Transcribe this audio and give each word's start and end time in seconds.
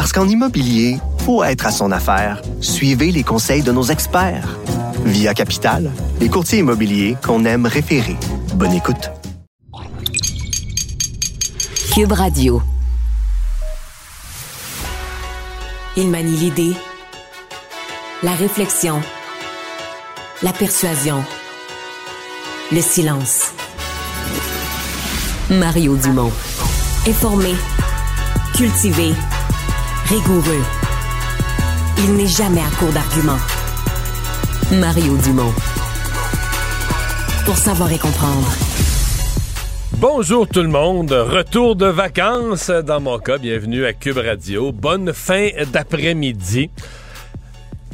Parce 0.00 0.14
qu'en 0.14 0.26
immobilier, 0.26 0.96
faut 1.26 1.44
être 1.44 1.66
à 1.66 1.70
son 1.70 1.92
affaire. 1.92 2.40
Suivez 2.62 3.12
les 3.12 3.22
conseils 3.22 3.62
de 3.62 3.70
nos 3.70 3.82
experts. 3.82 4.58
Via 5.04 5.34
Capital, 5.34 5.90
les 6.20 6.30
courtiers 6.30 6.60
immobiliers 6.60 7.18
qu'on 7.22 7.44
aime 7.44 7.66
référer. 7.66 8.16
Bonne 8.54 8.72
écoute. 8.72 9.10
Cube 11.92 12.12
Radio. 12.12 12.62
Il 15.98 16.08
manie 16.08 16.34
l'idée, 16.34 16.72
la 18.22 18.32
réflexion, 18.32 19.02
la 20.42 20.54
persuasion, 20.54 21.22
le 22.72 22.80
silence. 22.80 23.52
Mario 25.50 25.94
Dumont. 25.96 26.32
Informé, 27.06 27.54
cultivé, 28.54 29.12
rigoureux. 30.10 30.64
Il 31.98 32.14
n'est 32.16 32.26
jamais 32.26 32.60
à 32.60 32.70
court 32.80 32.90
d'arguments. 32.90 33.38
Mario 34.72 35.16
Dumont. 35.18 35.52
Pour 37.44 37.56
savoir 37.56 37.92
et 37.92 37.98
comprendre. 37.98 38.48
Bonjour 39.98 40.48
tout 40.48 40.62
le 40.62 40.68
monde, 40.68 41.12
retour 41.12 41.76
de 41.76 41.86
vacances 41.86 42.70
dans 42.70 43.00
mon 43.00 43.20
cas, 43.20 43.38
bienvenue 43.38 43.84
à 43.84 43.92
Cube 43.92 44.16
Radio. 44.16 44.72
Bonne 44.72 45.12
fin 45.12 45.50
d'après-midi. 45.72 46.70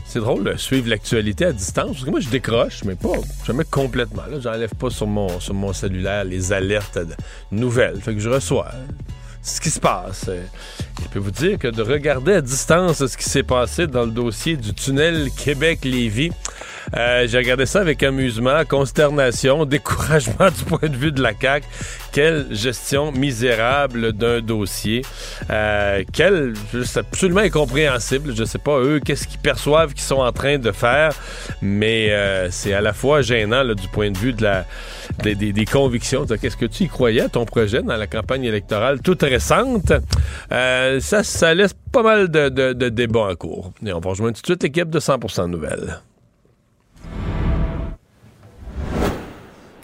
C'est 0.07 0.21
drôle 0.21 0.45
de 0.45 0.57
suivre 0.57 0.89
l'actualité 0.89 1.45
à 1.45 1.53
distance, 1.53 2.07
moi 2.07 2.21
je 2.21 2.31
décroche, 2.31 2.83
mais 2.85 2.95
pas 2.95 3.11
jamais 3.47 3.65
complètement. 3.65 4.23
J'enlève 4.41 4.75
pas 4.75 4.89
sur 4.89 5.07
mon, 5.07 5.39
sur 5.39 5.53
mon 5.53 5.75
cellulaire 5.75 6.25
les 6.25 6.55
alertes 6.55 6.99
nouvelles. 7.53 8.01
Fait 8.01 8.15
que 8.15 8.21
je 8.21 8.31
reçois 8.31 8.69
ce 9.43 9.61
qui 9.61 9.71
se 9.71 9.81
passe. 9.81 10.31
Je 11.03 11.09
peux 11.09 11.19
vous 11.19 11.31
dire 11.31 11.59
que 11.59 11.69
de 11.69 11.83
regarder 11.83 12.35
à 12.35 12.41
distance 12.41 13.05
ce 13.05 13.17
qui 13.17 13.25
s'est 13.25 13.43
passé 13.43 13.87
dans 13.87 14.05
le 14.05 14.11
dossier 14.11 14.57
du 14.57 14.75
tunnel 14.75 15.29
Québec-Lévis, 15.37 16.33
euh, 16.95 17.27
j'ai 17.27 17.39
regardé 17.39 17.67
ça 17.67 17.81
avec 17.81 18.03
amusement, 18.03 18.65
consternation, 18.67 19.65
découragement 19.67 20.49
du 20.51 20.65
point 20.65 20.89
de 20.89 20.97
vue 20.97 21.13
de 21.13 21.23
la 21.23 21.33
CAQ. 21.39 21.67
Quelle 22.13 22.47
gestion 22.51 23.13
misérable 23.13 24.13
d'un 24.13 24.41
dossier. 24.41 25.03
Euh, 25.51 26.03
c'est 26.85 27.01
absolument 27.01 27.41
incompréhensible. 27.41 28.35
Je 28.35 28.45
sais 28.45 28.59
pas 28.59 28.79
eux, 28.79 29.01
qu'est-ce 29.05 29.27
qu'ils 29.27 29.41
perçoivent 29.41 29.93
qu'ils 29.93 30.05
sont 30.05 30.21
en 30.21 30.33
train 30.33 30.59
de 30.59 30.73
faire, 30.73 31.13
mais 31.61 32.11
euh, 32.11 32.49
c'est 32.51 32.73
à 32.73 32.81
la 32.81 32.93
fois 32.93 33.21
gênant 33.21 33.63
là, 33.63 33.75
du 33.75 33.89
point 33.89 34.11
de 34.11 34.19
vue 34.19 34.33
de 34.33 34.43
la, 34.45 34.65
des, 35.23 35.35
des, 35.35 35.65
convictions. 35.65 36.27
Qu'est-ce 36.27 36.57
que 36.57 36.67
tu 36.67 36.85
y 36.85 36.89
croyais 36.89 37.23
à 37.23 37.29
ton 37.29 37.45
projet 37.45 37.83
dans 37.83 37.97
la 37.97 38.07
campagne 38.07 38.45
électorale 38.45 39.01
toute 39.01 39.23
récente? 39.23 39.93
Euh, 40.53 41.01
ça, 41.01 41.23
ça 41.23 41.55
laisse 41.55 41.75
pas 41.93 42.03
mal 42.03 42.31
de, 42.31 42.49
de, 42.49 42.73
de 42.73 42.89
débats 42.89 43.31
en 43.31 43.35
cours. 43.35 43.73
Et 43.85 43.93
on 43.93 44.01
va 44.01 44.11
rejoindre 44.11 44.37
tout 44.37 44.43
de 44.43 44.47
suite 44.47 44.63
l'équipe 44.63 44.91
de 44.91 45.01
100% 45.01 45.49
Nouvelles. 45.51 46.01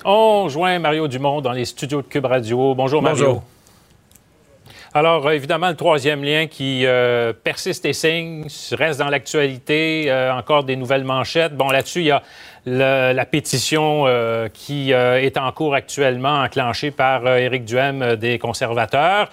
On 0.04 0.48
joint 0.48 0.78
Mario 0.78 1.06
Dumont 1.06 1.40
dans 1.40 1.52
les 1.52 1.64
studios 1.64 2.02
de 2.02 2.06
Cube 2.06 2.24
Radio. 2.24 2.74
Bonjour, 2.74 3.02
Mario. 3.02 3.24
Bonjour. 3.24 3.42
Alors, 4.94 5.26
euh, 5.26 5.30
évidemment, 5.30 5.68
le 5.68 5.76
troisième 5.76 6.22
lien 6.22 6.46
qui 6.46 6.84
euh, 6.84 7.32
persiste 7.32 7.86
et 7.86 7.94
signe, 7.94 8.46
reste 8.72 8.98
dans 8.98 9.08
l'actualité, 9.08 10.04
euh, 10.08 10.34
encore 10.34 10.64
des 10.64 10.76
nouvelles 10.76 11.04
manchettes. 11.04 11.56
Bon, 11.56 11.70
là-dessus, 11.70 12.00
il 12.00 12.06
y 12.06 12.10
a 12.10 12.22
la 12.64 13.24
pétition 13.24 14.06
qui 14.54 14.92
est 14.92 15.36
en 15.36 15.50
cours 15.52 15.74
actuellement, 15.74 16.42
enclenchée 16.42 16.90
par 16.90 17.26
Éric 17.26 17.64
Duhem 17.64 18.16
des 18.16 18.38
conservateurs. 18.38 19.30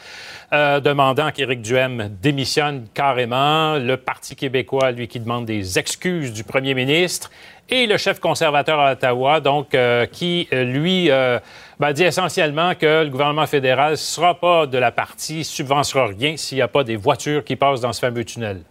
demandant 0.51 1.31
qu'Éric 1.31 1.62
Duhem 1.62 2.09
démissionne 2.22 2.88
carrément. 2.94 3.78
Le 3.78 3.97
Parti 3.97 4.35
québécois, 4.35 4.91
lui, 4.91 5.07
qui 5.07 5.19
demande 5.19 5.45
des 5.45 5.78
excuses 5.78 6.34
du 6.34 6.44
premier 6.44 6.73
ministre 6.73 7.29
et 7.72 7.85
le 7.85 7.97
chef 7.97 8.19
conservateur 8.19 8.79
à 8.79 8.94
Ottawa, 8.94 9.39
donc, 9.39 9.75
euh, 9.75 10.06
qui, 10.06 10.47
euh, 10.53 10.63
lui, 10.63 11.12
euh, 11.12 11.39
ben, 11.79 11.94
dit 11.94 12.03
essentiellement 12.03 12.73
que 12.75 13.03
le 13.03 13.09
gouvernement 13.09 13.45
fédéral 13.45 13.91
ne 13.91 13.95
sera 13.95 14.39
pas 14.39 14.66
de 14.66 14.78
la 14.78 14.91
partie, 14.91 15.44
subventionnera 15.44 16.09
rien 16.09 16.35
s'il 16.35 16.57
n'y 16.57 16.62
a 16.62 16.68
pas 16.68 16.84
des 16.84 16.95
voitures 16.95 17.44
qui 17.44 17.56
passent 17.56 17.81
dans 17.81 17.94
ce 17.94 18.00
fameux 18.00 18.25
tunnel. 18.25 18.62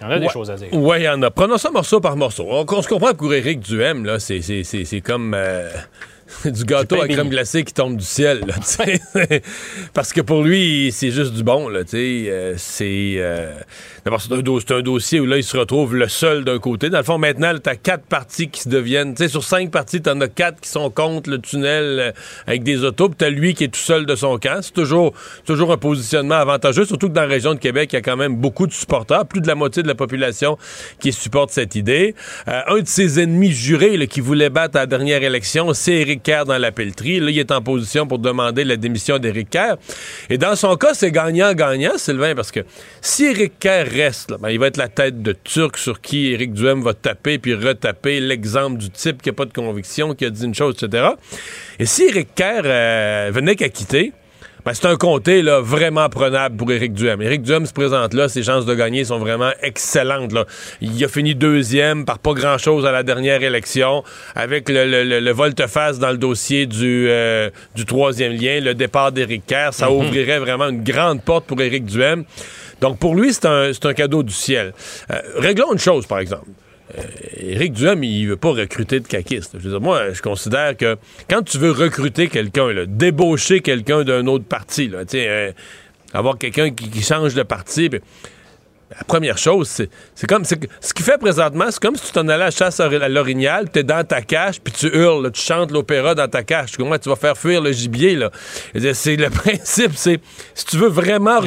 Il 0.00 0.04
y 0.04 0.06
en 0.06 0.10
a 0.10 0.18
des 0.18 0.28
choses 0.28 0.50
à 0.50 0.56
dire. 0.56 0.68
Oui, 0.72 0.98
il 1.00 1.04
y 1.04 1.08
en 1.08 1.22
a. 1.22 1.30
Prenons 1.30 1.58
ça 1.58 1.70
morceau 1.70 2.00
par 2.00 2.16
morceau. 2.16 2.46
On, 2.48 2.82
se 2.82 2.88
comprend 2.88 3.12
pour 3.14 3.34
Éric 3.34 3.60
Duhem, 3.60 4.04
là, 4.04 4.18
c'est 4.18 5.02
comme 5.04 5.36
du 6.44 6.64
gâteau 6.64 7.00
à 7.00 7.08
crème 7.08 7.28
glacée 7.28 7.64
qui 7.64 7.74
tombe 7.74 7.96
du 7.96 8.04
ciel. 8.04 8.40
Là, 8.46 8.54
Parce 9.94 10.12
que 10.12 10.20
pour 10.20 10.42
lui, 10.42 10.90
c'est 10.92 11.10
juste 11.10 11.34
du 11.34 11.42
bon. 11.42 11.68
Là, 11.68 11.80
euh, 11.92 12.54
c'est 12.56 13.14
euh, 13.16 13.52
d'abord 14.04 14.20
c'est 14.20 14.32
un, 14.32 14.76
un, 14.76 14.82
dossier 14.82 15.20
où 15.20 15.26
là, 15.26 15.36
il 15.36 15.44
se 15.44 15.56
retrouve 15.56 15.96
le 15.96 16.08
seul 16.08 16.44
d'un 16.44 16.58
côté. 16.58 16.88
Dans 16.88 16.98
le 16.98 17.04
fond, 17.04 17.18
maintenant, 17.18 17.52
tu 17.62 17.68
as 17.68 17.76
quatre 17.76 18.04
parties 18.04 18.48
qui 18.48 18.62
se 18.62 18.68
deviennent. 18.68 19.16
Sur 19.28 19.44
cinq 19.44 19.70
parties, 19.70 20.00
tu 20.00 20.10
en 20.10 20.20
as 20.20 20.28
quatre 20.28 20.60
qui 20.60 20.68
sont 20.68 20.90
contre 20.90 21.30
le 21.30 21.38
tunnel 21.38 21.84
euh, 21.84 22.12
avec 22.46 22.62
des 22.62 22.84
autos. 22.84 23.08
Puis 23.08 23.18
tu 23.18 23.24
as 23.24 23.30
lui 23.30 23.54
qui 23.54 23.64
est 23.64 23.68
tout 23.68 23.80
seul 23.80 24.06
de 24.06 24.14
son 24.14 24.38
camp. 24.38 24.60
C'est 24.62 24.72
toujours, 24.72 25.12
toujours 25.44 25.72
un 25.72 25.78
positionnement 25.78 26.36
avantageux, 26.36 26.84
surtout 26.84 27.08
que 27.08 27.14
dans 27.14 27.22
la 27.22 27.28
région 27.28 27.54
de 27.54 27.58
Québec, 27.58 27.90
il 27.92 27.96
y 27.96 27.98
a 27.98 28.02
quand 28.02 28.16
même 28.16 28.36
beaucoup 28.36 28.66
de 28.66 28.72
supporters, 28.72 29.26
plus 29.26 29.40
de 29.40 29.46
la 29.46 29.54
moitié 29.54 29.82
de 29.82 29.88
la 29.88 29.94
population 29.94 30.56
qui 31.00 31.12
supporte 31.12 31.50
cette 31.50 31.74
idée. 31.74 32.14
un 32.46 32.80
de 32.80 32.86
ses 32.86 33.20
ennemis 33.20 33.52
jurés 33.52 33.96
là, 33.96 34.06
qui 34.06 34.20
voulait 34.20 34.50
battre 34.50 34.76
à 34.76 34.80
la 34.80 34.86
dernière 34.86 35.22
élection, 35.22 35.72
c'est 35.74 35.92
Éric 35.92 36.19
Dans 36.46 36.58
la 36.58 36.70
pelleterie. 36.70 37.18
Là, 37.18 37.30
il 37.30 37.38
est 37.38 37.50
en 37.50 37.60
position 37.60 38.06
pour 38.06 38.18
demander 38.18 38.62
la 38.62 38.76
démission 38.76 39.18
d'Éric 39.18 39.50
Kerr. 39.50 39.76
Et 40.28 40.38
dans 40.38 40.54
son 40.54 40.76
cas, 40.76 40.94
c'est 40.94 41.10
gagnant-gagnant, 41.10 41.96
Sylvain, 41.96 42.34
parce 42.34 42.52
que 42.52 42.60
si 43.00 43.24
Éric 43.24 43.58
Kerr 43.58 43.86
reste, 43.90 44.34
ben, 44.40 44.50
il 44.50 44.58
va 44.58 44.68
être 44.68 44.76
la 44.76 44.88
tête 44.88 45.22
de 45.22 45.32
Turc 45.32 45.76
sur 45.76 46.00
qui 46.00 46.32
Éric 46.32 46.52
Duhem 46.52 46.82
va 46.82 46.94
taper 46.94 47.38
puis 47.38 47.54
retaper 47.54 48.20
l'exemple 48.20 48.78
du 48.78 48.90
type 48.90 49.22
qui 49.22 49.28
n'a 49.28 49.32
pas 49.32 49.44
de 49.44 49.52
conviction, 49.52 50.14
qui 50.14 50.24
a 50.24 50.30
dit 50.30 50.44
une 50.44 50.54
chose, 50.54 50.76
etc. 50.80 51.08
Et 51.78 51.86
si 51.86 52.04
Éric 52.04 52.34
Kerr 52.34 52.62
euh, 52.64 53.30
venait 53.32 53.56
qu'à 53.56 53.68
quitter, 53.68 54.12
ben, 54.64 54.74
c'est 54.74 54.86
un 54.86 54.96
comté 54.96 55.42
là, 55.42 55.60
vraiment 55.60 56.08
prenable 56.08 56.56
pour 56.56 56.70
Éric 56.70 56.92
Duhem. 56.92 57.22
Éric 57.22 57.42
Duhem 57.42 57.66
se 57.66 57.72
présente 57.72 58.14
là, 58.14 58.28
ses 58.28 58.42
chances 58.42 58.66
de 58.66 58.74
gagner 58.74 59.04
sont 59.04 59.18
vraiment 59.18 59.50
excellentes. 59.62 60.32
Là. 60.32 60.44
Il 60.80 61.02
a 61.04 61.08
fini 61.08 61.34
deuxième 61.34 62.04
par 62.04 62.18
pas 62.18 62.32
grand-chose 62.32 62.84
à 62.86 62.92
la 62.92 63.02
dernière 63.02 63.42
élection, 63.42 64.04
avec 64.34 64.68
le, 64.68 64.84
le, 64.84 65.20
le, 65.20 65.32
volte-face 65.32 65.98
dans 65.98 66.10
le 66.10 66.18
dossier 66.18 66.66
du, 66.66 67.06
euh, 67.08 67.50
du 67.74 67.84
troisième 67.84 68.32
lien, 68.32 68.60
le 68.60 68.74
départ 68.74 69.12
d'Éric 69.12 69.46
Kerr. 69.46 69.72
Ça 69.72 69.88
mhm. 69.88 69.96
ouvrirait 69.96 70.38
vraiment 70.38 70.68
une 70.68 70.82
grande 70.82 71.22
porte 71.22 71.46
pour 71.46 71.60
Éric 71.60 71.84
Duhem. 71.84 72.24
Donc 72.80 72.98
pour 72.98 73.14
lui, 73.14 73.32
c'est 73.32 73.46
un, 73.46 73.70
un 73.70 73.94
cadeau 73.94 74.22
du 74.22 74.32
ciel. 74.32 74.72
Euh, 75.10 75.20
réglons 75.36 75.72
une 75.72 75.78
chose, 75.78 76.06
par 76.06 76.18
exemple. 76.18 76.46
Euh, 76.98 77.02
Éric 77.38 77.72
Duhem, 77.72 78.02
il 78.04 78.28
veut 78.28 78.36
pas 78.36 78.50
recruter 78.50 79.00
de 79.00 79.06
caquistes. 79.06 79.52
Je 79.54 79.64
veux 79.64 79.70
dire, 79.70 79.80
moi, 79.80 80.12
je 80.12 80.22
considère 80.22 80.76
que 80.76 80.96
quand 81.28 81.42
tu 81.42 81.58
veux 81.58 81.70
recruter 81.70 82.28
quelqu'un, 82.28 82.84
débaucher 82.86 83.60
quelqu'un 83.60 84.04
d'un 84.04 84.26
autre 84.26 84.44
parti, 84.44 84.88
là, 84.88 85.00
euh, 85.14 85.52
avoir 86.12 86.38
quelqu'un 86.38 86.70
qui, 86.70 87.02
change 87.02 87.34
de 87.34 87.42
parti, 87.42 87.88
ben, 87.88 88.00
la 88.90 89.04
première 89.04 89.38
chose, 89.38 89.68
c'est 90.16 90.26
comme 90.26 90.44
ce 90.44 90.54
qui 90.54 91.02
fait 91.04 91.18
présentement, 91.18 91.66
c'est 91.70 91.80
comme 91.80 91.94
si 91.94 92.06
tu 92.06 92.12
t'en 92.12 92.22
allais 92.22 92.32
à 92.32 92.46
la 92.46 92.50
chasse 92.50 92.80
à 92.80 92.88
l'orignal, 93.08 93.70
tu 93.72 93.78
es 93.78 93.82
dans 93.84 94.04
ta 94.04 94.20
cache, 94.20 94.60
puis 94.60 94.72
tu 94.72 94.88
hurles, 94.88 95.30
tu 95.30 95.40
chantes 95.40 95.70
l'opéra 95.70 96.16
dans 96.16 96.26
ta 96.26 96.42
cache. 96.42 96.76
Comment 96.76 96.98
tu 96.98 97.08
vas 97.08 97.14
faire 97.14 97.38
fuir 97.38 97.60
le 97.60 97.70
gibier 97.70 98.16
là? 98.16 98.32
C'est 98.94 99.14
le 99.14 99.30
principe, 99.30 99.92
c'est 99.94 100.20
si 100.54 100.64
tu 100.64 100.76
veux 100.76 100.88
vraiment 100.88 101.40
mmh. 101.40 101.44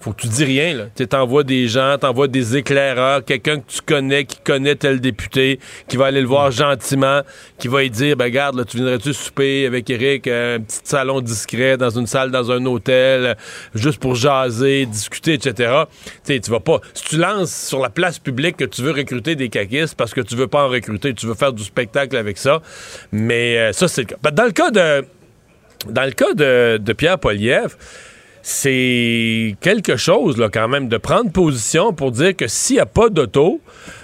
Faut 0.00 0.12
que 0.12 0.22
tu 0.22 0.28
dis 0.28 0.44
rien, 0.44 0.74
là. 0.74 0.84
Tu 0.94 1.06
t'envoies 1.06 1.44
des 1.44 1.68
gens, 1.68 1.96
t'envoies 1.98 2.28
des 2.28 2.56
éclaireurs, 2.56 3.22
quelqu'un 3.22 3.58
que 3.60 3.66
tu 3.68 3.82
connais, 3.82 4.24
qui 4.24 4.38
connaît 4.38 4.74
tel 4.74 4.98
député, 4.98 5.60
qui 5.88 5.98
va 5.98 6.06
aller 6.06 6.22
le 6.22 6.26
voir 6.26 6.50
gentiment, 6.50 7.20
qui 7.58 7.68
va 7.68 7.82
lui 7.82 7.90
dire, 7.90 8.16
ben, 8.16 8.24
regarde, 8.24 8.56
là, 8.56 8.64
tu 8.64 8.78
viendrais-tu 8.78 9.12
souper 9.12 9.66
avec 9.66 9.90
Eric, 9.90 10.26
euh, 10.26 10.56
un 10.56 10.60
petit 10.60 10.80
salon 10.84 11.20
discret, 11.20 11.76
dans 11.76 11.90
une 11.90 12.06
salle, 12.06 12.30
dans 12.30 12.50
un 12.50 12.64
hôtel, 12.64 13.36
juste 13.74 14.00
pour 14.00 14.14
jaser, 14.14 14.86
discuter, 14.86 15.34
etc. 15.34 15.82
Tu 16.24 16.40
tu 16.40 16.50
vas 16.50 16.60
pas, 16.60 16.80
si 16.94 17.04
tu 17.04 17.16
lances 17.18 17.54
sur 17.54 17.80
la 17.80 17.90
place 17.90 18.18
publique 18.18 18.56
que 18.56 18.64
tu 18.64 18.80
veux 18.80 18.92
recruter 18.92 19.34
des 19.34 19.50
caquistes 19.50 19.94
parce 19.96 20.14
que 20.14 20.22
tu 20.22 20.34
veux 20.34 20.46
pas 20.46 20.64
en 20.64 20.68
recruter, 20.68 21.12
tu 21.12 21.26
veux 21.26 21.34
faire 21.34 21.52
du 21.52 21.62
spectacle 21.62 22.16
avec 22.16 22.38
ça, 22.38 22.62
mais 23.12 23.58
euh, 23.58 23.72
ça, 23.72 23.86
c'est 23.86 24.02
le 24.02 24.06
cas. 24.06 24.16
Ben, 24.22 24.30
dans 24.30 24.44
le 24.44 24.52
cas 24.52 24.70
de, 24.70 25.04
dans 25.90 26.04
le 26.04 26.12
cas 26.12 26.32
de, 26.32 26.78
de 26.78 26.92
Pierre 26.94 27.18
Poliev, 27.18 27.76
c'est 28.42 29.56
quelque 29.60 29.96
chose, 29.96 30.38
là, 30.38 30.48
quand 30.48 30.68
même, 30.68 30.88
de 30.88 30.96
prendre 30.96 31.30
position 31.30 31.92
pour 31.92 32.10
dire 32.10 32.34
que 32.34 32.46
s'il 32.46 32.76
n'y 32.76 32.80
a 32.80 32.86
pas 32.86 33.08
d'auto, 33.08 33.60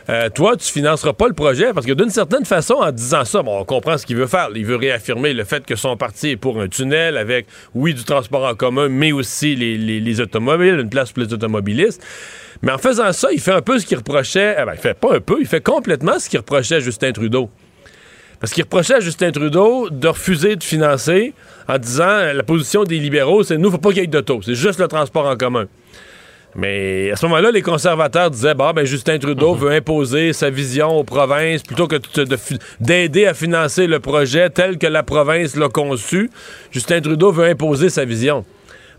euh, 0.09 0.29
toi, 0.29 0.56
tu 0.56 0.71
financeras 0.71 1.15
pas 1.15 1.27
le 1.27 1.35
projet 1.35 1.73
parce 1.73 1.87
que 1.87 1.93
d'une 1.93 2.11
certaine 2.11 2.44
façon, 2.44 2.75
en 2.75 2.93
disant 2.93 3.25
ça, 3.25 3.43
bon, 3.43 3.59
on 3.59 3.65
comprend 3.65 3.99
ce 3.99 4.06
qu'il 4.06 4.17
veut 4.17 4.27
faire. 4.27 4.49
Il 4.55 4.67
veut 4.67 4.77
réaffirmer 4.77 5.33
le 5.33 5.44
fait 5.44 5.65
que 5.65 5.75
son 5.75 5.97
parti 5.97 6.31
est 6.31 6.37
pour 6.37 6.61
un 6.61 6.69
tunnel 6.69 7.17
avec, 7.17 7.47
oui, 7.75 7.94
du 7.94 8.05
transport 8.05 8.44
en 8.44 8.55
commun, 8.55 8.88
mais 8.88 9.12
aussi 9.12 9.56
les, 9.56 10.21
automobiles, 10.21 10.79
une 10.81 10.91
place 10.91 11.12
pour 11.12 11.23
les 11.23 11.33
automobilistes. 11.33 12.03
Mais 12.62 12.73
en 12.73 12.79
faisant 12.79 13.12
ça, 13.12 13.29
il 13.33 13.41
fait 13.41 13.53
un 13.53 13.62
peu 13.62 13.79
ce 13.79 13.87
qu'il 13.87 13.97
reprochait. 13.97 14.56
Eh 14.61 14.65
ben, 14.65 14.73
il 14.75 14.81
fait 14.81 14.99
pas 14.99 15.17
un 15.17 15.21
peu, 15.21 15.38
il 15.41 15.47
fait 15.47 15.62
complètement 15.62 16.19
ce 16.19 16.29
qu'il 16.29 16.38
reprochait 16.38 16.77
à 16.77 16.81
Justin 16.81 17.12
Trudeau. 17.12 17.50
Parce 18.41 18.53
qu'il 18.53 18.65
reprochait 18.65 18.94
à 18.94 19.00
Justin 19.00 19.31
Trudeau 19.31 19.88
de 19.91 20.09
refuser 20.09 20.56
de 20.56 20.65
financer 20.65 21.33
en 21.69 21.79
disant 21.79 22.33
la 22.35 22.43
position 22.43 22.85
des 22.85 22.99
libéraux, 22.99 23.43
c'est 23.43 23.59
nous, 23.59 23.71
faut 23.71 23.79
pas 23.79 23.91
qu'il 23.91 24.00
y 24.00 24.05
ait 24.05 24.06
d'auto, 24.06 24.41
c'est 24.43 24.55
juste 24.55 24.79
le 24.79 24.88
transport 24.88 25.27
en 25.27 25.37
commun. 25.37 25.67
Mais 26.59 27.11
à 27.11 27.17
ce 27.17 27.27
moment-là, 27.27 27.50
les 27.50 27.61
conservateurs 27.61 28.31
disaient 28.31 28.55
bah, 28.55 28.73
ben, 28.75 28.87
Justin 28.87 29.19
Trudeau 29.19 29.55
mhm. 29.55 29.61
veut 29.61 29.71
imposer 29.73 30.33
sa 30.33 30.49
vision 30.49 30.97
aux 30.97 31.05
provinces 31.05 31.62
plutôt 31.62 31.87
que 31.87 31.97
d'aider 32.81 33.27
à 33.27 33.35
financer 33.35 33.87
le 33.87 34.00
projet 34.00 34.49
tel 34.49 34.79
que 34.79 34.87
la 34.87 35.03
province 35.03 35.55
l'a 35.55 35.69
conçu. 35.69 36.31
Justin 36.71 37.03
Trudeau 37.03 37.31
veut 37.31 37.44
imposer 37.44 37.91
sa 37.91 38.06
vision. 38.06 38.44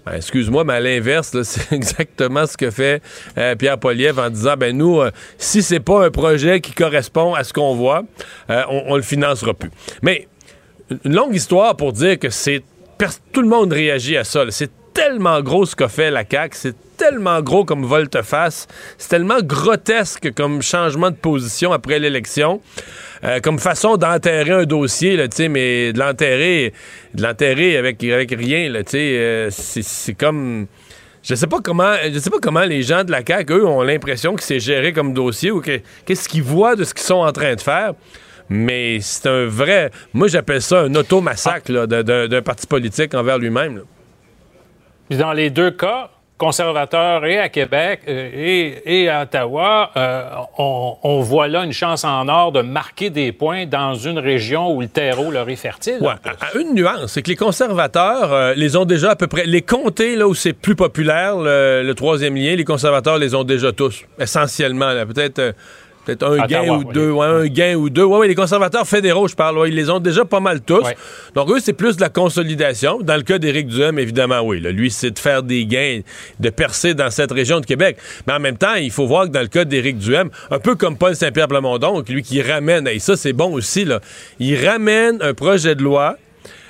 Ben, 0.07 0.15
excuse-moi, 0.15 0.63
mais 0.63 0.73
à 0.73 0.79
l'inverse, 0.79 1.35
c'est 1.43 1.75
exactement 1.75 2.45
ce 2.45 2.55
que 2.55 2.71
fait 2.71 3.01
euh, 3.37 3.55
Pierre 3.55 3.77
Poliev 3.77 4.19
en 4.19 4.29
disant 4.29 4.55
ben 4.57 4.75
nous, 4.75 5.01
euh, 5.01 5.11
si 5.37 5.61
c'est 5.61 5.81
pas 5.81 6.05
un 6.05 6.11
projet 6.11 6.61
qui 6.61 6.71
correspond 6.71 7.33
à 7.33 7.43
ce 7.43 7.51
qu'on 7.51 7.75
voit, 7.75 8.03
euh, 8.49 8.63
on, 8.69 8.83
on 8.87 8.95
le 8.95 9.01
financera 9.01 9.53
plus. 9.53 9.71
Mais 10.01 10.27
une 11.03 11.13
longue 11.13 11.35
histoire 11.35 11.75
pour 11.75 11.91
dire 11.91 12.17
que 12.17 12.29
c'est 12.29 12.63
tout 13.33 13.41
le 13.41 13.49
monde 13.49 13.73
réagit 13.73 14.15
à 14.17 14.23
ça. 14.23 14.45
C'est 14.49 14.71
tellement 14.93 15.41
gros 15.41 15.65
ce 15.65 15.75
qu'a 15.75 15.89
fait 15.89 16.09
la 16.09 16.23
CAQ, 16.29 16.57
c'est 16.57 16.75
tellement 16.97 17.41
gros 17.41 17.63
comme 17.63 17.85
volte-face, 17.85 18.67
c'est 18.97 19.09
tellement 19.09 19.39
grotesque 19.41 20.33
comme 20.33 20.61
changement 20.61 21.11
de 21.11 21.15
position 21.15 21.71
après 21.71 21.99
l'élection, 21.99 22.61
euh, 23.23 23.39
comme 23.39 23.59
façon 23.59 23.97
d'enterrer 23.97 24.51
un 24.51 24.63
dossier, 24.65 25.15
là, 25.15 25.27
mais 25.49 25.93
de 25.93 25.99
l'enterrer, 25.99 26.73
de 27.13 27.23
l'enterrer 27.23 27.77
avec, 27.77 28.03
avec 28.03 28.31
rien, 28.31 28.69
là, 28.69 28.79
euh, 28.93 29.49
c'est 29.51 30.13
comme... 30.13 30.67
Je 31.23 31.35
sais 31.35 31.47
pas 31.47 31.59
comment, 31.61 31.93
je 32.09 32.17
sais 32.19 32.29
pas 32.29 32.39
comment 32.41 32.63
les 32.63 32.83
gens 32.83 33.03
de 33.03 33.11
la 33.11 33.21
CAQ, 33.25 33.53
eux, 33.53 33.65
ont 33.65 33.81
l'impression 33.81 34.35
que 34.35 34.43
c'est 34.43 34.61
géré 34.61 34.93
comme 34.93 35.13
dossier 35.13 35.51
ou 35.51 35.61
qu'est-ce 35.61 36.29
qu'ils 36.29 36.43
voient 36.43 36.77
de 36.77 36.85
ce 36.85 36.93
qu'ils 36.93 37.03
sont 37.03 37.15
en 37.15 37.33
train 37.33 37.55
de 37.55 37.59
faire. 37.59 37.93
Mais 38.47 38.99
c'est 39.01 39.27
un 39.27 39.45
vrai. 39.45 39.91
Moi, 40.13 40.29
j'appelle 40.29 40.61
ça 40.61 40.83
un 40.83 40.95
automassacre 40.95 41.69
d'un 41.69 42.41
parti 42.41 42.65
politique 42.65 43.13
envers 43.13 43.39
lui-même. 43.39 43.81
Dans 45.09 45.33
les 45.33 45.49
deux 45.49 45.71
cas, 45.71 46.11
conservateurs 46.37 47.25
et 47.25 47.39
à 47.39 47.49
Québec 47.49 48.01
euh, 48.07 48.79
et, 48.85 49.09
à 49.09 49.23
Ottawa, 49.23 49.91
euh, 49.97 50.23
on, 50.57 51.19
voit 51.21 51.47
là 51.47 51.63
une 51.63 51.73
chance 51.73 52.03
en 52.03 52.27
or 52.27 52.51
de 52.51 52.61
marquer 52.61 53.09
des 53.09 53.31
points 53.31 53.65
dans 53.65 53.95
une 53.95 54.19
région 54.19 54.73
où 54.73 54.81
le 54.81 54.87
terreau 54.87 55.31
leur 55.31 55.49
est 55.49 55.55
fertile. 55.55 55.97
Ouais, 56.01 56.13
à, 56.23 56.57
une 56.57 56.75
nuance, 56.75 57.13
c'est 57.13 57.21
que 57.21 57.29
les 57.29 57.35
conservateurs 57.35 58.31
euh, 58.31 58.53
les 58.55 58.75
ont 58.75 58.85
déjà 58.85 59.11
à 59.11 59.15
peu 59.15 59.27
près. 59.27 59.45
Les 59.45 59.61
comtés 59.61 60.15
là 60.15 60.27
où 60.27 60.35
c'est 60.35 60.53
plus 60.53 60.75
populaire, 60.75 61.37
le, 61.37 61.93
troisième 61.93 62.35
lien, 62.35 62.55
les 62.55 62.65
conservateurs 62.65 63.17
les 63.17 63.33
ont 63.33 63.43
déjà 63.43 63.71
tous, 63.71 64.05
essentiellement. 64.19 64.93
Peut-être 65.07 65.55
Peut-être 66.07 66.23
un 66.23 66.47
gain 66.47 66.69
ou 66.69 66.85
deux. 66.85 67.11
Ouais, 67.11 67.25
un 67.25 67.47
gain 67.47 67.75
ou 67.75 67.89
deux. 67.89 68.05
Ouais, 68.05 68.29
les 68.29 68.35
conservateurs 68.35 68.87
fédéraux, 68.87 69.27
je 69.27 69.35
parle, 69.35 69.67
ils 69.67 69.75
les 69.75 69.89
ont 69.89 69.99
déjà 69.99 70.23
pas 70.23 70.39
mal 70.39 70.61
tous. 70.61 70.85
Donc, 71.35 71.49
eux, 71.51 71.59
c'est 71.59 71.73
plus 71.73 71.97
de 71.97 72.01
la 72.01 72.07
consolidation. 72.07 72.99
Dans 73.01 73.17
le 73.17 73.23
cas 73.23 73.39
d'Éric 73.39 73.67
Duhem, 73.67 73.99
évidemment, 73.99 74.39
oui. 74.39 74.61
lui, 74.61 74.89
c'est 74.89 75.11
de 75.11 75.19
faire 75.19 75.43
des 75.43 75.65
gains, 75.65 75.99
de 76.39 76.49
percer 76.49 76.93
dans 76.93 77.09
cette 77.09 77.33
région 77.33 77.59
de 77.59 77.65
Québec. 77.65 77.97
Mais 78.25 78.33
en 78.33 78.39
même 78.39 78.57
temps, 78.57 78.75
il 78.75 78.89
faut 78.89 79.05
voir 79.05 79.25
que 79.25 79.31
dans 79.31 79.41
le 79.41 79.47
cas 79.47 79.65
d'Éric 79.65 79.97
Duhem, 79.97 80.29
un 80.49 80.59
peu 80.59 80.75
comme 80.75 80.97
Paul 80.97 81.13
Saint-Pierre 81.13 81.49
Plamondon, 81.49 82.01
lui 82.07 82.23
qui 82.23 82.41
ramène, 82.41 82.87
et 82.87 82.99
ça, 82.99 83.17
c'est 83.17 83.33
bon 83.33 83.51
aussi, 83.51 83.83
là, 83.83 83.99
il 84.39 84.65
ramène 84.65 85.21
un 85.21 85.33
projet 85.33 85.75
de 85.75 85.83
loi 85.83 86.15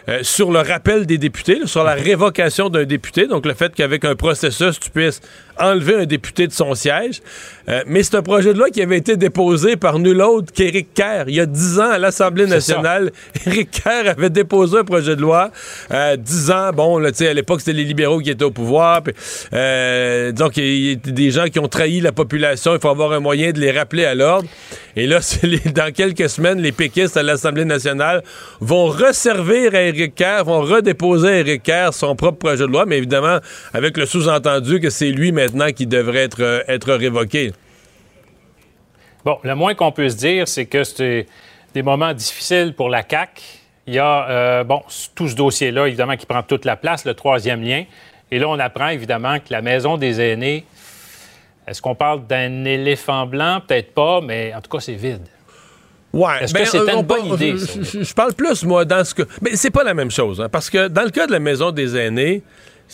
euh, 0.09 0.19
sur 0.23 0.51
le 0.51 0.59
rappel 0.59 1.05
des 1.05 1.17
députés, 1.17 1.59
sur 1.65 1.83
la 1.83 1.93
révocation 1.93 2.69
d'un 2.69 2.85
député, 2.85 3.27
donc 3.27 3.45
le 3.45 3.53
fait 3.53 3.75
qu'avec 3.75 4.05
un 4.05 4.15
processus, 4.15 4.79
tu 4.79 4.89
puisses 4.89 5.21
enlever 5.59 5.95
un 5.95 6.05
député 6.05 6.47
de 6.47 6.53
son 6.53 6.75
siège. 6.75 7.21
Euh, 7.69 7.83
mais 7.85 8.03
c'est 8.03 8.15
un 8.15 8.21
projet 8.21 8.53
de 8.53 8.59
loi 8.59 8.69
qui 8.69 8.81
avait 8.81 8.97
été 8.97 9.17
déposé 9.17 9.75
par 9.75 9.99
nul 9.99 10.21
autre 10.21 10.53
qu'Éric 10.53 10.93
Kerr. 10.93 11.25
Il 11.27 11.35
y 11.35 11.39
a 11.41 11.45
dix 11.45 11.79
ans 11.79 11.91
à 11.91 11.97
l'Assemblée 11.97 12.45
nationale, 12.45 13.11
Éric 13.45 13.71
Kerr 13.71 14.09
avait 14.09 14.29
déposé 14.29 14.79
un 14.79 14.83
projet 14.85 15.15
de 15.15 15.21
loi. 15.21 15.51
Euh, 15.91 16.15
dix 16.15 16.49
ans, 16.49 16.71
bon, 16.73 16.97
là, 16.97 17.09
à 17.19 17.33
l'époque, 17.33 17.59
c'était 17.59 17.73
les 17.73 17.83
libéraux 17.83 18.19
qui 18.19 18.29
étaient 18.29 18.45
au 18.45 18.51
pouvoir. 18.51 19.01
euh, 19.53 20.31
donc, 20.31 20.57
il 20.57 20.63
y 20.63 20.91
a 20.93 20.95
des 20.95 21.31
gens 21.31 21.45
qui 21.47 21.59
ont 21.59 21.67
trahi 21.67 21.99
la 21.99 22.13
population. 22.13 22.73
Il 22.73 22.79
faut 22.79 22.89
avoir 22.89 23.11
un 23.11 23.19
moyen 23.19 23.51
de 23.51 23.59
les 23.59 23.71
rappeler 23.71 24.05
à 24.05 24.15
l'ordre. 24.15 24.47
Et 24.95 25.05
là, 25.05 25.19
dans 25.75 25.93
quelques 25.93 26.29
semaines, 26.29 26.61
les 26.61 26.71
péquistes 26.71 27.17
à 27.17 27.23
l'Assemblée 27.23 27.65
nationale 27.65 28.23
vont 28.61 28.85
resservir 28.85 29.75
à 29.75 29.81
Éric 29.81 30.15
Kerr, 30.15 30.45
vont 30.45 30.61
redéposer 30.61 31.27
à 31.27 31.37
Éric 31.39 31.63
Kerr 31.63 31.93
son 31.93 32.15
propre 32.15 32.39
projet 32.39 32.65
de 32.65 32.71
loi, 32.71 32.85
mais 32.85 32.97
évidemment, 32.97 33.39
avec 33.73 33.97
le 33.97 34.05
sous-entendu 34.05 34.79
que 34.79 34.89
c'est 34.89 35.11
lui 35.11 35.31
maintenant 35.31 35.46
qui 35.75 35.87
devrait 35.87 36.23
être, 36.23 36.41
euh, 36.41 36.63
être 36.67 36.93
révoqué. 36.93 37.51
Bon, 39.25 39.39
le 39.43 39.55
moins 39.55 39.73
qu'on 39.75 39.91
peut 39.91 40.09
se 40.09 40.15
dire, 40.15 40.47
c'est 40.47 40.65
que 40.65 40.83
c'est 40.83 41.25
des 41.73 41.81
moments 41.81 42.13
difficiles 42.13 42.73
pour 42.75 42.89
la 42.89 43.03
CAC. 43.03 43.41
Il 43.85 43.93
y 43.93 43.99
a, 43.99 44.29
euh, 44.29 44.63
bon, 44.63 44.81
tout 45.15 45.27
ce 45.27 45.35
dossier-là, 45.35 45.87
évidemment, 45.87 46.15
qui 46.15 46.25
prend 46.25 46.43
toute 46.43 46.65
la 46.65 46.75
place, 46.75 47.05
le 47.05 47.13
troisième 47.13 47.61
lien. 47.61 47.83
Et 48.31 48.39
là, 48.39 48.47
on 48.49 48.59
apprend, 48.59 48.89
évidemment, 48.89 49.39
que 49.39 49.51
la 49.51 49.61
Maison 49.61 49.97
des 49.97 50.19
aînés, 50.21 50.65
est-ce 51.67 51.81
qu'on 51.81 51.95
parle 51.95 52.25
d'un 52.25 52.65
éléphant 52.65 53.25
blanc? 53.25 53.61
Peut-être 53.65 53.93
pas, 53.93 54.21
mais 54.21 54.53
en 54.55 54.61
tout 54.61 54.69
cas, 54.69 54.79
c'est 54.79 54.93
vide. 54.93 55.27
Ouais, 56.13 56.41
Est-ce 56.41 56.53
que 56.53 56.59
ben, 56.59 56.65
c'est 56.65 56.93
une 56.93 57.01
bonne 57.01 57.25
idée? 57.25 57.55
Je, 57.57 58.13
parle 58.13 58.33
plus, 58.33 58.63
moi, 58.63 58.85
dans 58.85 59.03
ce 59.03 59.13
que. 59.13 59.23
Mais 59.41 59.55
c'est 59.55 59.71
pas 59.71 59.83
la 59.83 59.93
même 59.93 60.09
chose, 60.09 60.39
hein, 60.41 60.49
parce 60.49 60.69
que 60.69 60.87
dans 60.87 61.03
le 61.03 61.09
cas 61.09 61.27
de 61.27 61.31
la 61.31 61.39
Maison 61.39 61.71
des 61.71 61.97
aînés, 61.97 62.43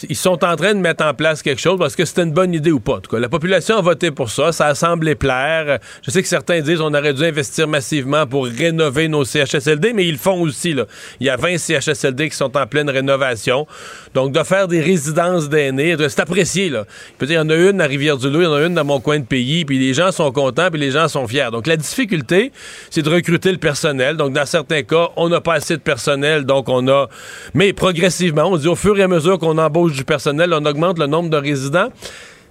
ils 0.09 0.15
sont 0.15 0.43
en 0.43 0.55
train 0.55 0.73
de 0.73 0.79
mettre 0.79 1.05
en 1.05 1.13
place 1.13 1.41
quelque 1.41 1.61
chose 1.61 1.77
parce 1.77 1.95
que 1.95 2.05
c'était 2.05 2.23
une 2.23 2.31
bonne 2.31 2.53
idée 2.53 2.71
ou 2.71 2.79
pas. 2.79 2.95
En 2.95 2.99
tout 2.99 3.11
cas, 3.11 3.19
la 3.19 3.29
population 3.29 3.77
a 3.77 3.81
voté 3.81 4.11
pour 4.11 4.29
ça. 4.29 4.51
Ça 4.51 4.67
a 4.67 4.75
semblé 4.75 5.15
plaire. 5.15 5.79
Je 6.01 6.11
sais 6.11 6.21
que 6.21 6.27
certains 6.27 6.61
disent 6.61 6.79
qu'on 6.79 6.93
aurait 6.93 7.13
dû 7.13 7.23
investir 7.23 7.67
massivement 7.67 8.25
pour 8.25 8.45
rénover 8.45 9.07
nos 9.07 9.23
CHSLD, 9.23 9.93
mais 9.93 10.05
ils 10.05 10.13
le 10.13 10.17
font 10.17 10.41
aussi. 10.41 10.73
Là. 10.73 10.85
Il 11.19 11.27
y 11.27 11.29
a 11.29 11.37
20 11.37 11.57
CHSLD 11.57 12.29
qui 12.29 12.35
sont 12.35 12.55
en 12.57 12.65
pleine 12.65 12.89
rénovation. 12.89 13.67
Donc, 14.13 14.31
de 14.31 14.43
faire 14.43 14.67
des 14.67 14.81
résidences 14.81 15.49
d'aînés, 15.49 15.95
c'est 15.99 16.19
apprécié. 16.19 16.69
Là. 16.69 16.85
Il 17.21 17.31
y 17.31 17.37
en 17.37 17.49
a 17.49 17.55
une 17.55 17.79
à 17.79 17.85
Rivière-du-Loup, 17.85 18.41
il 18.41 18.43
y 18.43 18.47
en 18.47 18.53
a 18.53 18.65
une 18.65 18.73
dans 18.73 18.85
mon 18.85 18.99
coin 18.99 19.19
de 19.19 19.25
pays, 19.25 19.65
puis 19.65 19.79
les 19.79 19.93
gens 19.93 20.11
sont 20.11 20.31
contents, 20.31 20.69
puis 20.71 20.79
les 20.79 20.91
gens 20.91 21.07
sont 21.07 21.27
fiers. 21.27 21.49
Donc, 21.51 21.67
la 21.67 21.77
difficulté, 21.77 22.51
c'est 22.89 23.01
de 23.01 23.09
recruter 23.09 23.51
le 23.51 23.57
personnel. 23.57 24.17
Donc, 24.17 24.33
dans 24.33 24.45
certains 24.45 24.83
cas, 24.83 25.09
on 25.15 25.29
n'a 25.29 25.41
pas 25.41 25.55
assez 25.55 25.75
de 25.75 25.81
personnel, 25.81 26.45
donc 26.45 26.69
on 26.69 26.87
a... 26.87 27.09
Mais 27.53 27.73
progressivement, 27.73 28.45
on 28.45 28.57
dit 28.57 28.67
au 28.67 28.75
fur 28.75 28.97
et 28.97 29.03
à 29.03 29.07
mesure 29.07 29.39
qu'on 29.39 29.57
embauche 29.57 29.82
du 29.91 30.05
personnel, 30.05 30.53
on 30.53 30.65
augmente 30.65 30.99
le 30.99 31.07
nombre 31.07 31.29
de 31.29 31.37
résidents 31.37 31.89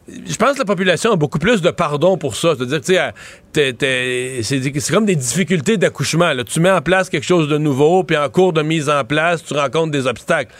je 0.09 0.35
pense 0.37 0.55
que 0.55 0.59
la 0.59 0.65
population 0.65 1.13
a 1.13 1.17
beaucoup 1.17 1.39
plus 1.39 1.63
de 1.63 1.71
pardon 1.71 2.17
pour 2.17 2.37
ça. 2.37 2.55
C'est-à-dire, 2.57 3.13
c'est 3.55 4.93
comme 4.93 5.07
des 5.07 5.17
difficultés 5.17 5.77
d'accouchement. 5.77 6.33
Tu 6.45 6.61
mets 6.61 6.71
en 6.71 6.81
place 6.81 7.09
quelque 7.09 7.27
chose 7.27 7.49
de 7.49 7.59
nouveau, 7.59 8.03
puis 8.03 8.17
en 8.17 8.29
cours 8.29 8.53
de 8.53 8.63
mise 8.63 8.89
en 8.89 9.05
place, 9.05 9.45
tu 9.45 9.55
rencontres 9.55 9.93
des 9.93 10.07
obstacles. 10.07 10.53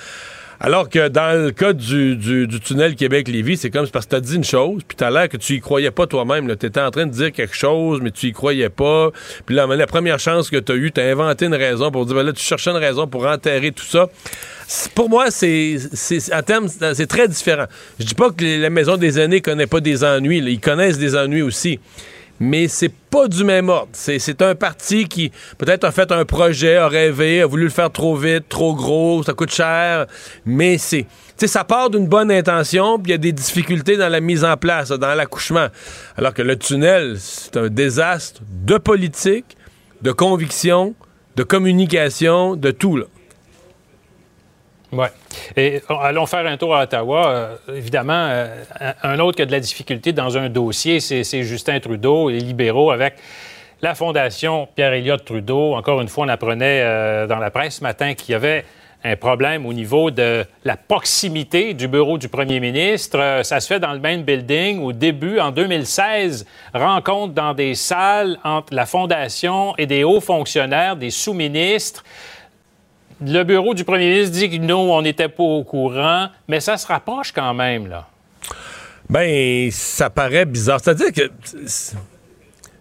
Alors 0.65 0.89
que 0.89 1.09
dans 1.09 1.45
le 1.45 1.51
cas 1.51 1.73
du, 1.73 2.17
tunnel 2.63 2.95
Québec-Lévis, 2.95 3.57
c'est 3.57 3.71
comme 3.71 3.89
parce 3.89 4.05
que 4.07 4.11
tu 4.11 4.17
as 4.17 4.21
dit 4.21 4.37
une 4.37 4.45
chose, 4.45 4.83
puis 4.87 4.97
tu 4.97 5.03
as 5.03 5.11
l'air 5.11 5.29
que 5.29 5.37
tu 5.37 5.55
y 5.55 5.61
croyais 5.61 5.91
pas 5.91 6.07
toi-même. 6.07 6.47
Tu 6.57 6.67
étais 6.67 6.81
en 6.81 6.93
train 6.93 7.05
de 7.05 7.11
dire 7.11 7.33
quelque 7.33 7.57
chose, 7.57 7.99
mais 8.01 8.13
tu 8.13 8.29
y 8.29 8.33
croyais 8.33 8.69
pas. 8.69 9.11
Puis 9.45 9.57
là, 9.57 9.67
la 9.67 9.87
première 9.89 10.21
chance 10.21 10.51
que 10.51 10.59
tu 10.59 10.71
as 10.71 10.77
eue, 10.77 10.93
tu 10.93 11.01
as 11.01 11.11
inventé 11.11 11.47
une 11.47 11.57
raison 11.57 11.91
pour 11.91 12.07
dire, 12.07 12.15
ben 12.15 12.23
là, 12.23 12.33
tu 12.33 12.45
cherchais 12.45 12.71
une 12.71 12.77
raison 12.77 13.09
pour 13.09 13.27
enterrer 13.27 13.73
tout 13.73 13.85
ça. 13.85 14.09
Pour 14.95 15.11
moi, 15.11 15.33
c'est 15.33 15.79
en 16.33 16.43
termes, 16.43 16.69
c'est 16.69 17.09
très 17.09 17.27
différent. 17.27 17.67
Je 17.99 18.05
dis 18.05 18.15
pas 18.15 18.31
que 18.31 18.45
la 18.63 18.71
maison 18.71 18.97
des 18.97 19.19
aînés 19.19 19.41
connaît 19.41 19.67
pas 19.67 19.81
des 19.81 20.05
ennuis. 20.05 20.39
Ils 20.39 20.61
connaissent 20.61 20.99
des 20.99 21.17
ennuis 21.17 21.43
aussi 21.43 21.81
mais 22.43 22.67
c'est 22.67 22.93
pas 22.93 23.29
du 23.29 23.45
même 23.45 23.69
ordre. 23.69 23.91
C'est 23.93 24.43
un 24.43 24.57
parti 24.57 25.07
qui 25.07 25.31
peut-être 25.59 25.85
a 25.85 25.93
fait 25.93 26.11
un 26.11 26.25
projet, 26.25 26.75
a 26.75 26.89
rêvé, 26.89 27.41
a 27.41 27.47
voulu 27.47 27.65
le 27.65 27.71
faire 27.71 27.93
trop 27.93 28.17
vite, 28.17 28.49
trop 28.49 28.75
gros, 28.75 29.23
ça 29.23 29.33
coûte 29.33 29.53
cher, 29.53 30.07
mais 30.45 30.77
c'est 30.77 31.07
ça 31.47 31.63
part 31.63 31.91
d'une 31.91 32.09
bonne 32.09 32.33
intention, 32.33 32.99
puis 32.99 33.11
il 33.11 33.13
y 33.13 33.15
a 33.15 33.19
des 33.19 33.33
difficultés 33.33 33.97
dans 33.97 34.09
la 34.09 34.21
mise 34.21 34.45
en 34.45 34.57
place, 34.57 34.89
dans 34.89 35.15
l'accouchement. 35.15 35.69
Alors 36.17 36.35
que 36.35 36.43
le 36.43 36.57
tunnel, 36.57 37.17
c'est 37.19 37.57
un 37.57 37.69
désastre 37.69 38.43
de 38.49 38.77
politique, 38.77 39.57
de 40.03 40.11
conviction, 40.11 40.95
de 41.37 41.45
communication, 41.45 42.57
de 42.57 42.73
tout. 42.73 42.97
Là. 42.97 43.07
Oui. 44.93 45.07
Et 45.57 45.81
euh, 45.91 45.95
allons 45.95 46.27
faire 46.27 46.47
un 46.47 46.57
tour 46.57 46.77
à 46.77 46.83
Ottawa. 46.83 47.29
Euh, 47.29 47.57
évidemment, 47.75 48.27
euh, 48.29 48.63
un 49.03 49.19
autre 49.21 49.37
qui 49.37 49.43
a 49.43 49.47
de 49.47 49.53
la 49.53 49.61
difficulté 49.61 50.13
dans 50.13 50.37
un 50.37 50.51
dossier, 50.51 51.01
c'est 51.01 51.43
Justin 51.43 51.81
Trudeau, 51.81 52.29
les 52.29 52.41
libéraux, 52.41 52.91
avec 52.91 53.15
la 53.81 53.95
Fondation 53.95 54.69
Pierre-Éliott 54.75 55.25
Trudeau. 55.25 55.75
Encore 55.75 56.01
une 56.01 56.09
fois, 56.09 56.27
on 56.27 56.29
apprenait 56.29 57.27
dans 57.27 57.39
la 57.39 57.51
presse 57.51 57.77
ce 57.77 57.83
matin 57.83 58.15
qu'il 58.15 58.33
y 58.33 58.35
avait 58.35 58.65
un 59.05 59.17
problème 59.17 59.67
au 59.67 59.73
niveau 59.73 60.11
de 60.11 60.45
la 60.65 60.77
proximité 60.77 61.75
du 61.75 61.89
bureau 61.89 62.19
du 62.19 62.29
premier 62.29 62.61
ministre. 62.61 63.19
Euh, 63.19 63.43
ça 63.43 63.61
se 63.61 63.67
fait 63.67 63.81
dans 63.81 63.93
le 63.93 63.99
même 63.99 64.23
building. 64.23 64.81
Au 64.81 64.93
début, 64.93 65.41
en 65.41 65.51
2016, 65.51 66.47
rencontre 66.73 67.35
dans 67.35 67.55
des 67.55 67.75
salles 67.75 68.39
entre 68.45 68.75
la 68.75 68.87
Fondation 68.87 69.75
et 69.77 69.87
des 69.87 70.05
hauts 70.05 70.21
fonctionnaires, 70.21 70.97
des 70.97 71.11
sous-ministres. 71.11 72.05
Le 73.25 73.45
bureau 73.45 73.75
du 73.75 73.85
premier 73.85 74.11
ministre 74.11 74.33
dit 74.33 74.51
que 74.51 74.57
nous, 74.57 74.75
on 74.75 75.03
n'était 75.03 75.29
pas 75.29 75.43
au 75.43 75.63
courant, 75.65 76.29
mais 76.49 76.61
ça 76.61 76.77
se 76.77 76.87
rapproche 76.87 77.33
quand 77.33 77.55
même, 77.55 77.89
là. 77.89 78.09
Ben, 79.09 79.71
ça 79.71 80.11
paraît 80.11 80.45
bizarre. 80.45 80.81
C'est-à-dire 80.83 81.13
que 81.13 81.31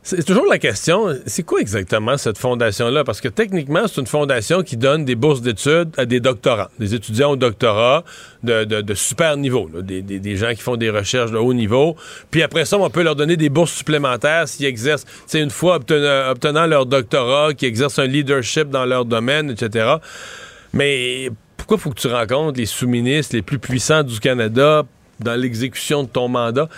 c'est 0.03 0.23
toujours 0.25 0.47
la 0.47 0.57
question, 0.57 1.15
c'est 1.27 1.43
quoi 1.43 1.61
exactement 1.61 2.17
cette 2.17 2.39
fondation-là? 2.39 3.03
Parce 3.03 3.21
que 3.21 3.27
techniquement, 3.27 3.81
c'est 3.85 4.01
une 4.01 4.07
fondation 4.07 4.63
qui 4.63 4.75
donne 4.75 5.05
des 5.05 5.13
bourses 5.13 5.41
d'études 5.41 5.89
à 5.95 6.05
des 6.05 6.19
doctorants, 6.19 6.69
des 6.79 6.95
étudiants 6.95 7.31
au 7.31 7.35
doctorat 7.35 8.03
de, 8.41 8.93
super 8.95 9.37
niveau, 9.37 9.69
des, 9.83 10.35
gens 10.35 10.55
qui 10.55 10.61
font 10.61 10.75
des 10.75 10.89
recherches 10.89 11.29
de 11.29 11.37
haut 11.37 11.53
niveau. 11.53 11.95
Puis 12.31 12.41
après 12.41 12.65
ça, 12.65 12.79
on 12.79 12.89
peut 12.89 13.03
leur 13.03 13.15
donner 13.15 13.37
des 13.37 13.49
bourses 13.49 13.73
supplémentaires 13.73 14.47
s'ils 14.47 14.65
exercent, 14.65 15.05
c'est 15.27 15.39
une 15.39 15.51
fois 15.51 15.75
obtenant, 15.75 16.65
leur 16.65 16.87
doctorat, 16.87 17.53
qui 17.53 17.67
exercent 17.67 17.99
un 17.99 18.07
leadership 18.07 18.69
dans 18.69 18.85
leur 18.85 19.05
domaine, 19.05 19.51
etc. 19.51 19.97
Mais 20.73 21.29
pourquoi 21.57 21.77
faut 21.77 21.91
que 21.91 21.99
tu 21.99 22.07
rencontres 22.07 22.57
les 22.57 22.65
sous-ministres 22.65 23.35
les 23.35 23.43
plus 23.43 23.59
puissants 23.59 24.01
du 24.01 24.19
Canada 24.19 24.83
dans 25.19 25.39
l'exécution 25.39 26.01
de 26.03 26.07
ton 26.07 26.27
mandat? 26.27 26.69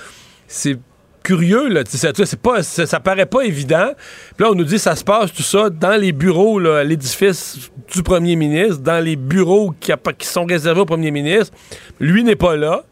C'est 0.48 0.78
curieux, 1.24 1.70
là. 1.70 1.82
C'est 1.86 2.42
pas, 2.42 2.62
ça, 2.64 3.00
paraît 3.00 3.26
pas 3.26 3.42
évident. 3.42 3.92
Puis 4.36 4.46
là, 4.46 4.52
on 4.52 4.56
nous 4.56 4.66
dit 4.66 4.78
ça 4.78 4.96
se 4.96 5.04
passe 5.04 5.34
tout 5.34 5.44
ça 5.44 5.70
dans 5.70 6.00
les 6.00 6.12
bureaux, 6.12 6.60
là, 6.60 6.84
l'édifice 6.84 7.72
du 7.94 8.04
premier 8.04 8.36
ministre, 8.36 8.80
dans 8.80 9.04
les 9.04 9.16
bureaux 9.16 9.74
qui, 9.80 9.94
sont 10.28 10.46
réservés 10.46 10.82
au 10.82 10.86
premier 10.86 11.12
ministre. 11.12 11.54
Lui 12.00 12.24
n'est 12.24 12.36
pas 12.36 12.56
là. 12.56 12.84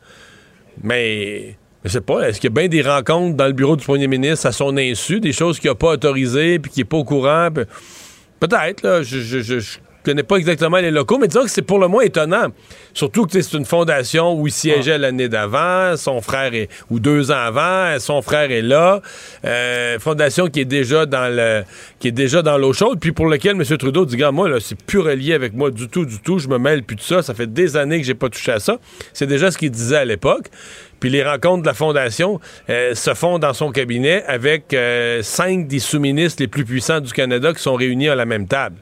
Mais 0.84 1.58
je 1.84 1.90
sais 1.90 2.02
pas, 2.02 2.28
est-ce 2.28 2.40
qu'il 2.40 2.50
y 2.50 2.54
a 2.54 2.56
bien 2.56 2.68
des 2.68 2.82
rencontres 2.82 3.36
dans 3.36 3.48
le 3.48 3.54
bureau 3.54 3.76
du 3.76 3.84
premier 3.84 4.08
ministre 4.08 4.48
à 4.48 4.52
son 4.52 4.78
insu, 4.78 5.20
des 5.20 5.34
choses 5.34 5.60
qu'il 5.60 5.70
n'a 5.70 5.76
pas 5.76 5.90
autorisées, 5.90 6.60
puis 6.60 6.72
qu'il 6.72 6.82
n'est 6.82 6.90
pas 6.90 6.98
au 6.98 7.04
courant? 7.04 7.50
Peut-être, 8.40 8.84
là. 8.84 9.04
je 9.04 9.78
connais 10.04 10.24
pas 10.24 10.38
exactement 10.38 10.78
les 10.78 10.92
locaux, 10.92 11.18
mais 11.18 11.28
disons 11.28 11.44
que 11.44 11.50
c'est 11.50 11.62
pour 11.62 11.80
le 11.80 11.88
moins 11.88 12.04
étonnant. 12.04 12.48
Surtout 12.94 13.26
que 13.26 13.42
c'est 13.42 13.58
une 13.58 13.66
fondation 13.66 14.34
où 14.34 14.48
il 14.48 14.52
siégeait 14.52 14.98
l'année 14.98 15.30
d'avant, 15.30 15.96
son 15.98 16.22
frère 16.22 16.54
est, 16.54 16.70
ou 16.90 17.00
deux 17.00 17.32
ans 17.32 17.36
avant, 17.36 18.00
son 18.00 18.22
frère 18.22 18.52
est 18.52 18.62
là. 18.62 19.02
Euh, 19.46 20.00
fondation 20.00 20.48
qui 20.48 20.62
est 20.62 20.66
déjà 20.66 21.06
dans 21.06 21.34
le, 21.34 21.64
qui 22.00 22.10
est 22.10 22.14
déjà 22.14 22.42
dans 22.42 22.58
l'eau 22.58 22.74
chaude, 22.74 23.00
puis 23.00 23.12
pour 23.12 23.28
lequel 23.28 23.52
M. 23.52 23.64
Trudeau 23.78 24.06
dit, 24.06 24.18
gars, 24.18 24.32
moi, 24.32 24.50
là, 24.50 24.60
c'est 24.60 24.80
plus 24.82 25.00
relié 25.00 25.34
avec 25.34 25.54
moi 25.54 25.72
du 25.72 25.88
tout, 25.88 26.06
du 26.06 26.20
tout, 26.20 26.40
je 26.40 26.48
me 26.48 26.58
mêle 26.58 26.84
plus 26.84 26.96
de 26.96 27.02
ça, 27.02 27.22
ça 27.22 27.34
fait 27.34 27.52
des 27.52 27.78
années 27.78 28.00
que 28.00 28.06
j'ai 28.06 28.16
pas 28.16 28.30
touché 28.30 28.52
à 28.52 28.60
ça. 28.60 28.78
C'est 29.14 29.28
déjà 29.28 29.52
ce 29.52 29.58
qu'il 29.58 29.72
disait 29.72 29.98
à 29.98 30.06
l'époque. 30.06 30.48
Puis 31.00 31.10
les 31.10 31.24
rencontres 31.24 31.64
de 31.64 31.68
la 31.68 31.74
Fondation 31.74 32.40
euh, 32.70 32.94
se 32.94 33.14
font 33.16 33.40
dans 33.40 33.54
son 33.54 33.72
cabinet 33.72 34.24
avec 34.28 34.74
euh, 34.74 35.24
cinq 35.24 35.68
des 35.68 35.80
sous-ministres 35.80 36.42
les 36.42 36.48
plus 36.48 36.64
puissants 36.64 37.02
du 37.02 37.12
Canada 37.12 37.54
qui 37.54 37.62
sont 37.62 37.74
réunis 37.76 38.08
à 38.08 38.16
la 38.16 38.26
même 38.26 38.48
table. 38.48 38.78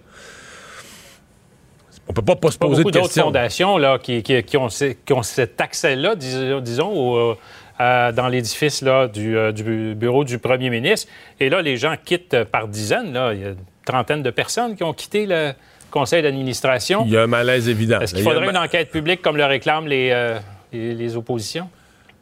On 2.10 2.14
peut 2.14 2.24
pas, 2.24 2.36
pas 2.36 2.50
se 2.50 2.58
poser 2.58 2.84
de 2.84 2.90
questions. 2.90 3.26
fondations 3.26 3.78
là, 3.78 4.00
qui, 4.00 4.24
qui, 4.24 4.58
ont, 4.58 4.68
qui, 4.68 5.14
ont, 5.14 5.22
cet 5.22 5.62
accès-là, 5.62 6.16
disons, 6.16 7.16
euh, 7.16 7.34
euh, 7.80 8.12
dans 8.12 8.28
l'édifice 8.28 8.84
du, 9.14 9.38
euh, 9.38 9.52
du, 9.52 9.94
bureau 9.96 10.24
du 10.24 10.40
premier 10.40 10.72
ministre. 10.72 11.08
Et 11.40 11.50
là, 11.50 11.62
les 11.62 11.78
gens 11.78 11.94
quittent 12.04 12.46
par 12.46 12.68
dizaines. 12.68 13.14
Là. 13.14 13.34
Il 13.36 13.42
y 13.42 13.46
a 13.46 13.50
une 13.50 13.58
trentaine 13.86 14.24
de 14.24 14.32
personnes 14.32 14.76
qui 14.76 14.84
ont 14.84 14.94
quitté 14.94 15.28
le 15.28 15.52
conseil 15.92 16.24
d'administration. 16.24 17.04
Il 17.06 17.12
y 17.12 17.18
a 17.18 17.22
un 17.22 17.28
malaise 17.28 17.70
évident. 17.70 18.00
Est-ce 18.00 18.16
qu'il 18.16 18.24
faudrait 18.24 18.50
une 18.50 18.58
enquête 18.58 18.90
publique 18.90 19.22
comme 19.22 19.38
le 19.38 19.46
réclament 19.46 19.88
les, 19.88 20.40
les 20.74 21.16
oppositions? 21.16 21.70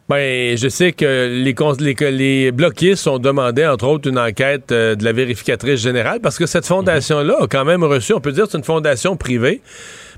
Ben, 0.10 0.58
je 0.58 0.70
sais 0.70 0.94
que 0.94 1.28
les, 1.28 2.12
les, 2.12 2.52
bloquistes 2.54 3.08
ont 3.08 3.20
demandé, 3.20 3.68
entre 3.68 3.88
autres, 3.88 4.10
une 4.10 4.18
enquête 4.18 4.72
euh, 4.72 4.96
de 4.96 5.04
la 5.04 5.12
vérificatrice 5.12 5.82
générale 5.82 6.22
parce 6.22 6.38
que 6.38 6.46
cette 6.46 6.66
fondation-là 6.66 7.36
a 7.42 7.48
quand 7.48 7.66
même 7.66 7.84
reçu, 7.84 8.14
on 8.14 8.22
peut 8.22 8.32
dire, 8.32 8.46
c'est 8.50 8.58
une 8.58 8.64
fondation 8.64 9.18
privée, 9.18 9.60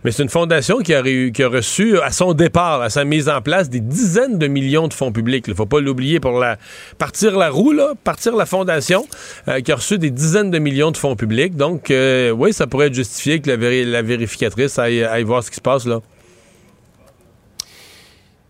mais 0.04 0.12
c'est 0.12 0.22
une 0.22 0.30
fondation 0.30 0.78
qui 0.78 0.94
a, 0.94 1.02
qui 1.02 1.42
a, 1.42 1.48
reçu, 1.48 2.00
à 2.02 2.12
son 2.12 2.34
départ, 2.34 2.84
à 2.84 2.92
sa 2.92 3.04
mise 3.04 3.30
en 3.30 3.42
place, 3.42 3.72
des 3.72 3.80
dizaines 3.80 4.38
de 4.38 4.46
millions 4.46 4.88
de 4.88 4.94
fonds 4.94 5.12
publics. 5.12 5.46
Il 5.48 5.52
ne 5.52 5.56
faut 5.56 5.66
pas 5.66 5.80
l'oublier 5.80 6.20
pour 6.20 6.38
la, 6.38 6.60
partir 7.00 7.36
la 7.36 7.50
roue, 7.50 7.72
là, 7.72 7.94
partir 8.04 8.36
la 8.36 8.46
fondation, 8.46 9.08
euh, 9.48 9.60
qui 9.62 9.72
a 9.72 9.76
reçu 9.76 9.98
des 9.98 10.12
dizaines 10.12 10.52
de 10.52 10.60
millions 10.60 10.92
de 10.92 10.98
fonds 10.98 11.16
publics. 11.16 11.56
Donc, 11.56 11.90
euh, 11.90 12.30
oui, 12.30 12.54
ça 12.54 12.68
pourrait 12.68 12.88
être 12.88 12.94
justifié 12.94 13.40
que 13.40 13.50
la, 13.50 13.58
la 13.58 14.02
vérificatrice 14.04 14.78
aille, 14.78 15.04
aille 15.04 15.24
voir 15.24 15.44
ce 15.44 15.50
qui 15.50 15.56
se 15.56 15.62
passe 15.62 15.88
là. 15.88 16.00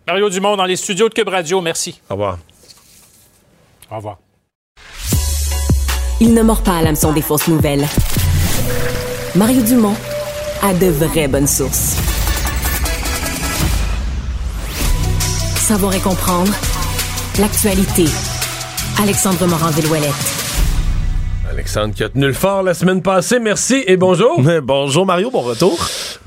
Mario 0.09 0.27
Dumont 0.27 0.57
dans 0.57 0.65
les 0.65 0.75
studios 0.75 1.07
de 1.07 1.13
Cube 1.13 1.29
Radio. 1.29 1.61
Merci. 1.61 2.01
Au 2.09 2.13
revoir. 2.13 2.39
Au 3.91 3.97
revoir. 3.97 4.17
Il 6.19 6.33
ne 6.33 6.41
mord 6.41 6.63
pas 6.63 6.77
à 6.77 6.81
l'hameçon 6.81 7.13
des 7.13 7.21
fausses 7.21 7.47
nouvelles. 7.47 7.85
Mario 9.35 9.61
Dumont 9.61 9.93
a 10.63 10.73
de 10.73 10.87
vraies 10.87 11.27
bonnes 11.27 11.45
sources. 11.45 11.95
Savoir 15.57 15.93
et 15.93 15.99
comprendre 15.99 16.53
l'actualité. 17.37 18.05
Alexandre 18.99 19.45
Morand-Villouellette. 19.45 20.39
Alexandre 21.51 21.93
qui 21.93 22.03
a 22.03 22.09
tenu 22.09 22.25
le 22.25 22.33
fort 22.33 22.63
la 22.63 22.73
semaine 22.73 23.03
passée. 23.03 23.37
Merci 23.37 23.83
et 23.85 23.95
bonjour. 23.95 24.41
bonjour 24.63 25.05
Mario, 25.05 25.29
bon 25.29 25.41
retour. 25.41 25.77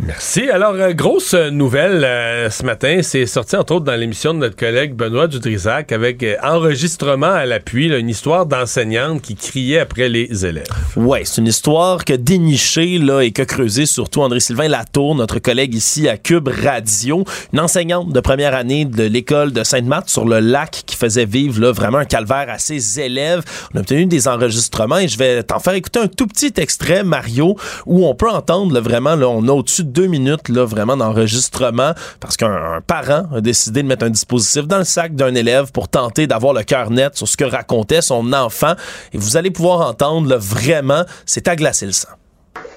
Merci. 0.04 0.50
Alors, 0.50 0.74
euh, 0.74 0.92
grosse 0.94 1.32
nouvelle 1.34 2.02
euh, 2.04 2.50
ce 2.50 2.64
matin, 2.64 3.02
c'est 3.02 3.24
sorti 3.24 3.54
entre 3.54 3.76
autres 3.76 3.84
dans 3.84 3.94
l'émission 3.94 4.34
de 4.34 4.40
notre 4.40 4.56
collègue 4.56 4.96
Benoît 4.96 5.28
Dudrisac 5.28 5.92
avec 5.92 6.24
euh, 6.24 6.34
enregistrement 6.42 7.30
à 7.30 7.46
l'appui, 7.46 7.86
une 7.86 8.08
histoire 8.08 8.46
d'enseignante 8.46 9.22
qui 9.22 9.36
criait 9.36 9.78
après 9.78 10.08
les 10.08 10.44
élèves. 10.44 10.66
Ouais, 10.96 11.22
c'est 11.24 11.40
une 11.40 11.46
histoire 11.46 12.04
que 12.04 12.14
déniché 12.14 12.98
là, 12.98 13.20
et 13.20 13.30
que 13.30 13.42
creusé 13.42 13.86
surtout 13.86 14.22
André-Sylvain 14.22 14.66
Latour, 14.66 15.14
notre 15.14 15.38
collègue 15.38 15.72
ici 15.72 16.08
à 16.08 16.16
Cube 16.16 16.48
Radio, 16.48 17.24
une 17.52 17.60
enseignante 17.60 18.12
de 18.12 18.18
première 18.18 18.56
année 18.56 18.84
de 18.84 19.04
l'école 19.04 19.52
de 19.52 19.62
Sainte-Marthe 19.62 20.08
sur 20.08 20.24
le 20.26 20.40
lac 20.40 20.82
qui 20.84 20.96
faisait 20.96 21.26
vivre 21.26 21.60
là, 21.60 21.70
vraiment 21.70 21.98
un 21.98 22.06
calvaire 22.06 22.46
à 22.48 22.58
ses 22.58 22.98
élèves. 22.98 23.44
On 23.72 23.76
a 23.76 23.80
obtenu 23.82 24.06
des 24.06 24.26
enregistrements 24.26 24.98
et 24.98 25.06
je 25.06 25.16
vais 25.16 25.44
t'en 25.44 25.60
faire 25.60 25.74
écouter 25.74 26.00
un 26.00 26.08
tout 26.08 26.26
petit 26.26 26.52
extrait, 26.56 27.04
Mario, 27.04 27.54
où 27.86 28.04
on 28.04 28.16
peut 28.16 28.30
entendre 28.30 28.80
vraiment, 28.80 29.14
là, 29.14 29.28
on 29.28 29.46
a 29.46 29.52
au-dessus 29.52 29.84
de 29.84 29.91
deux 29.92 30.06
minutes 30.06 30.48
là, 30.48 30.64
vraiment 30.64 30.96
d'enregistrement 30.96 31.92
parce 32.20 32.36
qu'un 32.36 32.80
parent 32.86 33.26
a 33.34 33.40
décidé 33.40 33.82
de 33.82 33.88
mettre 33.88 34.04
un 34.04 34.10
dispositif 34.10 34.66
dans 34.66 34.78
le 34.78 34.84
sac 34.84 35.14
d'un 35.14 35.34
élève 35.34 35.70
pour 35.72 35.88
tenter 35.88 36.26
d'avoir 36.26 36.54
le 36.54 36.62
cœur 36.62 36.90
net 36.90 37.16
sur 37.16 37.28
ce 37.28 37.36
que 37.36 37.44
racontait 37.44 38.02
son 38.02 38.32
enfant. 38.32 38.74
Et 39.12 39.18
vous 39.18 39.36
allez 39.36 39.50
pouvoir 39.50 39.86
entendre 39.86 40.28
là, 40.28 40.36
vraiment, 40.38 41.04
c'est 41.26 41.46
à 41.48 41.56
glacer 41.56 41.86
le 41.86 41.92
sang. 41.92 42.08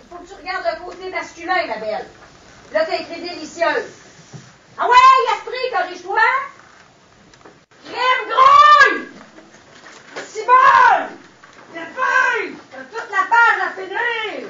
Faut 0.10 0.17
que 0.17 0.27
tu 0.27 0.34
regardes 0.39 0.65
le 0.79 0.86
côté 0.86 1.10
masculin, 1.10 1.67
ma 1.67 1.79
belle. 1.79 2.05
Là, 2.74 2.81
t'as 2.86 2.95
écrit 2.95 3.22
délicieuse. 3.22 3.89
Ah 4.77 4.88
ouais, 4.88 5.34
esprit, 5.34 5.72
corrige-toi! 5.72 6.19
Crème 7.86 8.29
grouille! 8.29 9.07
C'est 10.34 10.45
bon! 10.45 11.15
toute 12.91 13.10
la 13.12 13.25
page 13.29 13.60
à 13.67 13.81
finir! 13.81 14.50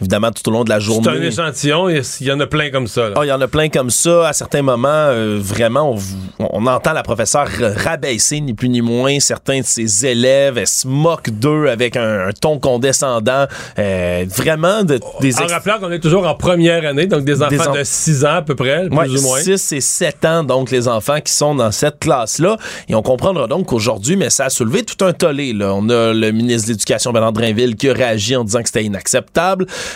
Évidemment 0.00 0.30
tout 0.30 0.48
au 0.48 0.52
long 0.52 0.64
de 0.64 0.70
la 0.70 0.80
journée. 0.80 1.02
C'est 1.04 1.10
un 1.10 1.46
échantillon, 1.46 1.88
il 1.88 2.26
y 2.26 2.32
en 2.32 2.40
a 2.40 2.46
plein 2.46 2.70
comme 2.70 2.86
ça. 2.86 3.10
Ah, 3.16 3.20
il 3.24 3.28
y 3.28 3.32
en 3.32 3.40
a 3.40 3.48
plein 3.48 3.68
comme 3.68 3.90
ça. 3.90 4.28
À 4.28 4.32
certains 4.32 4.62
moments, 4.62 4.88
euh, 4.88 5.38
vraiment, 5.40 5.96
on, 6.38 6.66
entend 6.66 6.92
la 6.92 7.02
professeure 7.02 7.48
rabaisser, 7.76 8.40
ni 8.40 8.54
plus 8.54 8.68
ni 8.68 8.80
moins, 8.80 9.20
certains 9.20 9.60
de 9.60 9.64
ses 9.64 10.06
élèves. 10.06 10.58
Elle 10.58 10.66
se 10.66 10.88
moque 10.88 11.30
d'eux 11.30 11.68
avec 11.68 11.96
un, 11.96 12.30
ton 12.40 12.58
condescendant. 12.58 13.46
Euh, 13.78 14.24
vraiment, 14.28 14.82
de, 14.82 14.98
des 15.20 15.40
En 15.40 15.46
rappelant 15.46 15.78
qu'on 15.78 15.90
est 15.90 16.00
toujours 16.00 16.26
en 16.26 16.34
première 16.34 16.86
année, 16.86 17.06
donc 17.06 17.24
des 17.24 17.42
enfants 17.42 17.72
de 17.72 17.84
6 17.84 18.24
ans 18.24 18.36
à 18.36 18.42
peu 18.42 18.54
près, 18.54 18.88
plus 18.88 19.16
ou 19.16 19.22
moins. 19.22 19.40
6 19.40 19.72
et 19.72 19.80
7 19.80 20.24
ans, 20.24 20.44
donc 20.44 20.70
les 20.70 20.88
enfants 20.88 21.20
qui 21.20 21.32
sont 21.32 21.54
dans 21.54 21.70
cette 21.70 21.98
classe-là. 22.00 22.56
Et 22.88 22.94
on 22.94 23.02
comprendra 23.02 23.46
donc 23.46 23.66
qu'aujourd'hui, 23.66 24.16
mais 24.16 24.30
ça 24.30 24.46
a 24.46 24.50
soulevé 24.50 24.82
tout 24.82 25.04
un 25.04 25.12
tollé. 25.12 25.52
Là. 25.52 25.72
On 25.74 25.88
a 25.88 26.12
le 26.12 26.30
ministre 26.32 26.68
de 26.68 26.72
l'Éducation, 26.72 27.12
Bernard 27.12 27.32
Drinville, 27.32 27.76
qui 27.76 27.88
a 27.88 27.92
réagi 27.92 28.36
en 28.36 28.44
disant 28.44 28.60
que 28.60 28.68
c'était 28.68 28.84
inacceptable. 28.84 29.53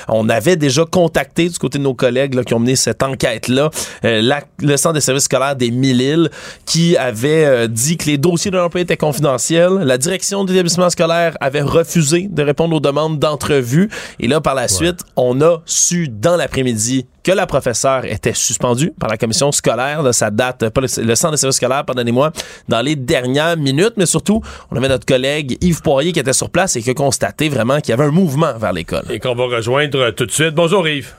On 0.08 0.28
avait 0.28 0.56
déjà 0.56 0.84
contacté 0.84 1.48
du 1.48 1.58
côté 1.58 1.78
de 1.78 1.84
nos 1.84 1.94
collègues 1.94 2.42
qui 2.44 2.54
ont 2.54 2.60
mené 2.60 2.76
cette 2.76 3.02
enquête-là 3.02 3.70
euh, 4.04 4.40
le 4.60 4.76
Centre 4.76 4.94
des 4.94 5.00
services 5.00 5.24
scolaires 5.24 5.56
des 5.56 5.70
Mille-Îles 5.70 6.30
qui 6.66 6.96
avait 6.96 7.44
euh, 7.44 7.66
dit 7.66 7.96
que 7.96 8.06
les 8.06 8.18
dossiers 8.18 8.50
de 8.50 8.56
l'emploi 8.56 8.80
étaient 8.80 8.96
confidentiels. 8.96 9.78
La 9.82 9.98
direction 9.98 10.44
de 10.44 10.52
l'établissement 10.52 10.90
scolaire 10.90 11.36
avait 11.40 11.62
refusé 11.62 12.28
de 12.28 12.42
répondre 12.42 12.76
aux 12.76 12.80
demandes 12.80 13.18
d'entrevue. 13.18 13.88
Et 14.20 14.28
là, 14.28 14.40
par 14.40 14.54
la 14.54 14.68
suite, 14.68 15.00
on 15.16 15.40
a 15.40 15.58
su 15.64 16.08
dans 16.08 16.36
l'après-midi 16.36 17.06
que 17.28 17.32
la 17.34 17.46
professeure 17.46 18.06
était 18.06 18.32
suspendue 18.32 18.90
par 18.98 19.10
la 19.10 19.18
commission 19.18 19.52
scolaire. 19.52 20.02
de 20.02 20.12
sa 20.12 20.30
date, 20.30 20.70
pas 20.70 20.80
le, 20.80 20.88
centre 20.88 21.32
des 21.32 21.36
services 21.36 21.56
scolaires, 21.56 21.84
pardonnez-moi, 21.84 22.32
dans 22.68 22.80
les 22.80 22.96
dernières 22.96 23.58
minutes. 23.58 23.92
Mais 23.98 24.06
surtout, 24.06 24.40
on 24.70 24.76
avait 24.76 24.88
notre 24.88 25.04
collègue 25.04 25.58
Yves 25.60 25.82
Poirier 25.82 26.12
qui 26.12 26.20
était 26.20 26.32
sur 26.32 26.48
place 26.48 26.76
et 26.76 26.80
qui 26.80 26.88
a 26.88 26.94
constaté 26.94 27.50
vraiment 27.50 27.80
qu'il 27.80 27.90
y 27.90 27.92
avait 27.92 28.06
un 28.06 28.12
mouvement 28.12 28.54
vers 28.56 28.72
l'école. 28.72 29.02
Et 29.10 29.18
qu'on 29.18 29.34
va 29.34 29.44
rejoindre 29.44 30.08
tout 30.12 30.24
de 30.24 30.30
suite. 30.30 30.54
Bonjour 30.54 30.88
Yves. 30.88 31.12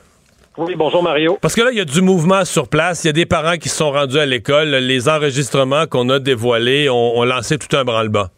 Oui, 0.58 0.74
bonjour 0.76 1.04
Mario. 1.04 1.38
Parce 1.42 1.54
que 1.54 1.62
là, 1.62 1.70
il 1.72 1.78
y 1.78 1.82
a 1.82 1.86
du 1.86 2.02
mouvement 2.02 2.44
sur 2.44 2.68
place. 2.68 3.04
Il 3.04 3.08
y 3.08 3.10
a 3.12 3.14
des 3.14 3.28
parents 3.28 3.58
qui 3.58 3.70
se 3.70 3.76
sont 3.76 3.92
rendus 3.92 4.18
à 4.18 4.26
l'école. 4.26 4.70
Les 4.70 5.10
enregistrements 5.10 5.86
qu'on 5.86 6.10
a 6.10 6.18
dévoilés 6.18 6.90
ont, 6.90 7.24
lancé 7.24 7.60
tout 7.60 7.78
un 7.78 7.84
branle-bas. 7.84 8.32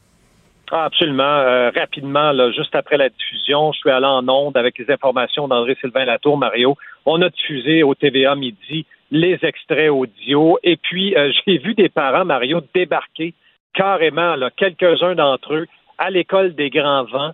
Ah, 0.74 0.86
absolument. 0.86 1.24
Euh, 1.24 1.70
rapidement, 1.76 2.32
juste 2.54 2.74
après 2.76 2.96
la 2.96 3.10
diffusion, 3.10 3.74
je 3.74 3.80
suis 3.80 3.90
allé 3.90 4.06
en 4.06 4.28
onde 4.30 4.56
avec 4.56 4.80
les 4.80 4.90
informations 4.90 5.50
d'André-Sylvain 5.50 6.06
Latour, 6.06 6.38
Mario. 6.38 6.78
On 7.06 7.22
a 7.22 7.28
diffusé 7.28 7.84
au 7.84 7.94
TVA 7.94 8.36
Midi 8.36 8.86
les 9.12 9.38
extraits 9.42 9.90
audio. 9.90 10.58
Et 10.64 10.78
puis, 10.78 11.14
euh, 11.18 11.30
j'ai 11.46 11.58
vu 11.58 11.74
des 11.74 11.90
parents, 11.90 12.24
Mario, 12.24 12.62
débarquer 12.74 13.34
carrément, 13.74 14.36
quelques-uns 14.56 15.16
d'entre 15.16 15.56
eux, 15.56 15.68
à 15.98 16.10
l'école 16.10 16.56
des 16.56 16.70
Grands 16.70 17.04
Vents 17.04 17.32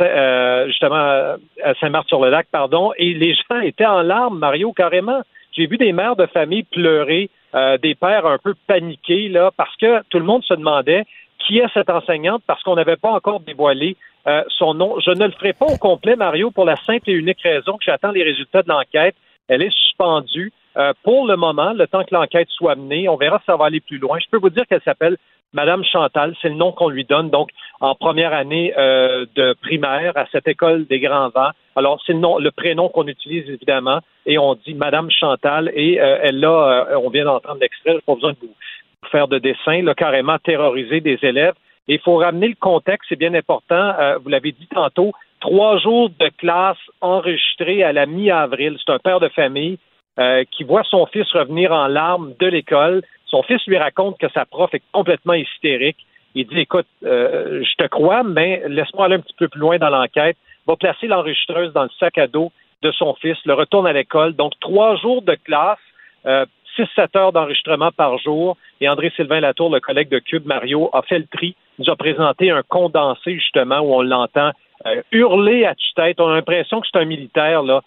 euh, 0.00 0.66
justement 0.66 1.36
à 1.64 1.74
Saint-Marc-sur-le-Lac, 1.80 2.48
pardon, 2.50 2.92
et 2.98 3.14
les 3.14 3.34
gens 3.34 3.60
étaient 3.62 3.86
en 3.86 4.02
larmes, 4.02 4.38
Mario, 4.38 4.72
carrément. 4.72 5.22
J'ai 5.52 5.68
vu 5.68 5.78
des 5.78 5.92
mères 5.92 6.16
de 6.16 6.26
famille 6.26 6.64
pleurer, 6.64 7.30
des 7.82 7.94
pères 7.96 8.26
un 8.26 8.38
peu 8.38 8.54
paniqués, 8.68 9.28
là, 9.28 9.50
parce 9.56 9.74
que 9.76 10.02
tout 10.08 10.20
le 10.20 10.24
monde 10.24 10.44
se 10.44 10.54
demandait 10.54 11.04
qui 11.46 11.58
est 11.58 11.72
cette 11.74 11.90
enseignante, 11.90 12.42
parce 12.46 12.62
qu'on 12.62 12.74
n'avait 12.74 12.96
pas 12.96 13.10
encore 13.10 13.40
dévoilé 13.40 13.96
euh, 14.26 14.42
son 14.58 14.74
nom. 14.74 14.98
Je 15.00 15.10
ne 15.10 15.26
le 15.26 15.32
ferai 15.32 15.52
pas 15.52 15.66
au 15.66 15.76
complet, 15.76 16.16
Mario, 16.16 16.50
pour 16.50 16.64
la 16.64 16.76
simple 16.76 17.10
et 17.10 17.14
unique 17.14 17.42
raison 17.42 17.72
que 17.72 17.84
j'attends 17.84 18.12
les 18.12 18.22
résultats 18.22 18.62
de 18.62 18.68
l'enquête. 18.68 19.16
Elle 19.48 19.62
est 19.62 19.74
suspendue. 19.74 20.52
pour 21.02 21.26
le 21.26 21.36
moment, 21.36 21.72
le 21.72 21.86
temps 21.88 22.04
que 22.04 22.14
l'enquête 22.14 22.48
soit 22.50 22.76
menée, 22.76 23.08
on 23.08 23.16
verra 23.16 23.38
si 23.40 23.46
ça 23.46 23.56
va 23.56 23.66
aller 23.66 23.80
plus 23.80 23.98
loin. 23.98 24.18
Je 24.20 24.28
peux 24.30 24.38
vous 24.38 24.50
dire 24.50 24.64
qu'elle 24.68 24.82
s'appelle 24.82 25.16
Madame 25.52 25.82
Chantal, 25.84 26.34
c'est 26.40 26.48
le 26.48 26.54
nom 26.54 26.70
qu'on 26.72 26.88
lui 26.88 27.04
donne 27.04 27.30
donc 27.30 27.50
en 27.80 27.94
première 27.94 28.32
année 28.32 28.72
euh, 28.78 29.26
de 29.34 29.54
primaire 29.60 30.12
à 30.16 30.26
cette 30.30 30.46
école 30.46 30.86
des 30.86 31.00
Grands 31.00 31.30
Vents. 31.30 31.50
Alors 31.74 32.00
c'est 32.06 32.12
le 32.12 32.20
nom, 32.20 32.38
le 32.38 32.52
prénom 32.52 32.88
qu'on 32.88 33.06
utilise 33.08 33.48
évidemment 33.48 34.00
et 34.26 34.38
on 34.38 34.54
dit 34.54 34.74
Madame 34.74 35.10
Chantal 35.10 35.70
et 35.74 36.00
euh, 36.00 36.18
elle 36.22 36.44
a, 36.44 36.92
euh, 36.92 36.98
on 37.02 37.10
vient 37.10 37.24
d'entendre 37.24 37.58
l'extrait, 37.60 37.98
pas 38.06 38.14
besoin 38.14 38.32
de 38.32 38.38
vous 38.40 38.54
faire 39.10 39.28
de 39.28 39.38
dessin, 39.38 39.82
là, 39.82 39.94
carrément 39.94 40.38
terroriser 40.38 41.00
des 41.00 41.18
élèves. 41.22 41.54
Et 41.88 41.94
il 41.94 42.00
faut 42.00 42.16
ramener 42.16 42.48
le 42.48 42.54
contexte, 42.54 43.08
c'est 43.08 43.18
bien 43.18 43.34
important. 43.34 43.94
vous 44.22 44.28
l'avez 44.28 44.52
dit 44.52 44.68
tantôt, 44.72 45.12
trois 45.40 45.78
jours 45.78 46.10
de 46.10 46.30
classe 46.38 46.78
enregistrés 47.00 47.82
à 47.82 47.92
la 47.92 48.06
mi-avril. 48.06 48.76
C'est 48.78 48.92
un 48.92 48.98
père 48.98 49.18
de 49.18 49.28
famille 49.28 49.78
qui 50.52 50.62
voit 50.62 50.84
son 50.84 51.06
fils 51.06 51.26
revenir 51.32 51.72
en 51.72 51.88
larmes 51.88 52.34
de 52.38 52.46
l'école. 52.46 53.02
Son 53.26 53.42
fils 53.42 53.64
lui 53.66 53.78
raconte 53.78 54.18
que 54.18 54.28
sa 54.32 54.44
prof 54.44 54.72
est 54.74 54.82
complètement 54.92 55.34
hystérique. 55.34 56.06
Il 56.34 56.46
dit 56.46 56.60
Écoute, 56.60 56.86
euh, 57.04 57.62
je 57.62 57.74
te 57.76 57.88
crois, 57.88 58.22
mais 58.22 58.62
laisse-moi 58.68 59.06
aller 59.06 59.16
un 59.16 59.20
petit 59.20 59.34
peu 59.38 59.48
plus 59.48 59.60
loin 59.60 59.78
dans 59.78 59.90
l'enquête. 59.90 60.36
Va 60.66 60.76
placer 60.76 61.06
l'enregistreuse 61.06 61.72
dans 61.72 61.84
le 61.84 61.90
sac 61.98 62.18
à 62.18 62.26
dos 62.26 62.52
de 62.82 62.92
son 62.92 63.14
fils, 63.14 63.36
le 63.44 63.54
retourne 63.54 63.86
à 63.86 63.92
l'école. 63.92 64.34
Donc, 64.34 64.52
trois 64.60 64.96
jours 64.96 65.22
de 65.22 65.34
classe, 65.34 65.78
euh, 66.26 66.46
six, 66.76 66.86
sept 66.94 67.14
heures 67.16 67.32
d'enregistrement 67.32 67.90
par 67.92 68.18
jour. 68.18 68.56
Et 68.80 68.88
André-Sylvain 68.88 69.40
Latour, 69.40 69.70
le 69.70 69.80
collègue 69.80 70.08
de 70.08 70.18
Cube, 70.18 70.46
Mario, 70.46 70.90
a 70.92 71.02
fait 71.02 71.18
le 71.18 71.26
tri, 71.26 71.54
nous 71.78 71.90
a 71.90 71.96
présenté 71.96 72.50
un 72.50 72.62
condensé, 72.62 73.34
justement, 73.34 73.80
où 73.80 73.94
on 73.94 74.02
l'entend 74.02 74.50
euh, 74.86 75.02
hurler 75.12 75.64
à 75.64 75.74
tue-tête. 75.74 76.20
On 76.20 76.28
a 76.28 76.34
l'impression 76.34 76.80
que 76.80 76.86
c'est 76.90 76.98
un 76.98 77.04
militaire, 77.04 77.62
là, 77.62 77.82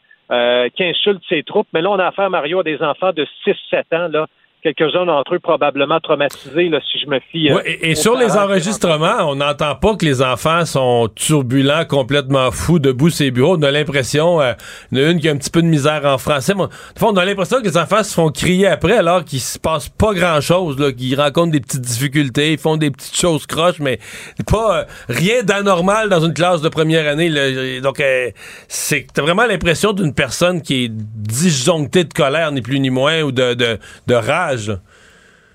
qui 0.69 0.83
insulte 0.83 1.21
ses 1.29 1.43
troupes. 1.43 1.67
Mais 1.73 1.81
là, 1.81 1.91
on 1.91 1.99
a 1.99 2.07
affaire, 2.07 2.29
Mario, 2.29 2.61
à 2.61 2.63
des 2.63 2.81
enfants 2.81 3.11
de 3.13 3.27
6-7 3.45 3.83
ans, 3.91 4.07
là, 4.07 4.27
quelques-uns 4.63 5.05
d'entre 5.05 5.35
eux 5.35 5.39
probablement 5.39 5.99
traumatisés, 5.99 6.69
là, 6.69 6.79
si 6.89 6.99
je 6.99 7.07
me 7.07 7.19
fie. 7.31 7.51
Euh, 7.51 7.59
et, 7.65 7.95
sur 7.95 8.17
les 8.17 8.31
enregistrements, 8.31 9.29
on 9.29 9.35
n'entend 9.35 9.75
pas 9.75 9.95
que 9.95 10.05
les 10.05 10.21
enfants 10.21 10.65
sont 10.65 11.09
turbulents, 11.13 11.85
complètement 11.85 12.49
fous, 12.51 12.79
debout 12.79 13.09
ces 13.09 13.29
bureaux. 13.29 13.57
On 13.57 13.61
a 13.61 13.71
l'impression, 13.71 14.41
euh, 14.41 14.53
il 14.91 14.99
y 14.99 15.03
en 15.03 15.07
a 15.07 15.11
une 15.11 15.19
qui 15.19 15.29
a 15.29 15.31
un 15.31 15.37
petit 15.37 15.49
peu 15.49 15.61
de 15.61 15.67
misère 15.67 16.01
en 16.05 16.17
français. 16.17 16.53
on 16.55 17.17
a 17.17 17.25
l'impression 17.25 17.59
que 17.59 17.65
les 17.65 17.77
enfants 17.77 18.03
se 18.03 18.13
font 18.13 18.29
crier 18.29 18.67
après 18.67 18.97
alors 18.97 19.25
qu'il 19.25 19.41
se 19.41 19.59
passe 19.59 19.89
pas 19.89 20.13
grand-chose, 20.13 20.77
qu'ils 20.97 21.19
rencontrent 21.19 21.51
des 21.51 21.59
petites 21.59 21.81
difficultés, 21.81 22.53
ils 22.53 22.59
font 22.59 22.77
des 22.77 22.89
petites 22.89 23.17
choses 23.17 23.45
croches, 23.45 23.79
mais 23.79 23.99
pas 24.49 24.79
euh, 24.79 24.83
rien 25.09 25.43
d'anormal 25.43 26.09
dans 26.09 26.21
une 26.21 26.33
classe 26.33 26.61
de 26.61 26.69
première 26.69 27.07
année. 27.07 27.81
Donc, 27.81 28.01
c'est 28.67 29.07
t'as 29.13 29.21
vraiment 29.21 29.45
l'impression 29.45 29.91
d'une 29.91 30.13
personne 30.13 30.61
qui 30.61 30.85
est 30.85 30.91
disjonctée 30.91 32.05
de 32.05 32.13
colère, 32.13 32.51
ni 32.51 32.61
plus 32.61 32.79
ni 32.79 32.89
moins, 32.89 33.21
ou 33.21 33.31
de, 33.31 33.53
de, 33.53 33.77
de 34.07 34.13
rage 34.13 34.52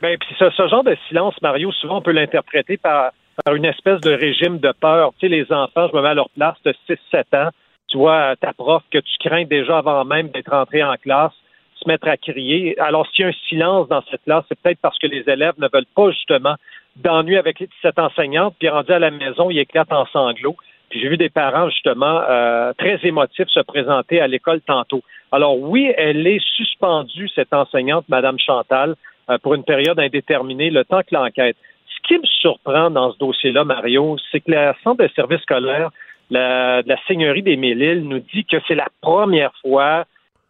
ben, 0.00 0.16
puis 0.18 0.34
ce, 0.38 0.68
genre 0.68 0.84
de 0.84 0.96
silence, 1.08 1.34
Mario, 1.42 1.72
souvent 1.72 1.98
on 1.98 2.02
peut 2.02 2.12
l'interpréter 2.12 2.76
par, 2.76 3.10
une 3.52 3.64
espèce 3.64 4.00
de 4.00 4.12
régime 4.12 4.58
de 4.58 4.72
peur. 4.72 5.12
Tu 5.18 5.26
sais, 5.26 5.28
les 5.28 5.52
enfants, 5.52 5.88
je 5.88 5.96
me 5.96 6.02
mets 6.02 6.08
à 6.08 6.14
leur 6.14 6.30
place 6.30 6.56
de 6.64 6.74
6-7 6.88 7.36
ans, 7.36 7.50
tu 7.88 7.98
vois 7.98 8.36
ta 8.36 8.52
prof 8.52 8.82
que 8.90 8.98
tu 8.98 9.16
crains 9.20 9.44
déjà 9.44 9.78
avant 9.78 10.04
même 10.04 10.28
d'être 10.28 10.52
entré 10.52 10.82
en 10.82 10.94
classe, 10.96 11.32
se 11.76 11.88
mettre 11.88 12.08
à 12.08 12.16
crier. 12.16 12.78
Alors, 12.80 13.06
s'il 13.08 13.24
y 13.24 13.26
a 13.26 13.30
un 13.30 13.48
silence 13.48 13.88
dans 13.88 14.02
cette 14.10 14.22
classe, 14.24 14.44
c'est 14.48 14.58
peut-être 14.60 14.80
parce 14.80 14.98
que 14.98 15.06
les 15.06 15.24
élèves 15.28 15.54
ne 15.58 15.68
veulent 15.72 15.86
pas 15.94 16.10
justement 16.10 16.54
d'ennui 16.96 17.36
avec 17.36 17.62
cette 17.80 17.98
enseignante, 17.98 18.54
puis 18.58 18.68
rendu 18.68 18.92
à 18.92 18.98
la 18.98 19.10
maison, 19.10 19.50
ils 19.50 19.60
éclatent 19.60 19.92
en 19.92 20.06
sanglots. 20.06 20.56
Puis 20.90 21.00
j'ai 21.00 21.08
vu 21.08 21.16
des 21.16 21.28
parents, 21.28 21.68
justement, 21.68 22.22
euh, 22.28 22.72
très 22.78 22.98
émotifs 23.02 23.48
se 23.48 23.60
présenter 23.60 24.20
à 24.20 24.26
l'école 24.26 24.60
tantôt. 24.62 25.02
Alors 25.32 25.58
oui, 25.58 25.92
elle 25.96 26.26
est 26.26 26.42
suspendue, 26.56 27.28
cette 27.34 27.52
enseignante, 27.52 28.06
Madame 28.08 28.38
Chantal, 28.38 28.94
euh, 29.28 29.38
pour 29.38 29.54
une 29.54 29.64
période 29.64 29.98
indéterminée, 29.98 30.70
le 30.70 30.84
temps 30.84 31.02
que 31.02 31.14
l'enquête. 31.14 31.56
Ce 31.86 32.08
qui 32.08 32.18
me 32.18 32.26
surprend 32.26 32.90
dans 32.90 33.12
ce 33.12 33.18
dossier-là, 33.18 33.64
Mario, 33.64 34.16
c'est 34.32 34.40
que 34.40 34.50
le 34.50 34.72
Centre 34.82 35.02
de 35.02 35.10
services 35.14 35.42
scolaires 35.42 35.90
la, 36.30 36.82
de 36.82 36.88
la 36.88 36.96
Seigneurie 37.06 37.42
des 37.42 37.56
Mille-Îles 37.56 38.04
nous 38.04 38.20
dit 38.20 38.44
que 38.44 38.56
c'est 38.66 38.74
la 38.74 38.88
première 39.00 39.52
fois 39.62 40.04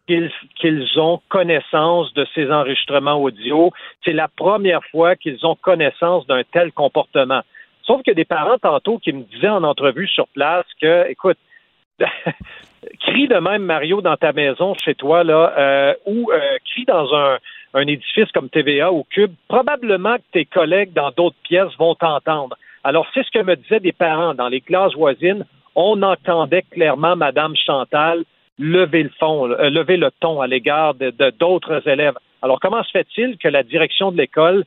qu'ils 0.07 0.99
ont 0.99 1.21
connaissance 1.29 2.13
de 2.15 2.25
ces 2.33 2.51
enregistrements 2.51 3.21
audio. 3.21 3.71
C'est 4.03 4.13
la 4.13 4.27
première 4.27 4.83
fois 4.85 5.15
qu'ils 5.15 5.45
ont 5.45 5.55
connaissance 5.55 6.25
d'un 6.25 6.41
tel 6.51 6.71
comportement. 6.71 7.41
Sauf 7.89 8.01
a 8.07 8.13
des 8.13 8.23
parents 8.23 8.59
tantôt 8.59 8.99
qui 8.99 9.11
me 9.11 9.23
disaient 9.23 9.49
en 9.49 9.63
entrevue 9.63 10.07
sur 10.07 10.27
place 10.27 10.65
que, 10.79 11.09
écoute, 11.09 11.39
crie 12.99 13.27
de 13.27 13.39
même 13.39 13.63
Mario 13.63 14.01
dans 14.01 14.15
ta 14.15 14.31
maison 14.31 14.75
chez 14.75 14.93
toi 14.93 15.23
là, 15.23 15.53
euh, 15.57 15.93
ou 16.05 16.31
euh, 16.31 16.39
crie 16.71 16.85
dans 16.85 17.11
un, 17.15 17.39
un 17.73 17.87
édifice 17.87 18.31
comme 18.31 18.47
TVA 18.47 18.91
ou 18.91 19.05
Cube, 19.09 19.33
probablement 19.47 20.17
que 20.17 20.23
tes 20.33 20.45
collègues 20.45 20.93
dans 20.93 21.09
d'autres 21.09 21.35
pièces 21.41 21.75
vont 21.79 21.95
t'entendre. 21.95 22.55
Alors 22.83 23.07
c'est 23.15 23.23
ce 23.25 23.31
que 23.31 23.43
me 23.43 23.55
disaient 23.55 23.79
des 23.79 23.91
parents 23.91 24.35
dans 24.35 24.49
les 24.49 24.61
classes 24.61 24.93
voisines. 24.93 25.43
On 25.73 26.03
entendait 26.03 26.65
clairement 26.69 27.15
Madame 27.15 27.55
Chantal 27.55 28.23
lever 28.59 29.01
le 29.01 29.11
fond, 29.19 29.49
euh, 29.49 29.71
lever 29.71 29.97
le 29.97 30.11
ton 30.19 30.41
à 30.41 30.45
l'égard 30.47 30.93
d'autres 31.39 31.87
élèves. 31.87 32.19
Alors 32.43 32.59
comment 32.59 32.83
se 32.83 32.91
fait-il 32.91 33.39
que 33.39 33.47
la 33.47 33.63
direction 33.63 34.11
de 34.11 34.17
l'école 34.17 34.63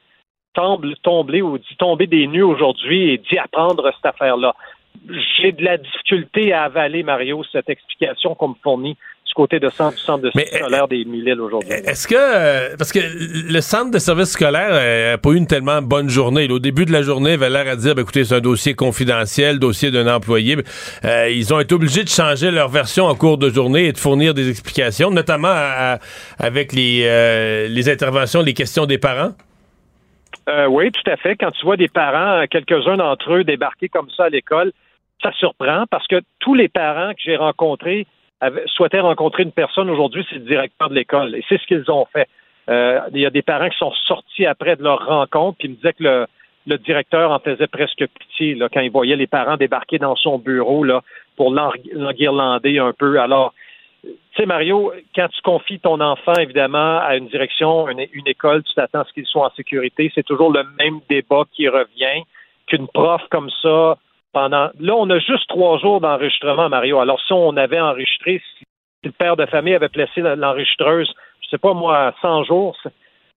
semble 0.55 0.95
tomber 1.03 1.43
ou 1.43 1.59
dit 1.59 1.77
tomber 1.79 2.07
des 2.07 2.27
nues 2.27 2.43
aujourd'hui 2.43 3.11
et 3.11 3.19
dit 3.19 3.39
apprendre 3.39 3.91
cette 3.95 4.07
affaire-là? 4.07 4.55
j'ai 5.39 5.53
de 5.53 5.65
la 5.65 5.79
difficulté 5.79 6.53
à 6.53 6.65
avaler, 6.65 7.03
Mario, 7.03 7.43
cette 7.51 7.69
explication 7.69 8.35
qu'on 8.35 8.49
me 8.49 8.55
fournit 8.63 8.97
du 9.27 9.35
côté 9.35 9.59
de 9.59 9.69
centre, 9.71 9.97
du 9.97 10.03
centre 10.03 10.25
de 10.25 10.31
service 10.31 10.55
scolaire 10.55 10.89
des 10.89 11.05
mille 11.05 11.41
aujourd'hui. 11.41 11.71
Est-ce 11.71 12.07
que, 12.07 12.15
euh, 12.19 12.77
parce 12.77 12.93
que 12.93 13.01
le 13.01 13.61
centre 13.61 13.91
de 13.91 13.99
service 13.99 14.31
scolaire 14.31 14.73
n'a 15.11 15.19
pas 15.19 15.31
eu 15.31 15.37
une 15.37 15.47
tellement 15.47 15.81
bonne 15.81 16.09
journée. 16.09 16.49
au 16.51 16.59
début 16.59 16.85
de 16.85 16.93
la 16.93 17.03
journée, 17.03 17.31
il 17.31 17.35
avait 17.35 17.49
l'air 17.49 17.67
à 17.67 17.77
dire, 17.77 17.95
ben, 17.95 18.03
écoutez, 18.03 18.25
c'est 18.25 18.35
un 18.35 18.41
dossier 18.41 18.75
confidentiel, 18.75 19.59
dossier 19.59 19.91
d'un 19.91 20.15
employé. 20.15 20.59
Euh, 21.05 21.31
ils 21.31 21.53
ont 21.55 21.61
été 21.61 21.75
obligés 21.75 22.05
de 22.05 22.11
changer 22.11 22.51
leur 22.51 22.69
version 22.69 23.07
en 23.07 23.15
cours 23.15 23.39
de 23.39 23.49
journée 23.49 23.87
et 23.87 23.93
de 23.93 23.99
fournir 23.99 24.35
des 24.35 24.51
explications, 24.51 25.11
notamment 25.11 25.55
avec 26.39 26.73
les, 26.73 27.05
euh, 27.07 27.69
les 27.69 27.89
interventions, 27.89 28.43
les 28.43 28.55
questions 28.55 28.87
des 28.87 28.99
parents. 28.99 29.33
Euh, 30.49 30.67
oui, 30.67 30.91
tout 30.91 31.09
à 31.11 31.17
fait. 31.17 31.37
Quand 31.37 31.51
tu 31.53 31.65
vois 31.65 31.77
des 31.77 31.89
parents, 31.89 32.45
quelques-uns 32.51 32.97
d'entre 32.97 33.33
eux 33.35 33.45
débarquer 33.45 33.89
comme 33.89 34.11
ça 34.11 34.25
à 34.25 34.29
l'école, 34.29 34.73
ça 35.23 35.33
surprend 35.33 35.85
parce 35.91 36.07
que 36.09 36.21
tous 36.41 36.55
les 36.55 36.69
parents 36.69 37.13
que 37.13 37.21
j'ai 37.25 37.37
rencontrés 37.37 38.07
souhaitaient 38.67 39.01
rencontrer 39.01 39.45
une 39.45 39.53
personne 39.53 39.89
aujourd'hui, 39.89 40.27
c'est 40.29 40.37
le 40.37 40.47
directeur 40.47 40.89
de 40.89 40.95
l'école. 40.95 41.35
Et 41.37 41.45
c'est 41.49 41.61
ce 41.61 41.67
qu'ils 41.67 41.89
ont 41.91 42.07
fait. 42.13 42.29
Euh, 42.69 43.01
il 43.13 43.21
y 43.21 43.27
a 43.27 43.31
des 43.31 43.43
parents 43.43 43.69
qui 43.69 43.79
sont 43.79 43.93
sortis 44.07 44.47
après 44.47 44.77
de 44.77 44.83
leur 44.83 45.07
rencontre, 45.07 45.59
puis 45.59 45.69
ils 45.69 45.71
me 45.73 45.77
disaient 45.77 45.93
que 45.93 46.27
le, 46.67 46.79
directeur 46.79 47.31
en 47.33 47.39
faisait 47.41 47.67
presque 47.67 48.05
pitié 48.07 48.55
là, 48.55 48.69
quand 48.73 48.81
il 48.81 48.91
voyait 48.91 49.17
les 49.17 49.27
parents 49.27 49.57
débarquer 49.57 49.99
dans 49.99 50.17
son 50.17 50.39
bureau 50.39 50.85
là, 50.85 51.03
pour 51.37 51.53
l'enguirlander 51.53 52.79
un 52.79 52.93
peu. 52.93 53.21
Alors, 53.21 53.53
tu 54.03 54.17
sais, 54.37 54.47
Mario, 54.47 54.93
quand 55.15 55.29
tu 55.29 55.43
confies 55.43 55.79
ton 55.79 56.01
enfant, 56.01 56.35
évidemment, 56.35 56.99
à 56.99 57.17
une 57.17 57.29
direction, 57.29 57.89
une, 57.89 58.27
école, 58.27 58.63
tu 58.65 58.75
t'attends 58.75 59.01
à 59.01 59.05
ce 59.05 59.13
qu'ils 59.13 59.27
soient 59.27 59.47
en 59.47 59.55
sécurité. 59.55 60.11
C'est 60.15 60.25
toujours 60.25 60.53
le 60.53 60.65
même 60.79 61.01
débat 61.09 61.45
qui 61.53 61.69
revient 61.69 62.23
qu'une 62.67 62.89
prof 62.89 63.23
comme 63.31 63.51
ça 63.63 63.99
pendant. 64.33 64.71
Là, 64.81 64.95
on 64.97 65.09
a 65.11 65.19
juste 65.19 65.49
trois 65.49 65.79
jours 65.79 66.01
d'enregistrement, 66.01 66.69
Mario. 66.69 66.99
Alors, 66.99 67.21
si 67.21 67.33
on 67.33 67.57
avait 67.57 67.81
enregistré, 67.81 68.43
si 68.59 68.65
le 69.05 69.13
père 69.13 69.37
de 69.37 69.47
famille 69.47 69.75
avait 69.75 69.89
placé 69.89 70.21
l'enregistreuse, 70.21 71.13
je 71.43 71.49
sais 71.49 71.59
pas 71.59 71.75
moi, 71.75 72.15
100 72.23 72.45
jours 72.45 72.77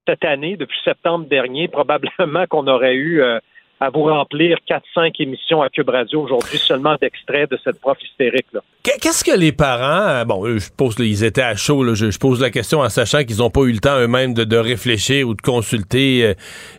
cette 0.08 0.26
année, 0.26 0.56
depuis 0.56 0.78
septembre 0.84 1.26
dernier, 1.28 1.68
probablement 1.80 2.46
qu'on 2.48 2.68
aurait 2.68 2.96
eu 2.96 3.22
euh, 3.22 3.40
à 3.80 3.90
vous 3.90 4.04
remplir 4.04 4.58
4-5 4.70 5.12
émissions 5.20 5.62
à 5.62 5.70
Cube 5.70 5.90
Radio 5.90 6.22
aujourd'hui 6.22 6.58
seulement 6.58 6.96
d'extraits 7.02 7.52
de 7.52 7.60
cette 7.64 7.80
prof 7.80 7.98
hystérique-là. 8.02 8.62
Qu'est-ce 8.84 9.24
que 9.24 9.36
les 9.36 9.52
parents, 9.52 10.08
euh, 10.08 10.26
bon, 10.26 10.46
je 10.58 10.70
pose, 10.76 10.96
ils 11.00 11.24
étaient 11.24 11.42
à 11.42 11.56
chaud, 11.56 11.84
là, 11.84 11.96
je, 11.96 12.18
pose 12.18 12.40
la 12.40 12.52
question 12.52 12.80
en 12.82 12.90
sachant 12.90 13.24
qu'ils 13.24 13.38
n'ont 13.38 13.50
pas 13.50 13.62
eu 13.62 13.72
le 13.72 13.80
temps 13.80 14.00
eux-mêmes 14.00 14.34
de, 14.34 14.58
réfléchir 14.58 15.28
ou 15.28 15.34
de 15.34 15.42
consulter 15.42 16.24
euh, 16.24 16.34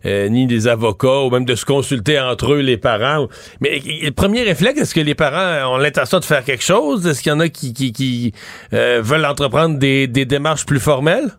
euh, 0.07 0.29
ni 0.29 0.47
des 0.47 0.69
avocats 0.69 1.23
ou 1.23 1.31
même 1.31 1.45
de 1.45 1.55
se 1.55 1.65
consulter 1.65 2.19
entre 2.19 2.55
eux 2.55 2.61
les 2.61 2.77
parents. 2.77 3.27
Mais 3.61 3.81
le 3.85 4.11
premier 4.11 4.45
réflexe, 4.45 4.81
est-ce 4.81 4.95
que 4.95 5.01
les 5.01 5.15
parents 5.15 5.75
ont 5.75 5.79
l'intention 5.79 6.21
de 6.21 6.25
faire 6.25 6.45
quelque 6.45 6.65
chose? 6.65 7.07
Est-ce 7.07 7.23
qu'il 7.23 7.31
y 7.31 7.35
en 7.35 7.41
a 7.41 7.49
qui, 7.49 7.73
qui, 7.73 8.33
veulent 8.73 9.27
entreprendre 9.27 9.79
des 9.79 10.07
démarches 10.07 10.65
plus 10.65 10.81
formelles? 10.81 11.33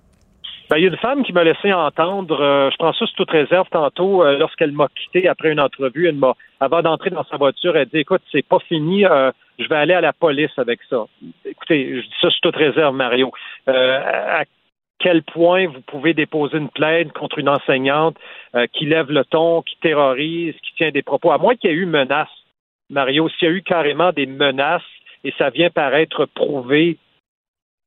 Ben, 0.69 0.77
il 0.77 0.83
y 0.83 0.85
a 0.85 0.89
une 0.89 0.97
femme 0.97 1.23
qui 1.23 1.31
m'a 1.31 1.45
laissé 1.45 1.71
entendre, 1.71 2.41
euh, 2.41 2.69
je 2.69 2.75
prends 2.75 2.91
ça 2.91 3.05
sous 3.05 3.15
toute 3.15 3.31
réserve 3.31 3.67
tantôt, 3.71 4.21
euh, 4.21 4.37
lorsqu'elle 4.37 4.73
m'a 4.73 4.89
quitté 4.89 5.29
après 5.29 5.49
une 5.49 5.61
entrevue, 5.61 6.07
elle 6.07 6.15
m'a, 6.15 6.33
avant 6.59 6.81
d'entrer 6.81 7.09
dans 7.09 7.23
sa 7.23 7.37
voiture, 7.37 7.77
elle 7.77 7.87
dit, 7.87 7.99
écoute, 7.99 8.21
c'est 8.33 8.45
pas 8.45 8.59
fini, 8.59 9.05
euh, 9.05 9.31
je 9.59 9.67
vais 9.69 9.77
aller 9.77 9.93
à 9.93 10.01
la 10.01 10.11
police 10.11 10.51
avec 10.57 10.81
ça. 10.89 11.05
Écoutez, 11.45 12.01
je 12.01 12.01
dis 12.01 12.15
ça 12.21 12.29
sous 12.29 12.41
toute 12.41 12.57
réserve, 12.57 12.93
Mario. 12.95 13.31
à 13.65 14.43
quel 14.99 15.23
point 15.23 15.67
vous 15.67 15.81
pouvez 15.81 16.13
déposer 16.13 16.57
une 16.57 16.69
plainte 16.69 17.13
contre 17.13 17.39
une 17.39 17.49
enseignante 17.49 18.17
qui 18.73 18.85
lève 18.85 19.09
le 19.09 19.23
ton, 19.23 19.61
qui 19.61 19.77
terrorise, 19.79 20.55
qui 20.55 20.73
tient 20.75 20.91
des 20.91 21.03
propos, 21.03 21.31
à 21.31 21.37
moins 21.37 21.55
qu'il 21.55 21.69
y 21.69 21.73
ait 21.73 21.77
eu 21.77 21.85
menace, 21.85 22.29
Mario, 22.89 23.29
s'il 23.29 23.47
y 23.47 23.51
a 23.51 23.53
eu 23.53 23.61
carrément 23.61 24.11
des 24.11 24.25
menaces, 24.25 24.81
et 25.23 25.33
ça 25.37 25.49
vient 25.49 25.69
paraître 25.69 26.25
prouvé 26.25 26.97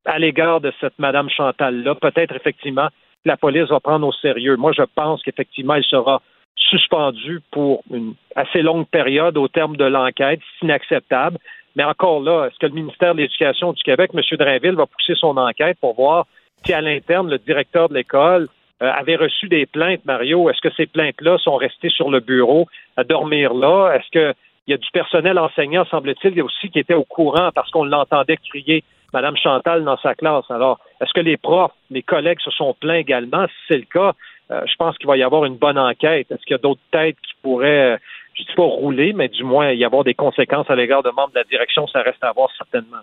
à 0.05 0.19
l'égard 0.19 0.61
de 0.61 0.73
cette 0.81 0.99
Madame 0.99 1.29
Chantal-là. 1.31 1.95
Peut-être 1.95 2.35
effectivement 2.35 2.89
la 3.25 3.37
police 3.37 3.69
va 3.69 3.81
prendre 3.81 4.07
au 4.07 4.13
sérieux. 4.13 4.57
Moi, 4.57 4.73
je 4.77 4.83
pense 4.95 5.23
qu'effectivement, 5.23 5.75
elle 5.75 5.85
sera 5.85 6.23
suspendue 6.57 7.41
pour 7.51 7.83
une 7.91 8.15
assez 8.37 8.63
longue 8.63 8.87
période 8.87 9.37
au 9.37 9.49
terme 9.49 9.77
de 9.77 9.85
l'enquête. 9.85 10.41
C'est 10.59 10.67
inacceptable. 10.67 11.39
Mais 11.77 11.85
encore 11.85 12.21
là, 12.21 12.47
est-ce 12.47 12.59
que 12.59 12.67
le 12.67 12.73
ministère 12.73 13.15
de 13.15 13.21
l'Éducation 13.21 13.73
du 13.73 13.83
Québec, 13.83 14.11
M. 14.15 14.21
Drainville, 14.39 14.75
va 14.75 14.87
pousser 14.87 15.15
son 15.15 15.37
enquête 15.37 15.79
pour 15.81 15.95
voir 15.95 16.27
si 16.65 16.73
à 16.73 16.81
l'interne, 16.81 17.31
le 17.31 17.39
directeur 17.39 17.89
de 17.89 17.95
l'école 17.95 18.49
euh, 18.83 18.91
avait 18.91 19.17
reçu 19.17 19.49
des 19.49 19.67
plaintes, 19.67 20.05
Mario? 20.05 20.51
Est-ce 20.51 20.61
que 20.61 20.75
ces 20.75 20.87
plaintes-là 20.87 21.39
sont 21.39 21.57
restées 21.57 21.91
sur 21.91 22.11
le 22.11 22.21
bureau 22.21 22.67
à 22.97 23.05
dormir 23.05 23.55
là? 23.55 23.93
Est-ce 23.95 24.11
qu'il 24.11 24.35
y 24.67 24.75
a 24.75 24.77
du 24.77 24.91
personnel 24.93 25.39
enseignant, 25.39 25.85
semble-t-il, 25.87 26.43
aussi 26.43 26.71
qui 26.71 26.79
était 26.79 26.95
au 26.95 27.05
courant 27.05 27.51
parce 27.55 27.71
qu'on 27.71 27.85
l'entendait 27.85 28.37
crier 28.37 28.83
Madame 29.13 29.37
Chantal 29.37 29.85
dans 29.85 29.99
sa 29.99 30.15
classe. 30.15 30.45
Alors, 30.51 30.79
est-ce 31.01 31.13
que 31.13 31.21
les 31.21 31.37
profs, 31.37 31.73
les 31.91 32.03
collègues 32.03 32.41
se 32.41 32.51
sont 32.51 32.75
plaints 32.81 32.95
également? 32.95 33.47
Si 33.47 33.55
c'est 33.69 33.79
le 33.79 33.87
cas, 33.93 34.13
euh, 34.51 34.61
je 34.67 34.75
pense 34.77 34.97
qu'il 34.99 35.07
va 35.07 35.17
y 35.17 35.23
avoir 35.23 35.45
une 35.45 35.57
bonne 35.57 35.79
enquête. 35.79 36.31
Est-ce 36.31 36.43
qu'il 36.43 36.53
y 36.53 36.55
a 36.55 36.59
d'autres 36.59 36.81
têtes 36.93 37.17
qui 37.23 37.33
pourraient, 37.43 37.95
euh, 37.95 37.97
je 38.35 38.43
ne 38.43 38.47
dis 38.47 38.55
pas 38.55 38.63
rouler, 38.63 39.13
mais 39.13 39.29
du 39.29 39.45
moins 39.45 39.73
y 39.73 39.85
avoir 39.85 40.05
des 40.05 40.15
conséquences 40.15 40.71
à 40.71 40.75
l'égard 40.75 41.03
de 41.03 41.11
membres 41.11 41.33
de 41.35 41.39
la 41.39 41.45
direction? 41.45 41.87
Ça 41.89 42.03
reste 42.03 42.23
à 42.23 42.33
voir 42.33 42.49
certainement. 42.57 42.99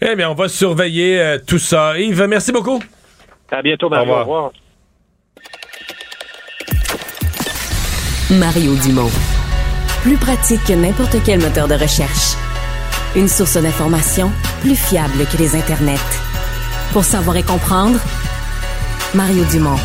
Eh 0.00 0.14
bien, 0.16 0.30
on 0.30 0.34
va 0.34 0.48
surveiller 0.48 1.20
euh, 1.20 1.38
tout 1.46 1.58
ça. 1.58 1.98
Yves, 1.98 2.26
merci 2.28 2.52
beaucoup. 2.52 2.82
À 3.50 3.62
bientôt, 3.62 3.88
Mario. 3.88 4.12
Au 4.12 4.18
revoir. 4.20 4.52
Mario 8.30 8.72
Dumont. 8.82 9.10
Plus 10.02 10.16
pratique 10.16 10.64
que 10.66 10.72
n'importe 10.72 11.16
quel 11.24 11.38
moteur 11.40 11.68
de 11.68 11.74
recherche. 11.74 12.41
Une 13.14 13.28
source 13.28 13.58
d'information 13.58 14.32
plus 14.62 14.74
fiable 14.74 15.26
que 15.30 15.36
les 15.36 15.54
internets. 15.54 15.98
Pour 16.92 17.04
savoir 17.04 17.36
et 17.36 17.42
comprendre, 17.42 17.98
Mario 19.14 19.44
Dumont. 19.44 19.76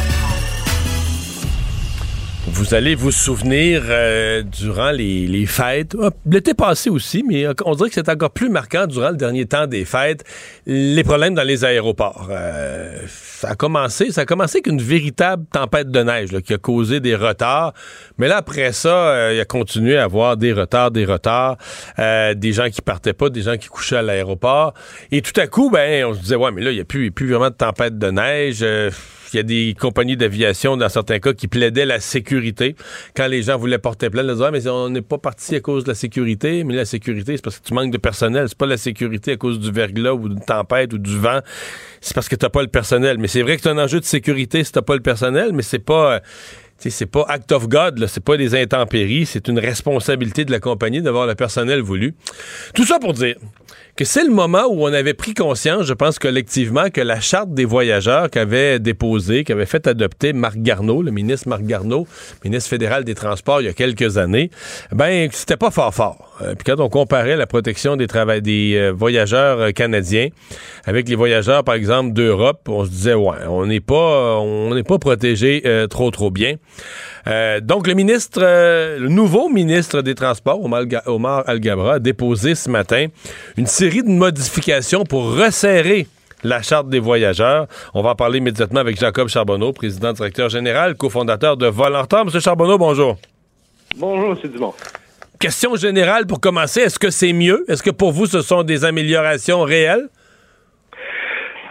Vous 2.59 2.73
allez 2.73 2.95
vous 2.95 3.11
souvenir 3.11 3.83
euh, 3.87 4.41
durant 4.41 4.89
les, 4.89 5.45
fêtes, 5.45 5.95
ah, 6.01 6.09
l'été 6.25 6.55
passé 6.55 6.89
aussi, 6.89 7.23
mais 7.23 7.45
on 7.63 7.75
dirait 7.75 7.89
que 7.89 7.93
c'est 7.93 8.09
encore 8.09 8.31
plus 8.31 8.49
marquant 8.49 8.87
durant 8.87 9.11
le 9.11 9.15
dernier 9.15 9.45
temps 9.45 9.67
des 9.67 9.85
fêtes, 9.85 10.23
les 10.65 11.03
problèmes 11.03 11.35
dans 11.35 11.43
les 11.43 11.65
aéroports. 11.65 12.29
Euh, 12.31 12.97
ça 13.07 13.49
a 13.49 13.55
commencé, 13.55 14.11
ça 14.11 14.21
a 14.21 14.25
commencé 14.25 14.57
avec 14.57 14.67
une 14.67 14.81
véritable 14.81 15.45
tempête 15.51 15.91
de 15.91 15.99
neige 16.01 16.29
qui 16.41 16.55
a 16.55 16.57
causé 16.57 16.99
des 16.99 17.15
retards, 17.15 17.73
mais 18.17 18.27
là 18.27 18.37
après 18.37 18.71
ça, 18.71 18.89
euh, 18.89 19.33
il 19.35 19.39
a 19.39 19.45
continué 19.45 19.95
à 19.95 20.05
avoir 20.05 20.35
des 20.35 20.51
retards, 20.51 20.89
des 20.89 21.05
retards, 21.05 21.57
des 21.99 22.51
gens 22.53 22.71
qui 22.71 22.81
partaient 22.81 23.13
pas, 23.13 23.29
des 23.29 23.43
gens 23.43 23.57
qui 23.57 23.67
couchaient 23.67 23.97
à 23.97 24.01
l'aéroport, 24.01 24.73
et 25.11 25.21
tout 25.21 25.39
à 25.39 25.45
coup, 25.45 25.69
ben 25.69 26.05
on 26.05 26.15
se 26.15 26.19
disait 26.21 26.35
ouais, 26.35 26.51
mais 26.51 26.63
là 26.63 26.71
il 26.71 26.77
y 26.77 26.81
a 26.81 26.85
plus, 26.85 27.11
plus 27.11 27.29
vraiment 27.29 27.51
de 27.51 27.55
tempête 27.55 27.99
de 27.99 28.09
neige 28.09 28.65
il 29.33 29.37
y 29.37 29.39
a 29.39 29.43
des 29.43 29.75
compagnies 29.79 30.17
d'aviation, 30.17 30.77
dans 30.77 30.89
certains 30.89 31.19
cas, 31.19 31.33
qui 31.33 31.47
plaidaient 31.47 31.85
la 31.85 31.99
sécurité. 31.99 32.75
Quand 33.15 33.27
les 33.27 33.43
gens 33.43 33.57
voulaient 33.57 33.77
porter 33.77 34.09
plainte, 34.09 34.25
ils 34.27 34.33
disaient, 34.33 34.45
ah, 34.45 34.51
mais 34.51 34.67
on 34.67 34.89
n'est 34.89 35.01
pas 35.01 35.17
parti 35.17 35.55
à 35.55 35.59
cause 35.59 35.83
de 35.83 35.89
la 35.89 35.95
sécurité, 35.95 36.63
mais 36.63 36.75
la 36.75 36.85
sécurité, 36.85 37.35
c'est 37.35 37.43
parce 37.43 37.59
que 37.59 37.67
tu 37.67 37.73
manques 37.73 37.91
de 37.91 37.97
personnel. 37.97 38.45
C'est 38.47 38.57
pas 38.57 38.65
la 38.65 38.77
sécurité 38.77 39.33
à 39.33 39.37
cause 39.37 39.59
du 39.59 39.71
verglas 39.71 40.13
ou 40.13 40.29
d'une 40.29 40.43
tempête 40.43 40.93
ou 40.93 40.97
du 40.97 41.17
vent. 41.17 41.39
C'est 42.01 42.13
parce 42.13 42.29
que 42.29 42.35
t'as 42.35 42.49
pas 42.49 42.61
le 42.61 42.67
personnel. 42.67 43.17
Mais 43.17 43.27
c'est 43.27 43.41
vrai 43.41 43.57
que 43.57 43.63
c'est 43.63 43.69
un 43.69 43.77
enjeu 43.77 43.99
de 43.99 44.05
sécurité 44.05 44.63
si 44.63 44.71
t'as 44.71 44.81
pas 44.81 44.95
le 44.95 45.01
personnel, 45.01 45.51
mais 45.53 45.63
c'est 45.63 45.79
pas... 45.79 46.15
Euh, 46.15 46.19
c'est 46.79 47.07
pas 47.07 47.25
act 47.27 47.51
of 47.51 47.67
God, 47.67 48.05
c'est 48.07 48.23
pas 48.23 48.37
des 48.37 48.55
intempéries, 48.55 49.25
c'est 49.25 49.47
une 49.47 49.59
responsabilité 49.59 50.45
de 50.45 50.51
la 50.51 50.59
compagnie 50.59 51.01
d'avoir 51.01 51.25
le 51.25 51.33
personnel 51.35 51.81
voulu. 51.81 52.13
Tout 52.75 52.85
ça 52.85 52.99
pour 52.99 53.13
dire 53.13 53.35
que 53.97 54.05
c'est 54.05 54.23
le 54.23 54.29
moment 54.29 54.65
où 54.69 54.83
on 54.83 54.93
avait 54.93 55.15
pris 55.15 55.33
conscience, 55.33 55.85
je 55.85 55.93
pense 55.93 56.19
collectivement, 56.19 56.91
que 56.91 57.01
la 57.01 57.19
charte 57.19 57.55
des 57.55 57.65
voyageurs 57.65 58.29
qu'avait 58.29 58.77
déposée, 58.77 59.43
qu'avait 59.43 59.65
fait 59.65 59.87
adopter 59.87 60.33
Marc 60.33 60.57
Garneau, 60.57 61.01
le 61.01 61.09
ministre 61.09 61.49
Marc 61.49 61.63
Garneau, 61.63 62.05
ministre 62.43 62.69
fédéral 62.69 63.03
des 63.03 63.15
Transports 63.15 63.59
il 63.59 63.65
y 63.65 63.69
a 63.69 63.73
quelques 63.73 64.19
années, 64.19 64.51
ben 64.91 65.27
c'était 65.31 65.57
pas 65.57 65.71
fort 65.71 65.95
fort. 65.95 66.35
Euh, 66.43 66.53
puis 66.53 66.63
quand 66.63 66.79
on 66.79 66.89
comparait 66.89 67.35
la 67.35 67.47
protection 67.47 67.95
des 67.95 68.05
des 68.41 68.75
euh, 68.75 68.91
voyageurs 68.91 69.59
euh, 69.59 69.71
canadiens 69.71 70.27
avec 70.85 71.09
les 71.09 71.15
voyageurs 71.15 71.63
par 71.63 71.73
exemple 71.73 72.13
d'Europe, 72.13 72.69
on 72.69 72.85
se 72.85 72.91
disait 72.91 73.15
ouais, 73.15 73.47
on 73.49 73.65
n'est 73.65 73.79
pas 73.79 74.37
on 74.39 74.75
n'est 74.75 74.83
pas 74.83 74.99
protégé 74.99 75.63
trop 75.89 76.11
trop 76.11 76.29
bien. 76.29 76.55
donc 77.61 77.87
le 77.87 77.93
ministre 77.95 78.41
le 78.41 79.09
nouveau 79.09 79.49
ministre 79.49 80.01
des 80.03 80.13
Transports 80.13 80.59
Omar 81.07 81.43
Al-Gabra 81.47 81.95
a 81.95 81.99
déposé 81.99 82.53
ce 82.53 82.69
matin 82.69 83.07
une 83.57 83.65
série 83.65 83.86
de 83.89 84.09
modifications 84.09 85.03
pour 85.03 85.35
resserrer 85.35 86.07
la 86.43 86.61
charte 86.61 86.89
des 86.89 86.99
voyageurs. 86.99 87.67
On 87.93 88.01
va 88.01 88.11
en 88.11 88.15
parler 88.15 88.39
immédiatement 88.39 88.79
avec 88.79 88.99
Jacob 88.99 89.27
Charbonneau, 89.27 89.73
président 89.73 90.13
directeur 90.13 90.49
général, 90.49 90.95
cofondateur 90.95 91.57
de 91.57 91.67
Volantar. 91.67 92.25
Monsieur 92.25 92.39
Charbonneau, 92.39 92.77
bonjour. 92.77 93.17
Bonjour, 93.97 94.37
M. 94.43 94.51
Dumont. 94.51 94.73
Question 95.39 95.75
générale 95.75 96.25
pour 96.27 96.39
commencer. 96.39 96.81
Est-ce 96.81 96.99
que 96.99 97.09
c'est 97.09 97.33
mieux? 97.33 97.63
Est-ce 97.67 97.83
que 97.83 97.91
pour 97.91 98.11
vous, 98.11 98.25
ce 98.25 98.41
sont 98.41 98.63
des 98.63 98.85
améliorations 98.85 99.61
réelles? 99.63 100.09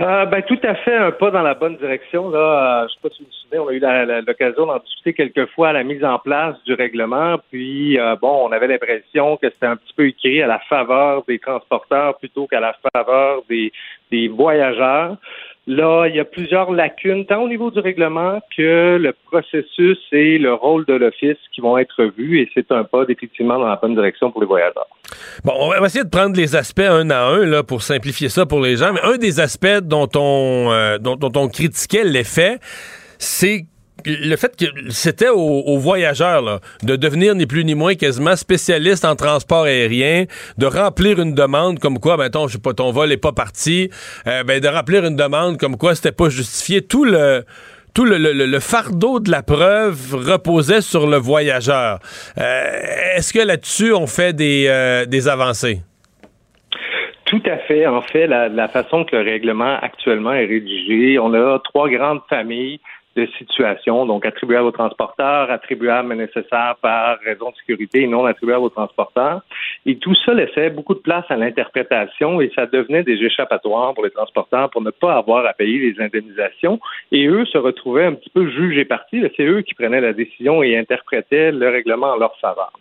Euh, 0.01 0.27
ben, 0.27 0.43
tout 0.43 0.59
à 0.63 0.75
fait 0.75 0.95
un 0.95 1.11
pas 1.11 1.31
dans 1.31 1.43
la 1.43 1.55
bonne 1.55 1.77
direction. 1.77 2.29
Là. 2.31 2.83
Euh, 2.83 2.89
je 2.89 2.95
sais 2.95 3.01
pas 3.03 3.09
si 3.15 3.23
vous 3.23 3.29
vous 3.29 3.35
souvenez, 3.35 3.59
on 3.59 3.69
a 3.69 3.73
eu 3.73 4.25
l'occasion 4.27 4.67
d'en 4.67 4.79
discuter 4.79 5.15
quelques 5.15 5.49
fois 5.51 5.69
à 5.69 5.73
la 5.73 5.85
mise 5.85 6.05
en 6.05 6.19
place 6.19 6.57
du 6.65 6.75
règlement. 6.75 7.37
Puis, 7.51 7.99
euh, 7.99 8.15
bon, 8.17 8.49
on 8.49 8.53
avait 8.53 8.67
l'impression 8.67 9.37
que 9.37 9.49
c'était 9.49 9.67
un 9.67 9.77
petit 9.77 9.95
peu 9.95 10.07
écrit 10.09 10.43
à 10.43 10.47
la 10.47 10.59
faveur 10.61 11.25
des 11.27 11.39
transporteurs 11.39 12.19
plutôt 12.19 12.47
qu'à 12.47 12.61
la 12.61 12.75
faveur 12.93 13.43
des 13.49 14.29
voyageurs. 14.29 15.17
Là, 15.69 16.07
il 16.07 16.15
y 16.15 16.21
a 16.21 16.25
plusieurs 16.25 16.71
lacunes, 16.71 17.27
tant 17.27 17.43
au 17.43 17.49
niveau 17.49 17.73
du 17.73 17.81
règlement 17.81 18.41
que 18.57 18.99
le 18.99 19.13
processus 19.31 19.99
et 20.13 20.39
le 20.39 20.55
rôle 20.55 20.85
de 20.85 20.95
l'Office 20.95 21.39
qui 21.53 21.61
vont 21.61 21.77
être 21.77 22.05
vus, 22.17 22.41
et 22.41 22.51
c'est 22.55 22.71
un 22.71 22.85
pas 22.85 23.05
définitivement 23.05 23.59
dans 23.59 23.67
la 23.67 23.75
bonne 23.75 23.97
direction 23.97 24.31
pour 24.31 24.41
les 24.41 24.47
voyageurs. 24.47 24.87
Bon, 25.45 25.55
on 25.59 25.69
va 25.71 25.87
essayer 25.87 26.05
de 26.05 26.09
prendre 26.09 26.37
les 26.37 26.55
aspects 26.55 26.79
un 26.79 27.11
à 27.11 27.25
un 27.25 27.45
là, 27.45 27.65
pour 27.65 27.83
simplifier 27.83 28.29
ça 28.29 28.47
pour 28.47 28.61
les 28.61 28.77
gens, 28.77 28.93
mais 28.93 29.01
un 29.03 29.17
des 29.17 29.41
aspects 29.41 29.81
dont 29.83 30.09
on, 30.15 30.71
euh, 30.71 30.99
dont, 30.99 31.17
dont 31.17 31.33
on 31.35 31.49
critiquait 31.49 32.05
l'effet, 32.05 32.59
c'est 33.19 33.67
le 34.07 34.37
fait 34.37 34.57
que 34.57 34.91
c'était 34.91 35.29
aux, 35.29 35.79
voyageurs 35.79 36.61
de 36.83 36.97
devenir 36.97 37.35
ni 37.35 37.47
plus 37.47 37.65
ni 37.65 37.75
moins 37.75 37.95
quasiment 37.95 38.37
spécialiste 38.37 39.05
en 39.05 39.17
transport 39.17 39.65
aérien, 39.65 40.25
de 40.59 40.67
remplir 40.67 41.21
une 41.21 41.35
demande 41.35 41.79
comme 41.79 41.99
quoi, 41.99 42.17
ben 42.17 42.31
ton, 42.31 42.49
je 42.49 42.55
sais 42.55 42.63
pas, 42.63 42.73
ton 42.73 42.91
vol 42.93 43.13
est 43.13 43.17
pas 43.17 43.33
parti, 43.33 43.91
euh, 44.27 44.43
ben 44.45 44.61
de 44.61 44.69
remplir 44.69 45.05
une 45.05 45.17
demande 45.17 45.59
comme 45.59 45.77
quoi 45.77 45.95
c'était 45.95 46.13
pas 46.13 46.29
justifié. 46.29 46.83
Tout 46.83 47.05
le 47.05 47.45
tout 47.95 48.05
le, 48.05 48.61
fardeau 48.61 49.21
de 49.21 49.31
la 49.31 49.43
preuve 49.43 50.15
reposait 50.15 50.83
sur 50.83 51.07
le 51.07 51.17
voyageur. 51.17 51.99
Euh, 52.37 53.17
est-ce 53.17 53.33
que 53.33 53.39
là-dessus 53.39 53.95
on 53.95 54.07
fait 54.07 54.35
des, 54.37 54.67
euh, 54.69 55.07
des 55.07 55.29
avancées? 55.29 55.81
Tout 57.25 57.43
à 57.47 57.57
fait. 57.57 57.87
En 57.87 58.03
fait, 58.03 58.27
la, 58.27 58.51
la 58.51 58.69
façon 58.69 59.05
que 59.05 59.17
le 59.17 59.23
règlement 59.23 59.79
actuellement 59.81 60.35
est 60.35 60.45
rédigé, 60.45 61.19
on 61.19 61.33
a 61.33 61.59
trois 61.65 61.89
grandes 61.89 62.21
familles 62.29 62.81
de 63.17 63.27
situation, 63.39 64.07
donc 64.07 64.27
attribuables 64.27 64.67
aux 64.67 64.73
transporteurs, 64.73 65.51
attribuables 65.51 66.09
mais 66.09 66.17
nécessaires 66.17 66.77
par 66.83 67.19
raison 67.21 67.51
de 67.51 67.57
sécurité 67.57 68.03
et 68.03 68.07
non 68.07 68.27
attribuables 68.27 68.65
aux 68.65 68.71
transporteurs. 68.71 69.41
Et 69.87 69.97
tout 69.97 70.15
ça 70.25 70.35
laissait 70.35 70.71
beaucoup 70.71 70.95
de 70.95 71.01
place 71.01 71.25
à 71.31 71.37
l'interprétation 71.37 72.41
et 72.41 72.53
ça 72.55 72.67
devenait 72.67 73.03
des 73.03 73.17
échappatoires 73.25 73.95
pour 73.95 74.05
les 74.05 74.11
transporteurs 74.11 74.71
pour 74.71 74.83
ne 74.83 74.91
pas 74.91 75.15
avoir 75.15 75.47
à 75.47 75.55
payer 75.55 75.79
les 75.79 76.01
indemnisations. 76.03 76.79
Et 77.11 77.27
eux 77.27 77.47
se 77.47 77.59
retrouvaient 77.59 78.05
un 78.05 78.15
petit 78.15 78.31
peu 78.31 78.49
jugés 78.51 78.85
partis. 78.85 79.23
C'est 79.37 79.47
eux 79.47 79.63
qui 79.63 79.75
prenaient 79.75 80.01
la 80.01 80.13
décision 80.13 80.63
et 80.63 80.77
interprétaient 80.77 81.53
le 81.53 81.69
règlement 81.69 82.09
en 82.09 82.17
leur 82.17 82.37
faveur. 82.39 82.73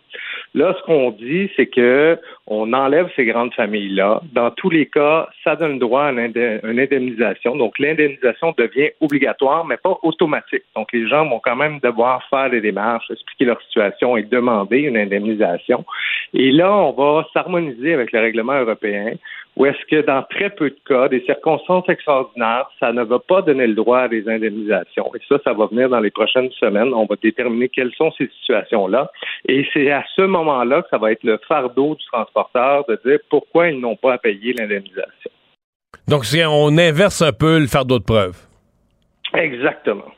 Là, 0.56 0.74
ce 0.78 0.82
qu'on 0.84 1.10
dit, 1.10 1.50
c'est 1.54 1.66
que 1.66 2.18
on 2.46 2.72
enlève 2.72 3.10
ces 3.14 3.26
grandes 3.26 3.52
familles-là. 3.52 4.22
Dans 4.32 4.50
tous 4.50 4.70
les 4.70 4.86
cas, 4.86 5.28
ça 5.44 5.54
donne 5.54 5.78
droit 5.78 6.04
à 6.04 6.12
une 6.12 6.80
indemnisation. 6.80 7.56
Donc, 7.56 7.78
l'indemnisation 7.78 8.54
devient 8.56 8.88
obligatoire, 9.02 9.66
mais 9.66 9.76
pas 9.76 9.98
automatique. 10.02 10.62
Donc, 10.74 10.88
les 10.94 11.06
gens 11.08 11.28
vont 11.28 11.40
quand 11.40 11.56
même 11.56 11.78
devoir 11.80 12.22
faire 12.30 12.48
des 12.48 12.62
démarches, 12.62 13.10
expliquer 13.10 13.44
leur 13.44 13.60
situation 13.64 14.16
et 14.16 14.22
demander 14.22 14.78
une 14.78 14.96
indemnisation. 14.96 15.84
Et 16.32 16.50
là, 16.52 16.74
on 16.74 16.92
va 16.92 17.26
s'harmoniser 17.34 17.92
avec 17.92 18.12
le 18.12 18.20
règlement 18.20 18.58
européen 18.58 19.12
ou 19.56 19.64
est-ce 19.64 19.84
que 19.90 20.04
dans 20.04 20.22
très 20.22 20.50
peu 20.50 20.68
de 20.68 20.76
cas, 20.86 21.08
des 21.08 21.22
circonstances 21.24 21.88
extraordinaires, 21.88 22.68
ça 22.78 22.92
ne 22.92 23.02
va 23.02 23.18
pas 23.18 23.40
donner 23.40 23.66
le 23.66 23.74
droit 23.74 24.00
à 24.00 24.08
des 24.08 24.28
indemnisations? 24.28 25.10
Et 25.14 25.20
ça, 25.28 25.38
ça 25.44 25.54
va 25.54 25.66
venir 25.66 25.88
dans 25.88 26.00
les 26.00 26.10
prochaines 26.10 26.50
semaines. 26.52 26.92
On 26.92 27.06
va 27.06 27.16
déterminer 27.22 27.70
quelles 27.70 27.92
sont 27.96 28.12
ces 28.18 28.28
situations-là. 28.40 29.10
Et 29.48 29.66
c'est 29.72 29.90
à 29.90 30.04
ce 30.14 30.22
moment-là 30.22 30.82
que 30.82 30.88
ça 30.90 30.98
va 30.98 31.12
être 31.12 31.24
le 31.24 31.38
fardeau 31.48 31.94
du 31.94 32.04
transporteur 32.12 32.84
de 32.86 33.00
dire 33.06 33.18
pourquoi 33.30 33.68
ils 33.68 33.80
n'ont 33.80 33.96
pas 33.96 34.14
à 34.14 34.18
payer 34.18 34.52
l'indemnisation. 34.52 35.30
Donc, 36.06 36.24
on 36.48 36.76
inverse 36.76 37.22
un 37.22 37.32
peu 37.32 37.58
le 37.58 37.66
fardeau 37.66 37.98
de 37.98 38.04
preuve. 38.04 38.36
Exactement 39.34 40.12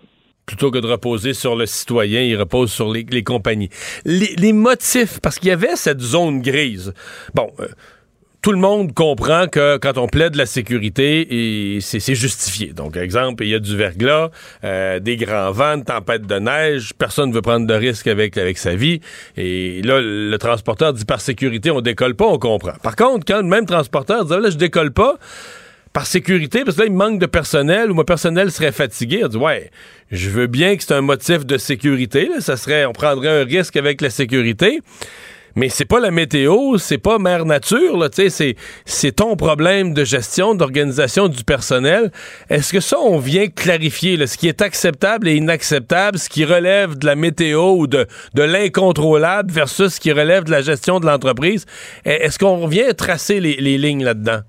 plutôt 0.48 0.70
que 0.70 0.78
de 0.78 0.86
reposer 0.86 1.34
sur 1.34 1.54
le 1.54 1.66
citoyen, 1.66 2.22
il 2.22 2.34
repose 2.34 2.72
sur 2.72 2.90
les, 2.90 3.22
compagnies. 3.22 3.68
Les, 4.06 4.54
motifs, 4.54 5.20
parce 5.20 5.38
qu'il 5.38 5.50
y 5.50 5.52
avait 5.52 5.76
cette 5.76 6.00
zone 6.00 6.40
grise. 6.40 6.94
Bon, 7.34 7.52
euh, 7.60 7.66
tout 8.40 8.52
le 8.52 8.58
monde 8.58 8.94
comprend 8.94 9.48
que 9.48 9.78
quand 9.78 9.98
on 9.98 10.06
plaide 10.06 10.36
la 10.36 10.46
sécurité, 10.46 11.78
c'est 11.80 12.14
justifié. 12.14 12.72
Donc, 12.72 12.96
exemple, 12.96 13.42
il 13.42 13.50
y 13.50 13.54
a 13.54 13.58
du 13.58 13.76
verglas, 13.76 14.30
euh, 14.62 15.00
des 15.00 15.16
grands 15.16 15.50
vents, 15.50 15.74
une 15.74 15.84
tempête 15.84 16.22
de 16.22 16.38
neige, 16.38 16.92
personne 16.96 17.30
ne 17.30 17.34
veut 17.34 17.42
prendre 17.42 17.66
de 17.66 17.74
risques 17.74 18.06
avec, 18.06 18.38
avec 18.38 18.58
sa 18.58 18.76
vie. 18.76 19.00
Et 19.36 19.82
là, 19.82 20.00
le 20.00 20.36
transporteur 20.38 20.92
dit 20.92 21.04
par 21.04 21.20
sécurité, 21.20 21.70
on 21.70 21.80
décolle 21.80 22.14
pas, 22.14 22.26
on 22.26 22.38
comprend. 22.38 22.74
Par 22.82 22.94
contre, 22.94 23.24
quand 23.26 23.38
le 23.38 23.48
même 23.48 23.66
transporteur 23.66 24.24
dit, 24.24 24.32
ah, 24.34 24.40
là, 24.40 24.50
je 24.50 24.56
décolle 24.56 24.92
pas, 24.92 25.16
par 25.92 26.06
sécurité, 26.06 26.62
parce 26.64 26.76
que 26.76 26.82
là, 26.82 26.86
il 26.86 26.92
manque 26.92 27.18
de 27.18 27.26
personnel 27.26 27.90
ou 27.90 27.94
mon 27.94 28.04
personnel 28.04 28.52
serait 28.52 28.72
fatigué. 28.72 29.22
On 29.24 29.28
dit, 29.28 29.36
ouais, 29.36 29.70
je 30.12 30.30
veux 30.30 30.46
bien 30.46 30.76
que 30.76 30.84
c'est 30.84 30.94
un 30.94 31.00
motif 31.00 31.44
de 31.44 31.58
sécurité. 31.58 32.30
ça 32.38 32.56
serait, 32.56 32.84
on 32.86 32.92
prendrait 32.92 33.40
un 33.40 33.44
risque 33.44 33.76
avec 33.76 34.00
la 34.00 34.10
sécurité 34.10 34.80
mais 35.58 35.68
c'est 35.68 35.86
pas 35.86 35.98
la 35.98 36.12
météo, 36.12 36.78
c'est 36.78 36.98
pas 36.98 37.18
mère 37.18 37.44
nature, 37.44 37.98
là, 37.98 38.08
c'est, 38.12 38.54
c'est 38.84 39.12
ton 39.12 39.34
problème 39.34 39.92
de 39.92 40.04
gestion, 40.04 40.54
d'organisation 40.54 41.26
du 41.26 41.42
personnel. 41.42 42.12
Est-ce 42.48 42.72
que 42.72 42.78
ça, 42.78 42.96
on 43.00 43.18
vient 43.18 43.48
clarifier 43.48 44.24
ce 44.28 44.38
qui 44.38 44.46
est 44.46 44.62
acceptable 44.62 45.26
et 45.26 45.34
inacceptable, 45.34 46.16
ce 46.16 46.28
qui 46.28 46.44
relève 46.44 46.96
de 46.96 47.04
la 47.06 47.16
météo 47.16 47.72
ou 47.72 47.88
de, 47.88 48.06
de 48.34 48.42
l'incontrôlable 48.44 49.50
versus 49.50 49.94
ce 49.94 50.00
qui 50.00 50.12
relève 50.12 50.44
de 50.44 50.52
la 50.52 50.62
gestion 50.62 51.00
de 51.00 51.06
l'entreprise? 51.06 51.66
Est-ce 52.04 52.38
qu'on 52.38 52.68
vient 52.68 52.92
tracer 52.92 53.40
les, 53.40 53.56
les 53.56 53.78
lignes 53.78 54.04
là-dedans? 54.04 54.42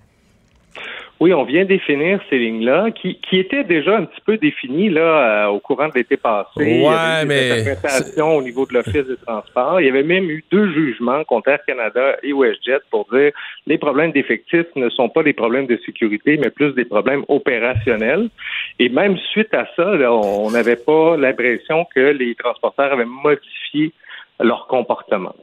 Oui, 1.20 1.34
on 1.34 1.44
vient 1.44 1.66
définir 1.66 2.22
ces 2.30 2.38
lignes-là, 2.38 2.92
qui, 2.92 3.20
qui 3.20 3.40
étaient 3.40 3.66
déjà 3.66 3.98
un 3.98 4.06
petit 4.06 4.22
peu 4.26 4.38
définies 4.38 4.90
là 4.90 5.02
euh, 5.02 5.48
au 5.48 5.60
courant 5.60 5.90
de 5.90 5.94
l'été 5.96 6.16
passé. 6.16 6.48
Ouais, 6.58 6.66
Il 6.66 6.82
y 6.82 6.88
avait 6.88 7.26
mais 8.16 8.22
au 8.22 8.42
niveau 8.42 8.66
de 8.66 8.74
l'Office 8.74 9.06
de 9.06 9.18
transport. 9.28 9.82
Il 9.82 9.88
y 9.88 9.90
avait 9.90 10.04
même 10.04 10.30
eu 10.30 10.46
deux 10.50 10.72
jugements 10.72 11.26
contre 11.26 11.50
Air 11.50 11.60
Canada 11.68 12.16
et 12.24 12.32
WestJet 12.32 12.80
pour 12.90 13.06
dire 13.12 13.32
les 13.68 13.78
problèmes 13.78 14.14
d'effectifs 14.14 14.68
ne 14.78 14.90
sont 14.90 15.10
pas 15.10 15.24
des 15.24 15.34
problèmes 15.34 15.68
de 15.68 15.78
sécurité, 15.86 16.38
mais 16.38 16.52
plus 16.52 16.74
des 16.74 16.86
problèmes 16.86 17.26
opérationnels. 17.28 18.30
Et 18.80 18.88
même 18.88 19.18
suite 19.18 19.54
à 19.54 19.68
ça, 19.76 19.92
on 20.10 20.52
n'avait 20.52 20.78
pas 20.78 21.18
l'impression 21.18 21.86
que 21.94 22.00
les 22.00 22.34
transporteurs 22.36 22.94
avaient 22.94 23.04
modifié 23.04 23.92
leur 24.40 24.68
comportement. 24.68 25.36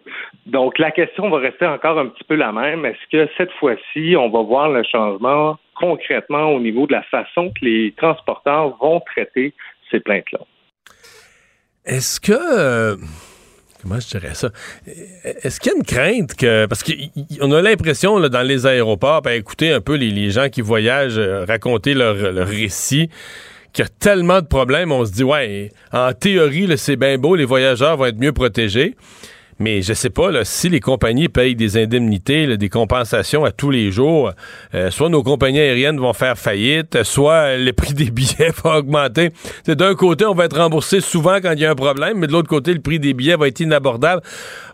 Donc, 0.47 0.79
la 0.79 0.91
question 0.91 1.29
va 1.29 1.39
rester 1.39 1.67
encore 1.67 1.99
un 1.99 2.07
petit 2.07 2.25
peu 2.25 2.35
la 2.35 2.51
même. 2.51 2.87
Est-ce 2.87 3.11
que 3.13 3.31
cette 3.37 3.53
fois-ci, 3.53 4.17
on 4.17 4.31
va 4.31 4.41
voir 4.41 4.71
le 4.71 4.83
changement 4.85 5.59
concrètement 5.79 6.51
au 6.51 6.61
niveau 6.61 6.87
de 6.87 6.93
la 6.93 7.03
façon 7.05 7.51
que 7.51 7.65
les 7.65 7.95
transporteurs 7.97 8.77
vont 8.81 9.01
traiter 9.01 9.55
ces 9.91 10.01
plaintes-là? 10.01 10.41
Est-ce 11.85 12.21
que... 12.21 12.33
Euh, 12.33 12.97
comment 13.83 14.01
je 14.01 14.09
dirais 14.09 14.35
ça? 14.35 14.51
Est-ce 14.87 15.61
qu'il 15.61 15.73
y 15.73 15.75
a 15.75 15.79
une 15.79 15.85
crainte 15.85 16.35
que... 16.35 16.67
Parce 16.67 16.83
qu'on 16.83 17.53
a 17.53 17.63
l'impression 17.63 18.19
dans 18.21 18.43
les 18.43 18.67
aéroports, 18.67 19.23
ben, 19.23 19.33
écouter 19.33 19.73
un 19.73 19.81
peu 19.81 19.95
les, 19.95 20.31
gens 20.31 20.49
qui 20.49 20.61
voyagent 20.61 21.19
euh, 21.19 21.45
raconter 21.45 21.95
leur, 21.95 22.15
leur 22.15 22.49
récit, 22.49 23.09
qu'il 23.73 23.85
y 23.85 23.87
a 23.87 23.91
tellement 24.01 24.41
de 24.41 24.47
problèmes, 24.47 24.91
on 24.91 25.05
se 25.05 25.13
dit, 25.13 25.25
ouais, 25.25 25.71
en 25.93 26.13
théorie, 26.13 26.67
c'est 26.79 26.97
bien 26.97 27.19
beau, 27.19 27.37
les 27.37 27.45
voyageurs 27.45 27.97
vont 27.97 28.07
être 28.07 28.19
mieux 28.19 28.33
protégés. 28.33 28.97
Mais 29.59 29.81
je 29.81 29.95
sais 29.95 30.11
pas, 30.11 30.45
si 30.45 30.69
les 30.69 30.81
compagnies 30.81 31.29
payent 31.29 31.55
des 31.55 31.79
indemnités, 31.79 32.57
des 32.59 32.69
compensations 32.69 33.45
à 33.45 33.53
tous 33.53 33.71
les 33.71 33.91
jours, 33.91 34.33
euh, 34.75 34.91
soit 34.91 35.09
nos 35.09 35.23
compagnies 35.23 35.61
aériennes 35.61 35.99
vont 35.99 36.13
faire 36.13 36.37
faillite, 36.37 37.03
soit 37.05 37.57
le 37.57 37.73
prix 37.73 37.95
des 37.95 38.11
billets 38.11 38.51
va 38.65 38.79
augmenter. 38.79 39.31
D'un 39.67 39.95
côté, 39.95 40.27
on 40.27 40.35
va 40.35 40.45
être 40.45 40.59
remboursé 40.59 41.01
souvent 41.01 41.37
quand 41.41 41.53
il 41.53 41.61
y 41.61 41.65
a 41.65 41.71
un 41.71 41.75
problème, 41.75 42.19
mais 42.19 42.27
de 42.27 42.33
l'autre 42.33 42.49
côté, 42.49 42.75
le 42.75 42.81
prix 42.81 42.99
des 42.99 43.15
billets 43.15 43.37
va 43.37 43.49
être 43.49 43.61
inabordable. 43.61 44.21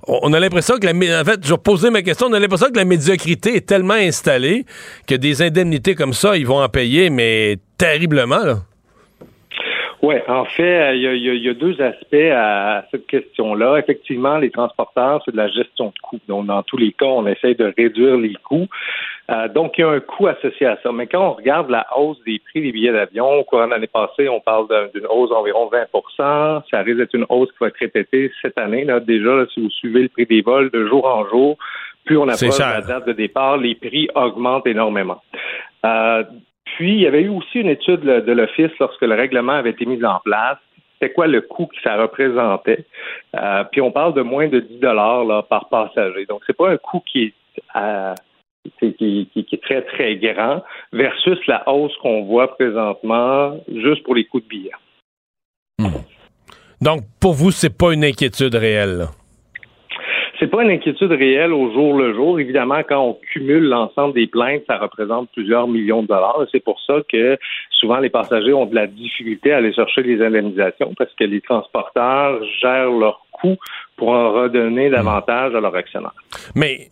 On, 0.08 0.32
a 0.32 0.40
l'impression 0.40 0.78
que 0.78 0.86
la... 0.86 1.20
En 1.20 1.24
fait, 1.24 1.46
je 1.46 1.54
poser 1.54 1.90
ma 1.90 2.02
question, 2.02 2.26
on 2.28 2.32
a 2.32 2.40
l'impression 2.40 2.68
que 2.68 2.76
la 2.76 2.84
médiocrité 2.84 3.56
est 3.56 3.66
tellement 3.66 3.94
installée 3.94 4.66
que 5.06 5.14
des 5.14 5.42
indemnités 5.42 5.94
comme 5.94 6.12
ça, 6.12 6.36
ils 6.36 6.46
vont 6.46 6.60
en 6.60 6.68
payer, 6.68 7.08
mais 7.08 7.58
terriblement, 7.78 8.44
là. 8.44 8.62
Oui, 10.02 10.16
en 10.26 10.44
fait, 10.44 10.96
il 10.96 11.00
y, 11.00 11.48
a, 11.48 11.54
deux 11.54 11.80
aspects 11.80 12.32
à 12.34 12.84
cette 12.90 13.06
question-là. 13.06 13.78
Effectivement, 13.78 14.36
les 14.36 14.50
transporteurs, 14.50 15.22
c'est 15.24 15.30
de 15.30 15.36
la 15.36 15.46
gestion 15.46 15.86
de 15.86 15.98
coûts. 16.02 16.18
Donc, 16.26 16.46
dans 16.46 16.64
tous 16.64 16.76
les 16.76 16.90
cas, 16.90 17.06
on 17.06 17.24
essaie 17.28 17.54
de 17.54 17.72
réduire 17.76 18.16
les 18.16 18.34
coûts. 18.34 18.66
Euh, 19.30 19.46
donc, 19.46 19.78
il 19.78 19.82
y 19.82 19.84
a 19.84 19.90
un 19.90 20.00
coût 20.00 20.26
associé 20.26 20.66
à 20.66 20.76
ça. 20.82 20.90
Mais 20.90 21.06
quand 21.06 21.24
on 21.24 21.32
regarde 21.34 21.70
la 21.70 21.86
hausse 21.96 22.18
des 22.26 22.40
prix 22.40 22.62
des 22.62 22.72
billets 22.72 22.92
d'avion, 22.92 23.30
au 23.30 23.44
courant 23.44 23.66
de 23.66 23.70
l'année 23.70 23.86
passée, 23.86 24.28
on 24.28 24.40
parle 24.40 24.66
d'une 24.92 25.06
hausse 25.06 25.30
d'environ 25.30 25.70
20% 25.70 26.62
Ça 26.68 26.82
risque 26.82 26.98
d'être 26.98 27.14
une 27.14 27.26
hausse 27.28 27.52
qui 27.52 27.58
va 27.60 27.68
être 27.68 27.78
répétée 27.78 28.32
cette 28.42 28.58
année. 28.58 28.84
Là. 28.84 28.98
Déjà, 28.98 29.46
si 29.54 29.60
vous 29.62 29.70
suivez 29.70 30.02
le 30.02 30.08
prix 30.08 30.26
des 30.26 30.42
vols 30.42 30.70
de 30.70 30.84
jour 30.84 31.06
en 31.06 31.28
jour, 31.28 31.56
plus 32.04 32.18
on 32.18 32.26
approche 32.26 32.58
la 32.58 32.80
date 32.80 33.06
de 33.06 33.12
départ, 33.12 33.56
les 33.56 33.76
prix 33.76 34.08
augmentent 34.16 34.66
énormément. 34.66 35.22
Euh, 35.86 36.24
puis, 36.76 36.94
il 36.94 37.00
y 37.00 37.06
avait 37.06 37.22
eu 37.22 37.28
aussi 37.28 37.60
une 37.60 37.68
étude 37.68 38.00
de 38.00 38.32
l'Office 38.32 38.72
lorsque 38.80 39.02
le 39.02 39.14
règlement 39.14 39.52
avait 39.52 39.70
été 39.70 39.86
mis 39.86 40.02
en 40.04 40.20
place. 40.24 40.58
C'était 40.94 41.12
quoi 41.12 41.26
le 41.26 41.40
coût 41.40 41.66
que 41.66 41.76
ça 41.82 41.96
représentait? 41.96 42.84
Euh, 43.36 43.64
puis, 43.70 43.80
on 43.80 43.90
parle 43.90 44.14
de 44.14 44.22
moins 44.22 44.48
de 44.48 44.60
10 44.60 44.78
dollars 44.78 45.46
par 45.48 45.68
passager. 45.68 46.26
Donc, 46.26 46.42
c'est 46.46 46.56
pas 46.56 46.70
un 46.70 46.76
coût 46.76 47.00
qui 47.00 47.24
est, 47.24 47.34
euh, 47.76 48.14
qui, 48.78 49.28
est 49.36 49.62
très, 49.62 49.82
très 49.82 50.16
grand 50.16 50.62
versus 50.92 51.38
la 51.46 51.68
hausse 51.68 51.96
qu'on 52.00 52.22
voit 52.22 52.54
présentement 52.56 53.58
juste 53.68 54.02
pour 54.04 54.14
les 54.14 54.24
coûts 54.24 54.40
de 54.40 54.46
billets. 54.46 54.70
Hmm. 55.78 55.88
Donc, 56.80 57.02
pour 57.20 57.34
vous, 57.34 57.50
c'est 57.50 57.76
pas 57.76 57.92
une 57.92 58.04
inquiétude 58.04 58.54
réelle? 58.54 59.08
C'est 60.42 60.48
pas 60.48 60.64
une 60.64 60.70
inquiétude 60.70 61.12
réelle 61.12 61.52
au 61.52 61.72
jour 61.72 61.96
le 61.96 62.14
jour. 62.14 62.40
Évidemment, 62.40 62.82
quand 62.82 63.00
on 63.00 63.14
cumule 63.32 63.62
l'ensemble 63.62 64.12
des 64.14 64.26
plaintes, 64.26 64.62
ça 64.66 64.76
représente 64.76 65.30
plusieurs 65.30 65.68
millions 65.68 66.02
de 66.02 66.08
dollars. 66.08 66.44
C'est 66.50 66.64
pour 66.64 66.80
ça 66.84 66.94
que 67.08 67.38
souvent 67.70 67.98
les 67.98 68.10
passagers 68.10 68.52
ont 68.52 68.66
de 68.66 68.74
la 68.74 68.88
difficulté 68.88 69.52
à 69.52 69.58
aller 69.58 69.72
chercher 69.72 70.02
les 70.02 70.20
indemnisations 70.20 70.94
parce 70.98 71.14
que 71.14 71.22
les 71.22 71.40
transporteurs 71.42 72.42
gèrent 72.60 72.90
leurs 72.90 73.24
coûts 73.30 73.56
pour 73.96 74.08
en 74.08 74.32
redonner 74.32 74.90
davantage 74.90 75.54
à 75.54 75.60
leurs 75.60 75.76
actionnaires. 75.76 76.10
Mais 76.56 76.88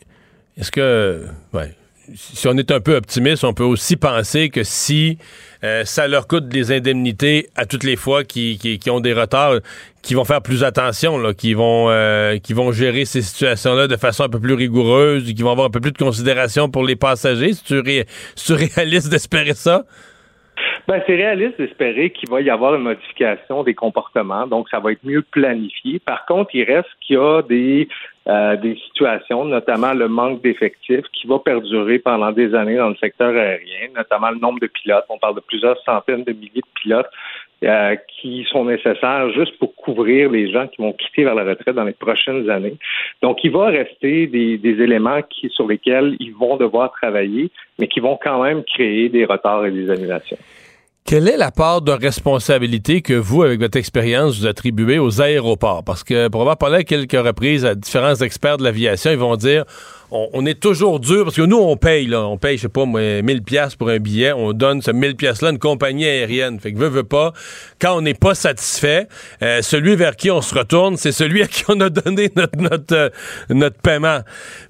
est-ce 0.56 0.70
que, 0.70 1.24
ouais, 1.52 1.70
si 2.14 2.48
on 2.48 2.56
est 2.56 2.70
un 2.70 2.80
peu 2.80 2.96
optimiste, 2.96 3.44
on 3.44 3.54
peut 3.54 3.64
aussi 3.64 3.96
penser 3.96 4.48
que 4.50 4.62
si 4.62 5.18
euh, 5.64 5.84
ça 5.84 6.08
leur 6.08 6.26
coûte 6.26 6.48
des 6.48 6.72
indemnités 6.72 7.48
à 7.56 7.66
toutes 7.66 7.84
les 7.84 7.96
fois 7.96 8.24
qui, 8.24 8.58
qui, 8.58 8.90
ont 8.90 9.00
des 9.00 9.12
retards, 9.12 9.60
qui 10.02 10.14
vont 10.14 10.24
faire 10.24 10.42
plus 10.42 10.64
attention, 10.64 11.20
qui 11.34 11.54
vont 11.54 11.90
euh, 11.90 12.38
qui 12.38 12.52
vont 12.52 12.72
gérer 12.72 13.04
ces 13.04 13.22
situations-là 13.22 13.86
de 13.86 13.96
façon 13.96 14.24
un 14.24 14.28
peu 14.28 14.40
plus 14.40 14.54
rigoureuse, 14.54 15.32
qui 15.32 15.42
vont 15.42 15.52
avoir 15.52 15.66
un 15.66 15.70
peu 15.70 15.80
plus 15.80 15.92
de 15.92 15.98
considération 15.98 16.68
pour 16.70 16.84
les 16.84 16.96
passagers. 16.96 17.52
Si 17.52 17.64
tu, 17.64 17.80
ré, 17.80 18.06
réaliste 18.76 19.10
d'espérer 19.10 19.54
ça? 19.54 19.84
Ben, 20.88 21.00
c'est 21.06 21.14
réaliste 21.14 21.58
d'espérer 21.58 22.10
qu'il 22.10 22.28
va 22.30 22.40
y 22.40 22.50
avoir 22.50 22.74
une 22.74 22.82
modification 22.82 23.62
des 23.62 23.74
comportements, 23.74 24.46
donc 24.46 24.68
ça 24.70 24.80
va 24.80 24.92
être 24.92 25.04
mieux 25.04 25.22
planifié. 25.22 26.00
Par 26.00 26.26
contre, 26.26 26.50
il 26.54 26.64
reste 26.64 26.88
qu'il 27.00 27.16
y 27.16 27.18
a 27.18 27.42
des 27.42 27.88
euh, 28.28 28.56
des 28.56 28.76
situations, 28.86 29.44
notamment 29.46 29.94
le 29.94 30.06
manque 30.06 30.42
d'effectifs, 30.42 31.06
qui 31.12 31.26
va 31.26 31.38
perdurer 31.38 31.98
pendant 31.98 32.32
des 32.32 32.54
années 32.54 32.76
dans 32.76 32.90
le 32.90 32.96
secteur 32.96 33.30
aérien, 33.30 33.88
notamment 33.96 34.30
le 34.30 34.38
nombre 34.38 34.60
de 34.60 34.66
pilotes. 34.66 35.04
On 35.08 35.18
parle 35.18 35.36
de 35.36 35.40
plusieurs 35.40 35.78
centaines 35.84 36.24
de 36.24 36.32
milliers 36.32 36.60
de 36.60 36.80
pilotes 36.82 37.10
euh, 37.64 37.96
qui 38.08 38.46
sont 38.50 38.66
nécessaires 38.66 39.30
juste 39.32 39.58
pour 39.58 39.74
couvrir 39.74 40.30
les 40.30 40.50
gens 40.50 40.66
qui 40.66 40.82
vont 40.82 40.92
quitter 40.92 41.24
vers 41.24 41.34
la 41.34 41.44
retraite 41.44 41.74
dans 41.74 41.84
les 41.84 41.92
prochaines 41.92 42.48
années. 42.50 42.76
Donc, 43.22 43.42
il 43.42 43.52
va 43.52 43.66
rester 43.66 44.26
des, 44.26 44.58
des 44.58 44.82
éléments 44.82 45.22
qui, 45.22 45.48
sur 45.48 45.66
lesquels 45.66 46.16
ils 46.20 46.34
vont 46.34 46.56
devoir 46.56 46.92
travailler, 46.92 47.50
mais 47.78 47.88
qui 47.88 48.00
vont 48.00 48.18
quand 48.22 48.42
même 48.42 48.64
créer 48.64 49.08
des 49.08 49.24
retards 49.24 49.66
et 49.66 49.70
des 49.70 49.90
annulations. 49.90 50.38
Quelle 51.10 51.26
est 51.26 51.36
la 51.36 51.50
part 51.50 51.82
de 51.82 51.90
responsabilité 51.90 53.02
que 53.02 53.14
vous, 53.14 53.42
avec 53.42 53.58
votre 53.58 53.76
expérience, 53.76 54.38
vous 54.38 54.46
attribuez 54.46 55.00
aux 55.00 55.20
aéroports? 55.20 55.82
Parce 55.82 56.04
que 56.04 56.28
pour 56.28 56.42
avoir 56.42 56.56
parlé 56.56 56.84
quelques 56.84 57.20
reprises 57.20 57.64
à 57.64 57.74
différents 57.74 58.14
experts 58.14 58.58
de 58.58 58.62
l'aviation, 58.62 59.10
ils 59.10 59.18
vont 59.18 59.34
dire 59.34 59.64
on, 60.12 60.44
est 60.46 60.58
toujours 60.58 61.00
dur 61.00 61.24
parce 61.24 61.36
que 61.36 61.42
nous, 61.42 61.58
on 61.58 61.76
paye, 61.76 62.06
là. 62.06 62.22
On 62.22 62.36
paye, 62.36 62.56
je 62.56 62.62
sais 62.62 62.68
pas, 62.68 62.84
moi, 62.84 63.22
1000 63.22 63.42
pièces 63.42 63.76
pour 63.76 63.90
un 63.90 63.98
billet. 63.98 64.32
On 64.32 64.52
donne 64.52 64.82
ce 64.82 64.90
1000 64.90 65.16
pièces-là 65.16 65.48
à 65.48 65.50
une 65.52 65.58
compagnie 65.58 66.06
aérienne. 66.06 66.58
Fait 66.58 66.72
que 66.72 66.78
veut, 66.78 66.88
veut 66.88 67.04
pas. 67.04 67.32
Quand 67.80 67.96
on 67.96 68.00
n'est 68.00 68.14
pas 68.14 68.34
satisfait, 68.34 69.06
euh, 69.42 69.62
celui 69.62 69.96
vers 69.96 70.16
qui 70.16 70.30
on 70.30 70.40
se 70.40 70.54
retourne, 70.54 70.96
c'est 70.96 71.12
celui 71.12 71.42
à 71.44 71.46
qui 71.46 71.64
on 71.68 71.80
a 71.80 71.90
donné 71.90 72.30
notre, 72.34 72.58
notre, 72.58 72.94
euh, 72.94 73.08
notre 73.50 73.80
paiement. 73.80 74.20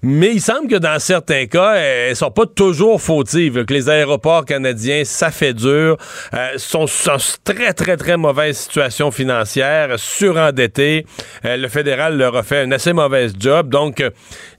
Mais 0.02 0.32
il 0.34 0.40
semble 0.40 0.68
que 0.68 0.76
dans 0.76 0.98
certains 0.98 1.46
cas, 1.46 1.74
elles 1.74 2.16
sont 2.16 2.30
pas 2.30 2.46
toujours 2.46 3.00
fautives. 3.00 3.64
Que 3.64 3.74
les 3.74 3.88
aéroports 3.88 4.44
canadiens, 4.44 5.04
ça 5.04 5.30
fait 5.30 5.54
dur, 5.54 5.96
euh, 6.34 6.48
sont, 6.56 6.86
en 7.08 7.16
très, 7.44 7.72
très, 7.72 7.96
très 7.96 8.16
mauvaise 8.16 8.56
situation 8.56 9.10
financière, 9.10 9.98
surendettés. 9.98 11.06
le 11.44 11.68
fédéral 11.68 12.16
leur 12.16 12.36
a 12.36 12.42
fait 12.42 12.62
un 12.62 12.72
assez 12.72 12.92
mauvais 12.92 13.28
job. 13.38 13.68
Donc, 13.68 14.02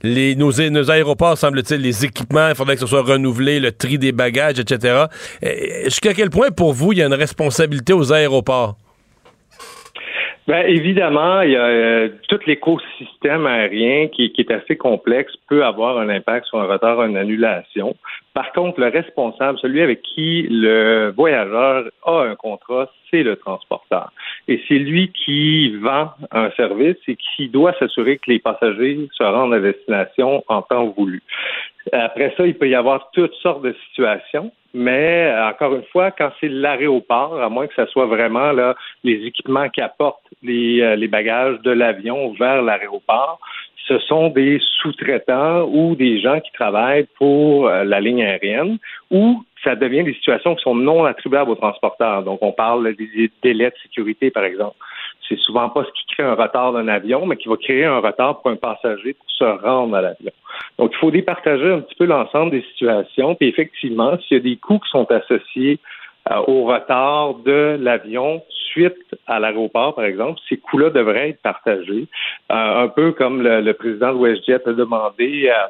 les, 0.02 0.34
nos, 0.34 0.50
nos 0.72 0.90
aéroports, 0.90 1.38
semble-t-il, 1.38 1.80
les 1.80 2.04
équipements, 2.04 2.48
il 2.48 2.54
faudrait 2.54 2.74
que 2.74 2.80
ce 2.80 2.86
soit 2.86 3.02
renouvelé, 3.02 3.60
le 3.60 3.72
tri 3.72 3.98
des 3.98 4.12
bagages, 4.12 4.58
etc. 4.58 5.04
Jusqu'à 5.84 6.14
quel 6.14 6.30
point, 6.30 6.50
pour 6.50 6.72
vous, 6.72 6.92
il 6.92 6.98
y 6.98 7.02
a 7.02 7.06
une 7.06 7.14
responsabilité 7.14 7.92
aux 7.92 8.12
aéroports? 8.12 8.76
Bien, 10.48 10.62
évidemment, 10.62 11.42
il 11.42 11.52
y 11.52 11.56
a 11.56 11.64
euh, 11.64 12.08
tout 12.28 12.40
l'écosystème 12.46 13.46
aérien 13.46 14.08
qui, 14.08 14.32
est 14.36 14.50
assez 14.50 14.76
complexe 14.76 15.32
peut 15.48 15.64
avoir 15.64 15.98
un 15.98 16.08
impact 16.08 16.46
sur 16.46 16.60
un 16.60 16.66
retard, 16.66 17.00
une 17.04 17.16
annulation. 17.16 17.94
Par 18.34 18.50
contre, 18.52 18.80
le 18.80 18.88
responsable, 18.88 19.56
celui 19.60 19.82
avec 19.82 20.02
qui 20.02 20.48
le 20.50 21.12
voyageur 21.16 21.84
a 22.04 22.22
un 22.22 22.34
contrat, 22.34 22.90
c'est 23.08 23.22
le 23.22 23.36
transporteur. 23.36 24.10
Et 24.48 24.60
c'est 24.66 24.80
lui 24.80 25.12
qui 25.12 25.76
vend 25.76 26.10
un 26.32 26.50
service 26.52 26.96
et 27.06 27.16
qui 27.16 27.48
doit 27.48 27.74
s'assurer 27.78 28.18
que 28.18 28.28
les 28.28 28.40
passagers 28.40 28.98
se 29.12 29.22
rendent 29.22 29.54
à 29.54 29.60
destination 29.60 30.42
en 30.48 30.62
temps 30.62 30.88
voulu. 30.88 31.22
Après 31.92 32.32
ça, 32.36 32.46
il 32.46 32.54
peut 32.54 32.68
y 32.68 32.74
avoir 32.74 33.10
toutes 33.12 33.34
sortes 33.34 33.62
de 33.62 33.76
situations, 33.88 34.50
mais 34.72 35.30
encore 35.50 35.74
une 35.74 35.84
fois, 35.84 36.10
quand 36.10 36.30
c'est 36.40 36.48
l'aéroport, 36.48 37.40
à 37.40 37.50
moins 37.50 37.66
que 37.66 37.74
ce 37.74 37.84
soit 37.86 38.06
vraiment 38.06 38.52
là, 38.52 38.74
les 39.04 39.26
équipements 39.26 39.68
qui 39.68 39.82
apportent 39.82 40.22
les, 40.42 40.80
euh, 40.80 40.96
les 40.96 41.08
bagages 41.08 41.60
de 41.60 41.70
l'avion 41.70 42.32
vers 42.32 42.62
l'aéroport, 42.62 43.38
ce 43.86 43.98
sont 43.98 44.28
des 44.30 44.58
sous-traitants 44.80 45.68
ou 45.70 45.94
des 45.94 46.20
gens 46.20 46.40
qui 46.40 46.52
travaillent 46.52 47.08
pour 47.18 47.68
euh, 47.68 47.84
la 47.84 48.00
ligne 48.00 48.22
aérienne 48.22 48.78
ou 49.10 49.44
ça 49.62 49.76
devient 49.76 50.04
des 50.04 50.14
situations 50.14 50.54
qui 50.54 50.62
sont 50.62 50.74
non 50.74 51.04
attribuables 51.04 51.50
aux 51.50 51.56
transporteurs. 51.56 52.22
Donc, 52.22 52.38
on 52.42 52.52
parle 52.52 52.94
des 52.94 53.30
délais 53.42 53.70
de 53.70 53.76
sécurité, 53.82 54.30
par 54.30 54.44
exemple. 54.44 54.76
C'est 55.32 55.40
souvent 55.44 55.70
pas 55.70 55.84
ce 55.84 55.90
qui 55.92 56.14
crée 56.14 56.24
un 56.24 56.34
retard 56.34 56.72
d'un 56.72 56.88
avion, 56.88 57.24
mais 57.24 57.36
qui 57.36 57.48
va 57.48 57.56
créer 57.56 57.86
un 57.86 58.00
retard 58.00 58.42
pour 58.42 58.50
un 58.50 58.56
passager 58.56 59.14
pour 59.14 59.30
se 59.30 59.44
rendre 59.44 59.96
à 59.96 60.02
l'avion. 60.02 60.32
Donc, 60.78 60.90
il 60.92 60.98
faut 60.98 61.10
départager 61.10 61.72
un 61.72 61.80
petit 61.80 61.94
peu 61.94 62.04
l'ensemble 62.04 62.50
des 62.50 62.62
situations. 62.72 63.34
Puis, 63.34 63.48
effectivement, 63.48 64.18
s'il 64.18 64.36
y 64.36 64.40
a 64.40 64.42
des 64.42 64.56
coûts 64.56 64.78
qui 64.78 64.90
sont 64.90 65.10
associés 65.10 65.78
euh, 66.30 66.36
au 66.46 66.64
retard 66.64 67.34
de 67.46 67.78
l'avion 67.80 68.42
suite 68.50 69.16
à 69.26 69.40
l'aéroport, 69.40 69.94
par 69.94 70.04
exemple, 70.04 70.38
ces 70.48 70.58
coûts-là 70.58 70.90
devraient 70.90 71.30
être 71.30 71.42
partagés, 71.42 72.06
euh, 72.50 72.84
un 72.84 72.88
peu 72.88 73.12
comme 73.12 73.42
le, 73.42 73.72
président 73.72 74.12
de 74.12 74.18
WestJet 74.18 74.68
a 74.68 74.72
demandé 74.72 75.50
euh, 75.50 75.68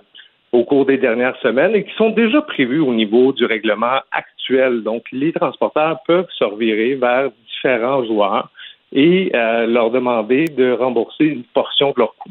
au 0.51 0.65
cours 0.65 0.87
des 0.87 0.99
dernières 0.99 1.37
semaines 1.37 1.77
et 1.77 1.85
qui 1.85 1.95
sont 1.95 2.11
déjà 2.11 2.43
prévus 2.43 2.81
au 2.81 2.93
niveau 2.93 3.33
du 3.33 3.45
règlement 3.45 4.01
actuel. 4.11 4.83
Donc, 4.83 5.05
les 5.13 5.33
transporteurs 5.33 6.01
peuvent 6.05 6.29
se 6.37 6.45
revirer 6.45 6.97
vers 6.97 7.31
différents 7.47 8.05
joueurs 8.05 8.49
et 8.93 9.31
euh, 9.35 9.67
leur 9.67 9.91
demander 9.91 10.45
de 10.45 10.73
rembourser 10.73 11.25
une 11.25 11.45
portion 11.45 11.91
de 11.91 11.95
leurs 11.99 12.15
coûts. 12.17 12.31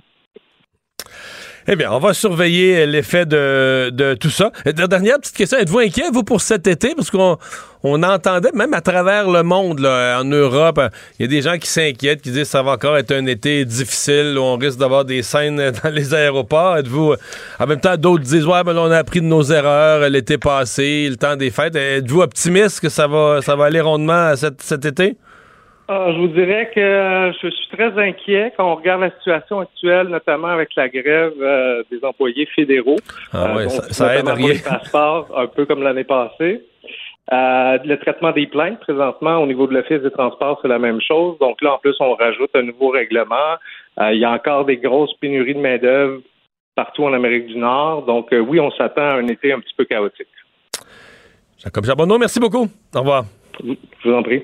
Eh 1.67 1.76
bien, 1.76 1.91
on 1.91 2.00
va 2.00 2.13
surveiller 2.13 2.88
l'effet 2.88 3.26
de, 3.28 4.15
tout 4.15 4.32
ça. 4.32 4.52
Dernière 4.65 5.19
petite 5.19 5.38
question, 5.38 5.60
êtes-vous 5.60 5.80
inquiet, 5.80 6.10
vous, 6.12 6.24
pour 6.24 6.41
cet 6.41 6.65
été? 6.65 6.95
Parce 6.95 7.12
qu'on 7.12 7.38
on 7.84 8.02
entendait, 8.02 8.52
même 8.54 8.74
à 8.74 8.82
travers 8.82 9.30
le 9.30 9.43
monde, 9.43 9.86
en 9.86 10.24
Europe, 10.24 10.82
il 11.19 11.24
y 11.24 11.26
a 11.26 11.28
des 11.28 11.43
gens 11.43 11.58
qui 11.60 11.69
s'inquiètent, 11.69 12.24
qui 12.24 12.32
disent 12.32 12.41
que 12.41 12.47
ça 12.47 12.63
va 12.63 12.71
encore 12.71 12.97
être 12.97 13.12
un 13.12 13.28
été 13.28 13.63
difficile, 13.63 14.36
où 14.38 14.41
on 14.41 14.58
risque 14.58 14.80
d'avoir 14.80 15.06
des 15.06 15.21
scènes 15.21 15.58
dans 15.84 15.89
les 15.91 16.13
aéroports. 16.15 16.78
Êtes-vous... 16.78 17.13
En 17.60 17.67
même 17.67 17.80
temps, 17.80 17.95
d'autres 17.95 18.24
disent, 18.24 18.47
ouais, 18.47 18.63
ben 18.63 18.76
on 18.76 18.89
a 18.89 18.97
appris 18.97 19.21
de 19.21 19.28
nos 19.28 19.43
erreurs 19.43 20.10
l'été 20.10 20.39
passé, 20.39 21.08
le 21.10 21.15
temps 21.15 21.36
des 21.36 21.52
fêtes. 21.52 21.76
Êtes-vous 21.76 22.21
optimiste 22.21 22.80
que 22.80 22.89
ça 22.89 23.08
va, 23.08 23.39
aller 23.63 23.82
rondement 23.82 24.34
cet 24.36 24.86
été? 24.86 25.15
Ah, 25.88 26.08
je 26.13 26.17
vous 26.20 26.28
dirais 26.28 26.72
que 26.74 27.32
je 27.41 27.50
suis 27.50 27.67
très 27.72 27.98
inquiet 27.98 28.54
quand 28.56 28.72
on 28.72 28.76
regarde 28.76 29.02
la 29.02 29.12
situation 29.12 29.60
actuelle, 29.60 30.08
notamment 30.08 30.48
avec 30.48 30.74
la 30.76 30.89
grève 30.89 31.34
euh, 31.41 31.84
des 31.91 32.04
employés 32.04 32.46
fédéraux. 32.56 32.98
Ah 33.34 33.58
euh, 33.58 33.67
ça, 33.67 34.15
aide 34.17 34.28
à 34.28 34.34
rien. 34.34 34.54
un 35.36 35.48
peu 35.48 35.65
comme 35.65 35.84
l'année 35.84 36.04
passée. 36.04 36.63
Euh, 37.32 37.78
le 37.84 37.96
traitement 37.98 38.32
des 38.32 38.48
plaintes, 38.48 38.80
présentement, 38.80 39.38
au 39.38 39.46
niveau 39.46 39.67
de 39.67 39.74
l'Office 39.74 40.02
des 40.02 40.12
transports, 40.12 40.60
c'est 40.62 40.67
la 40.67 40.80
même 40.80 41.02
chose. 41.02 41.38
Donc 41.39 41.62
là, 41.62 41.74
en 41.74 41.78
plus, 41.78 41.96
on 42.00 42.13
rajoute 42.15 42.52
un 42.56 42.63
nouveau 42.63 42.89
règlement. 42.89 43.58
il 44.00 44.17
y 44.17 44.26
a 44.26 44.32
encore 44.32 44.65
des 44.65 44.78
grosses 44.78 45.13
pénuries 45.20 45.56
de 45.56 45.60
main-d'œuvre 45.60 46.22
partout 46.76 47.04
en 47.04 47.13
Amérique 47.13 47.48
du 47.48 47.58
Nord. 47.58 48.06
Donc 48.06 48.30
oui, 48.32 48.60
on 48.60 48.72
s'attend 48.72 49.02
à 49.02 49.15
un 49.15 49.28
été 49.28 49.52
un 49.52 49.60
petit 49.60 49.74
peu 49.76 49.86
chaotique. 49.86 50.28
Jacob 51.58 51.86
Charbonneau, 51.86 52.17
merci 52.17 52.39
beaucoup. 52.39 52.67
Au 52.96 53.00
revoir. 53.00 53.26
Je 53.63 54.10
vous 54.10 54.15
en 54.15 54.24
prie. 54.24 54.44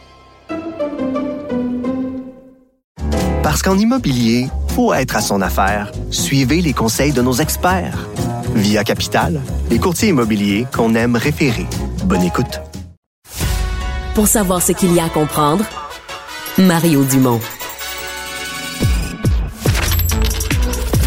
Parce 3.51 3.63
qu'en 3.63 3.77
immobilier, 3.77 4.47
faut 4.69 4.93
être 4.93 5.17
à 5.17 5.19
son 5.19 5.41
affaire. 5.41 5.91
Suivez 6.09 6.61
les 6.61 6.71
conseils 6.71 7.11
de 7.11 7.21
nos 7.21 7.33
experts. 7.33 8.07
Via 8.55 8.85
Capital, 8.85 9.41
les 9.69 9.77
courtiers 9.77 10.07
immobiliers 10.07 10.65
qu'on 10.73 10.95
aime 10.95 11.17
référer. 11.17 11.65
Bonne 12.05 12.23
écoute. 12.23 12.61
Pour 14.15 14.27
savoir 14.27 14.61
ce 14.61 14.71
qu'il 14.71 14.93
y 14.93 15.01
a 15.01 15.03
à 15.03 15.09
comprendre, 15.09 15.65
Mario 16.57 17.03
Dumont. 17.03 17.41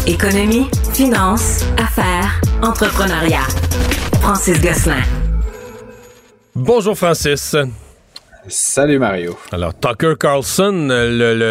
Économie, 0.05 0.67
finance, 0.93 1.65
affaires, 1.79 2.39
entrepreneuriat. 2.61 3.47
Francis 4.21 4.61
Gosselin. 4.61 5.01
Bonjour 6.53 6.95
Francis. 6.95 7.55
Salut 8.47 8.99
Mario. 8.99 9.37
Alors, 9.51 9.73
Tucker 9.73 10.13
Carlson, 10.19 10.87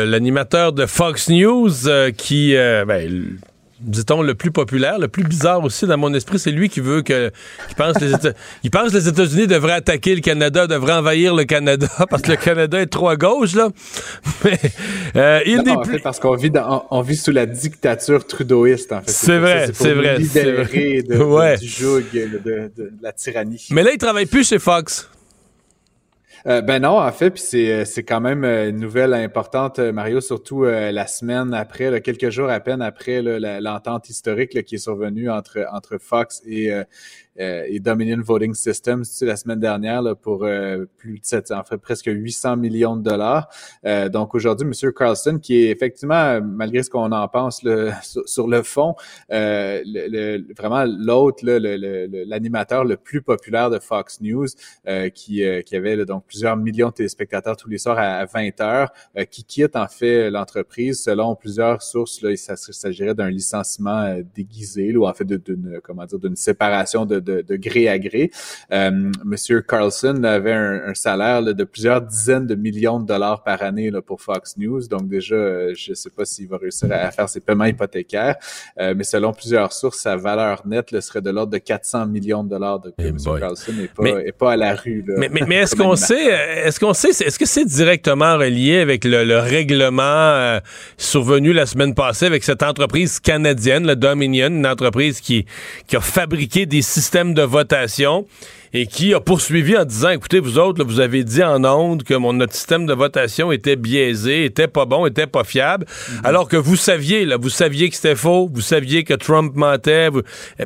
l'animateur 0.06 0.72
de 0.72 0.86
Fox 0.86 1.28
News, 1.28 1.88
euh, 1.88 2.12
qui, 2.12 2.54
euh, 2.54 2.84
ben, 2.84 3.36
dit-on, 3.80 4.22
le 4.22 4.34
plus 4.34 4.52
populaire, 4.52 4.98
le 5.00 5.08
plus 5.08 5.24
bizarre 5.24 5.62
aussi 5.64 5.86
dans 5.86 5.98
mon 5.98 6.14
esprit, 6.14 6.38
c'est 6.38 6.52
lui 6.52 6.68
qui 6.68 6.80
veut 6.80 7.02
que. 7.02 7.30
Qui 7.68 7.74
pense, 7.74 8.00
les 8.00 8.14
États, 8.14 8.32
il 8.62 8.70
pense 8.70 8.92
que 8.92 8.96
les 8.96 9.08
États-Unis 9.08 9.48
devraient 9.48 9.72
attaquer 9.72 10.14
le 10.14 10.20
Canada, 10.20 10.68
devraient 10.68 10.94
envahir 10.94 11.34
le 11.34 11.44
Canada, 11.44 11.88
parce 12.10 12.22
que 12.22 12.30
le 12.30 12.36
Canada 12.36 12.80
est 12.80 12.86
trop 12.86 13.08
à 13.08 13.16
gauche, 13.16 13.54
là. 13.54 13.70
Mais 14.44 14.58
euh, 15.16 15.40
il 15.46 15.62
n'est 15.62 15.76
plus. 15.82 16.00
parce 16.00 16.20
qu'on 16.20 16.36
vit, 16.36 16.52
on 16.90 17.00
vit 17.02 17.16
sous 17.16 17.32
la 17.32 17.46
dictature 17.46 18.24
trudeauiste, 18.24 18.92
en 18.92 19.00
fait. 19.00 19.10
C'est 19.10 19.38
vrai, 19.38 19.70
c'est 19.72 19.94
vrai. 19.94 20.18
C'est 20.22 20.52
vrai. 20.52 21.02
De, 21.02 21.58
du 21.58 21.68
joug, 21.68 22.04
de, 22.12 22.70
de, 22.76 22.92
la 23.02 23.12
tyrannie. 23.12 23.66
Mais 23.70 23.82
là, 23.82 23.90
il 23.92 23.98
travaille 23.98 24.26
plus 24.26 24.48
chez 24.48 24.60
Fox. 24.60 25.08
Euh, 26.46 26.60
ben 26.60 26.82
non, 26.82 26.98
en 26.98 27.10
fait, 27.10 27.30
puis 27.30 27.40
c'est, 27.40 27.86
c'est 27.86 28.04
quand 28.04 28.20
même 28.20 28.44
une 28.44 28.76
nouvelle 28.78 29.14
importante, 29.14 29.78
Mario, 29.78 30.20
surtout 30.20 30.64
la 30.64 31.06
semaine 31.06 31.54
après, 31.54 32.02
quelques 32.02 32.28
jours 32.28 32.50
à 32.50 32.60
peine 32.60 32.82
après 32.82 33.22
l'entente 33.22 34.10
historique 34.10 34.62
qui 34.64 34.74
est 34.74 34.78
survenue 34.78 35.30
entre, 35.30 35.66
entre 35.72 35.96
Fox 35.96 36.42
et, 36.44 36.70
euh, 36.70 36.84
et 37.36 37.80
Dominion 37.80 38.20
Voting 38.22 38.54
Systems 38.54 39.04
tu 39.04 39.18
sais, 39.18 39.26
la 39.26 39.36
semaine 39.36 39.60
dernière 39.60 40.02
là, 40.02 40.14
pour 40.14 40.44
euh, 40.44 40.84
plus 40.96 41.18
de 41.18 41.24
700, 41.24 41.58
en 41.58 41.64
fait 41.64 41.78
presque 41.78 42.06
800 42.06 42.56
millions 42.56 42.96
de 42.96 43.02
dollars. 43.02 43.48
Euh, 43.84 44.08
donc 44.08 44.34
aujourd'hui, 44.34 44.66
Monsieur 44.66 44.92
Carlson, 44.92 45.38
qui 45.40 45.56
est 45.56 45.70
effectivement, 45.70 46.40
malgré 46.40 46.82
ce 46.82 46.90
qu'on 46.90 47.12
en 47.12 47.28
pense 47.28 47.62
le, 47.62 47.92
sur, 48.26 48.48
le 48.48 48.62
fond, 48.62 48.94
le, 49.28 50.52
vraiment 50.54 50.84
l'autre, 50.86 51.44
l'animateur 51.44 52.84
le, 52.84 52.96
plus 52.96 53.22
populaire 53.22 53.70
de 53.70 53.78
Fox 53.78 54.20
News, 54.20 54.46
qui, 55.14 55.42
qui 55.66 55.76
avait 55.76 56.04
donc 56.04 56.24
plusieurs 56.26 56.56
millions 56.56 56.88
de 56.88 56.94
téléspectateurs 56.94 57.56
tous 57.56 57.68
les 57.68 57.78
soirs 57.78 57.98
à, 57.98 58.24
20 58.24 58.60
heures, 58.60 58.92
qui 59.30 59.44
quitte 59.44 59.76
en 59.76 59.88
fait 59.88 60.30
l'entreprise 60.30 61.02
selon 61.02 61.34
plusieurs 61.34 61.82
sources. 61.82 62.22
Là, 62.22 62.30
il 62.30 62.38
s'agirait 62.38 63.14
d'un 63.14 63.30
licenciement 63.30 64.16
déguisé, 64.34 64.96
ou 64.96 65.06
en 65.06 65.12
fait 65.12 65.24
d'une 65.24 65.80
comment 65.82 66.06
dire 66.06 66.18
d'une 66.18 66.36
séparation 66.36 67.04
de 67.04 67.20
de, 67.24 67.56
gré 67.56 67.88
à 67.88 67.98
gré. 67.98 68.30
Euh, 68.72 69.10
Monsieur 69.24 69.62
Carlson 69.62 70.22
avait 70.24 70.52
un, 70.52 70.94
salaire 70.94 71.42
de 71.42 71.64
plusieurs 71.64 72.00
dizaines 72.00 72.46
de 72.46 72.54
millions 72.54 73.00
de 73.00 73.06
dollars 73.06 73.42
par 73.42 73.62
année 73.62 73.90
là, 73.90 74.00
pour 74.00 74.20
Fox 74.20 74.56
News. 74.56 74.86
Donc 74.88 75.08
déjà, 75.08 75.34
euh, 75.34 75.74
je 75.76 75.90
ne 75.90 75.94
sais 75.94 76.10
pas 76.10 76.24
s'il 76.24 76.48
va 76.48 76.58
réussir 76.58 76.88
à, 76.92 77.10
faire 77.10 77.28
ses 77.28 77.40
paiements 77.40 77.64
hypothécaires, 77.64 78.36
euh, 78.80 78.94
mais 78.96 79.04
selon 79.04 79.32
plusieurs 79.32 79.72
sources, 79.72 79.98
sa 79.98 80.16
valeur 80.16 80.66
nette 80.66 81.00
serait 81.00 81.20
de 81.20 81.30
l'ordre 81.30 81.52
de 81.52 81.58
400 81.58 82.06
millions 82.06 82.44
de 82.44 82.50
dollars 82.50 82.80
de 82.80 82.92
hey 82.98 83.08
M. 83.08 83.16
Carlson 83.38 83.72
n'est 83.72 83.88
pas, 83.88 84.32
pas 84.38 84.52
à 84.52 84.56
la 84.56 84.74
rue. 84.74 85.04
mais, 85.18 85.28
mais, 85.28 85.56
est-ce 85.56 85.74
qu'on 85.74 85.96
sait, 85.96 86.26
est-ce 86.64 86.78
qu'on 86.78 86.94
sait, 86.94 87.10
est-ce 87.10 87.38
que 87.38 87.46
c'est 87.46 87.64
directement 87.64 88.36
relié 88.36 88.78
avec 88.78 89.04
le, 89.04 89.34
règlement 89.34 90.60
survenu 90.96 91.52
la 91.52 91.66
semaine 91.66 91.94
passée 91.94 92.26
avec 92.26 92.44
cette 92.44 92.62
entreprise 92.62 93.20
canadienne, 93.20 93.86
le 93.86 93.96
Dominion, 93.96 94.48
une 94.48 94.66
entreprise 94.66 95.20
qui, 95.20 95.46
qui 95.86 95.96
a 95.96 96.00
fabriqué 96.00 96.66
des 96.66 96.82
systèmes 96.82 97.13
de 97.22 97.42
votation 97.42 98.26
et 98.72 98.86
qui 98.86 99.14
a 99.14 99.20
poursuivi 99.20 99.76
en 99.76 99.84
disant 99.84 100.10
écoutez, 100.10 100.40
vous 100.40 100.58
autres, 100.58 100.84
vous 100.84 100.98
avez 100.98 101.22
dit 101.22 101.44
en 101.44 101.64
ondes 101.64 102.02
que 102.02 102.14
mon, 102.14 102.32
notre 102.32 102.54
système 102.54 102.86
de 102.86 102.92
votation 102.92 103.52
était 103.52 103.76
biaisé, 103.76 104.44
était 104.44 104.66
pas 104.66 104.84
bon, 104.84 105.06
était 105.06 105.28
pas 105.28 105.44
fiable, 105.44 105.86
mhm. 105.86 106.20
alors 106.24 106.48
que 106.48 106.56
vous 106.56 106.74
saviez, 106.74 107.24
là, 107.24 107.36
vous 107.36 107.50
saviez 107.50 107.88
que 107.88 107.94
c'était 107.94 108.16
faux, 108.16 108.50
vous 108.52 108.60
saviez 108.60 109.04
que 109.04 109.14
Trump 109.14 109.54
mentait, 109.54 110.08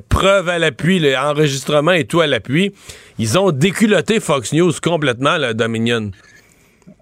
preuve 0.08 0.48
à 0.48 0.58
l'appui, 0.58 0.98
l'enregistrement 0.98 1.92
et 1.92 2.06
tout 2.06 2.20
à 2.20 2.26
l'appui. 2.26 2.72
Ils 3.18 3.38
ont 3.38 3.50
déculotté 3.50 4.20
Fox 4.20 4.54
News 4.54 4.72
complètement, 4.82 5.36
la 5.36 5.52
Dominion. 5.52 6.12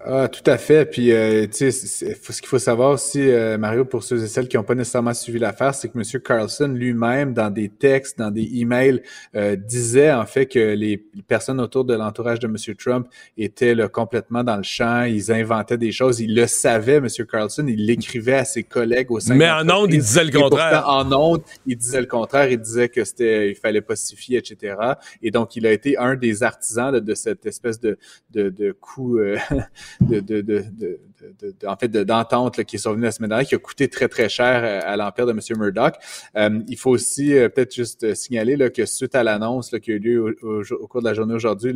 Ah, 0.09 0.29
tout 0.29 0.49
à 0.49 0.57
fait. 0.57 0.85
Puis, 0.85 1.11
euh, 1.11 1.47
tu 1.47 1.69
sais, 1.69 1.71
ce 1.71 2.39
qu'il 2.39 2.47
faut 2.47 2.59
savoir 2.59 2.91
aussi, 2.91 3.29
euh, 3.29 3.57
Mario, 3.57 3.83
pour 3.83 4.03
ceux 4.03 4.23
et 4.23 4.27
celles 4.27 4.47
qui 4.47 4.55
n'ont 4.55 4.63
pas 4.63 4.73
nécessairement 4.73 5.13
suivi 5.13 5.37
l'affaire, 5.37 5.75
c'est 5.75 5.89
que 5.89 5.97
M. 5.97 6.21
Carlson 6.21 6.69
lui-même, 6.69 7.33
dans 7.33 7.49
des 7.49 7.67
textes, 7.67 8.17
dans 8.17 8.31
des 8.31 8.49
emails, 8.59 9.01
euh, 9.35 9.57
disait 9.57 10.13
en 10.13 10.25
fait 10.25 10.45
que 10.45 10.59
les 10.59 10.95
personnes 11.27 11.59
autour 11.59 11.83
de 11.83 11.93
l'entourage 11.93 12.39
de 12.39 12.47
M. 12.47 12.55
Trump 12.77 13.07
étaient 13.37 13.75
là, 13.75 13.89
complètement 13.89 14.45
dans 14.45 14.55
le 14.55 14.63
champ. 14.63 15.03
Ils 15.03 15.29
inventaient 15.29 15.77
des 15.77 15.91
choses. 15.91 16.21
Il 16.21 16.33
le 16.33 16.47
savait, 16.47 16.95
M. 16.95 17.07
Carlson. 17.29 17.65
Il 17.67 17.85
l'écrivait 17.85 18.35
à 18.35 18.45
ses 18.45 18.63
collègues 18.63 19.11
au 19.11 19.19
sein. 19.19 19.35
Mais 19.35 19.49
en 19.49 19.69
ondes, 19.69 19.93
il 19.93 19.99
disait 19.99 20.23
le 20.23 20.31
contraire. 20.31 20.85
en 20.87 21.11
ondes, 21.11 21.41
il 21.65 21.75
disait 21.75 21.99
le 21.99 22.07
contraire. 22.07 22.49
Il 22.49 22.59
disait 22.59 22.87
que 22.87 23.03
c'était, 23.03 23.49
il 23.49 23.55
fallait 23.55 23.81
pas 23.81 23.87
pacifier, 23.87 24.37
etc. 24.37 24.75
Et 25.21 25.31
donc, 25.31 25.55
il 25.55 25.65
a 25.65 25.71
été 25.71 25.97
un 25.97 26.15
des 26.15 26.43
artisans 26.43 26.91
de, 26.91 27.13
cette 27.13 27.45
espèce 27.45 27.79
de 27.81 27.97
de, 28.31 28.49
de 28.49 28.71
coup. 28.71 29.17
de, 29.99 30.21
de, 30.21 30.99
de, 31.21 31.55
de, 31.59 31.67
en 31.67 31.75
fait, 31.75 31.87
d'entente 31.87 32.63
qui 32.63 32.75
est 32.75 32.79
survenue 32.79 33.03
la 33.03 33.11
semaine 33.11 33.29
dernière, 33.29 33.47
qui 33.47 33.55
a 33.55 33.57
coûté 33.57 33.87
très, 33.87 34.07
très 34.07 34.29
cher 34.29 34.61
euh, 34.63 34.79
à 34.83 34.97
l'empire 34.97 35.25
de 35.25 35.31
M. 35.31 35.39
Murdoch. 35.57 35.95
Euh, 36.35 36.59
il 36.67 36.77
faut 36.77 36.91
aussi 36.91 37.37
euh, 37.37 37.49
peut-être 37.49 37.73
juste 37.73 38.13
signaler 38.13 38.55
là, 38.55 38.69
que 38.69 38.85
suite 38.85 39.15
à 39.15 39.23
l'annonce 39.23 39.71
qui 39.81 39.91
a 39.91 39.95
eu 39.95 39.99
lieu 39.99 40.37
au, 40.41 40.87
cours 40.87 41.01
de 41.01 41.07
la 41.07 41.13
journée 41.13 41.33
aujourd'hui, 41.33 41.73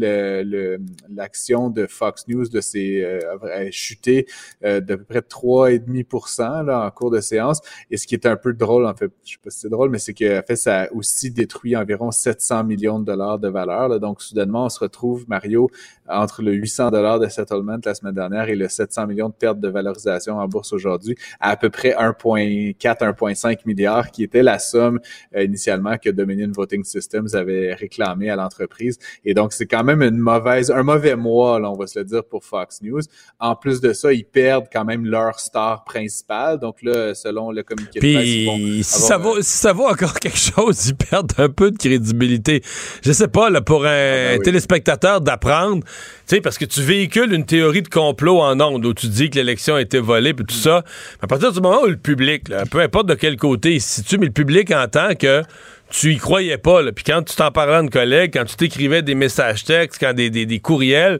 l'action 1.10 1.70
de 1.70 1.88
Fox 1.88 2.28
News 2.28 2.48
de 2.48 2.62
ses, 2.62 3.04
a 3.04 3.72
chuté 3.72 4.28
d'à 4.62 4.82
peu 4.82 5.04
près 5.04 5.20
3,5 5.20 6.66
là, 6.66 6.86
en 6.86 6.92
cours 6.92 7.12
de 7.12 7.20
séance. 7.20 7.62
Et 7.89 7.98
ce 7.98 8.08
qui 8.08 8.16
est 8.16 8.26
un 8.26 8.36
peu 8.36 8.54
drôle, 8.54 8.86
en 8.86 8.96
fait, 8.96 9.12
je 9.24 9.34
sais 9.34 9.38
pas 9.44 9.50
si 9.50 9.60
c'est 9.60 9.70
drôle, 9.70 9.89
mais 9.89 10.00
c'est 10.00 10.14
que 10.14 10.42
fait, 10.42 10.56
ça 10.56 10.84
a 10.84 10.92
aussi 10.92 11.32
détruit 11.32 11.76
environ 11.76 12.12
700 12.12 12.64
millions 12.64 13.00
de 13.00 13.06
dollars 13.06 13.39
de 13.39 13.50
valeur. 13.50 13.89
Là. 13.89 14.00
Donc, 14.00 14.22
soudainement, 14.22 14.66
on 14.66 14.70
se 14.70 14.80
retrouve, 14.80 15.26
Mario, 15.28 15.70
entre 16.08 16.42
le 16.42 16.54
800 16.54 16.92
dollars 16.92 17.20
de 17.20 17.28
settlement 17.28 17.78
la 17.84 17.96
semaine 17.96 18.14
dernière 18.14 18.50
et 18.50 18.56
le 18.56 18.68
700 18.68 19.08
millions 19.08 19.31
de 19.32 19.36
pertes 19.36 19.60
de 19.60 19.68
valorisation 19.70 20.38
en 20.38 20.48
bourse 20.48 20.74
aujourd'hui 20.74 21.16
à 21.40 21.52
à 21.52 21.58
peu 21.58 21.70
près 21.70 21.90
1,4, 21.92 22.76
1,5 22.78 23.58
milliard, 23.66 24.10
qui 24.10 24.24
était 24.24 24.42
la 24.42 24.58
somme 24.58 25.00
euh, 25.36 25.44
initialement 25.44 25.98
que 25.98 26.10
Dominion 26.10 26.50
Voting 26.52 26.84
Systems 26.86 27.28
avait 27.34 27.74
réclamé 27.74 28.30
à 28.30 28.38
l'entreprise. 28.38 28.98
Et 29.26 29.34
donc, 29.34 29.52
c'est 29.52 29.66
quand 29.66 29.84
même 29.84 30.02
une 30.02 30.18
mauvaise, 30.18 30.72
un 30.72 30.84
mauvais 30.84 31.18
mois, 31.18 31.60
là, 31.60 31.70
on 31.70 31.76
va 31.76 31.88
se 31.88 32.00
le 32.00 32.06
dire, 32.06 32.24
pour 32.24 32.46
Fox 32.46 32.82
News. 32.82 33.02
En 33.40 33.56
plus 33.56 33.82
de 33.82 33.92
ça, 33.92 34.14
ils 34.14 34.24
perdent 34.24 34.68
quand 34.72 34.86
même 34.86 35.06
leur 35.06 35.40
star 35.40 35.84
principale. 35.84 36.58
Donc 36.58 36.82
là, 36.84 37.14
selon 37.14 37.52
le 37.52 37.64
communiqué 37.64 38.00
de 38.00 38.14
presse, 38.14 38.88
si, 38.88 39.02
ça 39.02 39.18
vaut, 39.18 39.42
si 39.42 39.58
ça 39.58 39.74
vaut 39.74 39.88
encore 39.88 40.14
quelque 40.20 40.38
chose, 40.38 40.88
ils 40.88 40.96
perdent 40.96 41.34
un 41.38 41.50
peu 41.50 41.72
de 41.72 41.78
crédibilité. 41.78 42.62
Je 43.04 43.12
sais 43.12 43.28
pas, 43.28 43.50
là, 43.50 43.60
pour 43.60 43.86
un 43.86 43.90
ah, 43.90 44.38
ben 44.38 44.42
téléspectateur 44.42 45.20
d'apprendre 45.20 45.84
tu 46.32 46.38
sais, 46.38 46.42
parce 46.42 46.58
que 46.58 46.66
tu 46.66 46.82
véhicules 46.82 47.34
une 47.34 47.46
théorie 47.46 47.82
de 47.82 47.90
complot 47.90 48.40
en 48.40 48.60
ondes 48.62 48.86
où 48.86 48.94
tu 48.94 49.08
dis 49.08 49.21
que 49.30 49.36
l'élection 49.36 49.76
a 49.76 49.82
été 49.82 50.00
volée 50.00 50.34
puis 50.34 50.46
tout 50.46 50.56
ça. 50.56 50.84
À 51.22 51.28
partir 51.28 51.52
du 51.52 51.62
moment 51.62 51.84
où 51.84 51.88
le 51.88 51.98
public, 51.98 52.52
peu 52.72 52.80
importe 52.80 53.08
de 53.08 53.16
quel 53.16 53.38
côté 53.38 53.76
il 53.76 53.82
se 53.82 54.02
situe, 54.02 54.18
mais 54.18 54.28
le 54.28 54.32
public 54.32 54.72
entend 54.72 55.16
que 55.16 55.44
tu 55.90 56.14
y 56.14 56.18
croyais 56.18 56.58
pas. 56.58 56.82
Puis 56.92 57.04
quand 57.04 57.22
tu 57.24 57.36
t'en 57.36 57.52
parlais 57.52 57.76
à 57.76 57.80
une 57.82 57.90
collègue, 57.90 58.32
quand 58.34 58.46
tu 58.46 58.56
t'écrivais 58.56 59.02
des 59.02 59.16
messages 59.16 59.64
textes, 59.64 60.00
quand 60.00 60.14
des, 60.14 60.30
des, 60.30 60.60
courriels, 60.60 61.20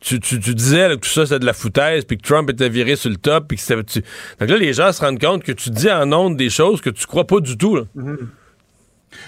tu, 0.00 0.20
tu, 0.20 0.38
disais 0.38 0.88
que 0.90 0.94
tout 0.96 1.08
ça 1.08 1.26
c'était 1.26 1.38
de 1.38 1.46
la 1.46 1.52
foutaise, 1.52 2.04
puis 2.04 2.18
que 2.18 2.22
Trump 2.22 2.50
était 2.50 2.68
viré 2.68 2.96
sur 2.96 3.10
le 3.10 3.16
top, 3.16 3.48
puis 3.48 3.56
que 3.56 3.82
tu... 3.82 4.02
Donc 4.40 4.48
là, 4.48 4.56
les 4.56 4.72
gens 4.72 4.92
se 4.92 5.00
rendent 5.00 5.20
compte 5.20 5.42
que 5.42 5.52
tu 5.52 5.70
dis 5.70 5.90
en 5.90 6.12
ondes 6.12 6.36
des 6.36 6.50
choses 6.50 6.80
que 6.80 6.90
tu 6.90 7.06
crois 7.06 7.26
pas 7.26 7.40
du 7.40 7.56
tout. 7.56 7.78
Mm-hmm. 7.96 8.16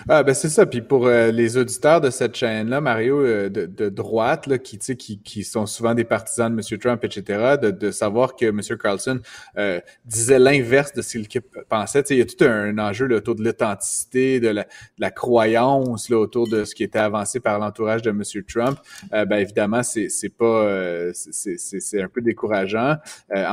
Ah, 0.09 0.23
ben 0.23 0.35
c'est 0.35 0.49
ça. 0.49 0.67
Puis 0.67 0.83
pour 0.83 1.07
euh, 1.07 1.31
les 1.31 1.57
auditeurs 1.57 2.01
de 2.01 2.11
cette 2.11 2.35
chaîne-là, 2.35 2.81
Mario, 2.81 3.21
euh, 3.21 3.49
de, 3.49 3.67
de, 3.67 3.89
droite, 3.89 4.47
là, 4.47 4.59
qui, 4.59 4.79
qui, 4.79 5.21
qui 5.23 5.45
sont 5.45 5.67
souvent 5.67 5.95
des 5.95 6.05
partisans 6.05 6.55
de 6.55 6.61
M. 6.61 6.79
Trump, 6.79 7.05
etc., 7.05 7.57
de, 7.61 7.71
de 7.71 7.91
savoir 7.91 8.37
que 8.37 8.47
M. 8.47 8.61
Carlson 8.79 9.21
euh, 9.59 9.81
disait 10.05 10.39
l'inverse 10.39 10.93
de 10.93 11.03
ce 11.03 11.19
qu'il 11.19 11.41
pensait. 11.69 12.03
il 12.11 12.19
y 12.19 12.23
a 12.23 12.25
tout 12.25 12.45
un, 12.45 12.79
enjeu 12.79 13.07
là, 13.07 13.17
autour 13.17 13.35
de 13.35 13.45
l'authenticité, 13.45 14.41
de 14.41 14.49
la, 14.49 14.65
de 14.65 14.69
la 14.99 15.11
croyance 15.11 16.09
là, 16.09 16.19
autour 16.19 16.49
de 16.49 16.65
ce 16.65 16.75
qui 16.75 16.85
était 16.85 16.99
avancé 16.99 17.41
par 17.41 17.59
l'entourage 17.59 18.03
de 18.03 18.11
M. 18.11 18.23
Trump. 18.49 18.79
ben 19.11 19.39
évidemment, 19.39 19.83
c'est 19.83 20.09
pas 20.37 21.13
c'est 21.13 22.03
un 22.03 22.09
peu 22.09 22.21
décourageant. 22.21 22.97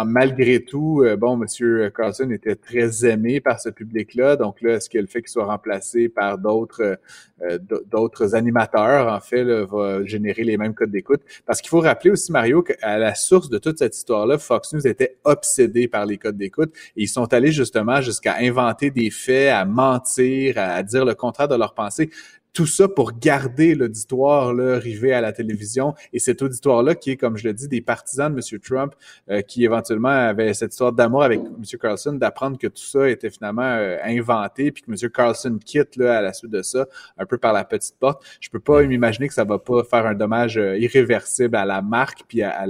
malgré 0.05 0.63
tout, 0.63 1.03
bon, 1.17 1.41
M. 1.41 1.91
Carlson 1.95 2.29
était 2.31 2.55
très 2.55 3.05
aimé 3.05 3.41
par 3.41 3.59
ce 3.59 3.69
public-là. 3.69 4.35
Donc 4.35 4.61
là, 4.61 4.75
est-ce 4.75 4.89
que 4.89 4.97
le 4.97 5.07
fait 5.07 5.21
qu'il 5.21 5.29
soit 5.29 5.45
remplacé 5.45 6.09
par 6.09 6.26
d'autres 6.36 6.97
euh, 7.43 7.59
d'autres 7.91 8.34
animateurs, 8.34 9.13
en 9.13 9.19
fait, 9.19 9.43
va 9.43 10.03
générer 10.03 10.43
les 10.43 10.57
mêmes 10.57 10.73
codes 10.73 10.89
d'écoute. 10.89 11.21
Parce 11.45 11.61
qu'il 11.61 11.69
faut 11.69 11.80
rappeler 11.80 12.09
aussi, 12.11 12.32
Mario, 12.32 12.63
qu'à 12.63 12.97
la 12.97 13.13
source 13.13 13.49
de 13.49 13.59
toute 13.59 13.78
cette 13.78 13.95
histoire-là, 13.95 14.39
Fox 14.39 14.73
News 14.73 14.88
était 14.88 15.17
obsédé 15.23 15.88
par 15.88 16.05
les 16.07 16.17
codes 16.17 16.38
d'écoute 16.38 16.73
et 16.95 17.03
ils 17.03 17.07
sont 17.07 17.32
allés 17.34 17.51
justement 17.51 18.01
jusqu'à 18.01 18.38
inventer 18.39 18.89
des 18.89 19.11
faits, 19.11 19.51
à 19.53 19.65
mentir, 19.65 20.57
à 20.57 20.82
dire 20.82 21.05
le 21.05 21.13
contraire 21.13 21.47
de 21.47 21.55
leur 21.55 21.73
pensée 21.75 22.09
tout 22.57 22.65
ça 22.65 22.87
pour 22.87 23.19
garder 23.19 23.75
l'auditoire 23.75 24.51
là 24.51 24.79
rivé 24.79 25.13
à 25.13 25.21
la 25.21 25.31
télévision 25.31 25.93
et 26.11 26.17
cet 26.17 26.41
auditoire 26.41 26.81
là 26.81 26.95
qui 26.95 27.11
est 27.11 27.15
comme 27.15 27.37
je 27.37 27.47
le 27.47 27.53
dis 27.53 27.67
des 27.67 27.81
partisans 27.81 28.33
de 28.33 28.39
M. 28.39 28.59
Trump 28.59 28.95
euh, 29.29 29.41
qui 29.41 29.63
éventuellement 29.63 30.09
avait 30.09 30.55
cette 30.55 30.71
histoire 30.71 30.91
d'amour 30.91 31.23
avec 31.23 31.39
M. 31.39 31.79
Carlson 31.79 32.13
d'apprendre 32.13 32.57
que 32.57 32.65
tout 32.65 32.81
ça 32.81 33.07
était 33.09 33.29
finalement 33.29 33.61
euh, 33.61 33.97
inventé 34.03 34.71
puis 34.71 34.81
que 34.81 34.89
M. 34.89 35.11
Carlson 35.11 35.59
quitte 35.63 35.97
là 35.97 36.17
à 36.17 36.21
la 36.23 36.33
suite 36.33 36.49
de 36.49 36.63
ça 36.63 36.87
un 37.19 37.27
peu 37.27 37.37
par 37.37 37.53
la 37.53 37.63
petite 37.63 37.95
porte 37.99 38.25
je 38.39 38.49
peux 38.49 38.59
pas 38.59 38.81
m'imaginer 38.81 39.27
que 39.27 39.35
ça 39.35 39.43
va 39.43 39.59
pas 39.59 39.83
faire 39.83 40.07
un 40.07 40.15
dommage 40.15 40.57
euh, 40.57 40.79
irréversible 40.79 41.57
à 41.57 41.65
la 41.65 41.83
marque 41.83 42.21
puis 42.27 42.41
à, 42.41 42.65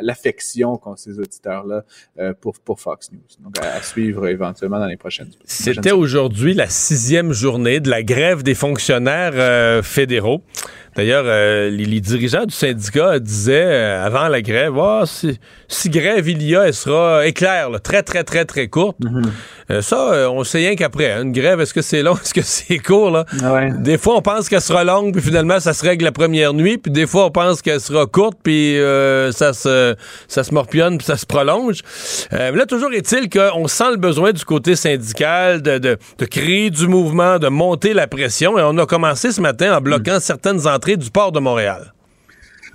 l'affection 0.00 0.78
qu'ont 0.78 0.96
ces 0.96 1.18
auditeurs 1.18 1.66
là 1.66 1.84
pour 2.40 2.58
pour 2.60 2.80
Fox 2.80 3.12
News 3.12 3.20
donc 3.40 3.58
à, 3.58 3.82
suivre 3.82 4.26
éventuellement 4.26 4.78
dans 4.78 4.86
les 4.86 4.96
prochaines 4.96 5.28
c'était 5.44 5.92
aujourd'hui 5.92 6.54
la 6.54 6.70
sixième 6.70 7.32
journée 7.32 7.80
de 7.80 7.90
la 7.90 8.02
grève 8.02 8.42
des 8.42 8.54
fonctionnaires 8.54 9.17
euh, 9.18 9.82
fédéraux. 9.82 10.42
D'ailleurs, 10.98 11.26
euh, 11.26 11.70
les, 11.70 12.00
dirigeants 12.00 12.44
du 12.44 12.52
syndicat 12.52 13.20
disaient 13.20 13.62
euh, 13.64 14.04
avant 14.04 14.26
la 14.26 14.42
grève, 14.42 14.72
oh, 14.76 15.04
si, 15.06 15.90
grève 15.90 16.28
il 16.28 16.42
y 16.42 16.56
a, 16.56 16.66
elle 16.66 16.74
sera 16.74 17.24
éclair, 17.24 17.70
très, 17.80 18.02
très, 18.02 18.24
très, 18.24 18.44
très 18.44 18.66
courte. 18.66 18.98
Mm-hmm. 18.98 19.26
Euh, 19.70 19.80
ça, 19.80 20.28
on 20.28 20.42
sait 20.42 20.58
rien 20.58 20.74
qu'après. 20.74 21.12
Hein. 21.12 21.22
Une 21.22 21.30
grève, 21.30 21.60
est-ce 21.60 21.72
que 21.72 21.82
c'est 21.82 22.02
long, 22.02 22.14
est-ce 22.24 22.34
que 22.34 22.42
c'est 22.42 22.78
court? 22.78 23.12
Là? 23.12 23.26
Ah 23.44 23.68
des 23.70 23.96
fois, 23.96 24.16
on 24.16 24.22
pense 24.22 24.48
qu'elle 24.48 24.60
sera 24.60 24.82
longue, 24.82 25.12
puis 25.12 25.22
finalement, 25.22 25.60
ça 25.60 25.72
se 25.72 25.84
règle 25.86 26.04
la 26.04 26.10
première 26.10 26.52
nuit. 26.52 26.78
Puis 26.78 26.90
des 26.90 27.06
fois, 27.06 27.26
on 27.26 27.30
pense 27.30 27.62
qu'elle 27.62 27.80
sera 27.80 28.06
courte, 28.06 28.38
puis 28.42 28.76
ça, 29.30 29.52
se, 29.52 29.94
ça 30.26 30.42
se 30.42 30.52
morpionne, 30.52 30.98
puis 30.98 31.06
ça 31.06 31.16
se 31.16 31.26
prolonge. 31.26 31.78
là, 32.32 32.66
toujours 32.66 32.92
est-il 32.92 33.30
qu'on 33.30 33.68
sent 33.68 33.92
le 33.92 33.98
besoin 33.98 34.32
du 34.32 34.44
côté 34.44 34.74
syndical 34.74 35.62
de, 35.62 35.78
de, 35.78 35.96
de 36.18 36.24
créer 36.24 36.70
du 36.70 36.88
mouvement, 36.88 37.38
de 37.38 37.46
monter 37.46 37.94
la 37.94 38.08
pression. 38.08 38.58
Et 38.58 38.62
on 38.64 38.76
a 38.78 38.86
commencé 38.86 39.30
ce 39.30 39.40
matin 39.40 39.76
en 39.76 39.80
bloquant 39.80 40.18
certaines 40.18 40.66
entrées 40.66 40.87
du 40.96 41.10
port 41.10 41.32
de 41.32 41.40
Montréal. 41.40 41.92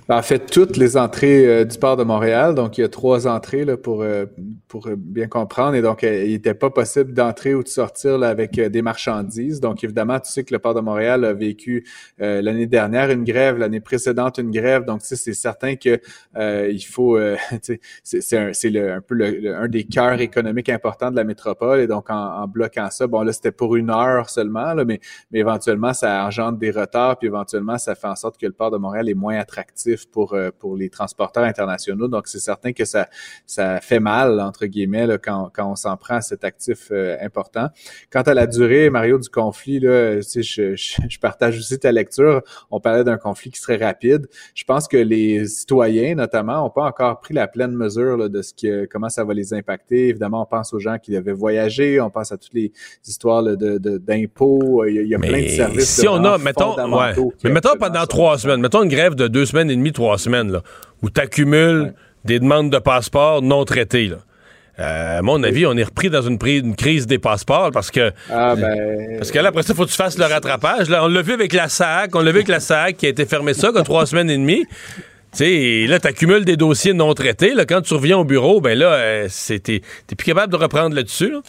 Ben, 0.06 0.18
en 0.18 0.22
fait, 0.22 0.50
toutes 0.50 0.76
les 0.76 0.98
entrées 0.98 1.46
euh, 1.46 1.64
du 1.64 1.78
port 1.78 1.96
de 1.96 2.04
Montréal. 2.04 2.54
Donc, 2.54 2.76
il 2.76 2.82
y 2.82 2.84
a 2.84 2.90
trois 2.90 3.26
entrées 3.26 3.64
là, 3.64 3.78
pour, 3.78 4.02
euh, 4.02 4.26
pour 4.68 4.86
euh, 4.86 4.96
bien 4.98 5.28
comprendre. 5.28 5.76
Et 5.76 5.80
donc, 5.80 6.02
il 6.02 6.28
n'était 6.28 6.52
pas 6.52 6.68
possible 6.68 7.14
d'entrer 7.14 7.54
ou 7.54 7.62
de 7.62 7.68
sortir 7.68 8.18
là, 8.18 8.28
avec 8.28 8.60
des 8.60 8.82
marchandises. 8.82 9.60
Donc, 9.60 9.82
évidemment, 9.82 10.20
tu 10.20 10.30
sais 10.30 10.44
que 10.44 10.52
le 10.52 10.58
port 10.58 10.74
de 10.74 10.82
Montréal 10.82 11.24
a 11.24 11.32
vécu 11.32 11.86
l'année 12.18 12.66
dernière 12.66 13.10
une 13.10 13.24
grève, 13.24 13.56
l'année 13.56 13.80
précédente 13.80 14.38
une 14.38 14.50
grève. 14.50 14.84
Donc, 14.84 15.00
c'est 15.02 15.16
certain 15.32 15.76
que 15.76 16.00
il 16.36 16.82
faut... 16.82 17.18
c'est 18.02 18.36
un, 18.36 18.50
un, 18.50 19.00
peu 19.00 19.14
le, 19.14 19.56
un 19.56 19.68
des 19.68 19.84
cœurs 19.84 20.20
économiques 20.20 20.68
importants 20.68 21.10
de 21.10 21.16
la 21.16 21.24
métropole. 21.24 21.80
Et 21.80 21.86
donc, 21.86 22.10
en, 22.10 22.42
en 22.42 22.46
bloquant 22.46 22.90
ça, 22.90 23.06
bon, 23.06 23.22
là, 23.22 23.32
c'était 23.32 23.52
pour 23.52 23.76
une 23.76 23.90
heure 23.90 24.28
seulement, 24.28 24.74
là, 24.74 24.84
mais, 24.84 25.00
mais 25.30 25.38
éventuellement, 25.40 25.94
ça 25.94 26.24
engendre 26.26 26.58
des 26.58 26.70
retards. 26.70 27.18
Puis 27.18 27.28
éventuellement, 27.28 27.78
ça 27.78 27.94
fait 27.94 28.08
en 28.08 28.16
sorte 28.16 28.38
que 28.38 28.46
le 28.46 28.52
port 28.52 28.70
de 28.70 28.76
Montréal 28.76 29.08
est 29.08 29.14
moins 29.14 29.38
attractif 29.38 29.93
pour, 30.10 30.34
euh, 30.34 30.50
pour 30.58 30.76
les 30.76 30.90
transporteurs 30.90 31.44
internationaux. 31.44 32.08
Donc, 32.08 32.28
c'est 32.28 32.38
certain 32.38 32.72
que 32.72 32.84
ça, 32.84 33.08
ça 33.46 33.80
fait 33.80 34.00
mal, 34.00 34.40
entre 34.40 34.66
guillemets, 34.66 35.06
là, 35.06 35.18
quand, 35.18 35.50
quand 35.54 35.70
on 35.70 35.76
s'en 35.76 35.96
prend 35.96 36.16
à 36.16 36.20
cet 36.20 36.44
actif 36.44 36.88
euh, 36.90 37.16
important. 37.20 37.68
Quant 38.10 38.22
à 38.22 38.34
la 38.34 38.46
durée, 38.46 38.90
Mario, 38.90 39.18
du 39.18 39.28
conflit, 39.28 39.80
là, 39.80 40.16
tu 40.16 40.22
sais, 40.22 40.42
je, 40.42 40.74
je, 40.76 41.18
partage 41.18 41.58
aussi 41.58 41.78
ta 41.78 41.92
lecture. 41.92 42.42
On 42.70 42.80
parlait 42.80 43.04
d'un 43.04 43.16
conflit 43.16 43.50
qui 43.50 43.58
serait 43.58 43.76
rapide. 43.76 44.26
Je 44.54 44.64
pense 44.64 44.88
que 44.88 44.96
les 44.96 45.46
citoyens, 45.46 46.14
notamment, 46.14 46.62
n'ont 46.62 46.70
pas 46.70 46.84
encore 46.84 47.20
pris 47.20 47.34
la 47.34 47.46
pleine 47.46 47.72
mesure 47.72 48.16
là, 48.16 48.28
de 48.28 48.42
ce 48.42 48.52
que, 48.52 48.86
comment 48.86 49.08
ça 49.08 49.24
va 49.24 49.34
les 49.34 49.54
impacter. 49.54 50.08
Évidemment, 50.08 50.42
on 50.42 50.46
pense 50.46 50.72
aux 50.74 50.78
gens 50.78 50.98
qui 50.98 51.12
devaient 51.12 51.32
voyager, 51.32 52.00
on 52.00 52.10
pense 52.10 52.32
à 52.32 52.36
toutes 52.36 52.54
les 52.54 52.72
histoires 53.06 53.42
de, 53.42 53.78
d'impôts. 53.98 54.84
Il 54.86 55.06
y 55.06 55.14
a, 55.14 55.18
plein 55.18 55.42
de 55.42 55.48
services. 55.48 55.88
Si 55.88 56.08
on 56.08 56.24
a, 56.24 56.38
mettons, 56.38 56.76
ouais. 56.76 57.14
mais 57.44 57.50
mettons 57.50 57.76
pendant 57.78 58.06
trois 58.06 58.38
semaines, 58.38 58.60
mettons 58.60 58.82
une 58.82 58.88
grève 58.88 59.14
de 59.14 59.28
deux 59.28 59.46
semaines 59.46 59.70
et 59.70 59.76
demie 59.76 59.83
trois 59.92 60.18
semaines, 60.18 60.52
là, 60.52 60.62
où 61.02 61.10
tu 61.10 61.20
accumules 61.20 61.94
des 62.24 62.40
demandes 62.40 62.70
de 62.70 62.78
passeport 62.78 63.42
non 63.42 63.64
traitées. 63.64 64.08
Là. 64.08 64.16
Euh, 64.80 65.18
à 65.18 65.22
mon 65.22 65.42
avis, 65.44 65.66
on 65.66 65.76
est 65.76 65.84
repris 65.84 66.10
dans 66.10 66.22
une, 66.22 66.38
crise 66.38 67.06
des 67.06 67.18
passeports 67.18 67.70
parce 67.70 67.90
que. 67.90 68.12
Ah, 68.30 68.56
ben... 68.56 69.18
Parce 69.18 69.30
que 69.30 69.38
là, 69.38 69.50
après 69.50 69.62
ça, 69.62 69.72
il 69.72 69.76
faut 69.76 69.84
que 69.84 69.90
tu 69.90 69.96
fasses 69.96 70.18
le 70.18 70.24
rattrapage. 70.24 70.88
Là, 70.88 71.04
on 71.04 71.08
l'a 71.08 71.22
vu 71.22 71.32
avec 71.32 71.52
la 71.52 71.68
SAC, 71.68 72.14
on 72.16 72.20
l'a 72.20 72.32
vu 72.32 72.38
avec 72.38 72.48
la 72.48 72.60
SAC 72.60 72.96
qui 72.96 73.06
a 73.06 73.08
été 73.08 73.24
fermée 73.24 73.54
ça, 73.54 73.70
comme 73.70 73.84
trois 73.84 74.06
semaines 74.06 74.30
et 74.30 74.36
demie. 74.36 74.64
Tu 75.32 75.38
sais, 75.38 75.86
là, 75.88 76.00
tu 76.00 76.08
accumules 76.08 76.44
des 76.44 76.56
dossiers 76.56 76.92
non 76.92 77.12
traités. 77.14 77.54
Là, 77.54 77.66
quand 77.66 77.82
tu 77.82 77.94
reviens 77.94 78.18
au 78.18 78.24
bureau, 78.24 78.60
ben 78.60 78.76
là, 78.76 78.94
euh, 78.94 79.28
t'es 79.48 79.80
plus 80.16 80.24
capable 80.24 80.52
de 80.52 80.56
reprendre 80.56 80.94
là-dessus. 80.94 81.30
Là. 81.30 81.40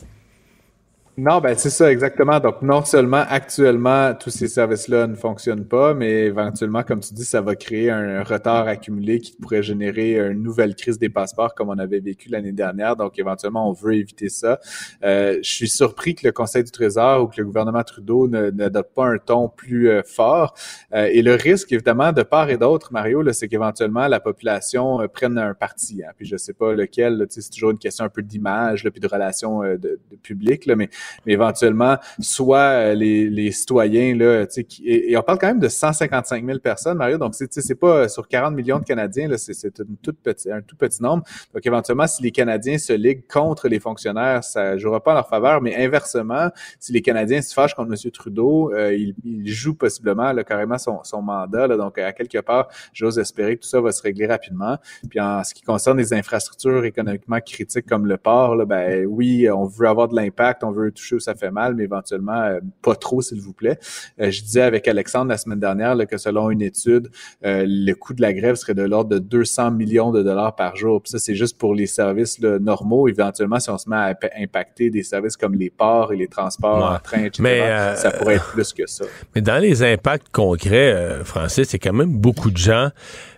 Non, 1.17 1.39
ben 1.39 1.55
c'est 1.57 1.69
ça 1.69 1.89
exactement. 1.89 2.41
Donc 2.41 2.61
non 2.61 2.83
seulement 2.83 3.23
actuellement 3.29 4.13
tous 4.13 4.31
ces 4.31 4.49
services-là 4.49 5.07
ne 5.07 5.15
fonctionnent 5.15 5.65
pas, 5.65 5.93
mais 5.93 6.25
éventuellement, 6.25 6.83
comme 6.83 6.99
tu 6.99 7.13
dis, 7.13 7.23
ça 7.23 7.39
va 7.39 7.55
créer 7.55 7.89
un, 7.89 8.21
retard 8.21 8.67
accumulé 8.67 9.21
qui 9.21 9.31
pourrait 9.31 9.63
générer 9.63 10.17
une 10.17 10.43
nouvelle 10.43 10.75
crise 10.75 10.99
des 10.99 11.07
passeports 11.07 11.55
comme 11.55 11.69
on 11.69 11.77
avait 11.77 12.01
vécu 12.01 12.27
l'année 12.27 12.51
dernière. 12.51 12.97
Donc 12.97 13.17
éventuellement, 13.17 13.69
on 13.69 13.71
veut 13.71 13.93
éviter 13.93 14.27
ça. 14.27 14.59
Euh, 15.05 15.37
je 15.41 15.49
suis 15.49 15.69
surpris 15.69 16.15
que 16.15 16.27
le 16.27 16.33
Conseil 16.33 16.65
du 16.65 16.71
Trésor 16.71 17.23
ou 17.23 17.27
que 17.27 17.37
le 17.37 17.45
gouvernement 17.45 17.83
Trudeau 17.83 18.27
n'adopte 18.27 18.93
pas 18.93 19.05
un 19.05 19.17
ton 19.17 19.47
plus 19.47 19.87
euh, 19.89 20.01
fort. 20.03 20.53
Euh, 20.93 21.07
et 21.09 21.21
le 21.21 21.35
risque, 21.35 21.71
évidemment, 21.71 22.11
de 22.11 22.23
part 22.23 22.49
et 22.49 22.57
d'autre, 22.57 22.91
Mario, 22.91 23.23
c'est 23.31 23.47
qu'éventuellement 23.47 24.07
la 24.09 24.19
population 24.19 24.99
prenne 25.13 25.37
un 25.37 25.53
parti. 25.53 26.03
Hein. 26.03 26.11
Puis 26.17 26.25
je 26.25 26.35
sais 26.35 26.53
pas 26.53 26.73
lequel. 26.73 27.25
C'est 27.29 27.49
toujours 27.49 27.71
une 27.71 27.79
question 27.79 28.03
un 28.03 28.09
peu 28.09 28.21
d'image, 28.21 28.83
puis 28.89 28.99
de 28.99 29.07
relations 29.07 29.61
de, 29.61 29.77
de 29.77 30.15
public, 30.21 30.67
mais 30.75 30.89
mais 31.25 31.33
éventuellement, 31.33 31.97
soit 32.19 32.57
euh, 32.57 32.93
les, 32.93 33.29
les 33.29 33.51
citoyens, 33.51 34.15
là, 34.15 34.45
tu 34.45 34.65
sais, 34.67 34.67
et, 34.83 35.17
on 35.17 35.21
parle 35.21 35.39
quand 35.39 35.47
même 35.47 35.59
de 35.59 35.67
155 35.67 36.45
000 36.45 36.59
personnes, 36.59 36.97
Mario, 36.97 37.17
donc 37.17 37.35
c'est, 37.35 37.51
c'est 37.51 37.75
pas 37.75 38.07
sur 38.07 38.27
40 38.27 38.53
millions 38.53 38.79
de 38.79 38.83
Canadiens, 38.83 39.27
là, 39.27 39.37
c'est, 39.37 39.53
c'est 39.53 39.79
un 39.79 39.85
tout 40.01 40.75
petit 40.75 41.01
nombre. 41.01 41.23
Donc 41.53 41.65
éventuellement, 41.65 42.07
si 42.07 42.23
les 42.23 42.31
Canadiens 42.31 42.77
se 42.77 42.93
liguent 42.93 43.25
contre 43.27 43.67
les 43.67 43.79
fonctionnaires, 43.79 44.43
ça 44.43 44.77
jouera 44.77 45.01
pas 45.01 45.11
en 45.11 45.15
leur 45.15 45.29
faveur, 45.29 45.61
mais 45.61 45.75
inversement, 45.75 46.49
si 46.79 46.91
les 46.91 47.01
Canadiens 47.01 47.41
se 47.41 47.53
fâchent 47.53 47.73
contre 47.73 47.91
M. 47.91 48.11
Trudeau, 48.11 48.71
euh, 48.73 48.93
il, 48.93 49.15
il, 49.23 49.47
joue 49.47 49.75
possiblement 49.75 50.31
là, 50.31 50.43
carrément 50.43 50.77
son, 50.77 51.03
son 51.03 51.21
mandat. 51.21 51.67
Là, 51.67 51.77
donc 51.77 51.97
à 51.97 52.11
quelque 52.13 52.39
part, 52.39 52.69
j'ose 52.93 53.19
espérer 53.19 53.57
que 53.57 53.63
tout 53.63 53.69
ça 53.69 53.81
va 53.81 53.91
se 53.91 54.01
régler 54.01 54.27
rapidement. 54.27 54.77
Puis 55.09 55.19
en 55.19 55.43
ce 55.43 55.53
qui 55.53 55.61
concerne 55.61 55.97
les 55.97 56.13
infrastructures 56.13 56.85
économiquement 56.85 57.39
critiques 57.39 57.85
comme 57.85 58.05
le 58.05 58.17
port, 58.17 58.55
là, 58.55 58.65
ben 58.65 59.05
oui, 59.05 59.49
on 59.49 59.65
veut 59.65 59.87
avoir 59.87 60.07
de 60.07 60.15
l'impact, 60.15 60.63
on 60.63 60.71
veut 60.71 60.91
toucher 60.95 61.15
où 61.15 61.19
ça 61.19 61.35
fait 61.35 61.51
mal, 61.51 61.75
mais 61.75 61.83
éventuellement 61.83 62.41
euh, 62.41 62.59
pas 62.81 62.95
trop, 62.95 63.21
s'il 63.21 63.41
vous 63.41 63.53
plaît. 63.53 63.77
Euh, 64.19 64.31
je 64.31 64.41
disais 64.41 64.61
avec 64.61 64.87
Alexandre 64.87 65.29
la 65.29 65.37
semaine 65.37 65.59
dernière 65.59 65.95
que 66.07 66.17
selon 66.17 66.49
une 66.49 66.61
étude, 66.61 67.09
euh, 67.45 67.65
le 67.67 67.93
coût 67.93 68.13
de 68.13 68.21
la 68.21 68.33
grève 68.33 68.55
serait 68.55 68.73
de 68.73 68.83
l'ordre 68.83 69.09
de 69.11 69.19
200 69.19 69.71
millions 69.71 70.11
de 70.11 70.23
dollars 70.23 70.55
par 70.55 70.75
jour. 70.75 71.01
Puis 71.01 71.11
ça, 71.11 71.19
c'est 71.19 71.35
juste 71.35 71.57
pour 71.57 71.75
les 71.75 71.87
services 71.87 72.39
normaux. 72.39 73.07
Éventuellement, 73.07 73.59
si 73.59 73.69
on 73.69 73.77
se 73.77 73.89
met 73.89 73.95
à 73.95 74.17
impacter 74.37 74.89
des 74.89 75.03
services 75.03 75.37
comme 75.37 75.55
les 75.55 75.69
ports 75.69 76.13
et 76.13 76.17
les 76.17 76.27
transports 76.27 76.91
en 76.91 76.99
train, 76.99 77.23
etc., 77.25 77.41
mais, 77.41 77.95
ça 77.95 78.11
pourrait 78.11 78.35
être 78.35 78.51
plus 78.51 78.73
que 78.73 78.87
ça. 78.87 79.05
Mais 79.35 79.41
dans 79.41 79.61
les 79.61 79.83
impacts 79.83 80.29
concrets, 80.31 81.23
Francis, 81.23 81.69
c'est 81.69 81.79
quand 81.79 81.93
même 81.93 82.17
beaucoup 82.17 82.51
de 82.51 82.57
gens 82.57 82.89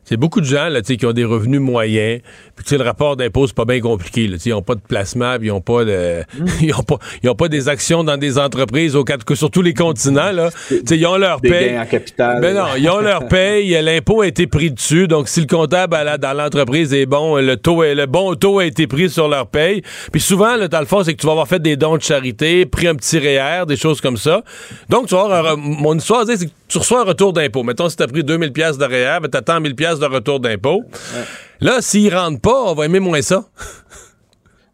c'est 0.07 0.15
beaucoup 0.15 0.39
de 0.39 0.45
gens 0.45 0.69
là, 0.69 0.81
qui 0.81 1.05
ont 1.05 1.11
des 1.11 1.25
revenus 1.25 1.59
moyens. 1.59 2.21
Puis 2.55 2.77
le 2.77 2.83
rapport 2.83 3.17
d'impôt, 3.17 3.45
c'est 3.45 3.55
pas 3.55 3.65
bien 3.65 3.81
compliqué. 3.81 4.27
Là, 4.27 4.37
ils 4.45 4.51
n'ont 4.51 4.61
pas 4.61 4.75
de 4.75 4.79
placement, 4.79 5.37
puis 5.37 5.47
ils 5.47 5.51
n'ont 5.51 5.59
pas 5.59 5.83
de. 5.83 6.23
ils 6.61 6.73
ont 6.73 6.83
pas, 6.83 6.97
ils 7.21 7.29
ont 7.29 7.35
pas 7.35 7.49
des 7.49 7.67
actions 7.67 8.05
dans 8.05 8.15
des 8.15 8.39
entreprises 8.39 8.95
au 8.95 9.03
sur 9.33 9.51
tous 9.51 9.61
les 9.61 9.73
continents. 9.73 10.31
Là. 10.31 10.49
ils 10.89 11.05
ont 11.05 11.17
leur 11.17 11.41
paye. 11.41 11.77
capital. 11.91 12.39
Mais 12.39 12.53
ben 12.53 12.55
non, 12.55 12.67
ils 12.77 12.89
ont 12.89 12.99
leur 12.99 13.27
paye, 13.29 13.77
l'impôt 13.81 14.21
a 14.21 14.27
été 14.27 14.47
pris 14.47 14.71
dessus. 14.71 15.09
Donc 15.09 15.27
si 15.27 15.41
le 15.41 15.47
comptable 15.47 15.97
dans 16.21 16.33
l'entreprise 16.33 16.93
est 16.93 17.05
bon, 17.05 17.35
le 17.35 17.57
taux 17.57 17.83
est, 17.83 17.93
le 17.93 18.05
bon 18.05 18.33
taux 18.35 18.59
a 18.59 18.65
été 18.65 18.87
pris 18.87 19.09
sur 19.09 19.27
leur 19.27 19.47
paye. 19.47 19.81
Puis 20.13 20.21
souvent, 20.21 20.55
là, 20.55 20.69
dans 20.69 20.79
le 20.79 20.85
fond, 20.85 21.03
c'est 21.03 21.13
que 21.15 21.19
tu 21.19 21.25
vas 21.25 21.33
avoir 21.33 21.49
fait 21.49 21.61
des 21.61 21.75
dons 21.75 21.97
de 21.97 22.01
charité, 22.01 22.65
pris 22.65 22.87
un 22.87 22.95
petit 22.95 23.19
REER, 23.19 23.65
des 23.67 23.75
choses 23.75 23.99
comme 23.99 24.17
ça. 24.17 24.41
Donc 24.89 25.07
tu 25.07 25.15
vas 25.15 25.23
avoir 25.23 25.57
mon 25.57 25.95
histoire, 25.95 26.25
c'est 26.25 26.45
que 26.45 26.51
tu 26.67 26.77
reçois 26.77 27.01
un 27.01 27.05
retour 27.05 27.33
d'impôt. 27.33 27.63
Mettons, 27.63 27.89
si 27.89 27.95
tu 27.95 28.03
as 28.03 28.07
pris 28.07 28.23
2000 28.23 28.51
pièces 28.51 28.77
de 28.77 28.85
REER, 28.85 29.19
ben, 29.21 29.29
tu 29.29 29.37
attends 29.37 29.59
1000 29.59 29.75
pièces 29.75 29.96
de 29.99 30.05
retour 30.05 30.39
d'impôt. 30.39 30.83
Là, 31.59 31.81
s'ils 31.81 32.13
rentrent 32.15 32.41
pas, 32.41 32.63
on 32.63 32.73
va 32.73 32.85
aimer 32.85 32.99
moins 32.99 33.21
ça. 33.21 33.45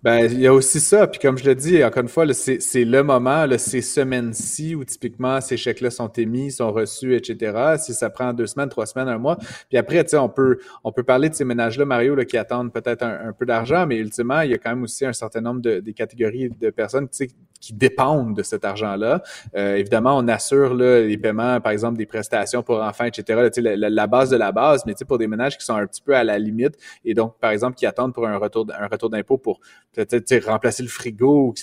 Ben, 0.03 0.26
il 0.30 0.41
y 0.41 0.47
a 0.47 0.53
aussi 0.53 0.82
ça. 0.82 1.07
Puis 1.07 1.17
comme 1.17 1.38
je 1.38 1.45
le 1.45 1.55
dis, 1.55 1.82
encore 1.82 2.03
une 2.03 2.09
fois, 2.09 2.26
c'est 2.34 2.84
le 2.84 3.03
moment, 3.03 3.47
ces 3.57 3.82
semaines-ci 3.82 4.76
où 4.76 4.84
typiquement 4.84 5.39
ces 5.39 5.55
chèques-là 5.55 5.91
sont 5.91 6.09
émis, 6.09 6.51
sont 6.51 6.74
reçus, 6.74 7.15
etc. 7.15 7.78
Si 7.78 7.93
ça 7.93 8.09
prend 8.09 8.34
deux 8.34 8.47
semaines, 8.47 8.67
trois 8.67 8.86
semaines, 8.86 9.07
un 9.07 9.17
mois. 9.17 9.38
Puis 9.69 9.78
après, 9.78 10.03
tu 10.03 10.09
sais, 10.09 10.17
on 10.17 10.28
peut, 10.28 10.59
on 10.84 10.91
peut 10.91 11.03
parler 11.03 11.30
de 11.30 11.36
ces 11.36 11.45
ménages-là, 11.45 11.86
Mario, 11.86 12.17
qui 12.26 12.38
attendent 12.38 12.74
peut-être 12.74 13.01
un, 13.01 13.32
peu 13.32 13.45
d'argent, 13.45 13.88
mais 13.88 13.95
ultimement, 13.95 14.41
il 14.41 14.51
y 14.51 14.53
a 14.53 14.57
quand 14.57 14.71
même 14.71 14.84
aussi 14.84 15.05
un 15.05 15.13
certain 15.13 15.39
nombre 15.39 15.61
de 15.61 15.80
des 15.80 15.93
catégories 15.93 16.49
de 16.49 16.69
personnes, 16.69 17.07
tu 17.07 17.30
qui 17.64 17.74
dépendent 17.74 18.36
de 18.36 18.43
cet 18.43 18.66
argent-là. 18.66 19.24
Euh, 19.55 19.78
évidemment, 19.78 20.18
on 20.18 20.28
assure 20.28 20.74
là, 20.74 20.99
les 20.99 21.18
paiements, 21.18 21.61
par 21.61 21.72
exemple, 21.72 21.97
des 21.97 22.05
prestations 22.05 22.61
pour 22.61 22.82
enfants, 22.82 23.05
etc. 23.05 23.49
Là, 23.55 23.76
la, 23.76 23.89
la, 23.89 24.07
base 24.07 24.30
de 24.30 24.36
la 24.36 24.51
base, 24.51 24.84
mais 24.86 24.93
pour 25.07 25.18
des 25.18 25.28
ménages 25.28 25.57
qui 25.57 25.66
sont 25.66 25.76
un 25.76 25.88
petit 25.88 26.01
peu 26.01 26.14
à 26.14 26.26
la 26.26 26.38
limite 26.38 26.76
et 27.05 27.14
donc, 27.14 27.39
par 27.39 27.51
exemple, 27.51 27.76
qui 27.78 27.86
attendent 27.86 28.14
pour 28.14 28.28
un 28.28 28.36
retour, 28.36 28.68
un 28.78 28.88
retour 28.88 29.09
d'impôt 29.09 29.38
pour 29.38 29.61
peut-être 29.93 30.45
remplacer 30.45 30.84
le 30.84 30.89
frigo 30.89 31.47
ou 31.47 31.53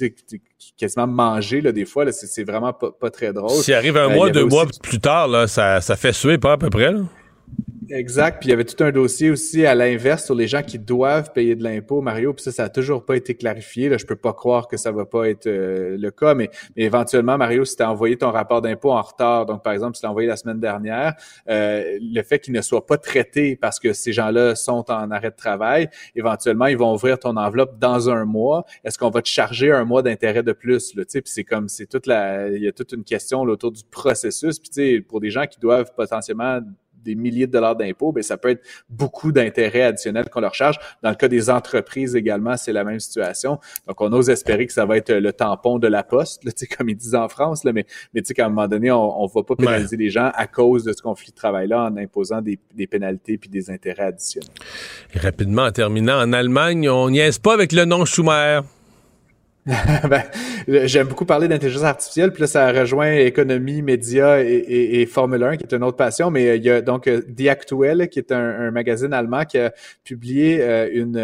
quasiment 0.78 1.06
manger 1.06 1.60
là, 1.60 1.70
des 1.70 1.84
fois, 1.84 2.10
c'est 2.12 2.44
vraiment 2.44 2.72
pas, 2.72 2.92
pas, 2.92 3.10
très 3.10 3.34
drôle. 3.34 3.50
S'il 3.50 3.74
arrive 3.74 3.98
un 3.98 4.10
euh, 4.10 4.14
mois, 4.14 4.30
deux 4.30 4.46
mois 4.46 4.64
plus 4.82 5.00
tard, 5.00 5.28
là, 5.28 5.46
ça, 5.48 5.82
ça 5.82 5.96
fait 5.96 6.14
suer 6.14 6.38
pas 6.38 6.52
à 6.52 6.56
peu 6.56 6.70
près. 6.70 6.92
Là? 6.92 7.00
Exact. 7.90 8.38
Puis 8.40 8.48
il 8.48 8.50
y 8.50 8.52
avait 8.52 8.64
tout 8.64 8.82
un 8.84 8.92
dossier 8.92 9.30
aussi 9.30 9.66
à 9.66 9.74
l'inverse 9.74 10.24
sur 10.24 10.34
les 10.34 10.46
gens 10.46 10.62
qui 10.62 10.78
doivent 10.78 11.32
payer 11.32 11.56
de 11.56 11.64
l'impôt, 11.64 12.00
Mario. 12.00 12.32
Puis 12.32 12.44
ça, 12.44 12.52
ça 12.52 12.64
a 12.64 12.68
toujours 12.68 13.04
pas 13.04 13.16
été 13.16 13.34
clarifié. 13.34 13.88
Là, 13.88 13.96
je 13.98 14.06
peux 14.06 14.16
pas 14.16 14.32
croire 14.32 14.68
que 14.68 14.76
ça 14.76 14.92
va 14.92 15.04
pas 15.04 15.28
être 15.28 15.48
euh, 15.48 15.96
le 15.98 16.10
cas, 16.12 16.34
mais, 16.34 16.50
éventuellement, 16.76 17.36
Mario, 17.36 17.64
si 17.64 17.76
tu 17.76 17.82
as 17.82 17.90
envoyé 17.90 18.16
ton 18.16 18.30
rapport 18.30 18.62
d'impôt 18.62 18.92
en 18.92 19.02
retard, 19.02 19.46
donc 19.46 19.64
par 19.64 19.72
exemple, 19.72 19.96
si 19.96 20.02
tu 20.02 20.06
l'as 20.06 20.10
envoyé 20.10 20.28
la 20.28 20.36
semaine 20.36 20.60
dernière, 20.60 21.14
euh, 21.48 21.98
le 22.00 22.22
fait 22.22 22.38
qu'il 22.38 22.54
ne 22.54 22.62
soit 22.62 22.86
pas 22.86 22.96
traité 22.96 23.56
parce 23.56 23.80
que 23.80 23.92
ces 23.92 24.12
gens-là 24.12 24.54
sont 24.54 24.88
en 24.90 25.10
arrêt 25.10 25.30
de 25.30 25.36
travail, 25.36 25.88
éventuellement, 26.14 26.66
ils 26.66 26.78
vont 26.78 26.94
ouvrir 26.94 27.18
ton 27.18 27.36
enveloppe 27.36 27.78
dans 27.78 28.08
un 28.08 28.24
mois. 28.24 28.64
Est-ce 28.84 28.98
qu'on 28.98 29.10
va 29.10 29.20
te 29.20 29.28
charger 29.28 29.72
un 29.72 29.84
mois 29.84 30.02
d'intérêt 30.02 30.44
de 30.44 30.52
plus? 30.52 30.94
Là, 30.94 31.02
puis 31.10 31.22
c'est 31.24 31.44
comme 31.44 31.68
c'est 31.68 31.86
toute 31.86 32.06
la. 32.06 32.48
Il 32.48 32.62
y 32.62 32.68
a 32.68 32.72
toute 32.72 32.92
une 32.92 33.04
question 33.04 33.40
autour 33.40 33.72
du 33.72 33.82
processus. 33.90 34.60
Puis 34.60 35.00
pour 35.00 35.20
des 35.20 35.30
gens 35.30 35.46
qui 35.46 35.58
doivent 35.58 35.92
potentiellement 35.94 36.60
des 37.04 37.14
milliers 37.14 37.46
de 37.46 37.52
dollars 37.52 37.76
d'impôts, 37.76 38.12
ben 38.12 38.22
ça 38.22 38.36
peut 38.36 38.50
être 38.50 38.62
beaucoup 38.88 39.32
d'intérêts 39.32 39.82
additionnels 39.82 40.28
qu'on 40.30 40.40
leur 40.40 40.54
charge. 40.54 40.78
Dans 41.02 41.10
le 41.10 41.16
cas 41.16 41.28
des 41.28 41.50
entreprises 41.50 42.16
également, 42.16 42.56
c'est 42.56 42.72
la 42.72 42.84
même 42.84 43.00
situation. 43.00 43.58
Donc, 43.86 44.00
on 44.00 44.12
ose 44.12 44.30
espérer 44.30 44.66
que 44.66 44.72
ça 44.72 44.84
va 44.86 44.96
être 44.96 45.12
le 45.12 45.32
tampon 45.32 45.78
de 45.78 45.88
la 45.88 46.02
poste, 46.02 46.44
là, 46.44 46.52
comme 46.76 46.88
ils 46.88 46.96
disent 46.96 47.14
en 47.14 47.28
France, 47.28 47.64
là, 47.64 47.72
mais, 47.72 47.86
mais 48.14 48.22
qu'à 48.22 48.46
un 48.46 48.48
moment 48.48 48.68
donné, 48.68 48.90
on 48.90 49.22
ne 49.22 49.34
va 49.34 49.42
pas 49.42 49.56
pénaliser 49.56 49.96
les 49.96 50.10
gens 50.10 50.30
à 50.34 50.46
cause 50.46 50.84
de 50.84 50.92
ce 50.92 51.02
conflit 51.02 51.30
de 51.30 51.36
travail-là 51.36 51.84
en 51.84 51.96
imposant 51.96 52.40
des, 52.40 52.58
des 52.74 52.86
pénalités 52.86 53.38
puis 53.38 53.48
des 53.48 53.70
intérêts 53.70 54.04
additionnels. 54.04 54.50
Et 55.14 55.18
rapidement, 55.18 55.64
en 55.64 55.72
terminant, 55.72 56.20
en 56.20 56.32
Allemagne, 56.32 56.88
on 56.88 57.10
niaise 57.10 57.38
pas 57.38 57.54
avec 57.54 57.72
le 57.72 57.84
nom 57.84 58.04
Schumer. 58.04 58.62
ben, 60.08 60.22
J'aime 60.66 61.08
beaucoup 61.08 61.24
parler 61.24 61.48
d'intelligence 61.48 61.82
artificielle, 61.82 62.32
puis 62.32 62.42
là, 62.42 62.46
ça 62.46 62.70
rejoint 62.72 63.12
économie, 63.12 63.82
médias 63.82 64.38
et, 64.40 65.04
Formule 65.06 65.42
1, 65.42 65.56
qui 65.56 65.64
est 65.64 65.74
une 65.74 65.82
autre 65.82 65.96
passion, 65.96 66.30
mais 66.30 66.48
euh, 66.48 66.56
il 66.56 66.64
y 66.64 66.70
a 66.70 66.80
donc 66.80 67.06
euh, 67.06 67.22
Die 67.28 67.48
Aktuelle, 67.48 68.08
qui 68.08 68.18
est 68.18 68.32
un, 68.32 68.70
magazine 68.70 69.12
allemand 69.12 69.44
qui 69.44 69.58
a 69.58 69.72
publié 70.04 70.62
euh, 70.62 70.88
une, 70.92 71.18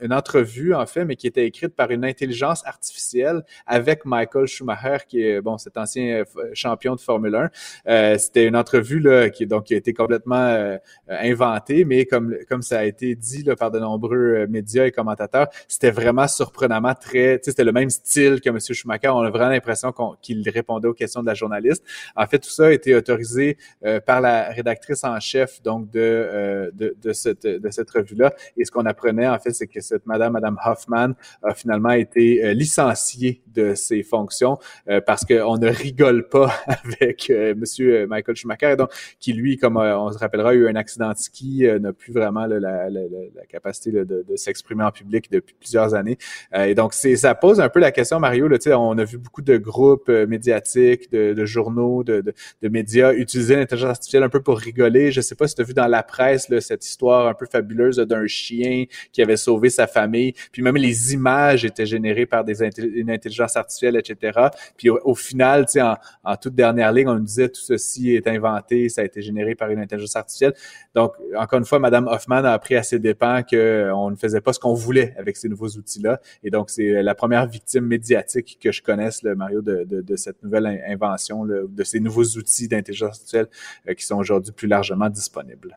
une, 0.00 0.12
entrevue, 0.12 0.74
en 0.74 0.86
fait, 0.86 1.04
mais 1.04 1.16
qui 1.16 1.26
était 1.26 1.46
écrite 1.46 1.74
par 1.74 1.90
une 1.90 2.04
intelligence 2.04 2.64
artificielle 2.66 3.42
avec 3.66 4.04
Michael 4.04 4.46
Schumacher, 4.46 4.98
qui 5.08 5.22
est, 5.22 5.40
bon, 5.40 5.56
cet 5.56 5.76
ancien 5.76 6.24
champion 6.52 6.94
de 6.94 7.00
Formule 7.00 7.50
1. 7.86 8.18
C'était 8.18 8.46
une 8.46 8.56
entrevue, 8.56 9.00
là, 9.00 9.30
qui, 9.30 9.46
donc, 9.46 9.64
qui 9.64 9.74
a 9.74 9.76
été 9.76 9.92
complètement 9.92 10.78
inventée, 11.08 11.84
mais 11.84 12.04
comme, 12.06 12.36
comme 12.48 12.62
ça 12.62 12.80
a 12.80 12.84
été 12.84 13.14
dit 13.14 13.42
là, 13.42 13.56
par 13.56 13.70
de 13.70 13.78
nombreux 13.78 14.46
médias 14.48 14.86
et 14.86 14.90
commentateurs, 14.90 15.48
c'était 15.68 15.90
vraiment 15.90 16.28
surprenamment 16.28 16.94
très, 16.94 17.38
le 17.64 17.72
même 17.72 17.90
style 17.90 18.40
que 18.40 18.48
M. 18.48 18.58
Schumacher. 18.60 19.08
On 19.08 19.20
a 19.20 19.30
vraiment 19.30 19.50
l'impression 19.50 19.92
qu'il 20.22 20.48
répondait 20.48 20.88
aux 20.88 20.94
questions 20.94 21.22
de 21.22 21.26
la 21.26 21.34
journaliste. 21.34 21.84
En 22.16 22.26
fait, 22.26 22.38
tout 22.38 22.50
ça 22.50 22.66
a 22.66 22.70
été 22.70 22.94
autorisé 22.94 23.56
euh, 23.84 24.00
par 24.00 24.20
la 24.20 24.50
rédactrice 24.50 25.04
en 25.04 25.18
chef 25.20 25.62
donc 25.62 25.90
de, 25.90 26.00
euh, 26.00 26.70
de, 26.72 26.96
de, 27.00 27.12
cette, 27.12 27.46
de 27.46 27.70
cette 27.70 27.90
revue-là. 27.90 28.34
Et 28.56 28.64
ce 28.64 28.70
qu'on 28.70 28.86
apprenait, 28.86 29.28
en 29.28 29.38
fait, 29.38 29.52
c'est 29.52 29.66
que 29.66 29.80
cette 29.80 30.06
madame, 30.06 30.32
madame 30.32 30.58
Hoffman, 30.64 31.12
a 31.42 31.54
finalement 31.54 31.90
été 31.90 32.44
euh, 32.44 32.52
licenciée 32.52 33.42
de 33.46 33.74
ses 33.74 34.02
fonctions 34.02 34.58
parce 35.06 35.24
qu'on 35.24 35.56
ne 35.58 35.68
rigole 35.68 36.28
pas 36.28 36.52
avec 36.66 37.30
Monsieur 37.56 38.06
Michael 38.06 38.34
Schumacher, 38.34 38.76
donc 38.76 38.90
qui 39.20 39.32
lui, 39.32 39.56
comme 39.56 39.76
on 39.76 40.10
se 40.10 40.18
rappellera, 40.18 40.50
a 40.50 40.54
eu 40.54 40.68
un 40.68 40.74
accident 40.74 41.10
de 41.12 41.16
ski, 41.16 41.66
n'a 41.80 41.92
plus 41.92 42.12
vraiment 42.12 42.46
la, 42.46 42.58
la, 42.58 42.90
la, 42.90 43.46
capacité 43.48 43.92
de, 43.92 44.04
de 44.04 44.36
s'exprimer 44.36 44.84
en 44.84 44.90
public 44.90 45.30
depuis 45.30 45.54
plusieurs 45.54 45.94
années. 45.94 46.18
et 46.54 46.74
donc, 46.74 46.94
c'est 46.94 47.16
ça 47.16 47.34
pose 47.34 47.53
un 47.60 47.68
peu 47.68 47.80
la 47.80 47.92
question, 47.92 48.20
Mario. 48.20 48.48
Là, 48.48 48.58
on 48.78 48.98
a 48.98 49.04
vu 49.04 49.18
beaucoup 49.18 49.42
de 49.42 49.56
groupes 49.56 50.08
euh, 50.08 50.26
médiatiques, 50.26 51.10
de, 51.12 51.44
journaux, 51.44 52.04
de, 52.04 52.22
médias 52.62 53.12
utiliser 53.12 53.56
l'intelligence 53.56 53.90
artificielle 53.90 54.22
un 54.22 54.28
peu 54.28 54.40
pour 54.40 54.58
rigoler. 54.58 55.12
Je 55.12 55.20
sais 55.20 55.34
pas 55.34 55.46
si 55.46 55.54
tu 55.54 55.62
as 55.62 55.64
vu 55.64 55.74
dans 55.74 55.86
la 55.86 56.02
presse 56.02 56.48
cette 56.60 56.84
histoire 56.84 57.26
un 57.26 57.34
peu 57.34 57.46
fabuleuse 57.46 57.96
d'un 57.96 58.26
chien 58.26 58.84
qui 59.12 59.22
avait 59.22 59.36
sauvé 59.36 59.70
sa 59.70 59.86
famille. 59.86 60.34
Puis 60.52 60.62
même 60.62 60.76
les 60.76 61.14
images 61.14 61.64
étaient 61.64 61.86
générées 61.86 62.26
par 62.26 62.44
des 62.44 62.62
une 62.78 63.10
intelligence 63.10 63.56
artificielle, 63.56 63.96
etc. 63.96 64.48
Puis 64.76 64.90
au, 64.90 65.14
final, 65.14 65.66
en, 65.76 65.94
en 66.24 66.36
toute 66.36 66.54
dernière 66.54 66.92
ligne, 66.92 67.08
on 67.08 67.14
nous 67.14 67.24
disait 67.24 67.48
tout 67.48 67.60
ceci 67.60 68.14
est 68.14 68.26
inventé, 68.26 68.88
ça 68.88 69.02
a 69.02 69.04
été 69.04 69.22
généré 69.22 69.54
par 69.54 69.70
une 69.70 69.80
intelligence 69.80 70.16
artificielle. 70.16 70.54
Donc, 70.94 71.14
encore 71.36 71.58
une 71.58 71.64
fois, 71.64 71.78
Madame 71.78 72.06
Hoffman 72.06 72.44
a 72.44 72.52
appris 72.52 72.76
à 72.76 72.82
ses 72.82 72.98
dépens 72.98 73.42
qu'on 73.42 74.10
ne 74.10 74.16
faisait 74.16 74.40
pas 74.40 74.52
ce 74.52 74.58
qu'on 74.58 74.74
voulait 74.74 75.14
avec 75.18 75.36
ces 75.36 75.48
nouveaux 75.48 75.68
outils-là. 75.68 76.20
Et 76.42 76.50
donc, 76.50 76.70
c'est 76.70 77.02
la 77.02 77.14
première 77.14 77.43
victime 77.46 77.86
médiatique 77.86 78.58
que 78.62 78.72
je 78.72 78.82
connaisse, 78.82 79.22
le 79.22 79.34
Mario, 79.34 79.62
de, 79.62 79.84
de, 79.84 80.16
cette 80.16 80.42
nouvelle 80.42 80.82
invention, 80.88 81.44
de 81.44 81.84
ces 81.84 82.00
nouveaux 82.00 82.24
outils 82.24 82.68
d'intelligence 82.68 83.10
artificielle 83.10 83.48
euh, 83.88 83.94
qui 83.94 84.04
sont 84.04 84.16
aujourd'hui 84.16 84.52
plus 84.52 84.68
largement 84.68 85.08
disponibles. 85.08 85.76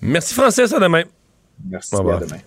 Merci 0.00 0.34
Francis, 0.34 0.72
à 0.72 0.80
demain. 0.80 1.04
Merci, 1.68 1.94
à 1.94 1.98
demain. 1.98 2.38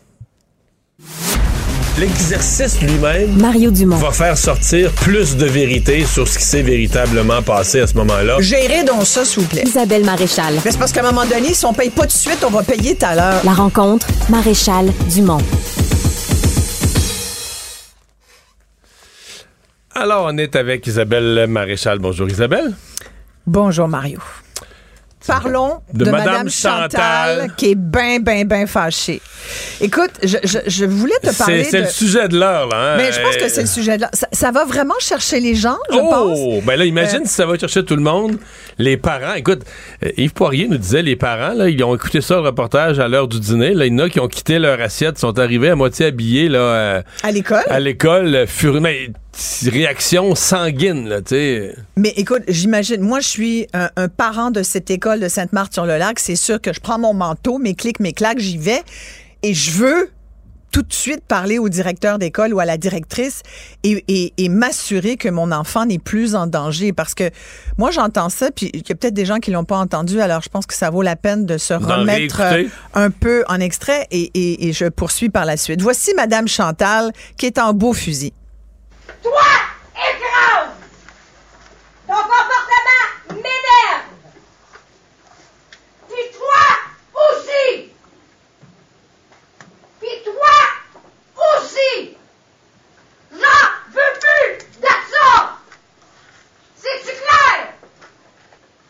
L'exercice 1.99 2.79
lui-même 2.79 3.37
Mario 3.37 3.71
Dumont. 3.71 3.95
va 3.95 4.11
faire 4.11 4.37
sortir 4.37 4.91
plus 4.91 5.35
de 5.35 5.47
vérité 5.47 6.05
sur 6.05 6.27
ce 6.27 6.37
qui 6.37 6.45
s'est 6.45 6.61
véritablement 6.61 7.41
passé 7.41 7.79
à 7.79 7.87
ce 7.87 7.95
moment-là. 7.95 8.37
Gérez 8.39 8.83
donc 8.83 9.03
ça, 9.03 9.25
s'il 9.25 9.41
vous 9.41 9.49
plaît. 9.49 9.63
Isabelle 9.65 10.05
Maréchal. 10.05 10.59
c'est 10.61 10.77
parce 10.77 10.91
qu'à 10.91 10.99
un 11.01 11.11
moment 11.11 11.25
donné, 11.25 11.55
si 11.55 11.65
on 11.65 11.73
paye 11.73 11.89
pas 11.89 12.03
tout 12.03 12.09
de 12.09 12.11
suite, 12.11 12.43
on 12.45 12.51
va 12.51 12.61
payer 12.61 12.95
tout 12.95 13.05
à 13.07 13.15
l'heure. 13.15 13.41
La 13.43 13.53
rencontre, 13.53 14.05
Maréchal 14.29 14.91
Dumont. 15.09 15.41
Alors, 19.99 20.25
on 20.31 20.37
est 20.37 20.55
avec 20.55 20.85
Isabelle 20.85 21.47
Maréchal. 21.49 21.97
Bonjour 21.97 22.29
Isabelle. 22.29 22.71
Bonjour 23.47 23.87
Mario. 23.87 24.19
Parlons 25.25 25.81
de, 25.91 26.05
Madame, 26.05 26.49
Chantal, 26.49 27.51
qui 27.57 27.71
est 27.71 27.75
bien, 27.75 28.19
bien, 28.19 28.45
bien 28.45 28.67
fâchée. 28.67 29.19
Écoute, 29.81 30.11
je, 30.21 30.37
je, 30.67 30.85
voulais 30.85 31.17
te 31.21 31.35
parler. 31.35 31.63
C'est 31.63 31.81
le 31.81 31.87
sujet 31.87 32.27
de 32.27 32.37
l'heure, 32.37 32.67
là. 32.69 32.93
Hein? 32.93 32.97
Mais 32.97 33.11
je 33.11 33.19
pense 33.19 33.37
que 33.37 33.49
c'est 33.49 33.61
le 33.61 33.67
sujet 33.67 33.97
de 33.97 34.01
l'heure. 34.01 34.11
Ça, 34.31 34.51
va 34.51 34.65
vraiment 34.65 34.93
chercher 34.99 35.39
les 35.39 35.55
gens, 35.55 35.77
je 35.91 35.97
oh! 35.97 36.09
pense. 36.09 36.39
Oh! 36.39 36.61
Ben 36.63 36.77
là, 36.77 36.85
imagine 36.85 37.23
euh, 37.23 37.25
si 37.25 37.33
ça 37.33 37.47
va 37.47 37.57
chercher 37.57 37.83
tout 37.83 37.95
le 37.95 38.03
monde. 38.03 38.37
Les 38.77 38.97
parents, 38.97 39.33
écoute, 39.33 39.63
euh, 40.05 40.11
Yves 40.15 40.33
Poirier 40.33 40.67
nous 40.67 40.77
disait, 40.77 41.01
les 41.01 41.15
parents, 41.15 41.55
là, 41.55 41.69
ils 41.69 41.83
ont 41.83 41.95
écouté 41.95 42.21
ça, 42.21 42.35
le 42.35 42.41
reportage, 42.41 42.99
à 42.99 43.07
l'heure 43.07 43.27
du 43.27 43.39
dîner. 43.39 43.73
Là, 43.73 43.87
il 43.87 43.93
y 43.93 43.95
en 43.95 44.05
a 44.05 44.09
qui 44.09 44.19
ont 44.19 44.27
quitté 44.27 44.59
leur 44.59 44.79
assiette, 44.79 45.17
sont 45.17 45.39
arrivés 45.39 45.71
à 45.71 45.75
moitié 45.75 46.05
habillés, 46.05 46.47
là. 46.47 46.59
Euh, 46.59 47.01
à 47.23 47.31
l'école? 47.31 47.65
À 47.67 47.79
l'école, 47.79 48.45
furieux 48.47 48.79
réaction 49.65 50.35
sanguine, 50.35 51.07
là, 51.07 51.21
tu 51.21 51.35
sais. 51.35 51.75
Mais 51.95 52.13
écoute, 52.17 52.43
j'imagine, 52.47 53.01
moi, 53.01 53.19
je 53.19 53.27
suis 53.27 53.67
un, 53.73 54.07
parent 54.07 54.51
de 54.51 54.63
cette 54.63 54.89
école 54.89 55.19
de 55.19 55.27
Sainte-Marthe-sur-le-Lac. 55.27 56.19
C'est 56.19 56.35
sûr 56.35 56.61
que 56.61 56.73
je 56.73 56.79
prends 56.79 56.99
mon 56.99 57.13
manteau, 57.13 57.57
mes 57.57 57.75
clics, 57.75 57.99
mes 57.99 58.13
claques, 58.13 58.39
j'y 58.39 58.57
vais. 58.57 58.81
Et 59.43 59.53
je 59.53 59.71
veux 59.71 60.09
tout 60.71 60.81
de 60.81 60.93
suite 60.93 61.21
parler 61.27 61.59
au 61.59 61.69
directeur 61.69 62.19
d'école 62.19 62.53
ou 62.53 62.59
à 62.59 62.65
la 62.65 62.77
directrice 62.77 63.41
et, 63.83 64.49
m'assurer 64.49 65.17
que 65.17 65.29
mon 65.29 65.51
enfant 65.51 65.85
n'est 65.85 65.99
plus 65.99 66.35
en 66.35 66.47
danger. 66.47 66.93
Parce 66.93 67.13
que 67.13 67.29
moi, 67.77 67.91
j'entends 67.91 68.29
ça, 68.29 68.51
puis 68.51 68.69
il 68.73 68.81
y 68.88 68.91
a 68.91 68.95
peut-être 68.95 69.13
des 69.13 69.25
gens 69.25 69.38
qui 69.38 69.51
l'ont 69.51 69.63
pas 69.63 69.77
entendu, 69.77 70.19
alors 70.19 70.41
je 70.41 70.49
pense 70.49 70.65
que 70.65 70.73
ça 70.73 70.89
vaut 70.89 71.01
la 71.01 71.15
peine 71.15 71.45
de 71.45 71.57
se 71.57 71.73
remettre 71.73 72.41
euh, 72.41 72.63
un 72.93 73.09
peu 73.09 73.43
en 73.47 73.59
extrait 73.59 74.07
et, 74.11 74.67
et 74.67 74.73
je 74.73 74.85
poursuis 74.85 75.29
par 75.29 75.45
la 75.45 75.57
suite. 75.57 75.81
Voici 75.81 76.13
Madame 76.15 76.47
Chantal 76.47 77.11
qui 77.38 77.45
est 77.45 77.59
en 77.59 77.73
beau 77.73 77.93
fusil. 77.93 78.33
Toi, 79.24 79.41
écrase! 79.95 80.70
Ton 82.07 82.13
comportement 82.13 83.34
m'énerve! 83.34 84.05
Puis 86.07 86.32
toi 86.38 86.63
aussi! 87.13 87.91
Puis 89.99 90.24
toi 90.24 90.55
aussi! 91.36 92.18
J'en 93.32 93.68
veux 93.89 94.20
plus 94.20 94.82
de 94.82 94.88
ça! 94.88 95.57
C'est-tu 96.76 97.05
clair? 97.07 97.74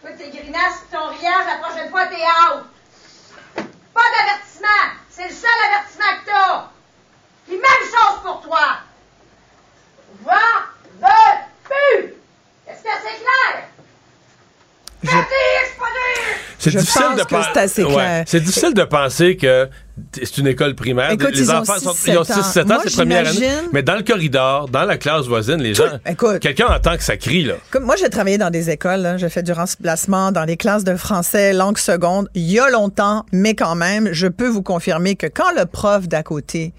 Toi, 0.02 0.12
tes 0.18 0.30
grimaces 0.30 0.84
ton 0.92 1.08
riage, 1.08 1.46
la 1.48 1.68
prochaine 1.68 1.90
fois, 1.90 2.06
t'es 2.08 2.16
out! 2.16 2.66
Pas 3.94 4.10
d'avertissement! 4.18 4.92
C'est 5.10 5.30
le 5.30 5.34
seul 5.34 5.50
avertissement 5.68 6.20
que 6.20 6.26
t'as! 6.30 6.70
Puis 7.48 7.56
même 7.56 7.90
chose 7.90 8.22
pour 8.24 8.42
toi! 8.42 8.87
Va 10.26 10.34
veux 11.02 11.08
plus! 11.64 12.14
Est-ce 12.68 12.84
que 12.84 12.90
c'est 13.04 13.18
clair? 13.20 13.64
C'est 16.60 16.72
difficile 16.72 17.16
de 17.18 17.24
penser. 17.24 17.84
Ouais. 17.84 18.24
C'est 18.26 18.40
difficile 18.42 18.74
de 18.74 18.84
penser 18.84 19.38
que 19.38 19.70
c'est 20.14 20.38
une 20.40 20.48
école 20.48 20.76
primaire. 20.76 21.12
Écoute, 21.12 21.36
les 21.36 21.50
enfants 21.50 21.76
ont 21.86 21.94
6, 21.94 22.12
7 22.44 22.72
ans, 22.72 22.80
c'est 22.84 22.94
première 22.94 23.28
année. 23.28 23.48
Mais 23.72 23.84
dans 23.84 23.96
le 23.96 24.04
corridor, 24.04 24.68
dans 24.68 24.84
la 24.84 24.98
classe 24.98 25.28
voisine, 25.28 25.62
les 25.62 25.74
gens. 25.76 26.00
Quelqu'un 26.42 26.68
entend 26.68 26.98
que 26.98 27.04
ça 27.04 27.16
crie, 27.16 27.44
là. 27.44 27.54
Comme 27.70 27.84
moi, 27.84 27.96
j'ai 27.96 28.10
travaillé 28.10 28.38
dans 28.38 28.50
des 28.50 28.70
écoles. 28.70 29.16
J'ai 29.18 29.30
fait 29.30 29.44
du 29.44 29.54
remplacement 29.54 30.32
dans 30.32 30.44
les 30.44 30.58
classes 30.58 30.84
de 30.84 30.96
français, 30.96 31.54
langue 31.54 31.78
seconde, 31.78 32.28
il 32.34 32.52
y 32.52 32.60
a 32.60 32.70
longtemps, 32.70 33.26
mais 33.32 33.54
quand 33.56 33.76
même, 33.76 34.10
je 34.12 34.28
peux 34.28 34.48
vous 34.48 34.64
confirmer 34.64 35.16
que 35.16 35.28
quand 35.28 35.52
le 35.56 35.66
prof 35.66 36.08
d'à 36.08 36.24
côté 36.24 36.74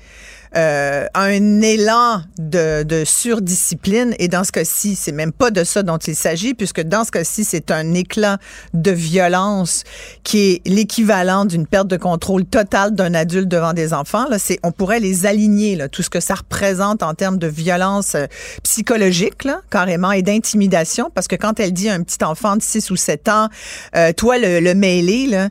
euh, 0.57 1.07
un 1.15 1.61
élan 1.61 2.23
de, 2.39 2.83
de, 2.83 3.05
surdiscipline. 3.05 4.15
Et 4.19 4.29
dans 4.29 4.45
ce 4.45 4.53
cas-ci, 4.53 4.97
c'est 4.97 5.13
même 5.13 5.33
pas 5.33 5.51
de 5.51 5.65
ça 5.65 5.83
dont 5.83 5.99
il 5.99 6.17
s'agit, 6.17 6.55
puisque 6.55 6.81
dans 6.81 7.05
ce 7.05 7.11
cas-ci, 7.11 7.45
c'est 7.45 7.71
un 7.71 7.95
éclat 7.95 8.39
de 8.75 8.91
violence 8.91 9.85
qui 10.25 10.39
est 10.39 10.67
l'équivalent 10.67 11.45
d'une 11.45 11.67
perte 11.67 11.89
de 11.89 11.97
contrôle 11.97 12.45
totale 12.45 12.95
d'un 12.95 13.15
adulte 13.15 13.49
devant 13.49 13.73
des 13.73 13.93
enfants. 13.93 14.27
Là, 14.29 14.39
c'est, 14.39 14.59
on 14.63 14.73
pourrait 14.73 15.01
les 15.01 15.27
aligner, 15.27 15.77
là, 15.77 15.89
tout 15.89 16.03
ce 16.03 16.11
que 16.11 16.21
ça 16.21 16.35
représente 16.35 17.03
en 17.03 17.15
termes 17.15 17.39
de 17.39 17.47
violence 17.47 18.15
euh, 18.15 18.27
psychologique, 18.63 19.45
là, 19.45 19.61
carrément, 19.71 20.13
et 20.13 20.23
d'intimidation, 20.23 21.11
parce 21.15 21.29
que 21.29 21.37
quand 21.37 21.61
elle 21.61 21.73
dit 21.73 21.89
à 21.89 21.95
un 21.95 22.03
petit 22.03 22.25
enfant 22.25 22.57
de 22.57 22.63
6 22.63 22.91
ou 22.91 22.97
7 22.97 23.29
ans, 23.29 23.49
euh, 23.97 24.13
toi, 24.13 24.39
le, 24.39 24.61
le 24.61 24.75
mêlé, 24.75 25.27
là, 25.27 25.49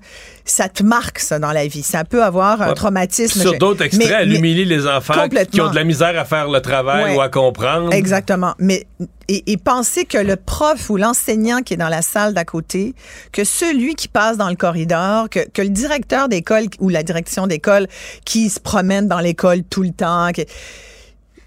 ça 0.50 0.70
te 0.70 0.82
marque, 0.84 1.20
ça, 1.20 1.39
dans 1.39 1.52
la 1.52 1.68
vie. 1.68 1.84
Ça 1.84 2.04
peut 2.04 2.24
avoir 2.24 2.62
un 2.62 2.74
traumatisme. 2.74 3.39
Sur 3.41 3.58
d'autres 3.58 3.84
extraits, 3.84 4.16
elle 4.22 4.34
humilie 4.34 4.66
les 4.66 4.88
enfants 4.88 5.28
qui 5.52 5.62
ont 5.62 5.70
de 5.70 5.76
la 5.76 5.84
misère 5.84 6.18
à 6.20 6.26
faire 6.26 6.48
le 6.50 6.60
travail 6.62 7.04
Ouais. 7.04 7.16
ou 7.16 7.22
à 7.22 7.30
comprendre. 7.30 7.93
Exactement. 7.93 8.54
Mais 8.60 8.86
et, 9.28 9.52
et 9.52 9.58
penser 9.58 10.06
que 10.06 10.18
le 10.18 10.38
prof 10.38 10.89
ou 10.89 10.95
l'enseignant 10.98 11.62
qui 11.62 11.74
est 11.74 11.78
dans 11.78 11.89
la 11.89 12.02
salle 12.02 12.34
d'à 12.34 12.45
côté, 12.45 12.95
que 13.34 13.43
celui 13.43 13.95
qui 13.95 14.08
passe 14.08 14.38
dans 14.38 14.50
le 14.50 14.56
corridor, 14.56 15.30
que, 15.30 15.41
que 15.50 15.62
le 15.62 15.70
directeur 15.70 16.30
d'école 16.30 16.64
ou 16.80 16.88
la 16.89 17.04
direction 17.04 17.45
d'école 17.45 17.88
qui 18.26 18.50
se 18.50 18.60
promène 18.62 19.08
dans 19.08 19.20
l'école 19.20 19.64
tout 19.64 19.84
le 19.84 19.91
temps, 19.91 20.32
que- 20.34 20.43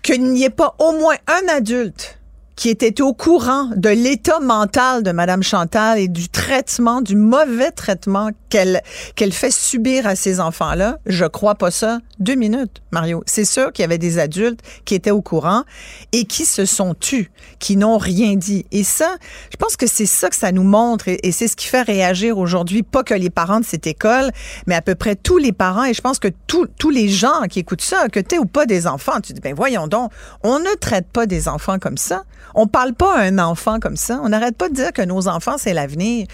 qu'il 0.03 0.23
n'y 0.25 0.45
ait 0.45 0.51
pas 0.51 0.75
au 0.79 0.93
moins 0.93 1.17
un 1.27 1.55
adulte 1.57 2.19
qui 2.57 2.69
était 2.69 3.01
au 3.01 3.15
courant 3.15 3.71
de 3.75 3.89
l'état 3.89 4.39
mental 4.41 5.03
de 5.03 5.13
Madame 5.13 5.43
Chantal 5.43 5.99
et 5.99 6.09
du 6.09 6.29
traitement, 6.29 7.01
du 7.01 7.17
mauvais 7.17 7.71
traitement 7.71 8.29
qu'elle 8.51 8.83
qu'elle 9.15 9.33
fait 9.33 9.51
subir 9.51 10.07
à 10.07 10.17
ces 10.17 10.41
enfants-là, 10.41 10.99
je 11.07 11.25
crois 11.25 11.55
pas 11.55 11.71
ça. 11.71 12.01
Deux 12.19 12.35
minutes, 12.35 12.83
Mario. 12.91 13.23
C'est 13.27 13.45
sûr 13.45 13.73
qu'il 13.73 13.83
y 13.83 13.85
avait 13.85 13.99
des 13.99 14.19
adultes 14.19 14.61
qui 14.85 14.95
étaient 14.95 15.11
au 15.11 15.23
courant 15.23 15.65
et 16.13 16.25
qui 16.25 16.45
se 16.45 16.67
sont 16.67 16.95
tus, 16.95 17.31
qui 17.59 17.77
n'ont 17.77 17.97
rien 17.97 18.35
dit. 18.35 18.67
Et 18.73 18.85
ça, 18.85 19.17
je 19.51 19.57
pense 19.57 19.77
que 19.77 19.87
c'est 19.87 20.07
ça 20.07 20.29
que 20.29 20.37
ça 20.37 20.53
nous 20.53 20.65
montre 20.65 21.09
et, 21.09 21.33
c'est 21.33 21.49
ce 21.49 21.57
qui 21.57 21.67
fait 21.67 21.83
réagir 21.83 22.39
aujourd'hui, 22.39 22.83
pas 22.83 23.05
que 23.05 23.15
les 23.15 23.31
parents 23.31 23.61
de 23.61 23.65
cette 23.65 23.87
école, 23.87 24.31
mais 24.67 24.75
à 24.75 24.83
peu 24.83 24.95
près 24.95 25.15
tous 25.15 25.39
les 25.39 25.53
parents. 25.53 25.85
Et 25.85 25.95
je 25.95 26.01
pense 26.01 26.19
que 26.19 26.29
tous 26.47 26.91
les 26.91 27.09
gens 27.09 27.43
qui 27.49 27.61
écoutent 27.61 27.81
ça, 27.81 28.09
que 28.09 28.21
tu 28.21 28.37
ou 28.39 28.47
pas 28.47 28.67
des 28.67 28.87
enfants, 28.87 29.21
tu 29.21 29.33
dis, 29.33 29.41
ben 29.41 29.55
voyons 29.55 29.87
donc, 29.87 30.11
on 30.43 30.59
ne 30.59 30.75
traite 30.81 31.07
pas 31.09 31.27
des 31.27 31.49
enfants 31.49 31.79
comme 31.79 31.97
ça. 31.97 32.25
On 32.55 32.67
parle 32.67 32.95
pas 32.95 33.17
à 33.17 33.21
un 33.23 33.39
enfant 33.39 33.79
comme 33.79 33.97
ça. 33.97 34.21
On 34.23 34.31
n'arrête 34.31 34.57
pas 34.57 34.69
de 34.69 34.75
dire 34.75 34.93
que 34.93 35.03
nos 35.03 35.29
enfants, 35.29 35.57
c'est 35.57 35.73
l'avenir. 35.73 36.27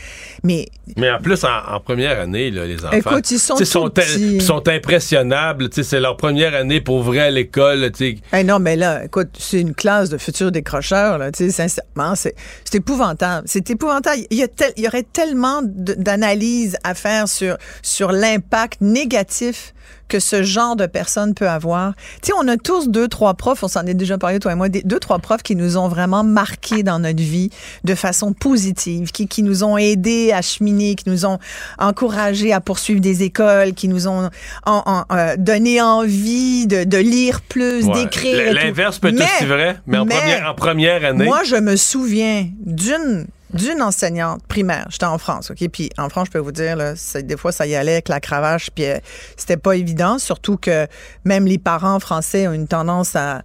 Mais 0.42 0.66
Mais 0.96 1.10
en 1.10 1.18
plus, 1.18 1.44
en, 1.44 1.74
en 1.74 1.80
première 1.80 2.05
année, 2.12 2.50
là, 2.50 2.64
les 2.66 2.84
enfants. 2.84 2.92
Écoute, 2.96 3.30
ils 3.30 3.38
sont 3.38 3.56
sont, 3.56 3.90
petits. 3.90 4.40
sont 4.40 4.66
impressionnables. 4.68 5.68
C'est 5.72 6.00
leur 6.00 6.16
première 6.16 6.54
année 6.54 6.80
pour 6.80 7.02
vrai 7.02 7.20
à 7.20 7.30
l'école. 7.30 7.90
Hey, 8.32 8.44
non, 8.44 8.58
mais 8.58 8.76
là, 8.76 9.04
écoute, 9.04 9.28
c'est 9.38 9.60
une 9.60 9.74
classe 9.74 10.08
de 10.08 10.18
futurs 10.18 10.50
décrocheurs, 10.50 11.18
là, 11.18 11.30
sincèrement, 11.32 12.14
c'est, 12.14 12.34
épouvantable. 12.72 13.46
C'est 13.48 13.68
épouvantable. 13.70 14.22
Il 14.30 14.38
y, 14.38 14.42
a 14.42 14.48
tel- 14.48 14.72
il 14.76 14.84
y 14.84 14.88
aurait 14.88 15.06
tellement 15.12 15.60
d'analyses 15.64 16.76
à 16.84 16.94
faire 16.94 17.28
sur, 17.28 17.56
sur 17.82 18.12
l'impact 18.12 18.80
négatif 18.80 19.74
que 20.08 20.20
ce 20.20 20.42
genre 20.44 20.76
de 20.76 20.86
personne 20.86 21.34
peut 21.34 21.48
avoir. 21.48 21.94
Tu 22.22 22.28
sais, 22.28 22.32
on 22.40 22.46
a 22.46 22.56
tous 22.56 22.88
deux, 22.88 23.08
trois 23.08 23.34
profs, 23.34 23.64
on 23.64 23.68
s'en 23.68 23.84
est 23.86 23.94
déjà 23.94 24.18
parlé, 24.18 24.38
toi 24.38 24.52
et 24.52 24.54
moi, 24.54 24.68
des, 24.68 24.82
deux, 24.82 25.00
trois 25.00 25.18
profs 25.18 25.42
qui 25.42 25.56
nous 25.56 25.76
ont 25.76 25.88
vraiment 25.88 26.22
marqués 26.22 26.82
dans 26.84 27.00
notre 27.00 27.20
vie 27.22 27.50
de 27.82 27.94
façon 27.96 28.32
positive, 28.32 29.10
qui, 29.10 29.26
qui 29.26 29.42
nous 29.42 29.64
ont 29.64 29.76
aidés 29.76 30.30
à 30.32 30.42
cheminer, 30.42 30.94
qui 30.94 31.08
nous 31.10 31.26
ont 31.26 31.38
encouragés 31.78 32.52
à 32.52 32.60
poursuivre 32.60 33.00
des 33.00 33.22
écoles, 33.24 33.72
qui 33.74 33.88
nous 33.88 34.06
ont 34.08 34.30
en- 34.64 34.82
en- 34.86 35.04
euh, 35.12 35.34
donné 35.38 35.80
envie 35.82 36.66
de, 36.66 36.84
de 36.84 36.98
lire 36.98 37.40
plus, 37.40 37.84
Ouais. 37.84 38.04
d'écrire. 38.04 38.52
L'inverse 38.54 38.98
peut 38.98 39.08
être 39.08 39.20
aussi 39.22 39.44
vrai, 39.46 39.76
mais 39.86 39.98
en, 39.98 40.04
mais 40.04 40.14
première, 40.16 40.50
en 40.50 40.54
première 40.54 41.04
année. 41.04 41.24
Moi, 41.24 41.42
je 41.44 41.56
me 41.56 41.76
souviens 41.76 42.46
d'une 42.64 43.26
d'une 43.54 43.80
enseignante 43.80 44.42
primaire. 44.46 44.86
J'étais 44.90 45.06
en 45.06 45.18
France, 45.18 45.50
OK? 45.50 45.68
Puis 45.68 45.90
en 45.98 46.08
France, 46.08 46.26
je 46.28 46.32
peux 46.32 46.38
vous 46.38 46.52
dire, 46.52 46.76
là, 46.76 46.94
des 47.22 47.36
fois, 47.36 47.52
ça 47.52 47.66
y 47.66 47.74
allait 47.74 47.92
avec 47.92 48.08
la 48.08 48.20
cravache, 48.20 48.70
puis 48.74 48.86
euh, 48.86 48.98
c'était 49.36 49.56
pas 49.56 49.76
évident, 49.76 50.18
surtout 50.18 50.56
que 50.56 50.86
même 51.24 51.46
les 51.46 51.58
parents 51.58 52.00
français 52.00 52.48
ont 52.48 52.52
une 52.52 52.68
tendance 52.68 53.14
à, 53.14 53.42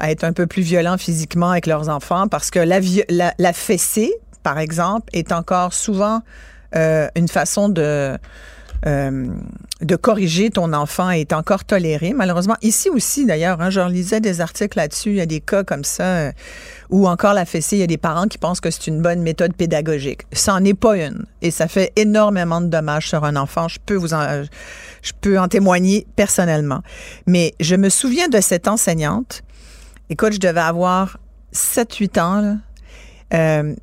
être 0.00 0.24
un 0.24 0.32
peu 0.32 0.46
plus 0.46 0.62
violents 0.62 0.98
physiquement 0.98 1.50
avec 1.50 1.66
leurs 1.66 1.88
enfants 1.88 2.28
parce 2.28 2.50
que 2.50 2.58
la, 2.58 2.80
la, 3.38 3.52
fessée, 3.52 4.12
par 4.42 4.58
exemple, 4.58 5.08
est 5.12 5.32
encore 5.32 5.72
souvent 5.72 6.22
euh, 6.74 7.08
une 7.14 7.28
façon 7.28 7.68
de... 7.68 8.16
euh, 8.86 9.26
de 9.82 9.96
corriger 9.96 10.48
ton 10.48 10.72
enfant 10.72 11.10
est 11.10 11.32
encore 11.34 11.64
toléré, 11.64 12.14
malheureusement. 12.14 12.56
Ici 12.62 12.88
aussi, 12.88 13.26
d'ailleurs, 13.26 13.60
hein, 13.60 13.68
je 13.68 13.80
lisais 13.80 14.20
des 14.20 14.40
articles 14.40 14.78
là-dessus, 14.78 15.10
il 15.10 15.16
y 15.16 15.20
a 15.20 15.26
des 15.26 15.40
cas 15.40 15.64
comme 15.64 15.84
ça, 15.84 16.30
ou 16.90 17.08
encore 17.08 17.34
la 17.34 17.44
fessée, 17.44 17.76
il 17.76 17.80
y 17.80 17.82
a 17.82 17.86
des 17.86 17.98
parents 17.98 18.26
qui 18.26 18.38
pensent 18.38 18.60
que 18.60 18.70
c'est 18.70 18.86
une 18.86 19.02
bonne 19.02 19.20
méthode 19.20 19.54
pédagogique. 19.54 20.22
Ça 20.32 20.52
n'en 20.52 20.64
est 20.64 20.74
pas 20.74 20.96
une. 20.96 21.26
Et 21.42 21.50
ça 21.50 21.68
fait 21.68 21.92
énormément 21.96 22.60
de 22.60 22.66
dommages 22.66 23.08
sur 23.08 23.24
un 23.24 23.36
enfant. 23.36 23.68
Je 23.68 23.78
peux 23.84 23.96
vous 23.96 24.14
en, 24.14 24.44
je 25.02 25.12
peux 25.20 25.38
en 25.38 25.48
témoigner 25.48 26.06
personnellement. 26.16 26.82
Mais 27.26 27.54
je 27.60 27.76
me 27.76 27.88
souviens 27.88 28.28
de 28.28 28.40
cette 28.40 28.68
enseignante. 28.68 29.42
Écoute, 30.10 30.34
je 30.34 30.40
devais 30.40 30.60
avoir 30.60 31.18
7-8 31.52 32.20
ans, 32.20 32.40
là, 32.40 32.56
euh, 33.34 33.74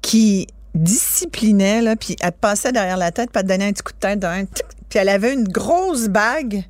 qui 0.00 0.46
disciplinait, 0.74 1.82
là, 1.82 1.96
puis 1.96 2.16
elle 2.20 2.32
passait 2.32 2.72
derrière 2.72 2.96
la 2.96 3.10
tête, 3.10 3.30
puis 3.30 3.40
elle 3.40 3.46
te 3.46 3.52
donnait 3.52 3.68
un 3.68 3.72
petit 3.72 3.82
coup 3.82 3.92
de 3.92 3.98
tête, 3.98 4.64
puis 4.88 4.98
elle 4.98 5.08
avait 5.08 5.32
une 5.32 5.48
grosse 5.48 6.08
bague 6.08 6.64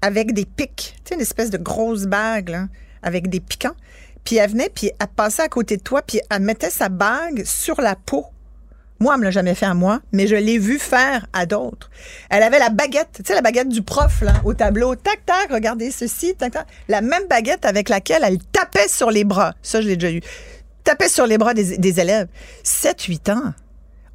avec 0.00 0.32
des 0.32 0.44
pics. 0.44 0.94
Tu 1.04 1.08
sais, 1.08 1.14
une 1.14 1.20
espèce 1.20 1.50
de 1.50 1.58
grosse 1.58 2.06
bague, 2.06 2.48
là, 2.48 2.66
avec 3.02 3.28
des 3.28 3.40
piquants. 3.40 3.76
Puis 4.24 4.36
elle 4.36 4.50
venait, 4.50 4.70
puis 4.72 4.90
elle 4.98 5.06
passait 5.08 5.42
à 5.42 5.48
côté 5.48 5.76
de 5.76 5.82
toi, 5.82 6.02
puis 6.02 6.20
elle 6.30 6.42
mettait 6.42 6.70
sa 6.70 6.88
bague 6.88 7.44
sur 7.44 7.80
la 7.80 7.96
peau. 7.96 8.26
Moi, 9.00 9.14
elle 9.14 9.20
me 9.20 9.24
l'a 9.24 9.30
jamais 9.32 9.56
fait 9.56 9.66
à 9.66 9.74
moi, 9.74 10.00
mais 10.12 10.28
je 10.28 10.36
l'ai 10.36 10.58
vu 10.58 10.78
faire 10.78 11.26
à 11.32 11.44
d'autres. 11.44 11.90
Elle 12.30 12.44
avait 12.44 12.60
la 12.60 12.68
baguette, 12.68 13.08
tu 13.14 13.22
sais, 13.26 13.34
la 13.34 13.40
baguette 13.40 13.68
du 13.68 13.82
prof, 13.82 14.20
là, 14.20 14.34
au 14.44 14.54
tableau. 14.54 14.94
Tac, 14.94 15.26
tac, 15.26 15.50
regardez 15.50 15.90
ceci, 15.90 16.36
tac, 16.36 16.52
tac. 16.52 16.66
La 16.86 17.00
même 17.00 17.26
baguette 17.28 17.64
avec 17.64 17.88
laquelle 17.88 18.22
elle 18.24 18.38
tapait 18.38 18.86
sur 18.86 19.10
les 19.10 19.24
bras. 19.24 19.54
Ça, 19.60 19.80
je 19.80 19.88
l'ai 19.88 19.96
déjà 19.96 20.14
eu. 20.14 20.20
Tapait 20.84 21.08
sur 21.08 21.26
les 21.26 21.36
bras 21.36 21.52
des, 21.52 21.78
des 21.78 22.00
élèves. 22.00 22.28
7-8 22.64 23.32
ans. 23.32 23.54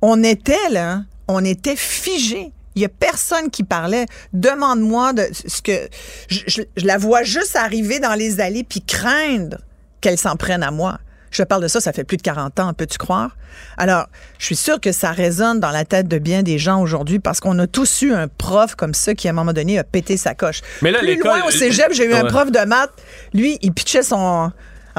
On 0.01 0.23
était, 0.23 0.69
là, 0.69 1.01
on 1.27 1.43
était 1.43 1.75
figés. 1.75 2.53
Il 2.77 2.81
y 2.81 2.85
a 2.85 2.89
personne 2.89 3.49
qui 3.49 3.63
parlait. 3.63 4.05
Demande-moi 4.33 5.13
de 5.13 5.23
ce 5.33 5.61
que 5.61 5.89
je, 6.29 6.41
je- 6.47 6.61
je 6.77 6.85
la 6.85 6.97
vois 6.97 7.23
juste 7.23 7.55
arriver 7.55 7.99
dans 7.99 8.13
les 8.13 8.39
allées 8.39 8.63
puis 8.63 8.81
craindre 8.81 9.57
qu'elle 9.99 10.17
s'en 10.17 10.35
prenne 10.35 10.61
à 10.63 10.69
moi. 10.71 10.99
Je 11.31 11.43
parle 11.43 11.61
de 11.63 11.67
ça, 11.67 11.81
ça 11.81 11.91
fait 11.91 12.03
plus 12.05 12.17
de 12.17 12.21
40 12.21 12.59
ans, 12.59 12.73
peux-tu 12.73 12.97
croire? 12.97 13.35
Alors, 13.77 14.07
je 14.39 14.45
suis 14.45 14.55
sûre 14.55 14.79
que 14.79 14.91
ça 14.91 15.11
résonne 15.11 15.59
dans 15.59 15.71
la 15.71 15.83
tête 15.85 16.07
de 16.07 16.19
bien 16.19 16.41
des 16.43 16.57
gens 16.59 16.79
aujourd'hui 16.81 17.19
parce 17.19 17.39
qu'on 17.41 17.57
a 17.59 17.67
tous 17.67 18.03
eu 18.03 18.13
un 18.13 18.27
prof 18.27 18.75
comme 18.75 18.93
ça 18.93 19.13
qui, 19.13 19.27
à 19.27 19.31
un 19.31 19.33
moment 19.33 19.51
donné, 19.53 19.77
a 19.79 19.83
pété 19.83 20.15
sa 20.15 20.35
coche. 20.35 20.61
Mais 20.83 20.91
là, 20.91 20.99
Plus 20.99 21.23
loin 21.39 21.47
au 21.47 21.51
cégep, 21.51 21.87
j'ai 21.91 22.05
eu 22.05 22.13
un 22.13 22.21
prof 22.29 22.51
de 22.51 22.59
maths. 22.65 22.91
Lui, 23.33 23.57
il 23.61 23.73
pitchait 23.73 24.03
son... 24.03 24.51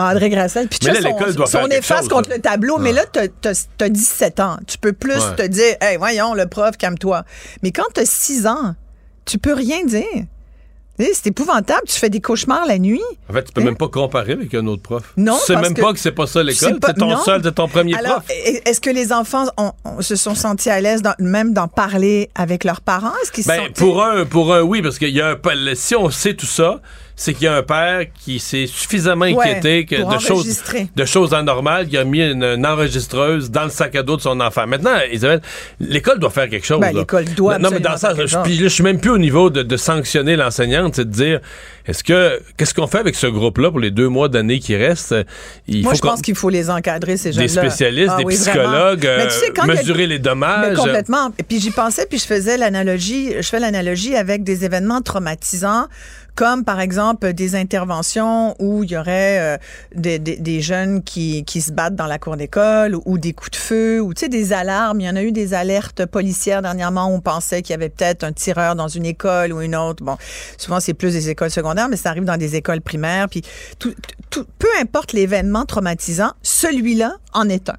André 0.03 0.30
Grasset, 0.30 0.68
Mais 0.84 1.01
là, 1.01 1.11
son, 1.36 1.46
son 1.46 1.66
efface 1.66 1.99
chose, 2.01 2.09
contre 2.09 2.28
là. 2.30 2.36
le 2.36 2.42
tableau. 2.42 2.78
Mais 2.78 2.92
là, 2.92 3.05
t'as- 3.11 3.28
t'as 3.28 3.53
t'as 3.76 3.88
17 3.88 4.40
ans. 4.40 4.57
Tu 4.66 4.78
peux 4.78 4.92
plus 4.92 5.12
Ouais. 5.14 5.36
te 5.36 5.46
dire, 5.46 5.74
hey, 5.80 5.96
voyons, 5.96 6.34
le 6.34 6.46
prof, 6.46 6.76
calme-toi. 6.76 7.24
Mais 7.62 7.70
quand 7.72 7.84
t'as 7.94 8.05
6 8.05 8.46
ans, 8.46 8.74
tu 9.24 9.38
peux 9.38 9.55
rien 9.55 9.84
dire. 9.84 10.05
C'est 11.14 11.28
épouvantable. 11.28 11.82
Tu 11.86 11.96
fais 11.96 12.11
des 12.11 12.20
cauchemars 12.20 12.66
la 12.66 12.76
nuit. 12.76 13.01
En 13.30 13.32
fait, 13.32 13.44
tu 13.44 13.53
peux 13.53 13.62
même 13.62 13.76
pas 13.76 13.86
comparer 13.86 14.32
avec 14.32 14.53
un 14.55 14.66
autre 14.66 14.82
prof. 14.82 15.12
Non, 15.16 15.36
Tu 15.38 15.44
sais 15.46 15.53
parce 15.53 15.66
même 15.68 15.74
que- 15.74 15.80
pas 15.80 15.92
que 15.92 16.01
c'est 16.01 16.11
pas 16.11 16.26
ça 16.26 16.42
l'école. 16.42 16.76
C'est 16.84 16.94
ton 16.94 17.07
non. 17.11 17.22
seul, 17.22 17.40
c'est 17.44 17.55
ton 17.55 17.68
premier 17.68 17.94
Alors, 17.94 18.14
prof. 18.14 18.24
est- 18.30 18.68
est-ce 18.68 18.80
que 18.80 18.90
les 18.90 19.12
enfants 19.12 19.44
ont- 19.59 19.70
ont- 19.84 20.01
se 20.03 20.16
sont 20.16 20.34
sentis 20.34 20.70
à 20.70 20.80
l'aise 20.80 21.03
même 21.20 21.53
d'en 21.55 21.68
parler 21.68 22.30
avec 22.34 22.64
leurs 22.64 22.80
parents? 22.80 23.12
Est-ce 23.22 23.30
qu'ils 23.30 23.46
Ben, 23.46 23.66
sont- 23.66 23.72
pour 23.74 24.03
un, 24.03 24.24
pour 24.24 24.53
un, 24.53 24.62
oui, 24.62 24.82
parce 24.82 24.99
qu'il 24.99 25.11
y 25.11 25.20
a 25.20 25.28
un, 25.28 25.74
si 25.76 25.94
on 25.94 26.11
sait 26.11 26.34
tout 26.34 26.46
ça, 26.46 26.80
c'est 27.20 27.34
qu'il 27.34 27.44
y 27.44 27.48
a 27.48 27.56
un 27.56 27.64
père 27.64 28.04
qui 28.24 28.38
s'est 28.38 28.68
suffisamment 28.68 29.24
Ouais, 29.26 29.34
inquiété 29.50 29.84
que 29.86 29.96
de 29.96 30.20
choses, 30.20 30.62
de 30.94 31.04
choses 31.04 31.34
anormales, 31.34 31.88
qui 31.88 31.96
a 31.98 32.04
mis 32.04 32.20
une, 32.22 32.44
une 32.44 32.64
enregistreuse 32.64 33.50
dans 33.50 33.64
le 33.64 33.70
sac 33.70 33.96
à 33.96 34.04
dos 34.04 34.16
de 34.16 34.20
son 34.22 34.38
enfant. 34.40 34.68
Maintenant, 34.68 34.92
Isabelle, 35.12 35.40
l'école 35.80 36.20
doit 36.20 36.30
faire 36.30 36.48
quelque 36.48 36.64
chose. 36.64 36.80
Ben, 36.80 36.94
l'école 36.94 37.24
doit 37.34 37.58
Non, 37.58 37.70
mais 37.72 37.80
dans 37.80 37.96
quelque 37.96 38.26
je, 38.26 38.38
puis 38.44 38.54
là, 38.58 38.62
je 38.62 38.68
suis 38.68 38.84
même 38.84 39.00
plus 39.00 39.10
au 39.10 39.18
niveau 39.18 39.50
de, 39.50 39.64
de 39.64 39.76
sanctionner 39.76 40.36
l'enseignante, 40.36 40.94
c'est 40.94 41.06
de 41.06 41.12
dire, 41.12 41.40
est-ce 41.86 42.04
que, 42.04 42.40
qu'est-ce 42.56 42.72
qu'on 42.72 42.86
fait 42.86 42.98
avec 42.98 43.16
ce 43.16 43.26
groupe-là 43.26 43.70
pour 43.72 43.80
les 43.80 43.90
deux 43.90 44.08
mois 44.08 44.28
d'année 44.28 44.60
qui 44.60 44.76
restent? 44.76 45.16
Il 45.66 45.82
Moi, 45.82 45.90
faut 45.92 45.96
je 45.96 46.02
pense 46.02 46.22
qu'il 46.22 46.36
faut 46.36 46.50
les 46.50 46.70
encadrer, 46.70 47.16
ces 47.16 47.32
jeunes-là. 47.32 47.46
des 47.62 47.68
spécialistes, 47.68 48.12
Ah 48.14 48.18
des 48.18 48.24
oui, 48.24 48.34
psychologues, 48.36 49.00
tu 49.00 49.30
sais, 49.30 49.50
euh, 49.58 49.62
a- 49.62 49.66
mesurer 49.66 50.06
les 50.06 50.20
dommages. 50.20 50.68
Mais 50.70 50.76
complètement. 50.76 51.32
Et 51.36 51.42
puis 51.42 51.58
j'y 51.58 51.72
pensais, 51.72 52.06
puis 52.06 52.18
je 52.20 52.26
faisais 52.26 52.56
l'analogie, 52.56 53.32
je 53.36 53.48
fais 53.48 53.58
l'analogie 53.58 54.14
avec 54.14 54.44
des 54.44 54.64
événements 54.64 55.00
traumatisants, 55.02 55.86
comme 56.39 56.64
par 56.64 56.78
exemple 56.78 57.32
des 57.32 57.57
interventions 57.57 58.55
où 58.61 58.84
il 58.84 58.93
y 58.93 58.97
aurait 58.97 59.41
euh, 59.41 59.59
des, 59.97 60.20
des- 60.20 60.36
des 60.36 60.61
jeunes 60.61 61.03
qui, 61.03 61.43
qui 61.45 61.61
se 61.61 61.72
battent 61.72 61.97
dans 61.97 62.07
la 62.07 62.20
cour 62.20 62.36
d'école 62.36 62.97
ou, 63.07 63.18
des 63.18 63.32
coups 63.32 63.51
de 63.51 63.57
feu 63.57 64.01
ou 64.01 64.14
tu 64.14 64.20
sais 64.20 64.28
des 64.28 64.53
alarmes. 64.53 65.01
Il 65.01 65.07
y 65.07 65.11
en 65.11 65.16
a 65.16 65.22
eu 65.24 65.32
des 65.32 65.53
alertes 65.53 66.07
policières 66.07 66.62
dernièrement 66.62 67.09
où 67.09 67.14
on 67.16 67.20
pensait 67.20 67.61
qu'il 67.62 67.72
y 67.72 67.74
avait 67.74 67.89
peut-être 67.89 68.22
un 68.22 68.30
tireur 68.32 68.76
dans 68.76 68.86
une 68.86 69.05
école 69.05 69.53
ou 69.53 69.61
une 69.62 69.74
autre. 69.74 70.05
Bon, 70.05 70.16
souvent 70.59 70.78
c'est 70.78 70.95
plus 70.95 71.12
des 71.12 71.28
écoles 71.28 71.51
secondaires, 71.51 71.89
mais 71.89 71.97
ça 71.97 72.11
arrive 72.11 72.24
dans 72.24 72.36
des 72.36 72.55
écoles 72.55 72.82
primaires. 72.82 73.28
Puis 73.28 73.43
tout, 73.80 73.93
tout- 74.30 74.47
peu 74.61 74.68
importe 74.80 75.14
l'événement 75.14 75.64
traumatisant, 75.64 76.30
celui-là 76.45 77.16
en 77.32 77.49
est 77.49 77.68
un. 77.68 77.74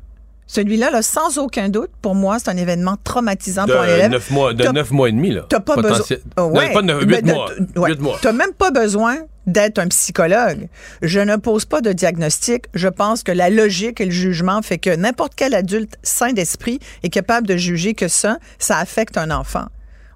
Celui-là, 0.51 0.89
là, 0.89 1.03
sans 1.03 1.37
aucun 1.37 1.69
doute, 1.69 1.91
pour 2.01 2.15
moi, 2.15 2.39
c'est 2.39 2.49
un 2.49 2.57
événement 2.57 2.95
traumatisant 3.03 3.67
pour 3.67 3.79
un 3.81 3.85
de 3.85 3.91
élève. 3.91 4.09
9 4.11 4.31
mois, 4.31 4.53
de 4.55 4.63
T'as- 4.63 4.71
neuf 4.71 4.89
mois 4.89 5.07
et 5.07 5.11
demi, 5.11 5.29
là. 5.29 5.45
T'as 5.47 5.59
pas 5.59 5.75
besoin. 5.75 6.03
Oh, 6.37 6.41
ouais. 6.45 6.73
pas 6.73 6.81
neuf- 6.81 7.05
de- 7.05 7.31
mois. 7.31 7.51
ouais. 7.75 7.95
Mois. 7.97 8.17
T'as 8.19 8.31
même 8.31 8.53
pas 8.57 8.71
besoin 8.71 9.17
d'être 9.45 9.77
un 9.77 9.87
psychologue. 9.89 10.67
Je 11.03 11.19
ne 11.19 11.35
pose 11.35 11.65
pas 11.65 11.81
de 11.81 11.91
diagnostic. 11.93 12.65
Je 12.73 12.87
pense 12.87 13.21
que 13.21 13.31
la 13.31 13.51
logique 13.51 14.01
et 14.01 14.05
le 14.05 14.11
jugement 14.11 14.63
fait 14.63 14.79
que 14.79 14.95
n'importe 14.95 15.33
quel 15.35 15.53
adulte 15.53 15.93
sain 16.01 16.33
d'esprit 16.33 16.79
est 17.03 17.09
capable 17.09 17.45
de 17.45 17.55
juger 17.55 17.93
que 17.93 18.07
ça, 18.07 18.39
ça 18.57 18.79
affecte 18.79 19.17
un 19.17 19.29
enfant. 19.29 19.65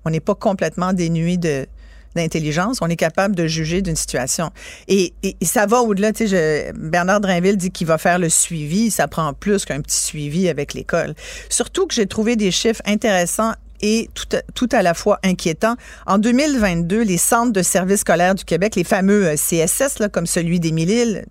On 0.04 0.10
n'est 0.10 0.20
pas 0.20 0.36
complètement 0.36 0.94
dénué 0.94 1.38
de 1.38 1.68
d'intelligence, 2.16 2.80
on 2.82 2.88
est 2.88 2.96
capable 2.96 3.36
de 3.36 3.48
juger 3.48 3.82
d'une 3.82 3.96
situation. 3.96 4.52
Et, 4.88 5.14
ça 5.42 5.66
va 5.66 5.82
au-delà. 5.82 6.12
Je- 6.20 6.72
Bernard 6.74 7.22
Drinville 7.22 7.58
dit 7.58 7.72
qu'il 7.72 7.88
va 7.88 7.98
faire 7.98 8.20
le 8.20 8.30
suivi. 8.30 8.92
Ça 8.92 9.08
prend 9.08 9.34
plus 9.34 9.66
qu'un 9.66 9.82
petit 9.82 10.00
suivi 10.00 10.50
avec 10.50 10.74
l'école. 10.74 11.16
Surtout 11.50 11.88
que 11.88 11.94
j'ai 11.94 12.08
trouvé 12.08 12.36
des 12.36 12.52
chiffres 12.52 12.82
intéressants 12.86 13.54
et 13.82 14.10
tout 14.56 14.70
à, 14.72 14.82
la 14.82 14.94
fois 14.94 15.20
inquiétants. 15.24 15.76
En 16.08 16.18
2022, 16.18 17.02
les 17.04 17.18
centres 17.18 17.52
de 17.52 17.62
services 17.62 18.00
scolaires 18.00 18.34
du 18.34 18.46
Québec, 18.46 18.76
les 18.76 18.86
fameux 18.86 19.28
euh, 19.28 19.36
CSS, 19.36 20.08
comme 20.12 20.26
celui 20.26 20.62
d'Émile-Île, 20.62 21.26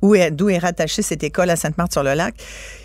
d'où 0.00 0.48
est 0.48 0.58
rattachée 0.58 1.02
cette 1.02 1.24
école 1.24 1.50
à 1.50 1.56
Sainte-Marthe-sur-le-Lac, 1.56 2.34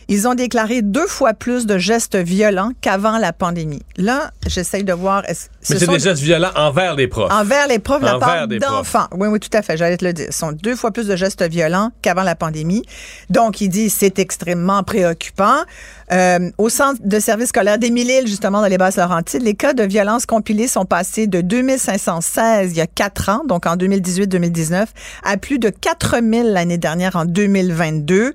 ils 0.07 0.27
ont 0.27 0.35
déclaré 0.35 0.81
deux 0.81 1.07
fois 1.07 1.33
plus 1.33 1.65
de 1.65 1.77
gestes 1.77 2.15
violents 2.15 2.71
qu'avant 2.81 3.17
la 3.17 3.33
pandémie. 3.33 3.83
Là, 3.97 4.31
j'essaye 4.47 4.83
de 4.83 4.93
voir. 4.93 5.23
ce 5.27 5.73
Mais 5.73 5.79
c'est 5.79 5.87
des 5.87 5.99
gestes 5.99 6.21
violents 6.21 6.51
envers 6.55 6.95
les 6.95 7.07
profs. 7.07 7.31
Envers 7.31 7.67
les 7.67 7.79
profs, 7.79 8.01
de 8.01 8.05
la 8.05 8.15
Envers 8.15 8.27
part 8.27 8.47
d'enfants. 8.47 9.07
Oui, 9.15 9.27
oui, 9.27 9.39
tout 9.39 9.55
à 9.55 9.61
fait. 9.61 9.77
J'allais 9.77 9.97
te 9.97 10.05
le 10.05 10.13
dire. 10.13 10.27
Ce 10.31 10.39
sont 10.39 10.51
deux 10.51 10.75
fois 10.75 10.91
plus 10.91 11.07
de 11.07 11.15
gestes 11.15 11.43
violents 11.43 11.91
qu'avant 12.01 12.23
la 12.23 12.35
pandémie. 12.35 12.83
Donc, 13.29 13.61
il 13.61 13.69
dit 13.69 13.89
c'est 13.89 14.19
extrêmement 14.19 14.83
préoccupant. 14.83 15.63
Euh, 16.11 16.51
au 16.57 16.69
centre 16.69 16.99
de 17.03 17.19
service 17.19 17.49
scolaire 17.49 17.77
d'Émile-Île, 17.77 18.27
justement, 18.27 18.61
dans 18.61 18.67
les 18.67 18.77
Basses-Laurentides, 18.77 19.41
les 19.41 19.55
cas 19.55 19.73
de 19.73 19.83
violence 19.83 20.25
compilés 20.25 20.67
sont 20.67 20.85
passés 20.85 21.27
de 21.27 21.41
2516 21.41 22.71
il 22.71 22.77
y 22.77 22.81
a 22.81 22.87
quatre 22.87 23.29
ans, 23.29 23.41
donc 23.47 23.65
en 23.65 23.75
2018-2019, 23.75 24.85
à 25.23 25.37
plus 25.37 25.59
de 25.59 25.69
4000 25.69 26.51
l'année 26.51 26.77
dernière, 26.77 27.15
en 27.15 27.25
2022. 27.25 28.33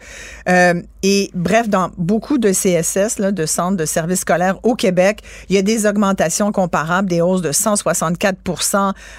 Euh, 0.49 0.83
et 1.03 1.31
bref, 1.35 1.58
dans 1.67 1.91
beaucoup 1.99 2.39
de 2.39 2.51
CSS, 2.51 3.21
de 3.21 3.47
centres 3.47 3.77
de 3.77 3.85
services 3.85 4.21
scolaires 4.21 4.59
au 4.63 4.77
Québec, 4.77 5.23
il 5.49 5.57
y 5.57 5.59
a 5.59 5.63
des 5.63 5.87
augmentations 5.87 6.53
comparables, 6.53 7.09
des 7.09 7.21
hausses 7.21 7.43
de 7.43 7.51
164 7.51 8.39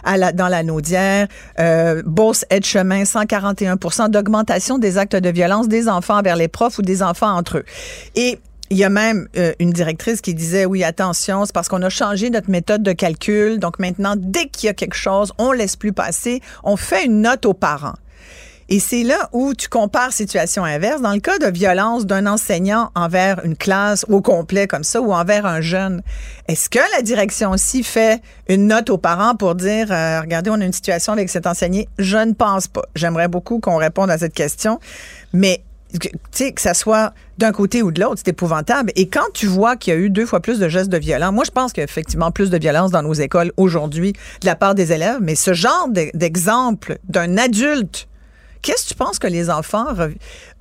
à 0.04 0.18
la, 0.18 0.32
dans 0.32 0.48
la 0.48 0.64
Naudière, 0.64 1.28
euh, 1.60 2.02
Beauce 2.06 2.46
Aide-Chemin, 2.50 3.04
141 3.04 3.78
d'augmentation 4.10 4.78
des 4.78 4.98
actes 4.98 5.16
de 5.16 5.30
violence 5.30 5.68
des 5.68 5.90
enfants 5.90 6.22
vers 6.22 6.36
les 6.36 6.48
profs 6.48 6.78
ou 6.78 6.82
des 6.82 7.04
enfants 7.04 7.36
entre 7.36 7.58
eux. 7.58 7.66
Et 8.16 8.40
il 8.70 8.78
y 8.78 8.84
a 8.84 8.90
même 8.90 9.28
euh, 9.36 9.54
une 9.60 9.72
directrice 9.72 10.22
qui 10.22 10.36
disait 10.36 10.66
oui 10.66 10.84
attention 10.84 11.46
c'est 11.46 11.54
parce 11.54 11.68
qu'on 11.68 11.82
a 11.82 11.90
changé 11.90 12.30
notre 12.30 12.52
méthode 12.52 12.84
de 12.84 12.92
calcul. 12.92 13.60
Donc 13.60 13.80
maintenant 13.80 14.14
dès 14.16 14.46
qu'il 14.48 14.68
y 14.68 14.70
a 14.70 14.74
quelque 14.74 14.96
chose 14.96 15.34
on 15.38 15.52
laisse 15.52 15.76
plus 15.76 15.94
passer. 15.94 16.42
On 16.64 16.78
fait 16.78 17.06
une 17.06 17.22
note 17.22 17.46
aux 17.46 17.54
parents 17.54 17.96
et 18.70 18.80
c'est 18.80 19.04
là 19.04 19.30
où 19.34 19.54
tu 19.54 19.68
compares 19.68 20.14
situation 20.14 20.64
inverse. 20.64 21.02
Dans 21.02 21.14
le 21.14 21.20
cas 21.20 21.38
de 21.40 21.48
violence 21.48 22.06
d'un 22.06 22.26
enseignant 22.28 22.92
envers 22.96 23.44
une 23.44 23.56
classe 23.58 24.06
au 24.10 24.22
complet 24.22 24.68
comme 24.68 24.84
ça 24.84 25.02
ou 25.02 25.12
envers 25.12 25.46
un 25.46 25.60
jeune, 25.62 26.02
est-ce 26.48 26.70
que 26.70 26.80
la 26.96 27.02
direction 27.02 27.52
aussi 27.52 27.84
fait 27.84 28.22
une 28.48 28.68
note 28.68 28.90
aux 28.90 28.98
parents 28.98 29.36
pour 29.36 29.56
dire, 29.56 29.88
euh, 29.92 30.22
regardez, 30.22 30.50
on 30.50 30.62
a 30.62 30.66
une 30.66 30.74
situation 30.74 31.14
avec 31.14 31.30
cet 31.30 31.48
enseignant? 31.48 31.84
Je 31.98 32.18
ne 32.18 32.34
pense 32.34 32.68
pas. 32.68 32.84
J'aimerais 32.96 33.28
beaucoup 33.28 33.60
qu'on 33.60 33.78
réponde 33.78 34.10
à 34.12 34.18
cette 34.18 34.34
question, 34.34 34.80
mais 35.34 35.64
que- 36.00 36.50
que 36.52 36.62
ça 36.62 36.76
soit 36.76 37.14
d'un 37.40 37.52
côté 37.52 37.82
ou 37.82 37.92
de 37.92 38.00
l'autre, 38.00 38.18
c'est 38.18 38.28
épouvantable. 38.28 38.92
Et 38.96 39.08
quand 39.08 39.26
tu 39.34 39.48
vois 39.48 39.76
qu'il 39.76 39.94
y 39.94 39.98
a 39.98 40.00
eu 40.00 40.12
deux 40.12 40.26
fois 40.28 40.40
plus 40.42 40.60
de 40.60 40.70
gestes 40.70 40.90
de 40.92 40.98
violence, 40.98 41.34
moi, 41.34 41.44
je 41.46 41.52
pense 41.52 41.74
qu'il 41.74 41.82
y 41.82 41.84
a 41.84 41.86
effectivement 41.86 42.30
plus 42.30 42.50
de 42.52 42.58
violence 42.60 42.92
dans 42.92 43.02
nos 43.02 43.14
écoles 43.14 43.52
aujourd'hui 43.58 44.14
de 44.42 44.46
la 44.46 44.56
part 44.56 44.76
des 44.76 44.92
élèves, 44.92 45.18
mais 45.22 45.34
ce 45.34 45.54
genre 45.54 45.88
de- 45.90 46.12
d'exemple 46.14 47.00
d'un 47.06 47.38
adulte 47.38 48.08
Qu'est-ce 48.62 48.84
que 48.84 48.90
tu 48.90 48.96
penses 48.96 49.20
que 49.20 49.28
les 49.28 49.50
enfants 49.50 49.94
re- 49.94 50.16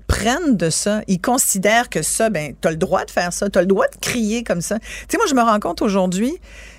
prennent 0.07 0.57
de 0.57 0.71
ça? 0.71 1.01
Ils 1.09 1.21
considèrent 1.21 1.89
que 1.89 2.03
ça, 2.03 2.31
ben, 2.31 2.55
t'as 2.61 2.71
le 2.71 2.77
droit 2.77 3.05
de 3.05 3.11
faire 3.11 3.33
ça, 3.33 3.49
t'as 3.51 3.61
le 3.61 3.67
droit 3.67 3.87
de 3.89 3.97
crier 4.01 4.45
comme 4.45 4.61
ça. 4.61 4.79
Tu 4.79 4.87
sais, 5.11 5.17
moi, 5.17 5.27
je 5.29 5.35
me 5.35 5.43
rends 5.43 5.61
compte 5.61 5.83
aujourd'hui, 5.83 6.35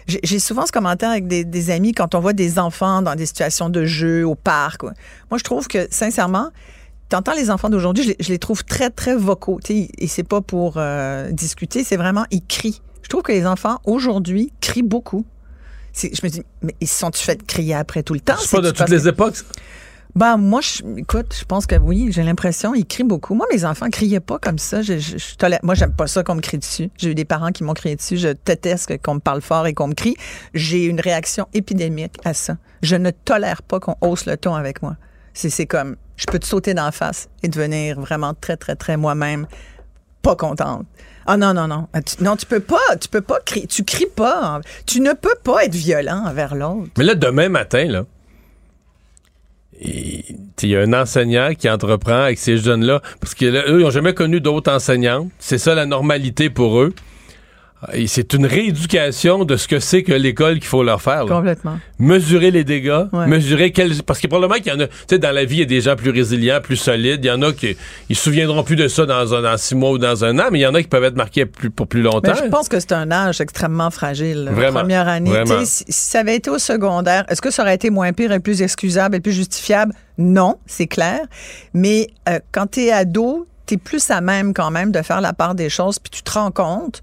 j'ai 0.08 0.40
souvent 0.40 0.66
ce 0.66 0.72
commentaire 0.72 1.12
avec 1.12 1.28
des, 1.28 1.44
des 1.46 1.70
amis 1.70 1.92
quand 1.94 2.16
on 2.16 2.20
voit 2.20 2.34
des 2.34 2.58
enfants 2.58 3.02
dans 3.02 3.16
des 3.16 3.26
situations 3.26 3.70
de 3.70 3.86
jeu, 3.86 4.26
au 4.26 4.36
parc. 4.36 4.84
Moi, 4.84 5.38
je 5.38 5.44
trouve 5.44 5.68
que, 5.68 5.88
sincèrement, 5.92 6.50
T'entends 7.12 7.34
les 7.34 7.50
enfants 7.50 7.72
d'aujourd'hui, 7.72 8.04
je, 8.04 8.10
les- 8.10 8.18
je 8.20 8.30
les 8.30 8.38
trouve 8.38 8.64
très, 8.64 8.92
très 8.92 9.16
vocaux. 9.16 9.60
tu 9.64 9.74
sais, 9.74 9.90
Et 9.98 10.06
c'est 10.08 10.22
pas 10.22 10.42
pour 10.42 10.76
euh, 10.78 11.32
discuter, 11.32 11.84
c'est 11.84 11.98
vraiment, 11.98 12.24
ils 12.30 12.46
crient. 12.46 12.84
Je 13.02 13.10
trouve 13.10 13.24
que 13.24 13.32
les 13.32 13.48
enfants, 13.48 13.80
aujourd'hui, 13.84 14.54
crient 14.62 14.84
beaucoup. 14.84 15.26
Je 16.00 16.08
me 16.24 16.30
dis, 16.30 16.44
mais 16.62 16.76
ils 16.80 16.88
se 16.88 17.00
sont-tu 17.00 17.24
fait 17.24 17.42
crier 17.48 17.74
après 17.74 18.04
tout 18.04 18.14
le 18.14 18.20
temps? 18.20 18.36
C'est 18.40 18.52
pas 18.58 18.62
de 18.62 18.70
toutes 18.70 18.90
les 18.90 19.02
que- 19.02 19.08
époques. 19.08 19.38
Ben, 20.16 20.38
moi, 20.38 20.60
je, 20.62 20.82
écoute, 20.98 21.36
je 21.40 21.46
pense 21.46 21.66
que 21.66 21.76
oui, 21.76 22.10
j'ai 22.12 22.24
l'impression, 22.24 22.74
ils 22.74 22.86
crient 22.86 23.04
beaucoup. 23.04 23.36
Moi, 23.36 23.46
mes 23.54 23.64
enfants 23.64 23.90
criaient 23.90 24.20
pas 24.20 24.40
comme 24.40 24.58
ça. 24.58 24.82
Je, 24.82 24.98
je, 24.98 25.18
je 25.18 25.36
tolère- 25.36 25.60
moi, 25.64 25.76
j'aime 25.76 25.94
pas 25.94 26.08
ça 26.08 26.24
qu'on 26.24 26.36
me 26.36 26.42
crie 26.42 26.58
dessus. 26.58 26.90
J'ai 26.98 27.12
eu 27.12 27.16
des 27.16 27.26
parents 27.26 27.52
qui 27.52 27.64
m'ont 27.64 27.74
crié 27.76 27.96
dessus. 27.96 28.18
Je 28.18 28.30
déteste 28.46 28.92
qu'on 29.04 29.16
me 29.16 29.20
parle 29.20 29.42
fort 29.42 29.68
et 29.68 29.74
qu'on 29.74 29.88
me 29.88 29.94
crie. 29.94 30.16
J'ai 30.54 30.86
une 30.86 31.00
réaction 31.00 31.48
épidémique 31.54 32.16
à 32.26 32.34
ça. 32.34 32.58
Je 32.82 32.96
ne 32.96 33.12
tolère 33.12 33.62
pas 33.62 33.80
qu'on 33.80 33.96
hausse 34.02 34.26
le 34.26 34.36
ton 34.36 34.56
avec 34.56 34.82
moi. 34.82 34.96
C'est, 35.34 35.68
comme, 35.68 35.96
je 36.18 36.26
peux 36.26 36.40
te 36.40 36.46
sauter 36.46 36.74
d'en 36.74 36.92
face 36.92 37.30
et 37.44 37.48
devenir 37.48 38.00
vraiment 38.00 38.34
très, 38.34 38.58
très, 38.58 38.76
très 38.76 38.98
moi-même 38.98 39.46
pas 40.22 40.36
contente. 40.36 40.86
Ah 41.28 41.38
non, 41.38 41.54
non, 41.54 41.68
non. 41.68 41.88
Ah, 41.94 42.00
non, 42.20 42.36
tu 42.36 42.46
peux 42.46 42.60
pas, 42.60 42.96
tu 43.00 43.08
peux 43.08 43.22
pas 43.22 43.40
crier. 43.46 43.68
Tu 43.68 43.84
cries 43.84 44.08
pas. 44.14 44.60
Tu 44.86 45.00
ne 45.00 45.14
peux 45.14 45.36
pas 45.44 45.64
être 45.66 45.76
violent 45.76 46.26
envers 46.26 46.56
l'autre. 46.56 46.90
Mais 46.98 47.04
là, 47.06 47.16
demain 47.16 47.48
matin, 47.48 47.86
là, 47.86 48.06
il 49.82 50.70
y 50.70 50.76
a 50.76 50.82
un 50.82 50.94
enseignant 50.94 51.52
qui 51.58 51.70
entreprend 51.70 52.24
avec 52.24 52.38
ces 52.38 52.58
jeunes-là, 52.58 53.02
parce 53.20 53.34
qu'eux, 53.34 53.64
ils 53.68 53.78
n'ont 53.78 53.90
jamais 53.90 54.14
connu 54.14 54.42
d'autres 54.42 54.72
enseignants. 54.72 55.30
C'est 55.40 55.58
ça 55.58 55.76
la 55.76 55.86
normalité 55.86 56.50
pour 56.50 56.82
eux. 56.82 56.94
C'est 58.08 58.34
une 58.34 58.46
rééducation 58.46 59.46
de 59.46 59.56
ce 59.56 59.68
que 59.68 59.80
c'est 59.80 60.04
que 60.04 60.12
l'école 60.12 60.56
qu'il 60.56 60.66
faut 60.68 60.84
leur 60.84 61.02
faire. 61.02 61.24
là. 61.26 61.36
Complètement. 61.36 61.80
Mesurer 61.98 62.52
les 62.52 62.64
dégâts, 62.66 63.06
Ouais. 63.14 63.26
mesurer 63.28 63.72
quels... 63.72 64.04
Parce 64.04 64.20
que 64.20 64.28
probablement 64.28 64.60
qu'il 64.62 64.74
y 64.74 64.76
en 64.76 64.80
a... 64.82 64.88
Tu 64.88 64.94
sais, 65.12 65.20
dans 65.20 65.32
la 65.32 65.46
vie, 65.46 65.56
il 65.56 65.60
y 65.60 65.64
a 65.64 65.66
des 65.66 65.80
gens 65.82 65.96
plus 65.96 66.10
résilients, 66.10 66.60
plus 66.62 66.76
solides. 66.76 67.24
Il 67.24 67.28
y 67.28 67.32
en 67.32 67.42
a 67.42 67.54
qui 67.54 67.78
ils 68.10 68.16
se 68.18 68.24
souviendront 68.24 68.64
plus 68.64 68.76
de 68.76 68.88
ça 68.90 69.06
dans, 69.06 69.34
un, 69.34 69.42
dans 69.42 69.56
six 69.58 69.76
mois 69.76 69.92
ou 69.92 69.98
dans 69.98 70.26
un 70.26 70.38
an, 70.40 70.46
mais 70.52 70.60
il 70.60 70.62
y 70.64 70.68
en 70.68 70.74
a 70.76 70.82
qui 70.82 70.90
peuvent 70.90 71.04
être 71.06 71.16
marqués 71.16 71.46
plus, 71.46 71.70
pour 71.70 71.88
plus 71.88 72.02
longtemps. 72.02 72.34
Mais 72.34 72.36
je 72.44 72.50
pense 72.50 72.68
que 72.68 72.80
c'est 72.82 72.92
un 72.92 73.12
âge 73.12 73.40
extrêmement 73.40 73.92
fragile. 73.92 74.44
la 74.46 74.52
Vraiment. 74.52 74.80
Première 74.82 75.08
année. 75.08 75.30
Vraiment. 75.30 75.60
Tu 75.60 75.66
sais, 75.66 75.84
Si, 75.88 75.94
si 75.94 76.10
ça 76.12 76.20
avait 76.20 76.36
été 76.36 76.50
au 76.50 76.60
secondaire, 76.60 77.24
est-ce 77.30 77.42
que 77.42 77.50
ça 77.52 77.62
aurait 77.64 77.76
été 77.76 77.90
moins 77.90 78.12
pire 78.12 78.32
et 78.34 78.40
plus 78.42 78.62
excusable 78.62 79.16
et 79.16 79.20
plus 79.22 79.32
justifiable? 79.34 79.94
Non, 80.18 80.58
c'est 80.66 80.88
clair. 80.88 81.22
Mais 81.74 82.08
euh, 82.28 82.40
quand 82.52 82.72
tu 82.72 82.82
es 82.82 82.92
ado, 82.92 83.48
tu 83.66 83.76
es 83.76 83.78
plus 83.78 84.10
à 84.12 84.20
même 84.20 84.54
quand 84.54 84.72
même 84.72 84.92
de 84.92 85.02
faire 85.02 85.22
la 85.22 85.32
part 85.32 85.56
des 85.56 85.70
choses, 85.70 85.98
puis 86.00 86.10
tu 86.10 86.24
te 86.24 86.32
rends 86.32 86.52
compte 86.52 87.02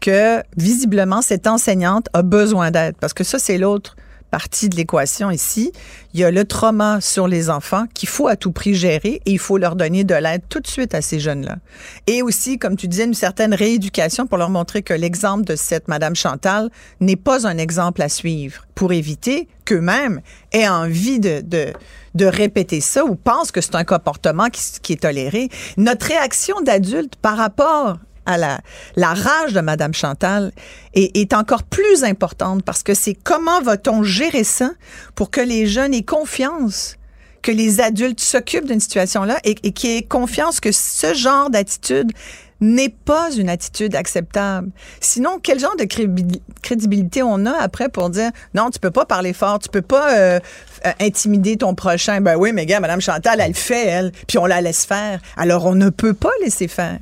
que 0.00 0.42
visiblement, 0.56 1.22
cette 1.22 1.46
enseignante 1.46 2.08
a 2.12 2.22
besoin 2.22 2.70
d'aide. 2.70 2.96
Parce 3.00 3.14
que 3.14 3.24
ça, 3.24 3.38
c'est 3.38 3.58
l'autre 3.58 3.96
partie 4.30 4.68
de 4.68 4.76
l'équation 4.76 5.30
ici. 5.30 5.72
Il 6.12 6.20
y 6.20 6.24
a 6.24 6.30
le 6.30 6.44
trauma 6.44 7.00
sur 7.00 7.28
les 7.28 7.48
enfants 7.50 7.86
qu'il 7.94 8.08
faut 8.08 8.28
à 8.28 8.36
tout 8.36 8.52
prix 8.52 8.74
gérer 8.74 9.20
et 9.24 9.30
il 9.32 9.38
faut 9.38 9.58
leur 9.58 9.76
donner 9.76 10.04
de 10.04 10.14
l'aide 10.14 10.42
tout 10.48 10.60
de 10.60 10.66
suite 10.66 10.94
à 10.94 11.00
ces 11.00 11.20
jeunes-là. 11.20 11.56
Et 12.06 12.22
aussi, 12.22 12.58
comme 12.58 12.76
tu 12.76 12.88
disais, 12.88 13.04
une 13.04 13.14
certaine 13.14 13.54
rééducation 13.54 14.26
pour 14.26 14.38
leur 14.38 14.50
montrer 14.50 14.82
que 14.82 14.94
l'exemple 14.94 15.44
de 15.44 15.56
cette 15.56 15.88
Madame 15.88 16.16
Chantal 16.16 16.70
n'est 17.00 17.16
pas 17.16 17.46
un 17.46 17.58
exemple 17.58 18.02
à 18.02 18.08
suivre 18.08 18.66
pour 18.74 18.92
éviter 18.92 19.48
qu'eux-mêmes 19.64 20.20
aient 20.52 20.68
envie 20.68 21.20
de, 21.20 21.40
de, 21.40 21.72
de 22.14 22.24
répéter 22.26 22.80
ça 22.80 23.04
ou 23.04 23.14
pensent 23.14 23.52
que 23.52 23.60
c'est 23.60 23.74
un 23.74 23.84
comportement 23.84 24.48
qui, 24.48 24.60
qui 24.82 24.92
est 24.94 25.02
toléré. 25.02 25.48
Notre 25.76 26.06
réaction 26.06 26.60
d'adulte 26.60 27.16
par 27.16 27.36
rapport 27.36 27.98
à 28.26 28.36
la, 28.38 29.14
rage 29.14 29.52
de 29.52 29.60
Madame 29.60 29.94
Chantal 29.94 30.52
est, 30.94 31.16
est 31.16 31.32
encore 31.32 31.62
plus 31.62 32.04
importante 32.04 32.62
parce 32.64 32.82
que 32.82 32.94
c'est 32.94 33.14
comment 33.14 33.60
va-t-on 33.62 34.02
gérer 34.02 34.44
ça 34.44 34.70
pour 35.14 35.30
que 35.30 35.40
les 35.40 35.66
jeunes 35.66 35.94
aient 35.94 36.02
confiance 36.02 36.96
que 37.42 37.52
les 37.52 37.80
adultes 37.80 38.20
s'occupent 38.20 38.66
d'une 38.66 38.80
situation-là 38.80 39.38
et, 39.44 39.54
et 39.62 39.96
aient 39.96 40.02
confiance 40.02 40.58
que 40.58 40.72
ce 40.72 41.14
genre 41.14 41.48
d'attitude 41.48 42.10
n'est 42.60 42.88
pas 42.88 43.30
une 43.32 43.48
attitude 43.48 43.94
acceptable. 43.94 44.70
Sinon, 45.00 45.38
quel 45.42 45.60
genre 45.60 45.76
de 45.76 45.84
crédibil- 45.84 46.40
crédibilité 46.62 47.22
on 47.22 47.44
a 47.46 47.52
après 47.52 47.88
pour 47.88 48.10
dire 48.10 48.30
non, 48.54 48.70
tu 48.70 48.78
peux 48.78 48.90
pas 48.90 49.04
parler 49.04 49.32
fort, 49.32 49.58
tu 49.58 49.68
peux 49.68 49.82
pas 49.82 50.16
euh, 50.16 50.40
euh, 50.86 50.92
intimider 51.00 51.56
ton 51.56 51.74
prochain. 51.74 52.20
Ben 52.20 52.36
oui, 52.36 52.52
mais 52.52 52.66
gars, 52.66 52.80
Madame 52.80 53.00
Chantal, 53.00 53.40
elle 53.40 53.48
le 53.48 53.54
fait, 53.54 53.86
elle, 53.86 54.12
puis 54.26 54.38
on 54.38 54.46
la 54.46 54.60
laisse 54.60 54.86
faire. 54.86 55.20
Alors 55.36 55.66
on 55.66 55.74
ne 55.74 55.90
peut 55.90 56.14
pas 56.14 56.32
laisser 56.42 56.68
faire. 56.68 56.98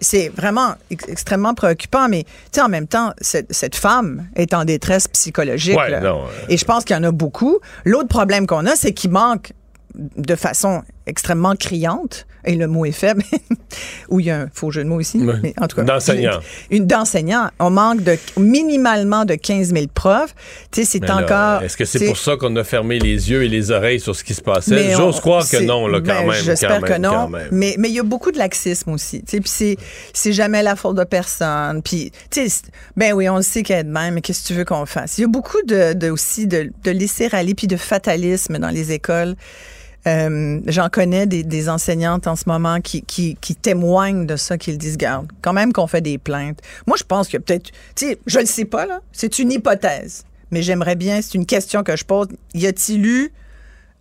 C'est 0.00 0.28
vraiment 0.28 0.74
ex- 0.90 1.08
extrêmement 1.08 1.54
préoccupant, 1.54 2.08
mais 2.08 2.22
tu 2.24 2.30
sais, 2.52 2.60
en 2.60 2.68
même 2.68 2.86
temps, 2.86 3.12
cette, 3.20 3.52
cette 3.52 3.74
femme 3.76 4.28
est 4.36 4.54
en 4.54 4.64
détresse 4.64 5.08
psychologique. 5.08 5.76
Ouais, 5.76 6.00
non, 6.00 6.24
euh. 6.24 6.46
Et 6.48 6.56
je 6.56 6.64
pense 6.64 6.84
qu'il 6.84 6.94
y 6.94 6.98
en 6.98 7.02
a 7.02 7.10
beaucoup. 7.10 7.58
L'autre 7.84 8.08
problème 8.08 8.46
qu'on 8.46 8.66
a, 8.66 8.76
c'est 8.76 8.92
qu'il 8.92 9.10
manque 9.10 9.52
de 9.94 10.34
façon 10.36 10.82
extrêmement 11.06 11.56
criante, 11.56 12.26
et 12.44 12.56
le 12.56 12.66
mot 12.66 12.84
est 12.84 12.92
faible, 12.92 13.22
où 14.08 14.20
il 14.20 14.26
y 14.26 14.30
a 14.30 14.40
un 14.40 14.48
faux 14.52 14.70
jeu 14.70 14.82
de 14.82 14.88
mots 14.88 15.00
ici, 15.00 15.18
mais 15.18 15.54
en 15.60 15.68
tout 15.68 15.76
cas. 15.76 15.82
D'enseignants. 15.82 16.40
Une 16.70 16.86
d'enseignants. 16.86 17.50
On 17.60 17.70
manque 17.70 18.02
de 18.02 18.16
minimalement 18.36 19.24
de 19.24 19.34
15 19.34 19.72
000 19.72 19.86
profs. 19.94 20.34
Tu 20.70 20.84
sais, 20.84 20.98
c'est 20.98 21.10
encore. 21.10 21.62
Est-ce 21.62 21.76
que 21.76 21.84
c'est 21.84 22.06
pour 22.06 22.16
ça 22.16 22.36
qu'on 22.36 22.54
a 22.56 22.64
fermé 22.64 22.98
les 22.98 23.30
yeux 23.30 23.44
et 23.44 23.48
les 23.48 23.70
oreilles 23.70 24.00
sur 24.00 24.16
ce 24.16 24.24
qui 24.24 24.34
se 24.34 24.42
passait? 24.42 24.92
J'ose 24.92 25.20
croire 25.20 25.48
que 25.48 25.58
non, 25.58 25.86
là, 25.86 26.00
quand 26.00 26.06
ben, 26.06 26.32
même. 26.32 26.42
J'espère 26.42 26.80
que 26.80 26.98
non. 26.98 27.30
Mais 27.50 27.76
il 27.78 27.94
y 27.94 28.00
a 28.00 28.04
beaucoup 28.04 28.32
de 28.32 28.38
laxisme 28.38 28.90
aussi. 28.90 29.22
tu 29.22 29.40
sais, 29.42 29.76
Puis 29.76 29.78
c'est 30.12 30.32
jamais 30.32 30.62
la 30.62 30.76
faute 30.76 30.96
de 30.96 31.04
personne. 31.04 31.82
Puis 31.82 32.10
tu 32.30 32.48
sais, 32.48 32.62
ben 32.96 33.12
oui, 33.12 33.28
on 33.28 33.36
le 33.36 33.42
sait 33.42 33.62
qu'elle 33.62 33.80
est 33.80 33.84
de 33.84 33.90
même. 33.90 34.14
Mais 34.14 34.20
qu'est-ce 34.20 34.42
que 34.42 34.48
tu 34.48 34.54
veux 34.54 34.64
qu'on 34.64 34.86
fasse? 34.86 35.18
Il 35.18 35.22
y 35.22 35.24
a 35.24 35.28
beaucoup 35.28 35.62
de, 35.66 35.92
de 35.92 36.10
aussi 36.10 36.46
de, 36.46 36.70
de 36.82 36.90
laisser 36.90 37.28
aller 37.32 37.54
puis 37.54 37.66
de 37.66 37.76
fatalisme 37.76 38.58
dans 38.58 38.70
les 38.70 38.92
écoles. 38.92 39.36
Euh, 40.06 40.60
J'en 40.66 40.88
connais 40.88 41.26
des, 41.26 41.44
des 41.44 41.68
enseignantes 41.68 42.26
en 42.26 42.34
ce 42.36 42.44
moment 42.46 42.80
qui, 42.80 43.02
qui, 43.02 43.36
qui 43.40 43.54
témoignent 43.54 44.26
de 44.26 44.36
ça, 44.36 44.58
qui 44.58 44.72
le 44.72 44.76
disent, 44.76 44.96
garde, 44.98 45.28
quand 45.42 45.52
même 45.52 45.72
qu'on 45.72 45.86
fait 45.86 46.00
des 46.00 46.18
plaintes. 46.18 46.58
Moi, 46.86 46.96
je 46.98 47.04
pense 47.04 47.28
que 47.28 47.36
peut-être, 47.38 47.70
tu 47.94 48.08
sais, 48.08 48.18
je 48.26 48.38
le 48.40 48.46
sais 48.46 48.64
pas, 48.64 48.84
là, 48.86 49.00
c'est 49.12 49.38
une 49.38 49.52
hypothèse, 49.52 50.24
mais 50.50 50.62
j'aimerais 50.62 50.96
bien, 50.96 51.22
c'est 51.22 51.34
une 51.34 51.46
question 51.46 51.82
que 51.84 51.96
je 51.96 52.04
pose, 52.04 52.26
y 52.54 52.66
a-t-il 52.66 53.06
eu 53.06 53.32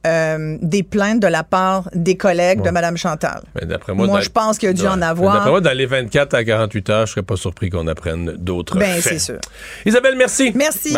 euh, 0.08 0.58
des 0.64 0.82
plaintes 0.82 1.20
de 1.22 1.28
la 1.28 1.44
part 1.44 1.88
des 1.94 2.18
collègues 2.18 2.64
de 2.64 2.72
Mme 2.72 2.98
Chantal? 2.98 3.44
D'après 3.62 3.94
moi, 3.94 4.08
Moi, 4.08 4.22
je 4.22 4.30
pense 4.30 4.58
qu'il 4.58 4.66
y 4.68 4.72
a 4.72 4.74
dû 4.74 4.82
Ouais. 4.82 4.88
en 4.88 5.02
avoir. 5.04 5.36
D'après 5.36 5.52
moi, 5.52 5.62
dans 5.62 5.78
les 5.78 5.86
24 5.86 6.34
à 6.34 6.44
48 6.44 6.90
heures, 6.90 7.06
je 7.06 7.12
serais 7.12 7.22
pas 7.22 7.36
surpris 7.36 7.70
qu'on 7.70 7.86
apprenne 7.86 8.34
d'autres 8.40 8.80
Ben, 8.80 9.00
c'est 9.00 9.20
sûr. 9.20 9.38
Isabelle, 9.86 10.16
merci. 10.18 10.52
Merci. 10.56 10.98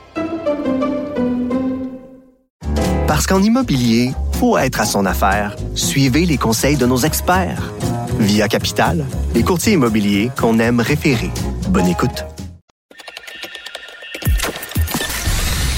Parce 3.13 3.27
qu'en 3.27 3.43
immobilier, 3.43 4.13
faut 4.39 4.57
être 4.57 4.79
à 4.79 4.85
son 4.85 5.05
affaire. 5.05 5.57
Suivez 5.75 6.25
les 6.25 6.37
conseils 6.37 6.77
de 6.77 6.85
nos 6.85 6.99
experts. 6.99 7.73
Via 8.19 8.47
Capital, 8.47 9.05
les 9.35 9.43
courtiers 9.43 9.73
immobiliers 9.73 10.31
qu'on 10.39 10.59
aime 10.59 10.79
référer. 10.79 11.29
Bonne 11.67 11.87
écoute. 11.87 12.23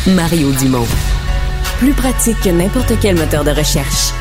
Mario 0.05 0.51
Dumont. 0.51 0.85
Plus 1.79 1.93
pratique 1.93 2.39
que 2.39 2.49
n'importe 2.49 2.93
quel 3.01 3.15
moteur 3.15 3.43
de 3.43 3.49
recherche. 3.49 4.11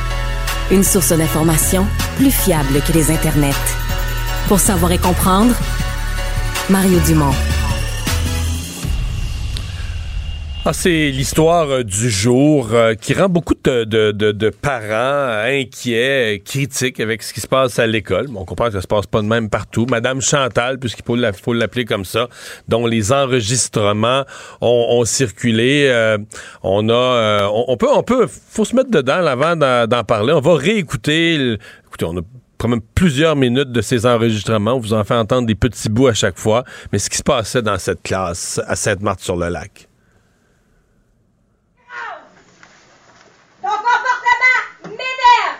Une 0.71 0.83
source 0.83 1.13
d'information 1.13 1.87
plus 2.17 2.31
fiable 2.31 2.81
que 2.81 2.93
les 2.95 3.11
internets. 3.11 3.53
Pour 4.49 4.59
savoir 4.59 4.91
et 4.91 4.97
comprendre, 4.97 5.55
Mario 6.71 6.99
Dumont. 7.01 7.35
Ah, 10.65 10.73
c'est 10.73 11.11
l'histoire 11.11 11.69
euh, 11.71 11.83
du 11.83 12.09
jour 12.09 12.69
euh, 12.73 12.95
qui 12.95 13.15
rend 13.15 13.29
beaucoup 13.29 13.55
de, 13.65 13.83
de- 13.83 14.13
de- 14.13 14.51
parents 14.51 14.85
euh, 14.93 15.61
inquiets, 15.61 16.41
critiques 16.45 17.01
avec 17.01 17.25
ce 17.25 17.33
qui 17.35 17.41
se 17.41 17.49
passe 17.49 17.81
à 17.81 17.87
l'école. 17.89 18.29
Bon, 18.29 18.43
on 18.43 18.45
comprend 18.45 18.67
que 18.67 18.75
ça 18.75 18.81
se 18.81 18.87
passe 18.87 19.07
pas 19.07 19.23
de 19.23 19.27
même 19.27 19.51
partout. 19.51 19.87
Madame 19.91 20.21
Chantal, 20.21 20.79
puisqu'il 20.79 21.05
faut 21.05 21.17
la- 21.17 21.33
faut 21.33 21.53
l'appeler 21.53 21.85
comme 21.85 22.05
ça, 22.05 22.29
dont 22.69 22.87
les 22.87 23.11
enregistrements 23.13 24.25
ont, 24.61 24.87
ont 25.01 25.05
circulé. 25.05 25.89
euh, 25.91 26.17
on 26.63 26.89
a, 26.91 27.49
on, 27.53 27.77
peut, 27.77 27.89
on 27.93 28.05
peut, 28.05 28.29
faut 28.29 28.65
se 28.65 28.77
mettre 28.77 28.91
dedans 28.91 29.27
avant 29.27 29.57
d'en 29.57 30.05
parler. 30.05 30.33
On 30.33 30.41
va 30.41 30.55
réécouter. 30.55 31.55
écoutez, 31.89 32.05
on 32.05 32.19
a 32.19 32.23
quand 32.59 32.79
plusieurs 32.95 33.35
minutes 33.35 33.73
de 33.73 33.81
ces 33.81 34.07
enregistrements. 34.07 34.75
On 34.75 34.79
vous 34.79 34.95
en 34.95 35.03
fait 35.03 35.15
entendre 35.17 35.49
des 35.49 35.57
petits 35.57 35.89
bouts 35.89 36.07
à 36.07 36.15
chaque 36.15 36.39
fois. 36.39 36.63
Mais 36.93 37.01
ce 37.01 37.11
qui 37.11 37.17
se 37.17 37.25
passait 37.25 37.63
dans 37.63 37.79
cette 37.79 38.03
classe 38.05 38.61
à 38.69 38.77
Sainte-Marthe-sur-le-Lac. 38.77 39.89
Ton 43.61 43.69
comportement 43.69 44.87
m'énerve. 44.87 45.59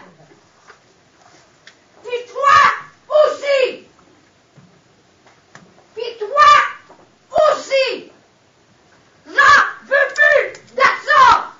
Puis 2.03 2.19
toi 2.33 2.59
aussi. 3.25 3.85
Puis 5.95 6.05
toi 6.19 7.49
aussi. 7.53 8.11
J'en 9.27 9.87
veux 9.87 10.09
plus 10.15 10.75
de 10.77 10.83
ça. 10.83 11.53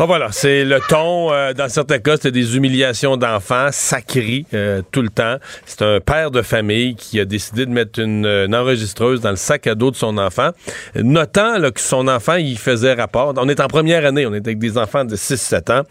Ah 0.00 0.06
voilà, 0.06 0.28
c'est 0.30 0.64
le 0.64 0.78
ton. 0.88 1.32
euh, 1.32 1.52
dans 1.54 1.68
certains 1.68 1.98
cas, 1.98 2.14
c'était 2.14 2.30
des 2.30 2.56
humiliations 2.56 3.16
d'enfants, 3.16 3.70
ça 3.72 4.00
crie 4.00 4.46
euh, 4.54 4.80
tout 4.92 5.02
le 5.02 5.08
temps. 5.08 5.38
C'est 5.66 5.82
un 5.82 5.98
père 5.98 6.30
de 6.30 6.40
famille 6.42 6.94
qui 6.94 7.18
a 7.18 7.24
décidé 7.24 7.66
de 7.66 7.72
mettre 7.72 7.98
une, 7.98 8.24
enregistreuse 8.54 9.20
dans 9.20 9.30
le 9.30 9.36
sac 9.36 9.66
à 9.66 9.74
dos 9.74 9.90
de 9.90 9.96
son 9.96 10.16
enfant, 10.18 10.50
notant 10.94 11.58
là, 11.58 11.72
que 11.72 11.80
son 11.80 12.06
enfant, 12.06 12.36
il 12.36 12.56
faisait 12.58 12.94
rapport. 12.94 13.34
On 13.38 13.48
est 13.48 13.58
en 13.58 13.66
première 13.66 14.06
année, 14.06 14.24
on 14.24 14.34
est 14.34 14.46
avec 14.46 14.60
des 14.60 14.78
enfants 14.78 15.04
de 15.04 15.16
6-7 15.16 15.80
ans, 15.80 15.82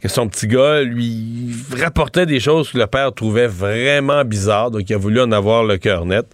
que 0.00 0.08
son 0.08 0.28
petit 0.28 0.46
gars, 0.46 0.82
lui, 0.82 1.48
rapportait 1.76 2.26
des 2.26 2.38
choses 2.38 2.70
que 2.70 2.78
le 2.78 2.86
père 2.86 3.12
trouvait 3.12 3.48
vraiment 3.48 4.24
bizarres, 4.24 4.70
donc 4.70 4.88
il 4.88 4.94
a 4.94 4.98
voulu 4.98 5.20
en 5.20 5.32
avoir 5.32 5.64
le 5.64 5.78
cœur 5.78 6.06
net. 6.06 6.26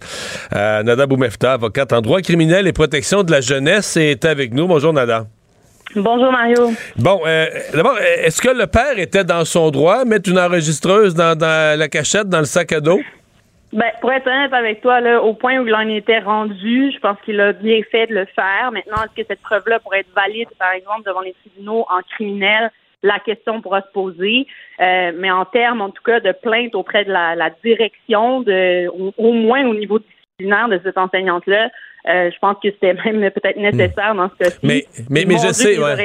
Euh, 0.53 0.83
Nada 0.83 1.07
Boumefta, 1.07 1.53
avocate 1.53 1.91
en 1.91 2.01
droit 2.01 2.21
criminel 2.21 2.67
et 2.67 2.71
protection 2.71 3.23
de 3.23 3.31
la 3.31 3.41
jeunesse, 3.41 3.97
est 3.97 4.25
avec 4.25 4.53
nous. 4.53 4.67
Bonjour 4.67 4.93
Nada. 4.93 5.25
Bonjour 5.93 6.31
Mario. 6.31 6.71
Bon, 6.97 7.21
euh, 7.25 7.45
d'abord, 7.73 7.97
est-ce 7.99 8.41
que 8.41 8.49
le 8.49 8.67
père 8.67 8.97
était 8.97 9.23
dans 9.23 9.45
son 9.45 9.69
droit, 9.71 10.03
mettre 10.03 10.29
une 10.29 10.39
enregistreuse 10.39 11.13
dans, 11.13 11.37
dans 11.37 11.77
la 11.77 11.87
cachette, 11.87 12.27
dans 12.27 12.39
le 12.39 12.45
sac 12.45 12.71
à 12.71 12.79
dos? 12.81 12.99
Ben, 13.71 13.91
pour 13.99 14.11
être 14.11 14.27
honnête 14.27 14.53
avec 14.53 14.81
toi, 14.81 15.01
là, 15.01 15.21
au 15.21 15.33
point 15.33 15.57
où 15.59 15.67
il 15.67 15.75
en 15.75 15.87
était 15.87 16.19
rendu, 16.19 16.91
je 16.93 16.99
pense 16.99 17.17
qu'il 17.25 17.39
a 17.41 17.51
bien 17.53 17.81
fait 17.91 18.07
de 18.07 18.13
le 18.13 18.25
faire. 18.25 18.71
Maintenant, 18.71 19.03
est-ce 19.03 19.21
que 19.21 19.27
cette 19.27 19.41
preuve-là 19.41 19.79
pourrait 19.79 19.99
être 19.99 20.13
valide, 20.15 20.47
par 20.57 20.71
exemple, 20.71 21.03
devant 21.05 21.21
les 21.21 21.35
tribunaux 21.43 21.85
en 21.89 22.01
criminel? 22.15 22.71
La 23.03 23.19
question 23.19 23.61
pourra 23.61 23.81
se 23.81 23.91
poser. 23.93 24.47
Euh, 24.79 25.11
mais 25.17 25.29
en 25.29 25.45
termes, 25.45 25.81
en 25.81 25.89
tout 25.89 26.03
cas, 26.03 26.19
de 26.19 26.31
plainte 26.31 26.73
auprès 26.73 27.05
de 27.05 27.11
la, 27.11 27.35
la 27.35 27.49
direction, 27.63 28.41
de, 28.41 28.87
au, 28.87 29.13
au 29.17 29.31
moins 29.33 29.65
au 29.65 29.75
niveau 29.75 29.99
disciplinaire 29.99 30.69
de 30.69 30.79
cette 30.83 30.97
enseignante-là, 30.97 31.69
euh, 32.07 32.29
je 32.31 32.37
pense 32.39 32.57
que 32.61 32.69
c'était 32.71 32.93
même 32.93 33.31
peut-être 33.31 33.57
nécessaire 33.57 34.13
dans 34.15 34.29
ce 34.29 34.43
cas-ci. 34.43 34.57
Mais- 34.63 34.85
mais- 35.09 35.25
mais 35.25 35.35
je 35.35 35.41
Dieu, 35.41 35.53
sais, 35.53 35.77
ouais. 35.79 35.95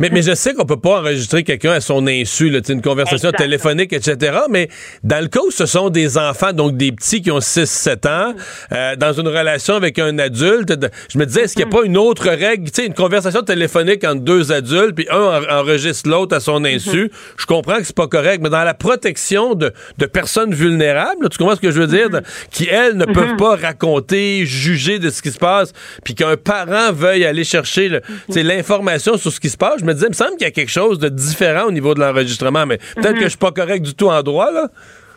Mais, 0.00 0.10
mais 0.12 0.22
je 0.22 0.34
sais 0.34 0.52
qu'on 0.54 0.66
peut 0.66 0.78
pas 0.80 1.00
enregistrer 1.00 1.42
quelqu'un 1.44 1.72
à 1.72 1.80
son 1.80 2.06
insu, 2.06 2.50
là, 2.50 2.60
tu 2.60 2.66
sais, 2.68 2.72
une 2.74 2.82
conversation 2.82 3.30
téléphonique, 3.38 3.92
etc. 3.92 4.38
Mais 4.50 4.68
dans 5.02 5.20
le 5.22 5.28
cas 5.28 5.40
où 5.46 5.50
ce 5.50 5.66
sont 5.66 5.88
des 5.90 6.18
enfants, 6.18 6.52
donc 6.52 6.76
des 6.76 6.92
petits 6.92 7.22
qui 7.22 7.30
ont 7.30 7.40
6-7 7.40 8.06
ans, 8.06 8.34
euh, 8.72 8.96
dans 8.96 9.12
une 9.12 9.28
relation 9.28 9.74
avec 9.74 9.98
un 9.98 10.18
adulte, 10.18 10.72
je 11.12 11.18
me 11.18 11.24
disais, 11.26 11.42
est-ce 11.42 11.54
qu'il 11.54 11.64
n'y 11.64 11.70
a 11.72 11.76
pas 11.80 11.84
une 11.86 11.96
autre 11.96 12.28
règle, 12.28 12.70
tu 12.70 12.82
sais, 12.82 12.86
une 12.86 12.94
conversation 12.94 13.42
téléphonique 13.42 14.04
entre 14.04 14.20
deux 14.20 14.52
adultes, 14.52 14.94
puis 14.94 15.06
un 15.10 15.18
en- 15.20 15.60
enregistre 15.60 16.08
l'autre 16.10 16.36
à 16.36 16.40
son 16.40 16.64
insu, 16.64 17.10
je 17.38 17.46
comprends 17.46 17.76
que 17.78 17.84
c'est 17.84 17.96
pas 17.96 18.08
correct, 18.08 18.40
mais 18.42 18.50
dans 18.50 18.64
la 18.64 18.74
protection 18.74 19.54
de, 19.54 19.72
de 19.98 20.06
personnes 20.06 20.52
vulnérables, 20.54 21.22
là, 21.22 21.28
tu 21.28 21.38
comprends 21.38 21.56
ce 21.56 21.60
que 21.60 21.70
je 21.70 21.80
veux 21.80 21.86
dire, 21.86 22.10
de- 22.10 22.20
qui, 22.50 22.68
elles, 22.68 22.96
ne 22.96 23.06
peuvent 23.06 23.36
pas 23.36 23.56
raconter, 23.56 24.44
juger 24.46 24.98
de 24.98 25.10
ce 25.14 25.22
qui 25.22 25.30
se 25.30 25.38
passe, 25.38 25.72
puis 26.04 26.14
qu'un 26.14 26.36
parent 26.36 26.92
veuille 26.92 27.24
aller 27.24 27.44
chercher 27.44 27.88
le- 27.88 28.00
sais, 28.28 28.42
l'information 28.42 29.16
sur 29.16 29.30
ce 29.30 29.40
qui 29.40 29.48
se 29.48 29.56
passe, 29.56 29.80
je 29.80 29.84
me 29.84 29.92
disais, 29.94 30.06
il 30.06 30.10
me 30.10 30.14
semble 30.14 30.32
qu'il 30.36 30.46
y 30.46 30.50
a 30.50 30.50
quelque 30.50 30.70
chose 30.70 30.98
de 30.98 31.08
différent 31.08 31.64
au 31.66 31.72
niveau 31.72 31.94
de 31.94 32.00
l'enregistrement, 32.00 32.66
mais 32.66 32.78
peut-être 32.96 33.14
que 33.14 33.24
je 33.24 33.28
suis 33.28 33.38
pas 33.38 33.52
correct 33.52 33.80
du 33.82 33.94
tout 33.94 34.08
en 34.08 34.22
droit, 34.22 34.50
là. 34.50 34.68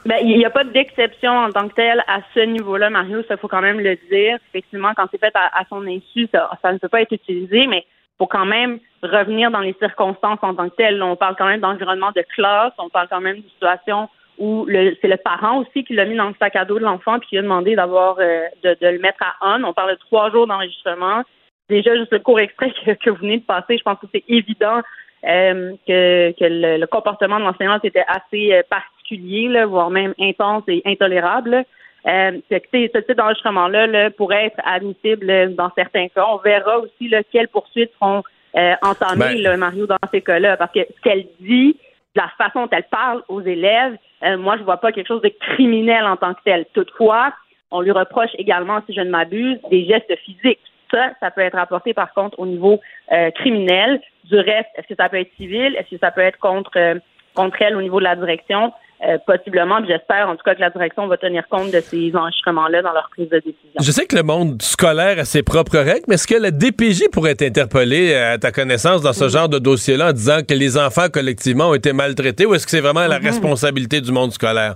Ben, 0.05 0.19
il 0.21 0.37
n'y 0.37 0.45
a 0.45 0.49
pas 0.49 0.63
d'exception 0.63 1.31
en 1.31 1.51
tant 1.51 1.67
que 1.67 1.73
telle 1.73 2.01
à 2.07 2.19
ce 2.33 2.39
niveau-là, 2.39 2.89
Mario, 2.89 3.23
ça 3.27 3.35
faut 3.35 3.49
quand 3.49 3.61
même 3.61 3.81
le 3.81 3.97
dire. 4.09 4.37
Effectivement, 4.53 4.93
quand 4.95 5.07
c'est 5.11 5.19
fait 5.19 5.35
à, 5.35 5.47
à 5.59 5.65
son 5.67 5.85
insu, 5.85 6.29
ça, 6.33 6.49
ça 6.61 6.71
ne 6.71 6.77
peut 6.77 6.87
pas 6.87 7.01
être 7.01 7.11
utilisé, 7.11 7.67
mais 7.67 7.83
faut 8.17 8.25
quand 8.25 8.45
même 8.45 8.79
revenir 9.03 9.51
dans 9.51 9.59
les 9.59 9.75
circonstances 9.79 10.39
en 10.41 10.55
tant 10.55 10.69
que 10.69 10.75
telles. 10.75 11.03
On 11.03 11.17
parle 11.17 11.35
quand 11.37 11.45
même 11.47 11.59
d'environnement 11.59 12.11
de 12.15 12.23
classe, 12.33 12.71
on 12.77 12.89
parle 12.89 13.07
quand 13.09 13.19
même 13.19 13.35
d'une 13.35 13.49
situation 13.49 14.07
où 14.37 14.65
le- 14.65 14.95
c'est 15.01 15.07
le 15.07 15.17
parent 15.17 15.59
aussi 15.59 15.83
qui 15.83 15.93
l'a 15.93 16.05
mis 16.05 16.15
dans 16.15 16.27
le 16.29 16.35
sac 16.39 16.55
à 16.55 16.65
dos 16.65 16.79
de 16.79 16.83
l'enfant 16.83 17.19
puis 17.19 17.29
qui 17.29 17.37
a 17.37 17.41
demandé 17.41 17.75
d'avoir 17.75 18.17
euh, 18.19 18.41
de, 18.63 18.77
de 18.79 18.87
le 18.87 18.99
mettre 18.99 19.23
à 19.23 19.55
on. 19.57 19.63
On 19.63 19.73
parle 19.73 19.91
de 19.91 19.99
trois 19.99 20.29
jours 20.31 20.47
d'enregistrement. 20.47 21.23
Déjà, 21.69 21.95
juste 21.95 22.13
le 22.13 22.19
court 22.19 22.39
extrait 22.39 22.71
que, 22.85 22.91
que 22.93 23.09
vous 23.09 23.17
venez 23.17 23.37
de 23.37 23.43
passer, 23.45 23.77
je 23.77 23.83
pense 23.83 23.99
que 23.99 24.07
c'est 24.13 24.23
évident 24.29 24.81
euh, 25.27 25.73
que, 25.87 26.31
que 26.39 26.45
le, 26.45 26.77
le 26.77 26.87
comportement 26.87 27.39
de 27.39 27.45
l'enseignante 27.45 27.83
était 27.83 28.05
assez 28.07 28.53
euh, 28.53 28.61
particulier, 28.69 29.47
là, 29.49 29.65
voire 29.65 29.89
même 29.89 30.13
intense 30.19 30.63
et 30.67 30.81
intolérable. 30.85 31.63
Euh, 32.07 32.31
ce 32.49 32.99
type 32.99 33.17
d'enregistrement-là 33.17 33.87
là, 33.87 34.11
pourrait 34.11 34.45
être 34.45 34.59
admissible 34.63 35.55
dans 35.55 35.71
certains 35.75 36.07
cas. 36.07 36.25
On 36.31 36.37
verra 36.37 36.79
aussi 36.79 37.09
là, 37.09 37.21
quelles 37.31 37.49
poursuites 37.49 37.91
seront 37.99 38.23
euh, 38.55 38.73
entamées, 38.81 39.35
Ben- 39.35 39.41
là, 39.41 39.57
Mario, 39.57 39.87
dans 39.87 39.97
ces 40.11 40.21
cas-là. 40.21 40.55
Parce 40.55 40.71
que 40.71 40.79
ce 40.95 41.01
qu'elle 41.01 41.25
dit, 41.41 41.75
la 42.17 42.29
façon 42.37 42.63
dont 42.65 42.69
elle 42.71 42.83
parle 42.83 43.21
aux 43.29 43.41
élèves, 43.41 43.95
euh, 44.23 44.37
moi, 44.37 44.57
je 44.57 44.63
vois 44.63 44.77
pas 44.77 44.91
quelque 44.91 45.07
chose 45.07 45.21
de 45.21 45.31
criminel 45.39 46.05
en 46.05 46.17
tant 46.17 46.33
que 46.33 46.41
tel. 46.43 46.65
Toutefois, 46.73 47.31
on 47.71 47.81
lui 47.81 47.91
reproche 47.91 48.31
également, 48.37 48.79
si 48.87 48.93
je 48.93 49.01
ne 49.01 49.09
m'abuse, 49.09 49.59
des 49.69 49.85
gestes 49.85 50.13
physiques. 50.25 50.59
Ça, 50.91 51.11
ça 51.19 51.31
peut 51.31 51.41
être 51.41 51.57
rapporté 51.57 51.93
par 51.93 52.13
contre 52.13 52.39
au 52.39 52.45
niveau 52.45 52.79
euh, 53.11 53.29
criminel. 53.31 54.01
Du 54.23 54.37
reste, 54.37 54.69
est-ce 54.75 54.87
que 54.87 54.95
ça 54.95 55.09
peut 55.09 55.19
être 55.19 55.33
civil? 55.35 55.75
Est-ce 55.75 55.91
que 55.91 55.99
ça 55.99 56.11
peut 56.11 56.21
être 56.21 56.39
contre, 56.39 56.71
euh, 56.77 56.95
contre 57.35 57.61
elle 57.61 57.75
au 57.75 57.81
niveau 57.81 57.99
de 57.99 58.05
la 58.05 58.15
direction? 58.15 58.73
Euh, 59.05 59.17
possiblement, 59.27 59.77
j'espère 59.87 60.27
en 60.27 60.35
tout 60.35 60.43
cas 60.43 60.55
que 60.55 60.59
la 60.59 60.71
direction 60.71 61.05
va 61.05 61.17
tenir 61.17 61.47
compte 61.47 61.71
de 61.71 61.79
ces 61.81 62.15
enregistrements-là 62.15 62.81
dans 62.81 62.93
leur 62.93 63.09
prise 63.11 63.29
de 63.29 63.37
décision. 63.37 63.79
Je 63.79 63.91
sais 63.91 64.07
que 64.07 64.15
le 64.15 64.23
monde 64.23 64.59
scolaire 64.61 65.19
a 65.19 65.25
ses 65.25 65.43
propres 65.43 65.77
règles, 65.77 66.05
mais 66.07 66.15
est-ce 66.15 66.25
que 66.25 66.35
la 66.35 66.49
DPJ 66.49 67.09
pourrait 67.11 67.31
être 67.31 67.43
interpellée 67.43 68.15
à 68.15 68.39
ta 68.39 68.51
connaissance 68.51 69.03
dans 69.03 69.13
ce 69.13 69.29
genre 69.29 69.49
de 69.49 69.59
dossier-là 69.59 70.09
en 70.09 70.13
disant 70.13 70.39
que 70.47 70.55
les 70.55 70.79
enfants 70.79 71.09
collectivement 71.13 71.69
ont 71.69 71.73
été 71.75 71.93
maltraités 71.93 72.47
ou 72.47 72.55
est-ce 72.55 72.65
que 72.65 72.71
c'est 72.71 72.81
vraiment 72.81 73.05
la 73.05 73.19
mhm. 73.19 73.25
responsabilité 73.27 74.01
du 74.01 74.11
monde 74.11 74.31
scolaire? 74.31 74.75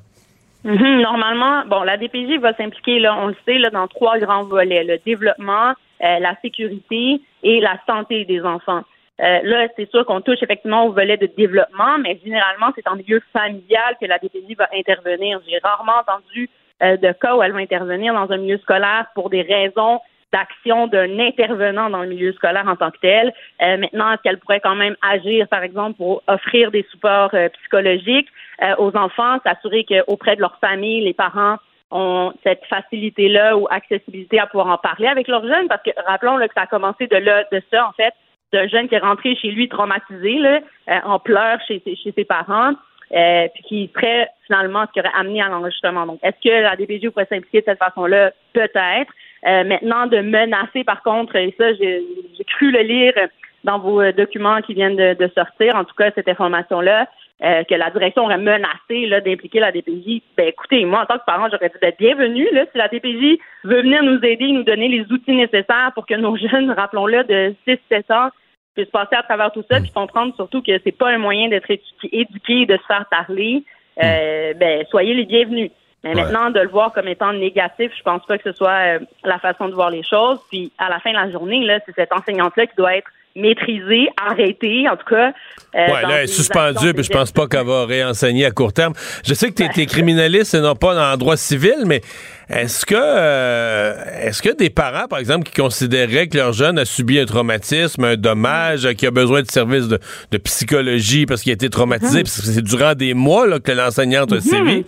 Mhm. 0.64 1.02
normalement, 1.02 1.64
bon, 1.66 1.82
la 1.82 1.98
DPJ 1.98 2.40
va 2.40 2.54
s'impliquer, 2.54 3.00
là, 3.00 3.18
on 3.20 3.28
le 3.28 3.36
sait, 3.46 3.58
là, 3.58 3.72
dans 3.72 3.88
trois 3.88 4.20
grands 4.20 4.44
volets 4.44 4.84
le 4.84 5.00
développement, 5.04 5.72
euh, 6.04 6.20
la 6.20 6.36
sécurité 6.42 7.20
et 7.42 7.60
la 7.60 7.80
santé 7.88 8.26
des 8.26 8.42
enfants. 8.42 8.84
Euh, 9.22 9.40
là, 9.44 9.68
c'est 9.76 9.90
sûr 9.90 10.06
qu'on 10.06 10.22
touche 10.22 10.42
effectivement 10.42 10.86
au 10.86 10.92
volet 10.92 11.18
de 11.18 11.28
développement, 11.28 11.98
mais 12.00 12.20
généralement, 12.24 12.72
c'est 12.76 12.88
en 12.88 12.96
milieu 12.96 13.22
familial 13.32 13.96
que 14.00 14.08
la 14.08 14.18
DPJ 14.18 14.56
va 14.58 14.68
intervenir. 14.74 15.40
J'ai 15.48 15.60
rarement 15.60 16.00
entendu 16.00 16.50
euh, 16.82 16.98
de 16.98 17.12
cas 17.12 17.36
où 17.36 17.44
elle 17.44 17.52
va 17.52 17.60
intervenir 17.60 18.14
dans 18.14 18.32
un 18.32 18.38
milieu 18.38 18.58
scolaire 18.58 19.06
pour 19.14 19.30
des 19.30 19.44
raisons 19.44 20.00
d'action 20.34 20.88
d'un 20.88 21.20
intervenant 21.20 21.90
dans 21.90 22.04
le 22.04 22.08
milieu 22.08 22.32
scolaire 22.34 22.66
en 22.66 22.78
tant 22.78 22.90
que 22.90 22.98
tel. 23.02 23.34
Euh, 23.62 23.78
maintenant, 23.78 24.12
est-ce 24.12 24.22
qu'elle 24.22 24.40
pourrait 24.40 24.62
quand 24.62 24.76
même 24.76 24.96
agir, 25.02 25.48
par 25.50 25.62
exemple, 25.62 25.98
pour 25.98 26.24
offrir 26.28 26.72
des 26.72 26.86
supports 26.90 27.36
psychologiques 27.60 28.30
aux 28.78 28.96
enfants, 28.96 29.40
s'assurer 29.44 29.84
qu'auprès 29.84 30.36
de 30.36 30.42
leur 30.42 30.56
famille, 30.60 31.04
les 31.04 31.16
parents 31.16 31.58
ont 31.90 32.32
cette 32.44 32.64
facilité-là 32.66 33.58
ou 33.58 33.68
accessibilité 33.70 34.40
à 34.40 34.48
pouvoir 34.48 34.68
en 34.68 34.78
parler 34.78 35.08
avec 35.08 35.28
leurs 35.28 35.46
jeunes, 35.46 35.68
parce 35.68 35.82
que 35.84 35.90
rappelons 36.06 36.38
que 36.38 36.54
ça 36.56 36.62
a 36.62 36.68
commencé 36.68 37.08
de 37.08 37.18
là, 37.18 37.44
de 37.52 37.62
ça, 37.72 37.88
en 37.88 37.92
fait, 37.92 38.14
d'un 38.52 38.68
jeune 38.68 38.88
qui 38.88 38.96
est 38.96 39.00
rentré 39.00 39.36
chez 39.36 39.50
lui 39.50 39.70
traumatisé, 39.70 40.38
là, 40.40 40.60
euh, 40.90 41.00
en 41.06 41.20
pleurs 41.20 41.60
chez, 41.68 41.82
chez 41.86 42.12
ses 42.16 42.26
parents, 42.26 42.74
euh, 43.14 43.48
puis 43.54 43.64
qui 43.64 43.92
serait 43.94 44.30
finalement 44.46 44.86
ce 44.88 44.94
qui 44.94 45.00
aurait 45.00 45.16
amené 45.18 45.42
à 45.42 45.50
l'enregistrement. 45.50 46.06
Donc, 46.06 46.20
est-ce 46.24 46.50
que 46.50 46.62
la 46.62 46.76
DPJ 46.76 47.10
pourrait 47.10 47.28
s'impliquer 47.30 47.60
de 47.62 47.66
cette 47.66 47.80
façon-là? 47.80 48.32
Peut-être. 48.54 49.14
Euh, 49.48 49.64
maintenant, 49.64 50.08
de 50.08 50.20
menacer, 50.20 50.84
par 50.84 51.02
contre, 51.02 51.36
et 51.36 51.54
ça, 51.58 51.74
j'ai 51.74 52.04
cru 52.48 52.72
le 52.72 52.82
lire 52.82 53.14
dans 53.64 53.80
vos 53.80 54.12
documents 54.12 54.62
qui 54.62 54.74
viennent 54.74 54.96
de, 54.96 55.32
sortir, 55.36 55.76
en 55.76 55.84
tout 55.84 55.96
cas, 55.96 56.12
cette 56.16 56.28
information-là, 56.28 57.08
que 57.42 57.74
la 57.74 57.90
direction 57.90 58.26
aurait 58.26 58.38
menacé 58.38 59.10
d'impliquer 59.26 59.60
la 59.60 59.72
DPJ. 59.72 60.22
Ben 60.38 60.48
écoutez, 60.48 60.86
moi, 60.86 61.02
en 61.02 61.06
tant 61.06 61.18
que 61.18 61.26
parent, 61.26 61.48
j'aurais 61.52 61.70
dit 61.70 61.80
d'être 61.82 61.98
bienvenue. 61.98 62.48
Là, 62.54 62.66
si 62.72 62.78
la 62.78 62.88
DPJ 62.88 63.40
veut 63.64 63.82
venir 63.82 64.04
nous 64.04 64.20
aider, 64.24 64.52
nous 64.52 64.64
donner 64.64 64.88
les 64.88 65.12
outils 65.12 65.36
nécessaires 65.36 65.92
pour 65.96 66.06
que 66.06 66.14
nos 66.14 66.38
jeunes, 66.50 66.72
rappelons-le, 66.72 67.24
de 67.24 67.56
6-7 67.68 68.14
ans, 68.14 68.30
se 68.78 68.84
passer 68.84 69.16
à 69.16 69.24
travers 69.24 69.52
tout 69.52 69.64
ça, 69.70 69.80
puis 69.80 69.92
comprendre 69.92 70.34
surtout 70.36 70.62
que 70.62 70.72
c'est 70.84 70.98
pas 70.98 71.10
un 71.10 71.18
moyen 71.18 71.50
d'être 71.50 71.70
éduqué 72.12 72.66
de 72.66 72.78
se 72.78 72.86
faire 72.88 73.06
parler, 73.10 73.64
euh, 74.02 74.54
ben 74.54 74.86
soyez 74.90 75.14
les 75.14 75.26
bienvenus. 75.26 75.72
Mais 76.04 76.16
maintenant, 76.16 76.50
de 76.50 76.60
le 76.60 76.70
voir 76.70 76.92
comme 76.94 77.08
étant 77.08 77.32
négatif, 77.32 77.92
je 77.96 78.02
pense 78.02 78.26
pas 78.26 78.40
que 78.40 78.50
ce 78.50 78.58
soit 78.58 78.96
euh, 78.96 79.00
la 79.24 79.38
façon 79.38 79.68
de 79.68 79.76
voir 79.76 79.92
les 79.92 80.02
choses. 80.04 80.40
Puis 80.50 80.72
à 80.80 80.90
la 80.90 81.00
fin 81.00 81.12
de 81.12 81.16
la 81.16 81.30
journée, 81.30 81.64
là, 81.64 81.80
c'est 81.86 81.94
cette 81.94 82.12
enseignante-là 82.12 82.66
qui 82.66 82.76
doit 82.76 82.96
être 82.96 83.08
maîtrisée, 83.36 84.10
arrêtée, 84.18 84.90
en 84.90 84.98
tout 84.98 85.06
cas. 85.06 85.32
Euh, 85.76 85.88
ouais, 85.88 86.02
là, 86.02 86.10
elle 86.18 86.24
est 86.24 86.28
suspendue, 86.28 86.94
puis 86.94 87.04
je 87.04 87.12
pense 87.12 87.32
pas 87.32 87.48
qu'elle 87.48 87.66
va 87.66 87.86
réenseigner 87.86 88.46
à 88.46 88.52
court 88.52 88.74
terme. 88.74 88.94
Je 89.24 89.34
sais 89.34 89.52
que 89.52 89.64
tu 89.64 89.82
es, 89.82 89.86
criminaliste 89.86 90.54
et 90.56 90.60
non 90.60 90.76
pas 90.76 90.96
dans 90.96 91.12
le 91.12 91.18
droit 91.18 91.38
civil, 91.38 91.84
mais 91.86 92.02
est-ce 92.52 92.86
que, 92.86 92.96
euh, 92.98 93.94
est-ce 94.24 94.42
que 94.42 94.54
des 94.54 94.70
parents, 94.70 95.08
par 95.08 95.20
exemple, 95.20 95.50
qui 95.50 95.62
considéraient 95.62 96.28
que 96.28 96.36
leur 96.36 96.52
jeune 96.52 96.78
a 96.78 96.86
subi 96.86 97.18
un 97.18 97.26
traumatisme, 97.26 98.04
un 98.04 98.18
dommage, 98.18 98.92
qui 98.96 99.08
a 99.08 99.12
besoin 99.12 99.42
de 99.42 99.50
services 99.50 99.88
de, 99.88 100.00
psychologie 100.44 101.26
parce 101.26 101.42
qu'il 101.42 101.52
a 101.52 101.54
été 101.54 101.70
traumatisé, 101.70 102.20
mhm. 102.20 102.24
parce 102.24 102.42
que 102.42 102.48
c'est 102.48 102.62
durant 102.62 102.94
des 102.94 103.14
mois 103.14 103.48
là, 103.48 103.60
que 103.60 103.72
l'enseignante 103.72 104.34
a 104.34 104.36
mhm. 104.36 104.42
sévi, 104.42 104.86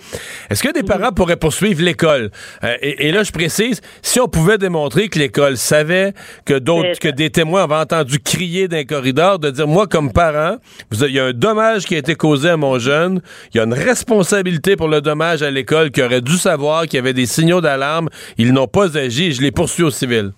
est-ce 0.50 0.62
que 0.62 0.74
des 0.74 0.84
parents 0.84 1.12
pourraient 1.12 1.38
poursuivre 1.38 1.82
l'école? 1.84 2.32
Euh, 2.64 2.76
et, 2.82 3.12
là, 3.12 3.24
je 3.24 3.32
précise, 3.32 3.82
si 4.02 4.20
on 4.20 4.28
pouvait 4.28 4.58
démontrer 4.58 5.08
que 5.08 5.20
l'école 5.20 5.56
savait 5.56 6.14
que 6.46 6.58
d'autres, 6.60 7.00
que 7.00 7.10
des 7.10 7.30
témoins 7.30 7.64
avaient 7.64 7.76
entendu 7.76 8.20
crier 8.20 8.68
d'un 8.68 8.84
corridor, 8.84 9.40
de 9.40 9.52
dire, 9.52 9.68
moi, 9.68 9.88
comme 9.88 10.12
parent, 10.12 10.58
il 10.92 11.14
y 11.14 11.20
a 11.20 11.26
un 11.26 11.34
dommage 11.34 11.86
qui 11.86 11.96
a 11.96 12.00
été 12.00 12.16
causé 12.16 12.50
à 12.50 12.58
mon 12.58 12.78
jeune, 12.78 13.22
il 13.54 13.58
y 13.58 13.60
a 13.62 13.64
une 13.64 13.74
responsabilité 13.74 14.76
pour 14.76 14.90
le 14.90 15.00
dommage 15.00 15.44
à 15.44 15.52
l'école 15.52 15.92
qui 15.92 16.02
aurait 16.02 16.22
dû 16.22 16.38
savoir 16.38 16.84
qu'il 16.84 16.96
y 16.96 17.00
avait 17.00 17.14
des 17.14 17.26
signaux 17.26 17.53
d'alarme. 17.62 18.10
Ils 18.38 18.54
n'ont 18.54 18.68
pas 18.68 18.98
agi. 18.98 19.32
Je 19.32 19.42
les 19.42 19.52
poursuis 19.52 19.84
au 19.84 19.90
civil. 19.90 20.32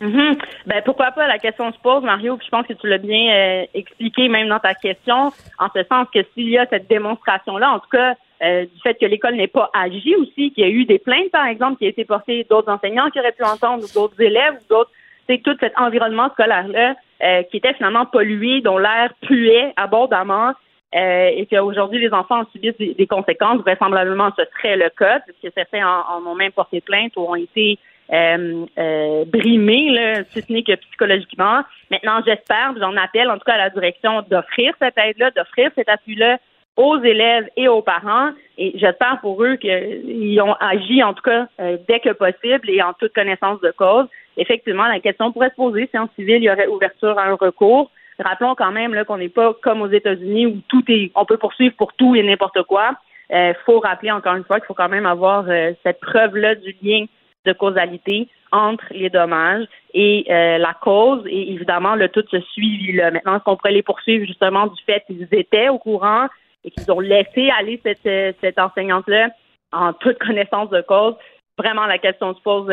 Mm-hmm. 0.00 0.38
Ben 0.66 0.82
pourquoi 0.84 1.10
pas 1.12 1.26
la 1.26 1.38
question 1.38 1.72
se 1.72 1.78
pose 1.78 2.02
Mario 2.02 2.36
puis 2.36 2.44
je 2.46 2.50
pense 2.50 2.66
que 2.66 2.74
tu 2.74 2.86
l'as 2.86 2.98
bien 2.98 3.32
euh, 3.32 3.64
expliqué 3.72 4.28
même 4.28 4.48
dans 4.48 4.58
ta 4.58 4.74
question 4.74 5.32
en 5.58 5.68
ce 5.74 5.82
sens 5.90 6.06
que 6.12 6.18
s'il 6.34 6.50
y 6.50 6.58
a 6.58 6.66
cette 6.68 6.86
démonstration 6.86 7.56
là 7.56 7.70
en 7.70 7.78
tout 7.78 7.88
cas 7.90 8.14
euh, 8.42 8.66
du 8.66 8.80
fait 8.82 8.92
que 8.94 9.06
l'école 9.06 9.36
n'ait 9.36 9.46
pas 9.46 9.70
agi 9.72 10.14
aussi 10.16 10.52
qu'il 10.52 10.64
y 10.64 10.66
a 10.66 10.68
eu 10.68 10.84
des 10.84 10.98
plaintes 10.98 11.30
par 11.32 11.46
exemple 11.46 11.78
qui 11.78 11.86
a 11.86 11.88
été 11.88 12.04
portées 12.04 12.46
d'autres 12.50 12.70
enseignants 12.70 13.08
qui 13.08 13.20
auraient 13.20 13.32
pu 13.32 13.44
entendre 13.44 13.84
ou 13.84 13.94
d'autres 13.94 14.20
élèves 14.20 14.56
ou 14.60 14.68
d'autres 14.68 14.90
c'est 15.26 15.42
tout 15.42 15.56
cet 15.60 15.72
environnement 15.78 16.28
scolaire 16.28 16.68
là 16.68 16.94
euh, 17.22 17.42
qui 17.44 17.56
était 17.56 17.72
finalement 17.72 18.04
pollué 18.04 18.60
dont 18.60 18.76
l'air 18.76 19.14
puait 19.22 19.72
abondamment 19.76 20.52
euh, 20.96 21.30
et 21.34 21.46
qu'aujourd'hui 21.46 22.00
les 22.00 22.12
enfants 22.12 22.44
subissent 22.52 22.78
des, 22.78 22.94
des, 22.94 23.06
conséquences, 23.06 23.60
vraisemblablement 23.60 24.30
ce 24.38 24.44
serait 24.56 24.76
le 24.76 24.90
cas, 24.90 25.20
puisque 25.20 25.54
certains 25.54 25.86
en, 25.86 26.16
en 26.16 26.26
ont 26.26 26.34
même 26.34 26.52
porté 26.52 26.80
plainte 26.80 27.12
ou 27.16 27.20
ont 27.20 27.34
été 27.34 27.78
euh, 28.12 28.66
euh, 28.78 29.24
brimés, 29.26 29.90
là, 29.90 30.24
si 30.30 30.40
ce 30.40 30.52
n'est 30.52 30.62
que 30.62 30.76
psychologiquement. 30.76 31.62
Maintenant, 31.90 32.20
j'espère, 32.24 32.74
j'en 32.80 32.96
appelle 32.96 33.28
en 33.30 33.34
tout 33.34 33.44
cas 33.44 33.54
à 33.54 33.58
la 33.58 33.70
direction 33.70 34.22
d'offrir 34.30 34.74
cette 34.80 34.96
aide-là, 34.96 35.32
d'offrir 35.32 35.70
cet 35.74 35.88
appui-là 35.88 36.38
aux 36.76 36.98
élèves 37.02 37.48
et 37.56 37.68
aux 37.68 37.82
parents. 37.82 38.30
Et 38.58 38.72
j'espère 38.76 39.18
pour 39.20 39.42
eux 39.42 39.56
qu'ils 39.56 40.40
ont 40.40 40.54
agi, 40.60 41.02
en 41.02 41.14
tout 41.14 41.22
cas, 41.22 41.48
euh, 41.60 41.78
dès 41.88 42.00
que 42.00 42.12
possible 42.12 42.70
et 42.70 42.82
en 42.82 42.92
toute 42.92 43.12
connaissance 43.12 43.60
de 43.60 43.72
cause. 43.72 44.06
Effectivement, 44.36 44.86
la 44.86 45.00
question 45.00 45.32
pourrait 45.32 45.50
se 45.50 45.56
poser 45.56 45.88
si 45.90 45.98
en 45.98 46.08
civil, 46.14 46.36
il 46.36 46.44
y 46.44 46.50
aurait 46.50 46.68
ouverture 46.68 47.18
à 47.18 47.24
un 47.24 47.34
recours. 47.34 47.90
Rappelons 48.18 48.54
quand 48.54 48.72
même 48.72 48.94
là, 48.94 49.04
qu'on 49.04 49.18
n'est 49.18 49.28
pas 49.28 49.54
comme 49.62 49.82
aux 49.82 49.90
États-Unis 49.90 50.46
où 50.46 50.60
tout 50.68 50.82
est, 50.88 51.10
on 51.14 51.24
peut 51.24 51.36
poursuivre 51.36 51.74
pour 51.76 51.92
tout 51.94 52.14
et 52.14 52.22
n'importe 52.22 52.62
quoi. 52.62 52.92
Il 53.30 53.36
euh, 53.36 53.52
faut 53.64 53.80
rappeler 53.80 54.10
encore 54.10 54.34
une 54.36 54.44
fois 54.44 54.58
qu'il 54.58 54.66
faut 54.66 54.74
quand 54.74 54.88
même 54.88 55.06
avoir 55.06 55.46
euh, 55.48 55.72
cette 55.82 56.00
preuve-là 56.00 56.54
du 56.54 56.76
lien 56.82 57.06
de 57.44 57.52
causalité 57.52 58.28
entre 58.52 58.84
les 58.90 59.10
dommages 59.10 59.66
et 59.92 60.24
euh, 60.30 60.58
la 60.58 60.74
cause 60.74 61.24
et 61.26 61.52
évidemment 61.52 61.96
le 61.96 62.08
tout 62.08 62.24
se 62.30 62.40
suivi 62.40 62.92
là. 62.92 63.10
Maintenant, 63.10 63.36
est-ce 63.36 63.44
qu'on 63.44 63.56
pourrait 63.56 63.72
les 63.72 63.82
poursuivre 63.82 64.24
justement 64.24 64.68
du 64.68 64.82
fait 64.84 65.02
qu'ils 65.06 65.26
étaient 65.32 65.68
au 65.68 65.78
courant 65.78 66.26
et 66.64 66.70
qu'ils 66.70 66.90
ont 66.90 67.00
laissé 67.00 67.50
aller 67.50 67.80
cette, 67.84 68.36
cette 68.40 68.58
enseignante-là 68.58 69.30
en 69.72 69.92
toute 69.92 70.18
connaissance 70.18 70.70
de 70.70 70.80
cause? 70.80 71.14
Vraiment, 71.58 71.86
la 71.86 71.98
question 71.98 72.34
se 72.34 72.40
pose 72.40 72.66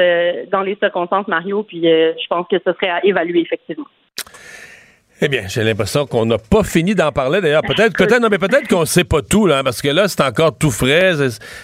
dans 0.49 0.61
les 0.61 0.75
circonstances, 0.75 1.27
Mario, 1.27 1.63
puis 1.63 1.81
je 1.83 2.27
pense 2.27 2.47
que 2.47 2.57
ce 2.59 2.73
serait 2.73 2.89
à 2.89 3.05
évaluer 3.05 3.41
effectivement. 3.41 3.85
Eh 5.21 5.29
bien, 5.29 5.43
j'ai 5.47 5.63
l'impression 5.63 6.05
qu'on 6.05 6.25
n'a 6.25 6.37
pas 6.37 6.63
fini 6.63 6.95
d'en 6.95 7.11
parler. 7.11 7.39
D'ailleurs, 7.39 7.61
peut-être, 7.61 7.95
peut-être, 7.95 8.19
non, 8.19 8.29
mais 8.29 8.37
peut-être 8.39 8.67
qu'on 8.67 8.85
sait 8.85 9.03
pas 9.03 9.21
tout, 9.21 9.45
là, 9.45 9.63
parce 9.63 9.81
que 9.81 9.87
là, 9.87 10.07
c'est 10.07 10.21
encore 10.21 10.57
tout 10.57 10.71
frais. 10.71 11.13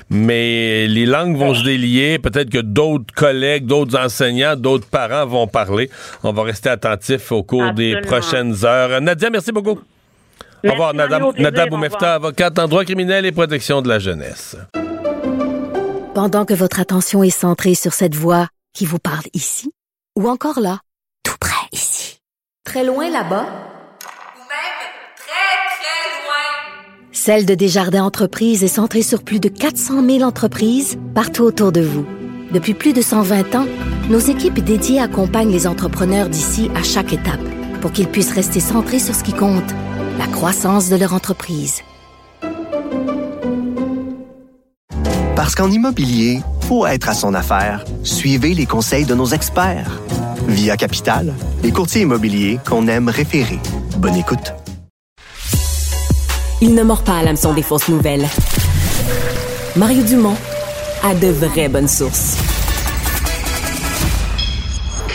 Mais 0.10 0.88
les 0.88 1.06
langues 1.06 1.36
vont 1.36 1.54
se 1.54 1.64
délier. 1.64 2.20
Peut-être 2.20 2.50
que 2.50 2.60
d'autres 2.60 3.14
collègues, 3.14 3.66
d'autres 3.66 3.98
enseignants, 4.00 4.56
d'autres 4.56 4.88
parents 4.88 5.26
vont 5.26 5.48
parler. 5.48 5.90
On 6.24 6.32
va 6.32 6.44
rester 6.44 6.70
attentifs 6.70 7.32
au 7.32 7.44
cours 7.44 7.74
des 7.74 8.00
prochaines 8.02 8.64
heures. 8.64 9.02
Nadia, 9.02 9.30
merci 9.30 9.52
beaucoup. 9.52 9.80
au 10.66 10.72
revoir, 10.72 10.94
Nada 10.94 11.66
Boumefta, 11.66 12.16
avocate 12.16 12.58
en 12.60 12.68
droit 12.68 12.86
criminel 12.86 13.26
et 13.26 13.32
protection 13.32 13.82
de 13.82 13.90
la 13.90 14.00
jeunesse. 14.00 14.56
Pendant 16.14 16.46
que 16.46 16.54
votre 16.54 16.80
attention 16.80 17.24
est 17.24 17.30
centrée 17.30 17.76
sur 17.76 17.94
cette 17.94 18.16
voix 18.16 18.48
qui 18.74 18.86
vous 18.86 19.00
parle 19.00 19.26
ici, 19.34 19.72
ou 20.18 20.30
encore 20.30 20.60
là, 20.60 20.80
tout 21.24 21.36
près 21.40 21.68
ici 21.72 22.19
Très 22.70 22.84
loin 22.84 23.10
là-bas? 23.10 23.48
Ou 23.48 24.46
même 24.46 24.80
très, 25.18 25.58
très 25.74 26.06
loin? 26.22 26.46
Celle 27.12 27.48
de 27.48 27.56
Desjardins 27.56 28.04
Entreprises 28.04 28.64
est 28.64 28.68
centrée 28.68 29.02
sur 29.02 29.24
plus 29.24 29.40
de 29.40 29.50
400 29.50 30.06
000 30.06 30.22
entreprises 30.22 31.00
partout 31.16 31.42
autour 31.42 31.72
de 31.72 31.82
vous. 31.82 32.06
Depuis 32.52 32.76
plus 32.76 32.94
de 32.94 33.02
120 33.02 33.56
ans, 33.56 33.66
nos 34.12 34.20
équipes 34.20 34.60
dédiées 34.60 35.02
accompagnent 35.02 35.52
les 35.52 35.66
entrepreneurs 35.66 36.30
d'ici 36.30 36.70
à 36.76 36.84
chaque 36.84 37.12
étape 37.12 37.42
pour 37.82 37.92
qu'ils 37.92 38.08
puissent 38.08 38.36
rester 38.36 38.60
centrés 38.60 39.00
sur 39.00 39.16
ce 39.16 39.24
qui 39.24 39.34
compte, 39.34 39.72
la 40.20 40.28
croissance 40.28 40.92
de 40.92 40.96
leur 40.96 41.16
entreprise. 41.16 41.82
Parce 45.36 45.56
qu'en 45.56 45.72
immobilier, 45.72 46.42
pour 46.68 46.88
être 46.88 47.10
à 47.10 47.16
son 47.16 47.34
affaire, 47.34 47.84
suivez 48.04 48.54
les 48.54 48.68
conseils 48.68 49.06
de 49.06 49.16
nos 49.16 49.26
experts. 49.26 50.00
Via 50.48 50.78
Capital, 50.78 51.34
les 51.64 51.72
courtiers 51.72 52.02
immobiliers 52.02 52.60
qu'on 52.68 52.88
aime 52.88 53.10
référer. 53.10 53.60
Bonne 53.98 54.16
écoute. 54.16 54.54
il 56.62 56.76
ne 56.76 56.84
mord 56.84 57.04
pas 57.04 57.20
à 57.20 57.24
l'hameçon 57.24 57.54
des 57.54 57.62
fausses 57.64 57.88
nouvelles. 57.90 58.28
Mario 59.76 60.04
Dumont 60.04 60.36
a 61.04 61.14
de 61.14 61.28
vraies 61.28 61.70
bonnes 61.70 61.88
sources. 61.88 62.38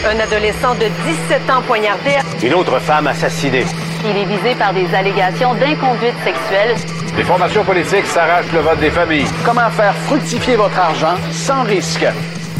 Un 0.06 0.18
adolescent 0.20 0.74
de 0.74 0.86
17 1.28 1.50
ans 1.50 1.62
poignardé. 1.66 2.12
Une 2.42 2.54
autre 2.54 2.78
femme 2.78 3.06
assassinée. 3.06 3.64
Il 4.04 4.16
est 4.16 4.26
visé 4.26 4.54
par 4.54 4.72
des 4.74 4.86
allégations 4.94 5.54
d'inconduite 5.54 6.14
sexuelle. 6.24 6.76
Les 7.16 7.24
formations 7.24 7.64
politiques 7.64 8.06
s'arrachent 8.06 8.52
le 8.52 8.60
vote 8.60 8.80
des 8.80 8.90
familles. 8.90 9.26
Comment 9.44 9.70
faire 9.70 9.94
fructifier 10.06 10.56
votre 10.56 10.78
argent 10.78 11.16
sans 11.32 11.62
risque? 11.62 12.04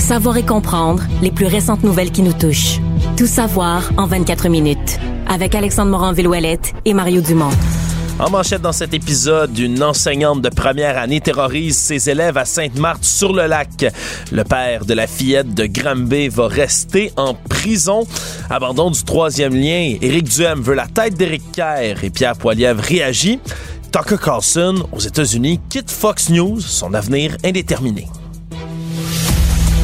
Savoir 0.05 0.37
et 0.37 0.45
comprendre 0.45 1.03
les 1.23 1.31
plus 1.31 1.47
récentes 1.47 1.83
nouvelles 1.83 2.13
qui 2.13 2.21
nous 2.21 2.35
touchent. 2.35 2.79
Tout 3.17 3.27
savoir 3.27 3.91
en 3.97 4.05
24 4.05 4.51
minutes. 4.51 5.01
Avec 5.27 5.55
Alexandre 5.55 5.93
Morin-Villouellette 5.93 6.75
et 6.85 6.93
Mario 6.93 7.23
Dumont. 7.23 7.49
En 8.19 8.29
manchette 8.29 8.61
dans 8.61 8.73
cet 8.73 8.93
épisode, 8.93 9.59
une 9.59 9.83
enseignante 9.83 10.43
de 10.43 10.51
première 10.51 10.99
année 10.99 11.23
terrorise 11.23 11.79
ses 11.79 12.11
élèves 12.11 12.37
à 12.37 12.45
Sainte-Marthe-sur-le-Lac. 12.45 13.87
Le 14.31 14.45
père 14.45 14.85
de 14.85 14.93
la 14.93 15.07
fillette 15.07 15.55
de 15.55 15.65
Granby 15.65 16.29
va 16.29 16.49
rester 16.49 17.11
en 17.17 17.33
prison. 17.33 18.07
Abandon 18.51 18.91
du 18.91 19.03
troisième 19.05 19.55
lien, 19.55 19.97
Éric 20.03 20.25
Duhem 20.29 20.61
veut 20.61 20.75
la 20.75 20.87
tête 20.87 21.15
d'Éric 21.15 21.51
Kerr 21.53 22.05
et 22.05 22.11
Pierre 22.11 22.37
Poilievre 22.37 22.83
réagit. 22.83 23.41
Tucker 23.91 24.23
Carlson, 24.23 24.87
aux 24.93 25.01
États-Unis, 25.01 25.61
quitte 25.71 25.91
Fox 25.91 26.29
News, 26.29 26.61
son 26.61 26.93
avenir 26.93 27.39
indéterminé. 27.43 28.07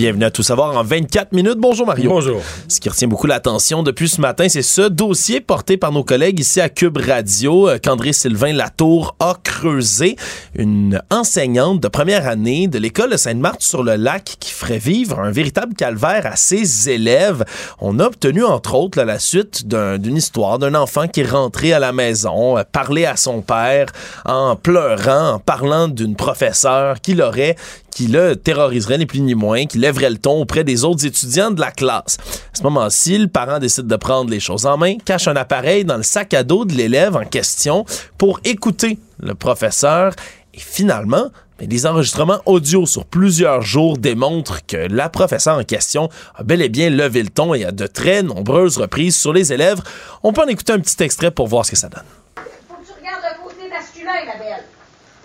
Bienvenue 0.00 0.24
à 0.24 0.30
Tout 0.30 0.42
savoir 0.42 0.74
en 0.78 0.82
24 0.82 1.32
minutes. 1.32 1.58
Bonjour 1.58 1.86
Mario. 1.86 2.08
Bonjour. 2.08 2.40
Ce 2.68 2.80
qui 2.80 2.88
retient 2.88 3.06
beaucoup 3.06 3.26
l'attention 3.26 3.82
depuis 3.82 4.08
ce 4.08 4.18
matin, 4.18 4.48
c'est 4.48 4.62
ce 4.62 4.80
dossier 4.80 5.42
porté 5.42 5.76
par 5.76 5.92
nos 5.92 6.04
collègues 6.04 6.40
ici 6.40 6.58
à 6.58 6.70
Cube 6.70 6.96
Radio, 6.96 7.68
euh, 7.68 7.78
qu'André 7.78 8.14
Sylvain 8.14 8.54
Latour 8.54 9.14
a 9.20 9.34
creusé. 9.44 10.16
Une 10.54 11.02
enseignante 11.10 11.80
de 11.80 11.88
première 11.88 12.26
année 12.26 12.66
de 12.66 12.78
l'école 12.78 13.10
de 13.10 13.18
Sainte-Marthe-sur-le-Lac 13.18 14.36
qui 14.40 14.52
ferait 14.52 14.78
vivre 14.78 15.20
un 15.20 15.30
véritable 15.30 15.74
calvaire 15.74 16.24
à 16.24 16.36
ses 16.36 16.88
élèves. 16.88 17.44
On 17.78 17.98
a 17.98 18.06
obtenu 18.06 18.42
entre 18.42 18.76
autres 18.76 18.96
là, 18.96 19.04
la 19.04 19.18
suite 19.18 19.68
d'une 19.68 20.16
histoire 20.16 20.58
d'un 20.58 20.74
enfant 20.76 21.08
qui 21.08 21.20
est 21.20 21.30
rentré 21.30 21.74
à 21.74 21.78
la 21.78 21.92
maison, 21.92 22.56
euh, 22.56 22.62
parler 22.72 23.04
à 23.04 23.16
son 23.16 23.42
père 23.42 23.88
en 24.24 24.56
pleurant, 24.56 25.32
en 25.32 25.38
parlant 25.38 25.88
d'une 25.88 26.16
professeure 26.16 27.02
qui 27.02 27.12
l'aurait 27.12 27.56
qui 27.90 28.06
le 28.06 28.36
terroriserait 28.36 28.98
ni 28.98 29.06
plus 29.06 29.20
ni 29.20 29.34
moins, 29.34 29.66
qui 29.66 29.78
lèverait 29.78 30.10
le 30.10 30.18
ton 30.18 30.40
auprès 30.40 30.64
des 30.64 30.84
autres 30.84 31.04
étudiants 31.06 31.50
de 31.50 31.60
la 31.60 31.70
classe. 31.70 32.18
À 32.52 32.58
ce 32.58 32.62
moment-ci, 32.62 33.18
le 33.18 33.28
parent 33.28 33.58
décide 33.58 33.86
de 33.86 33.96
prendre 33.96 34.30
les 34.30 34.40
choses 34.40 34.66
en 34.66 34.76
main, 34.76 34.96
cache 35.04 35.28
un 35.28 35.36
appareil 35.36 35.84
dans 35.84 35.96
le 35.96 36.02
sac 36.02 36.34
à 36.34 36.42
dos 36.42 36.64
de 36.64 36.72
l'élève 36.72 37.16
en 37.16 37.24
question 37.24 37.84
pour 38.18 38.40
écouter 38.44 38.98
le 39.20 39.34
professeur 39.34 40.12
et 40.54 40.58
finalement, 40.60 41.30
ben, 41.58 41.68
les 41.68 41.86
enregistrements 41.86 42.40
audio 42.46 42.86
sur 42.86 43.04
plusieurs 43.04 43.62
jours 43.62 43.98
démontrent 43.98 44.64
que 44.66 44.76
la 44.76 45.08
professeure 45.08 45.58
en 45.58 45.64
question 45.64 46.08
a 46.34 46.42
bel 46.42 46.62
et 46.62 46.68
bien 46.68 46.90
levé 46.90 47.22
le 47.22 47.28
ton 47.28 47.54
et 47.54 47.64
a 47.64 47.72
de 47.72 47.86
très 47.86 48.22
nombreuses 48.22 48.78
reprises 48.78 49.16
sur 49.16 49.32
les 49.32 49.52
élèves. 49.52 49.80
On 50.22 50.32
peut 50.32 50.42
en 50.42 50.48
écouter 50.48 50.72
un 50.72 50.80
petit 50.80 51.02
extrait 51.02 51.30
pour 51.30 51.48
voir 51.48 51.66
ce 51.66 51.72
que 51.72 51.76
ça 51.76 51.88
donne. 51.88 52.04
Faut 52.36 52.74
que 52.74 52.86
tu 52.86 52.92
regardes 52.98 53.22
le 53.22 53.44
côté 53.44 53.68
masculin. 53.68 54.12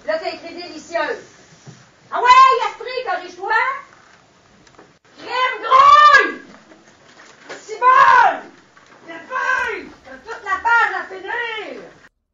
Là, 0.07 0.19
t'as 0.21 0.29
écrit. 0.29 0.44
Ah 2.17 2.21
ouais! 2.21 2.29
Crème! 5.17 6.39
Cibole! 7.61 8.39
Toute 10.23 10.43
la 10.45 10.57
page 10.63 10.93
à 10.97 11.13
finir! 11.13 11.81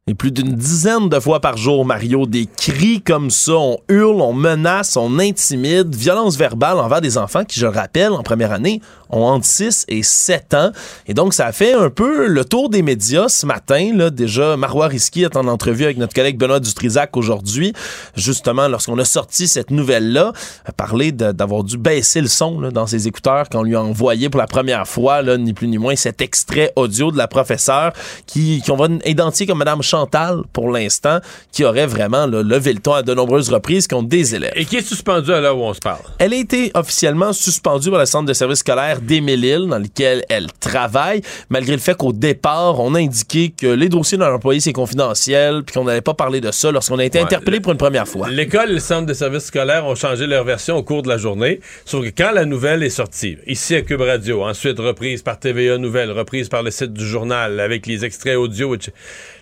Et 0.06 0.14
plus 0.14 0.30
d'une 0.30 0.54
dizaine 0.54 1.08
de 1.08 1.18
fois 1.18 1.40
par 1.40 1.56
jour, 1.56 1.84
Mario, 1.84 2.26
des 2.26 2.46
cris 2.46 3.02
comme 3.02 3.30
ça, 3.30 3.54
on 3.54 3.78
hurle, 3.88 4.20
on 4.20 4.32
menace, 4.32 4.96
on 4.96 5.18
intimide, 5.18 5.92
violence 5.96 6.36
verbale 6.36 6.78
envers 6.78 7.00
des 7.00 7.18
enfants 7.18 7.44
qui, 7.44 7.58
je 7.58 7.66
le 7.66 7.72
rappelle, 7.72 8.12
en 8.12 8.22
première 8.22 8.52
année, 8.52 8.80
ont 9.12 9.24
entre 9.24 9.46
6 9.46 9.84
et 9.88 10.02
7 10.02 10.54
ans. 10.54 10.72
Et 11.06 11.14
donc, 11.14 11.34
ça 11.34 11.46
a 11.46 11.52
fait 11.52 11.74
un 11.74 11.90
peu 11.90 12.26
le 12.26 12.44
tour 12.44 12.68
des 12.68 12.82
médias 12.82 13.28
ce 13.28 13.46
matin. 13.46 13.92
Là, 13.94 14.10
déjà, 14.10 14.56
Marois 14.56 14.88
Risky 14.88 15.22
est 15.22 15.36
en 15.36 15.46
entrevue 15.46 15.84
avec 15.84 15.98
notre 15.98 16.14
collègue 16.14 16.38
Benoît 16.38 16.60
Dutrisac 16.60 17.16
aujourd'hui, 17.16 17.72
justement, 18.16 18.68
lorsqu'on 18.68 18.98
a 18.98 19.04
sorti 19.04 19.48
cette 19.48 19.70
nouvelle-là, 19.70 20.32
a 20.64 20.72
parlé 20.72 21.12
d'avoir 21.12 21.64
dû 21.64 21.76
baisser 21.76 22.20
le 22.20 22.28
son 22.28 22.60
là, 22.60 22.70
dans 22.70 22.86
ses 22.86 23.06
écouteurs 23.08 23.48
quand 23.50 23.60
on 23.60 23.62
lui 23.62 23.76
a 23.76 23.82
envoyé 23.82 24.30
pour 24.30 24.40
la 24.40 24.46
première 24.46 24.86
fois, 24.86 25.22
là, 25.22 25.36
ni 25.36 25.52
plus 25.52 25.68
ni 25.68 25.78
moins, 25.78 25.96
cet 25.96 26.20
extrait 26.20 26.72
audio 26.76 27.10
de 27.10 27.18
la 27.18 27.28
professeure 27.28 27.92
qui, 28.26 28.62
qu'on 28.66 28.76
va 28.76 28.88
identifier 29.04 29.46
comme 29.46 29.58
Madame 29.58 29.82
Chantal 29.82 30.42
pour 30.52 30.70
l'instant, 30.70 31.18
qui 31.50 31.64
aurait 31.64 31.86
vraiment 31.86 32.26
là, 32.26 32.42
levé 32.42 32.72
le 32.72 32.80
ton 32.80 32.94
à 32.94 33.02
de 33.02 33.14
nombreuses 33.14 33.50
reprises 33.50 33.86
contre 33.86 34.08
des 34.08 34.34
élèves. 34.34 34.52
Et 34.54 34.64
qui 34.64 34.76
est 34.76 34.86
suspendue 34.86 35.32
à 35.32 35.40
l'heure 35.40 35.58
où 35.58 35.62
on 35.62 35.74
se 35.74 35.80
parle? 35.80 36.00
Elle 36.18 36.32
a 36.32 36.36
été 36.36 36.70
officiellement 36.74 37.32
suspendue 37.32 37.90
par 37.90 38.00
le 38.00 38.06
centre 38.06 38.26
de 38.26 38.32
service 38.32 38.60
scolaire 38.60 39.00
d'Émile-Île, 39.06 39.66
dans 39.68 39.78
lequel 39.78 40.24
elle 40.28 40.46
travaille, 40.60 41.22
malgré 41.50 41.72
le 41.72 41.78
fait 41.80 41.96
qu'au 41.96 42.12
départ, 42.12 42.80
on 42.80 42.94
a 42.94 42.98
indiqué 42.98 43.50
que 43.50 43.66
les 43.66 43.88
dossiers 43.88 44.18
d'un 44.18 44.32
employé, 44.32 44.60
c'est 44.60 44.72
confidentiel, 44.72 45.62
puis 45.64 45.74
qu'on 45.74 45.84
n'allait 45.84 46.00
pas 46.00 46.14
parler 46.14 46.40
de 46.40 46.50
ça 46.50 46.70
lorsqu'on 46.70 46.98
a 46.98 47.04
été 47.04 47.18
Ouais, 47.18 47.24
interpellé 47.24 47.60
pour 47.60 47.72
une 47.72 47.78
première 47.78 48.08
fois. 48.08 48.28
L'école 48.30 48.70
et 48.70 48.74
le 48.74 48.80
centre 48.80 49.06
de 49.06 49.14
services 49.14 49.44
scolaires 49.44 49.86
ont 49.86 49.94
changé 49.94 50.26
leur 50.26 50.44
version 50.44 50.76
au 50.76 50.82
cours 50.82 51.02
de 51.02 51.08
la 51.08 51.18
journée. 51.18 51.60
Sauf 51.84 52.04
que 52.04 52.10
quand 52.10 52.32
la 52.32 52.44
nouvelle 52.44 52.82
est 52.82 52.90
sortie, 52.90 53.36
ici 53.46 53.74
à 53.74 53.82
Cube 53.82 54.00
Radio, 54.00 54.42
ensuite 54.44 54.78
reprise 54.78 55.22
par 55.22 55.38
TVA 55.38 55.78
Nouvelles, 55.78 56.10
reprise 56.10 56.48
par 56.48 56.62
le 56.62 56.70
site 56.70 56.92
du 56.92 57.06
journal 57.06 57.60
avec 57.60 57.86
les 57.86 58.04
extraits 58.04 58.36
audio, 58.36 58.76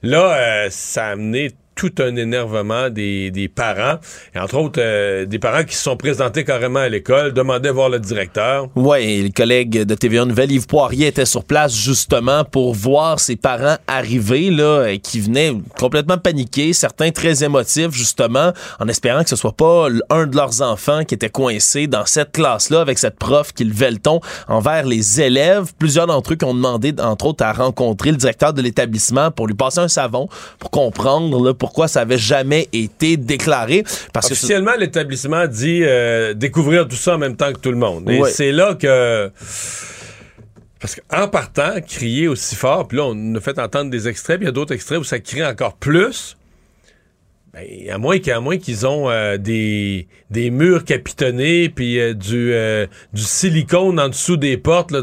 là, 0.02 0.34
euh, 0.36 0.66
ça 0.70 1.06
a 1.06 1.10
amené 1.12 1.50
tout 1.80 2.02
un 2.02 2.14
énervement 2.16 2.90
des, 2.90 3.30
des 3.30 3.48
parents, 3.48 3.98
et 4.34 4.38
entre 4.38 4.56
autres 4.56 4.82
euh, 4.82 5.24
des 5.24 5.38
parents 5.38 5.64
qui 5.64 5.74
se 5.74 5.82
sont 5.82 5.96
présentés 5.96 6.44
carrément 6.44 6.80
à 6.80 6.90
l'école, 6.90 7.32
demandaient 7.32 7.70
voir 7.70 7.88
le 7.88 7.98
directeur. 7.98 8.68
Et 8.98 9.22
le 9.22 9.30
collègue 9.30 9.84
de 9.84 9.94
TVA 9.94 10.26
Nouvelle, 10.26 10.52
Yves 10.52 10.66
Poirier, 10.66 11.06
était 11.06 11.24
sur 11.24 11.42
place 11.42 11.74
justement 11.74 12.44
pour 12.44 12.74
voir 12.74 13.18
ses 13.18 13.36
parents 13.36 13.76
arriver, 13.86 14.50
là, 14.50 14.94
qui 15.02 15.20
venaient 15.20 15.54
complètement 15.78 16.18
paniqués, 16.18 16.74
certains 16.74 17.12
très 17.12 17.44
émotifs, 17.44 17.92
justement, 17.92 18.52
en 18.78 18.86
espérant 18.86 19.22
que 19.22 19.30
ce 19.30 19.36
soit 19.36 19.56
pas 19.56 19.88
un 20.10 20.26
de 20.26 20.36
leurs 20.36 20.60
enfants 20.60 21.04
qui 21.04 21.14
était 21.14 21.30
coincé 21.30 21.86
dans 21.86 22.04
cette 22.04 22.32
classe-là 22.32 22.82
avec 22.82 22.98
cette 22.98 23.18
prof 23.18 23.54
qui 23.54 23.64
levait 23.64 23.92
le 23.92 23.98
ton 23.98 24.20
envers 24.48 24.84
les 24.84 25.22
élèves. 25.22 25.72
Plusieurs 25.78 26.06
d'entre 26.06 26.34
eux 26.34 26.36
qui 26.36 26.44
ont 26.44 26.52
demandé, 26.52 26.92
entre 27.00 27.24
autres, 27.24 27.42
à 27.42 27.54
rencontrer 27.54 28.10
le 28.10 28.18
directeur 28.18 28.52
de 28.52 28.60
l'établissement 28.60 29.30
pour 29.30 29.46
lui 29.46 29.54
passer 29.54 29.78
un 29.78 29.88
savon, 29.88 30.28
pour 30.58 30.70
comprendre 30.70 31.42
là, 31.42 31.54
pourquoi 31.70 31.86
ça 31.86 32.00
avait 32.00 32.18
jamais 32.18 32.68
été 32.72 33.16
déclaré. 33.16 33.84
Parce 34.12 34.26
que 34.26 34.32
Officiellement, 34.32 34.72
l'établissement 34.76 35.46
dit 35.46 35.82
euh, 35.84 36.34
découvrir 36.34 36.88
tout 36.88 36.96
ça 36.96 37.14
en 37.14 37.18
même 37.18 37.36
temps 37.36 37.52
que 37.52 37.60
tout 37.60 37.70
le 37.70 37.76
monde. 37.76 38.10
Et 38.10 38.20
c'est 38.24 38.50
là 38.50 38.74
que... 38.74 39.30
Parce 40.80 40.96
qu'en 40.96 41.28
partant, 41.28 41.80
crier 41.86 42.26
aussi 42.26 42.56
fort, 42.56 42.88
puis 42.88 42.98
là, 42.98 43.04
on 43.04 43.14
nous 43.14 43.38
a 43.38 43.40
fait 43.40 43.56
entendre 43.60 43.88
des 43.88 44.08
extraits, 44.08 44.38
puis 44.38 44.46
il 44.46 44.48
y 44.48 44.50
a 44.50 44.52
d'autres 44.52 44.74
extraits 44.74 44.98
où 44.98 45.04
ça 45.04 45.20
crie 45.20 45.44
encore 45.44 45.76
plus. 45.76 46.36
Ben, 47.52 47.64
à 47.88 47.98
moins 47.98 48.18
qu'à 48.18 48.40
moins 48.40 48.58
qu'ils 48.58 48.84
ont 48.84 49.08
euh, 49.08 49.36
des, 49.36 50.08
des 50.30 50.50
murs 50.50 50.84
capitonnés, 50.84 51.68
puis 51.68 52.00
euh, 52.00 52.14
du, 52.14 52.52
euh, 52.52 52.88
du 53.12 53.22
silicone 53.22 54.00
en 54.00 54.08
dessous 54.08 54.36
des 54.36 54.56
portes, 54.56 54.90
là. 54.90 55.02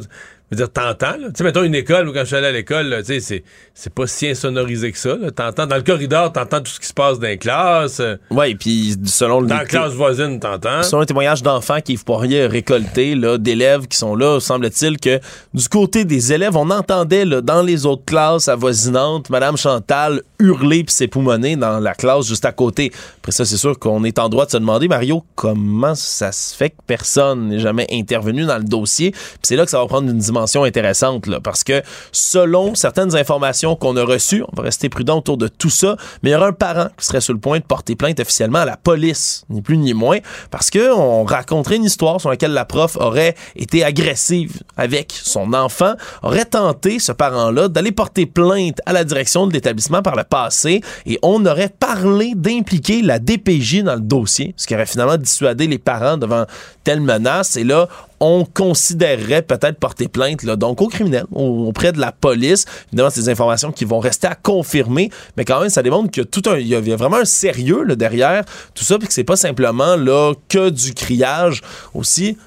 Je 0.49 0.56
veux 0.56 0.64
dire, 0.64 0.72
t'entends, 0.72 1.18
là. 1.18 1.28
Tu 1.28 1.34
sais, 1.36 1.44
mettons 1.44 1.64
une 1.64 1.76
école, 1.76 2.07
où 2.07 2.14
quand 2.14 2.22
je 2.22 2.26
suis 2.26 2.36
allé 2.36 2.48
à 2.48 2.52
l'école, 2.52 2.95
tu 2.99 3.06
sais, 3.06 3.19
c'est, 3.19 3.44
c'est 3.74 3.94
pas 3.94 4.07
si 4.07 4.28
insonorisé 4.28 4.91
que 4.94 4.98
ça, 4.98 5.15
là. 5.15 5.30
T'entends, 5.32 5.68
dans 5.68 5.76
le 5.76 5.82
corridor, 5.82 6.32
t'entends 6.32 6.61
tout 6.61 6.72
ce 6.72 6.80
qui 6.80 6.88
se 6.88 6.94
passe 6.94 7.19
dans 7.19 7.28
les 7.28 7.38
classes. 7.38 8.02
Ouais, 8.32 8.56
puis 8.56 8.95
selon 9.06 9.41
le 9.41 9.48
Dans 9.48 9.57
la 9.57 9.65
classe 9.65 9.91
voisine, 9.91 10.40
t'entends. 10.40 10.84
Selon 10.84 11.02
un 11.02 11.06
témoignage 11.06 11.44
d'enfants 11.44 11.80
Poirier 12.06 12.44
a 12.44 12.48
récolté, 12.48 13.15
là, 13.15 13.38
d'élèves 13.38 13.88
qui 13.88 13.98
sont 13.98 14.15
là, 14.15 14.40
semble-t-il 14.40 14.98
que 14.98 15.19
du 15.53 15.68
côté 15.68 16.06
des 16.06 16.32
élèves, 16.32 16.56
on 16.56 16.69
entendait 16.69 17.26
là, 17.26 17.41
dans 17.41 17.61
les 17.61 17.86
autres 17.86 18.06
classes 18.06 18.48
avoisinantes, 18.48 19.30
Madame 19.30 19.57
Chantal 19.57 20.22
hurler 20.40 20.84
puis 20.84 20.94
s'époumoner 20.94 21.56
dans 21.56 21.80
la 21.80 21.94
classe 21.94 22.28
juste 22.28 22.45
à 22.45 22.52
côté. 22.52 22.91
Après 23.18 23.32
ça, 23.32 23.44
c'est 23.44 23.57
sûr 23.57 23.78
qu'on 23.78 24.03
est 24.03 24.19
en 24.19 24.30
droit 24.30 24.45
de 24.45 24.52
se 24.52 24.57
demander, 24.57 24.88
Mario, 24.88 25.24
comment 25.36 25.95
ça 25.95 26.32
se 26.32 26.56
fait 26.56 26.69
que 26.69 26.76
personne 26.86 27.49
n'est 27.49 27.60
jamais 27.60 27.88
intervenu 27.91 28.45
dans 28.45 28.57
le 28.57 28.64
dossier? 28.64 29.11
Puis 29.11 29.40
c'est 29.44 29.56
là 29.56 29.65
que 29.65 29.72
ça 29.72 29.80
va 29.80 29.88
prendre 29.88 30.10
une 30.10 30.18
dimension 30.18 30.37
intéressante, 30.64 31.28
là, 31.28 31.40
parce 31.40 31.64
que 31.64 31.82
selon 32.12 32.76
certaines 32.76 33.16
informations 33.16 33.76
qu'on 33.76 33.96
a 33.98 34.04
reçues, 34.04 34.44
on 34.52 34.56
va 34.56 34.64
rester 34.64 34.90
prudent 34.90 35.18
autour 35.18 35.38
de 35.38 35.48
tout 35.48 35.70
ça, 35.70 35.98
mais 36.24 36.30
il 36.30 36.34
y 36.34 36.36
aura 36.36 36.48
un 36.48 36.54
parent 36.54 36.88
qui 36.98 37.06
serait 37.06 37.22
sur 37.22 37.34
le 37.34 37.40
point 37.40 37.60
de 37.60 37.64
porter 37.64 37.96
plainte 37.96 38.20
officiellement 38.20 38.60
à 38.60 38.66
la 38.66 38.78
police, 38.78 39.44
ni 39.50 39.62
plus 39.62 39.78
ni 39.78 39.94
moins, 39.94 40.20
parce 40.52 40.70
que 40.70 40.94
on 40.94 41.24
raconterait 41.24 41.78
une 41.78 41.86
histoire 41.86 42.20
sur 42.20 42.30
laquelle 42.30 42.54
la 42.54 42.66
prof 42.66 42.98
aurait 42.98 43.36
été 43.56 43.84
agressive 43.84 44.62
avec 44.76 45.12
son 45.12 45.54
enfant, 45.54 45.94
aurait 46.24 46.46
tenté, 46.46 47.00
ce 47.00 47.12
parent-là, 47.12 47.68
d'aller 47.68 47.92
porter 47.92 48.26
plainte 48.26 48.80
à 48.86 48.94
la 48.94 49.04
direction 49.04 49.48
de 49.48 49.54
l'établissement 49.54 50.02
par 50.02 50.16
le 50.16 50.24
passé, 50.24 50.82
et 51.06 51.20
on 51.22 51.46
aurait 51.46 51.70
parlé 51.70 52.34
d'impliquer 52.36 53.02
la 53.02 53.20
DPJ 53.20 53.84
dans 53.84 53.96
le 53.96 54.02
dossier, 54.02 54.54
ce 54.58 54.68
qui 54.68 54.76
aurait 54.76 54.86
finalement 54.86 55.18
dissuadé 55.18 55.68
les 55.68 55.78
parents 55.78 56.18
devant 56.18 56.46
telle 56.84 57.02
menace, 57.02 57.58
et 57.58 57.64
là, 57.64 57.88
on 58.19 58.45
considérerait 58.45 59.41
peut-être 59.41 59.80
porter 59.80 60.07
plainte 60.07 60.44
là, 60.44 60.56
donc 60.56 60.81
aux 60.81 60.88
criminels, 60.88 61.26
auprès 61.31 61.91
de 61.91 61.99
la 61.99 62.11
police. 62.11 62.65
Évidemment, 62.88 63.10
c'est 63.10 63.22
des 63.22 63.30
informations 63.30 63.72
qui 63.72 63.85
vont 63.85 63.99
rester 63.99 64.27
à 64.27 64.35
confirmer, 64.35 65.11
mais 65.35 65.45
quand 65.45 65.60
même, 65.60 65.69
ça 65.69 65.84
démontre 65.84 66.11
que 66.11 66.22
tout 66.22 66.41
un, 66.49 66.57
il 66.57 66.68
y 66.68 66.76
a 66.76 66.95
vraiment 66.95 67.18
un 67.18 67.26
sérieux 67.26 67.84
là, 67.84 67.95
derrière 67.95 68.44
tout 68.73 68.84
ça, 68.84 68.98
puis 68.98 69.07
que 69.07 69.14
c'est 69.14 69.23
pas 69.23 69.35
simplement 69.35 69.95
là 69.95 70.34
que 70.49 70.69
du 70.69 70.94
criage 70.94 71.61
aussi. 71.94 72.38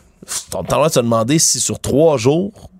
On 0.55 0.63
droit 0.63 0.89
de 0.89 0.93
se 0.93 1.01
demander 1.01 1.39
si 1.39 1.61
sur 1.61 1.81
trois 1.81 2.19
jours, 2.19 2.71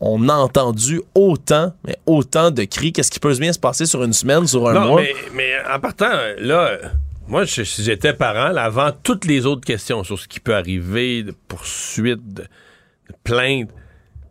on 0.00 0.28
a 0.28 0.34
entendu 0.34 1.00
autant, 1.14 1.72
mais 1.84 1.96
autant 2.06 2.50
de 2.50 2.64
cris. 2.64 2.92
Qu'est-ce 2.92 3.10
qui 3.10 3.20
peut 3.20 3.34
bien 3.34 3.52
se 3.52 3.58
passer 3.58 3.86
sur 3.86 4.02
une 4.04 4.12
semaine, 4.12 4.46
sur 4.46 4.68
un 4.68 4.74
non, 4.74 4.86
mois? 4.86 5.02
Mais, 5.02 5.14
mais 5.34 5.52
en 5.72 5.80
partant, 5.80 6.10
là, 6.38 6.78
moi, 7.28 7.44
je- 7.44 7.62
si 7.62 7.82
j'étais 7.84 8.12
parent, 8.12 8.48
là, 8.50 8.64
avant 8.64 8.90
toutes 9.02 9.24
les 9.24 9.46
autres 9.46 9.64
questions 9.66 10.02
sur 10.04 10.18
ce 10.18 10.26
qui 10.28 10.40
peut 10.40 10.54
arriver, 10.54 11.22
de 11.22 11.34
poursuites, 11.48 12.26
de, 12.34 12.42
de 12.42 13.14
plaintes, 13.24 13.70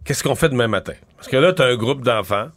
qu'est-ce 0.03 0.23
qu'on 0.23 0.35
fait 0.35 0.49
demain 0.49 0.67
matin? 0.67 0.93
Parce 1.15 1.27
que 1.27 1.37
là, 1.37 1.53
tu 1.53 1.61
as 1.61 1.65
un 1.65 1.75
groupe 1.75 2.03
d'enfants. 2.03 2.47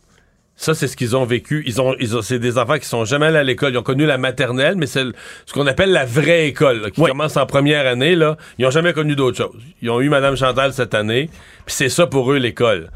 Ça, 0.57 0.75
c'est 0.75 0.89
ce 0.89 0.97
qu'ils 0.97 1.17
ont 1.17 1.25
vécu. 1.25 1.63
Ils 1.67 1.81
ont, 1.81 1.95
ils 2.01 2.15
ont, 2.19 2.21
c'est 2.21 2.39
des 2.39 2.59
enfants 2.59 2.79
qui 2.79 2.85
sont 2.87 3.07
jamais 3.07 3.27
allés 3.27 3.39
à 3.39 3.43
l'école. 3.43 3.73
Ils 3.73 3.79
ont 3.79 3.83
connu 3.83 4.05
la 4.05 4.19
maternelle, 4.19 4.75
mais 4.77 4.85
c'est 4.85 5.05
ce 5.47 5.53
qu'on 5.55 5.67
appelle 5.67 5.91
la 5.91 6.05
vraie 6.05 6.49
école, 6.49 6.83
là, 6.83 6.91
qui 6.91 7.01
commence 7.09 7.39
en 7.39 7.47
première 7.47 7.87
année. 7.87 8.15
Là, 8.15 8.37
ils 8.59 8.67
ont 8.67 8.71
jamais 8.71 8.93
connu 8.93 9.17
d'autre 9.17 9.39
chose. 9.39 9.63
Ils 9.81 9.89
ont 9.89 10.03
eu 10.03 10.11
Madame 10.11 10.37
Chantal 10.37 10.75
cette 10.75 10.93
année, 10.93 11.31
puis 11.65 11.75
c'est 11.75 11.89
ça 11.89 12.07
pour 12.07 12.31
eux 12.31 12.37
l'école. 12.37 12.91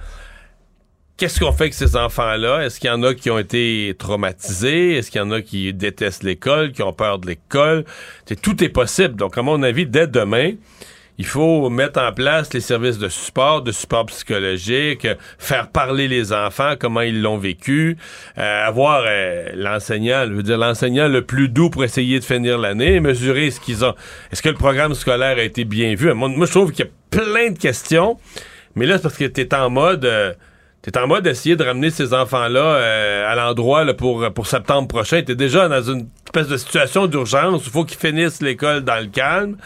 Qu'est-ce 1.16 1.38
qu'on 1.38 1.52
fait 1.52 1.64
avec 1.64 1.74
ces 1.74 1.94
enfants-là? 1.94 2.64
Est-ce 2.64 2.80
qu'il 2.80 2.90
y 2.90 2.92
en 2.92 3.04
a 3.04 3.14
qui 3.14 3.30
ont 3.30 3.38
été 3.38 3.94
traumatisés? 3.96 4.96
Est-ce 4.96 5.12
qu'il 5.12 5.20
y 5.20 5.24
en 5.24 5.30
a 5.30 5.42
qui 5.42 5.72
détestent 5.72 6.24
l'école, 6.24 6.72
qui 6.72 6.82
ont 6.82 6.92
peur 6.92 7.20
de 7.20 7.28
l'école? 7.28 7.84
Tout 8.42 8.64
est 8.64 8.68
possible. 8.68 9.14
Donc, 9.14 9.38
à 9.38 9.42
mon 9.42 9.62
avis, 9.62 9.86
dès 9.86 10.08
demain, 10.08 10.54
il 11.16 11.24
faut 11.24 11.70
mettre 11.70 12.00
en 12.00 12.12
place 12.12 12.52
les 12.52 12.60
services 12.60 12.98
de 12.98 13.08
support, 13.08 13.62
de 13.62 13.70
support 13.70 14.06
psychologique, 14.06 15.06
faire 15.38 15.68
parler 15.68 16.08
les 16.08 16.32
enfants, 16.32 16.74
comment 16.76 17.02
ils 17.02 17.22
l'ont 17.22 17.38
vécu, 17.38 17.96
euh, 18.36 18.66
avoir 18.66 19.04
euh, 19.06 19.50
l'enseignant, 19.54 20.24
je 20.26 20.32
veux 20.32 20.42
dire 20.42 20.58
l'enseignant 20.58 21.06
le 21.06 21.22
plus 21.22 21.48
doux 21.48 21.70
pour 21.70 21.84
essayer 21.84 22.18
de 22.18 22.24
finir 22.24 22.58
l'année, 22.58 22.98
mesurer 22.98 23.52
ce 23.52 23.60
qu'ils 23.60 23.84
ont. 23.84 23.94
Est-ce 24.32 24.42
que 24.42 24.48
le 24.48 24.56
programme 24.56 24.94
scolaire 24.94 25.38
a 25.38 25.44
été 25.44 25.64
bien 25.64 25.94
vu? 25.94 26.12
Moi, 26.12 26.28
moi, 26.28 26.46
je 26.46 26.50
trouve 26.50 26.72
qu'il 26.72 26.86
y 26.86 26.88
a 26.88 26.92
plein 27.08 27.52
de 27.52 27.58
questions, 27.58 28.18
mais 28.74 28.84
là, 28.84 28.96
c'est 28.96 29.02
parce 29.02 29.16
que 29.16 29.26
tu 29.26 29.42
es 29.42 29.54
en 29.54 29.70
mode... 29.70 30.04
euh, 30.06 30.32
T'es 30.84 30.98
en 30.98 31.06
mode 31.06 31.24
d'essayer 31.24 31.56
de 31.56 31.64
ramener 31.64 31.88
ces 31.88 32.12
enfants-là 32.12 32.60
euh, 32.60 33.32
à 33.32 33.34
l'endroit 33.34 33.86
pour, 33.94 34.30
pour 34.34 34.46
septembre 34.46 34.86
prochain. 34.86 35.22
T'es 35.22 35.34
déjà 35.34 35.66
dans 35.66 35.80
une 35.80 36.08
espèce 36.26 36.46
de 36.46 36.58
situation 36.58 37.06
d'urgence. 37.06 37.62
Il 37.64 37.72
faut 37.72 37.84
qu'ils 37.84 37.98
finissent 37.98 38.42
l'école 38.42 38.82
dans 38.82 39.00
le 39.00 39.06
calme 39.06 39.56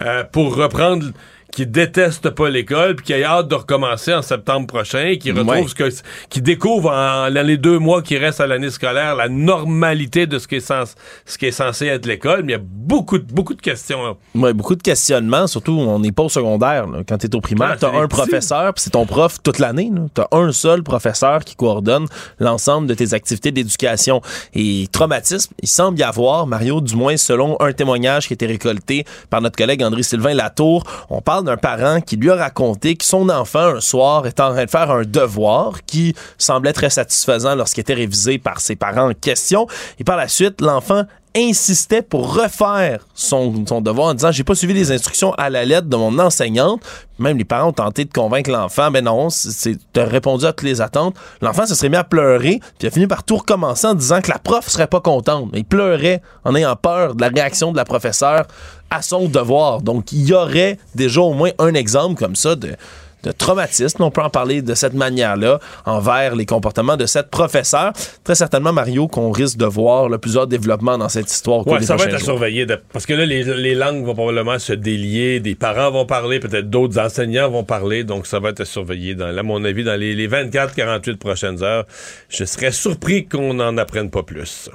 euh, 0.00 0.24
pour 0.24 0.56
reprendre 0.56 1.04
qui 1.52 1.66
détestent 1.66 2.30
pas 2.30 2.48
l'école 2.50 2.96
puis 2.96 3.06
qui 3.06 3.12
aient 3.12 3.24
hâte 3.24 3.46
de 3.46 3.54
recommencer 3.54 4.12
en 4.14 4.22
septembre 4.22 4.66
prochain, 4.66 5.16
qui 5.20 5.30
retrouvent 5.30 5.48
Ouais. 5.52 5.66
ce 5.68 5.74
que 5.74 5.88
qui 6.30 6.40
découvrent 6.42 6.90
en, 6.90 7.30
dans 7.30 7.46
les 7.46 7.58
deux 7.58 7.78
mois 7.78 8.00
qui 8.02 8.16
restent 8.16 8.40
à 8.40 8.46
l'année 8.46 8.70
scolaire 8.70 9.14
la 9.16 9.28
normalité 9.28 10.26
de 10.26 10.38
ce 10.38 10.48
qui 10.48 10.56
est 10.56 10.60
censé, 10.60 10.94
ce 11.26 11.36
qui 11.38 11.46
est 11.46 11.50
censé 11.52 11.86
être 11.86 12.06
l'école. 12.06 12.42
Mais 12.42 12.52
il 12.52 12.56
y 12.56 12.58
a 12.58 12.62
beaucoup 12.64 13.18
de 13.18 13.32
beaucoup 13.32 13.54
de 13.54 13.60
questions. 13.60 14.02
là. 14.02 14.14
Ouais, 14.34 14.52
beaucoup 14.54 14.74
de 14.74 14.82
questionnements, 14.82 15.46
surtout 15.46 15.72
on 15.72 15.98
n'est 15.98 16.10
pas 16.12 16.22
au 16.24 16.28
secondaire. 16.28 16.86
là. 16.86 17.00
Quand 17.06 17.18
tu 17.18 17.26
es 17.26 17.34
au 17.34 17.40
primaire, 17.40 17.76
tu 17.78 17.84
as 17.84 17.88
un 17.88 18.06
petits. 18.06 18.08
professeur, 18.08 18.72
puis 18.74 18.82
c'est 18.82 18.90
ton 18.90 19.04
prof 19.06 19.36
toute 19.42 19.58
l'année. 19.58 19.90
Tu 20.14 20.20
as 20.22 20.28
un 20.32 20.52
seul 20.52 20.82
professeur 20.82 21.44
qui 21.44 21.54
coordonne 21.54 22.06
l'ensemble 22.38 22.86
de 22.86 22.94
tes 22.94 23.12
activités 23.14 23.50
d'éducation. 23.52 24.22
Et 24.54 24.86
traumatisme, 24.90 25.52
il 25.62 25.68
semble 25.68 25.98
y 25.98 26.02
avoir, 26.02 26.46
Mario, 26.46 26.80
du 26.80 26.96
moins 26.96 27.16
selon 27.16 27.60
un 27.60 27.72
témoignage 27.72 28.26
qui 28.26 28.32
a 28.32 28.36
été 28.36 28.46
récolté 28.46 29.04
par 29.28 29.40
notre 29.42 29.56
collègue 29.56 29.82
André-Sylvain 29.82 30.34
Latour, 30.34 30.84
on 31.10 31.20
parle 31.20 31.41
d'un 31.42 31.56
parent 31.56 32.00
qui 32.00 32.16
lui 32.16 32.30
a 32.30 32.36
raconté 32.36 32.96
que 32.96 33.04
son 33.04 33.28
enfant, 33.28 33.76
un 33.76 33.80
soir, 33.80 34.26
est 34.26 34.40
en 34.40 34.52
train 34.52 34.64
de 34.64 34.70
faire 34.70 34.90
un 34.90 35.02
devoir 35.02 35.84
qui 35.86 36.14
semblait 36.38 36.72
très 36.72 36.90
satisfaisant 36.90 37.54
lorsqu'il 37.54 37.82
était 37.82 37.94
révisé 37.94 38.38
par 38.38 38.60
ses 38.60 38.76
parents 38.76 39.10
en 39.10 39.14
question. 39.14 39.66
Et 39.98 40.04
par 40.04 40.16
la 40.16 40.28
suite, 40.28 40.60
l'enfant 40.60 41.04
insistait 41.36 42.02
pour 42.02 42.34
refaire 42.34 43.06
son, 43.14 43.64
son 43.66 43.80
devoir 43.80 44.08
en 44.08 44.14
disant 44.14 44.32
j'ai 44.32 44.44
pas 44.44 44.54
suivi 44.54 44.74
les 44.74 44.92
instructions 44.92 45.32
à 45.34 45.50
la 45.50 45.64
lettre 45.64 45.88
de 45.88 45.96
mon 45.96 46.18
enseignante. 46.18 46.82
Même 47.18 47.38
les 47.38 47.44
parents 47.44 47.68
ont 47.68 47.72
tenté 47.72 48.04
de 48.04 48.12
convaincre 48.12 48.50
l'enfant 48.50 48.90
ben 48.90 49.04
non 49.04 49.30
c'est 49.30 49.76
t'as 49.92 50.04
répondu 50.04 50.44
à 50.44 50.52
toutes 50.52 50.66
les 50.66 50.80
attentes. 50.80 51.16
L'enfant 51.40 51.66
se 51.66 51.74
serait 51.74 51.88
mis 51.88 51.96
à 51.96 52.04
pleurer 52.04 52.60
puis 52.78 52.88
a 52.88 52.90
fini 52.90 53.06
par 53.06 53.22
tout 53.22 53.36
recommencer 53.36 53.86
en 53.86 53.94
disant 53.94 54.20
que 54.20 54.30
la 54.30 54.38
prof 54.38 54.68
serait 54.68 54.86
pas 54.86 55.00
contente. 55.00 55.50
Il 55.54 55.64
pleurait 55.64 56.22
en 56.44 56.54
ayant 56.54 56.76
peur 56.76 57.14
de 57.14 57.20
la 57.22 57.28
réaction 57.28 57.72
de 57.72 57.76
la 57.76 57.84
professeure 57.84 58.46
à 58.90 59.00
son 59.00 59.28
devoir. 59.28 59.80
Donc 59.80 60.12
il 60.12 60.28
y 60.28 60.34
aurait 60.34 60.78
déjà 60.94 61.20
au 61.20 61.32
moins 61.32 61.50
un 61.58 61.74
exemple 61.74 62.18
comme 62.18 62.36
ça 62.36 62.56
de 62.56 62.76
de 63.22 63.32
traumatisme, 63.32 64.02
on 64.02 64.10
peut 64.10 64.22
en 64.22 64.30
parler 64.30 64.62
de 64.62 64.74
cette 64.74 64.94
manière-là 64.94 65.58
envers 65.86 66.34
les 66.34 66.46
comportements 66.46 66.96
de 66.96 67.06
cette 67.06 67.30
professeure. 67.30 67.92
Très 68.24 68.34
certainement, 68.34 68.72
Mario, 68.72 69.08
qu'on 69.08 69.30
risque 69.30 69.56
de 69.58 69.64
voir 69.66 70.08
là, 70.08 70.18
plusieurs 70.18 70.46
développements 70.46 70.98
dans 70.98 71.08
cette 71.08 71.30
histoire 71.30 71.64
des 71.64 71.86
ça 71.86 71.96
va 71.96 72.04
être 72.04 72.14
à 72.14 72.18
surveiller. 72.18 72.66
de- 72.66 72.80
parce 72.92 73.06
que 73.06 73.14
là, 73.14 73.24
les, 73.26 73.44
les 73.44 73.74
langues 73.74 74.04
vont 74.04 74.14
probablement 74.14 74.58
se 74.58 74.72
délier. 74.72 75.40
Des 75.40 75.54
parents 75.54 75.90
vont 75.90 76.06
parler, 76.06 76.40
peut-être 76.40 76.68
d'autres 76.70 76.98
enseignants 76.98 77.50
vont 77.50 77.64
parler. 77.64 78.04
Donc, 78.04 78.26
ça 78.26 78.38
va 78.40 78.50
être 78.50 78.60
à 78.60 78.64
surveiller. 78.64 79.14
Dans, 79.14 79.36
à 79.36 79.42
mon 79.42 79.64
avis, 79.64 79.84
dans 79.84 79.98
les, 79.98 80.14
les 80.14 80.28
24-48 80.28 81.16
prochaines 81.16 81.62
heures, 81.62 81.84
je 82.28 82.44
serais 82.44 82.72
surpris 82.72 83.26
qu'on 83.26 83.54
n'en 83.54 83.76
apprenne 83.78 84.10
pas 84.10 84.22
plus. 84.22 84.68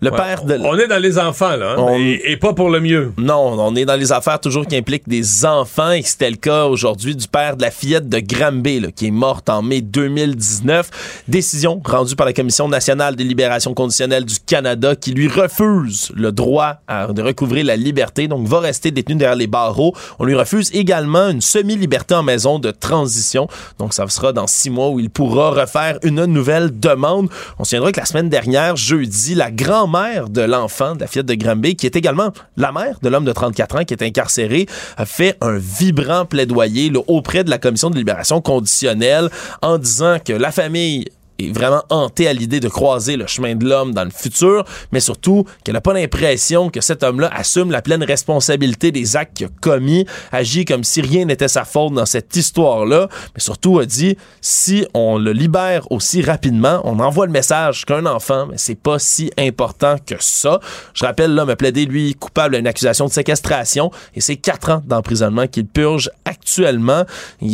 Le 0.00 0.10
Ouais, 0.10 0.16
père 0.16 0.44
de... 0.44 0.56
On 0.62 0.76
est 0.78 0.86
dans 0.86 1.02
les 1.02 1.18
enfants, 1.18 1.56
là, 1.56 1.72
hein, 1.72 1.76
On- 1.78 1.98
et, 1.98 2.20
et 2.24 2.36
pas 2.36 2.52
pour 2.52 2.70
le 2.70 2.78
mieux. 2.80 3.12
Non, 3.18 3.56
on 3.58 3.74
est 3.74 3.84
dans 3.84 3.96
les 3.96 4.12
affaires 4.12 4.38
toujours 4.40 4.64
qui 4.66 4.76
impliquent 4.76 5.08
des 5.08 5.44
enfants 5.44 5.90
et 5.90 6.02
c'était 6.02 6.30
le 6.30 6.36
cas 6.36 6.66
aujourd'hui 6.66 7.16
du 7.16 7.26
père 7.26 7.56
de 7.56 7.62
la 7.62 7.70
fillette 7.72 8.08
de 8.08 8.20
Granby 8.20 8.78
là, 8.80 8.88
qui 8.92 9.06
est 9.08 9.10
morte 9.10 9.48
en 9.48 9.60
mai 9.62 9.80
2019. 9.80 11.22
Décision 11.26 11.80
rendue 11.84 12.14
par 12.14 12.26
la 12.26 12.32
Commission 12.32 12.68
nationale 12.68 13.16
des 13.16 13.24
libérations 13.24 13.74
conditionnelles 13.74 14.24
du 14.24 14.36
Canada 14.46 14.94
qui 14.94 15.12
lui 15.12 15.28
refuse 15.28 16.12
le 16.14 16.30
droit 16.32 16.76
à, 16.86 17.08
de 17.12 17.22
recouvrer 17.22 17.62
la 17.62 17.76
liberté, 17.76 18.28
donc 18.28 18.46
va 18.46 18.60
rester 18.60 18.90
détenu 18.90 19.16
derrière 19.16 19.36
les 19.36 19.46
barreaux. 19.46 19.94
On 20.18 20.24
lui 20.24 20.34
refuse 20.34 20.70
également 20.74 21.28
une 21.30 21.40
semi-liberté 21.40 22.14
en 22.14 22.22
maison 22.22 22.58
de 22.58 22.70
transition, 22.70 23.48
donc 23.78 23.94
ça 23.94 24.06
sera 24.08 24.32
dans 24.32 24.46
six 24.46 24.70
mois 24.70 24.90
où 24.90 25.00
il 25.00 25.10
pourra 25.10 25.50
refaire 25.50 25.98
une 26.02 26.24
nouvelle 26.26 26.78
demande. 26.78 27.28
On 27.58 27.64
se 27.64 27.70
souviendra 27.70 27.92
que 27.92 28.00
la 28.00 28.06
semaine 28.06 28.28
dernière, 28.28 28.76
jeudi, 28.76 29.34
la 29.34 29.50
grand-mère 29.88 30.28
de 30.28 30.42
l'enfant, 30.42 30.94
de 30.94 31.00
la 31.00 31.06
fillette 31.06 31.26
de 31.26 31.34
Granby, 31.34 31.76
qui 31.76 31.86
est 31.86 31.96
également 31.96 32.32
la 32.56 32.72
mère 32.72 32.98
de 33.02 33.08
l'homme 33.08 33.24
de 33.24 33.32
34 33.32 33.76
ans 33.76 33.84
qui 33.84 33.94
est 33.94 34.02
incarcéré, 34.02 34.66
a 34.96 35.06
fait 35.06 35.36
un 35.40 35.56
vibrant 35.58 36.26
plaidoyer 36.26 36.92
auprès 37.06 37.44
de 37.44 37.50
la 37.50 37.58
commission 37.58 37.90
de 37.90 37.96
libération 37.96 38.40
conditionnelle 38.40 39.30
en 39.62 39.78
disant 39.78 40.18
que 40.24 40.32
la 40.32 40.52
famille 40.52 41.06
est 41.38 41.52
vraiment 41.52 41.82
hantée 41.90 42.26
à 42.28 42.32
l'idée 42.32 42.60
de 42.60 42.68
croiser 42.68 43.16
le 43.16 43.26
chemin 43.26 43.54
de 43.54 43.64
l'homme 43.64 43.94
dans 43.94 44.04
le 44.04 44.10
futur, 44.10 44.64
mais 44.92 45.00
surtout 45.00 45.44
qu'elle 45.64 45.74
n'a 45.74 45.80
pas 45.80 45.92
l'impression 45.92 46.70
que 46.70 46.80
cet 46.80 47.02
homme-là 47.02 47.30
assume 47.34 47.70
la 47.70 47.82
pleine 47.82 48.02
responsabilité 48.02 48.90
des 48.90 49.16
actes 49.16 49.36
qu'il 49.36 49.46
a 49.46 49.50
commis, 49.60 50.06
agit 50.32 50.64
comme 50.64 50.84
si 50.84 51.00
rien 51.00 51.24
n'était 51.24 51.48
sa 51.48 51.64
faute 51.64 51.94
dans 51.94 52.06
cette 52.06 52.34
histoire-là, 52.34 53.08
mais 53.34 53.40
surtout 53.40 53.78
a 53.78 53.86
dit 53.86 54.16
si 54.40 54.86
on 54.94 55.18
le 55.18 55.32
libère 55.32 55.90
aussi 55.92 56.22
rapidement, 56.22 56.80
on 56.84 56.98
envoie 56.98 57.26
le 57.26 57.32
message 57.32 57.84
qu'un 57.84 58.06
enfant, 58.06 58.46
mais 58.46 58.58
c'est 58.58 58.74
pas 58.74 58.98
si 58.98 59.30
important 59.38 59.96
que 60.04 60.16
ça. 60.18 60.60
Je 60.94 61.04
rappelle, 61.04 61.34
l'homme 61.34 61.50
a 61.50 61.56
plaidé, 61.56 61.86
lui, 61.86 62.14
coupable 62.14 62.56
à 62.56 62.58
une 62.58 62.66
accusation 62.66 63.06
de 63.06 63.12
séquestration 63.12 63.90
et 64.14 64.20
c'est 64.20 64.36
quatre 64.36 64.70
ans 64.70 64.82
d'emprisonnement 64.86 65.46
qu'il 65.46 65.66
purge 65.66 66.10
actuellement. 66.24 67.04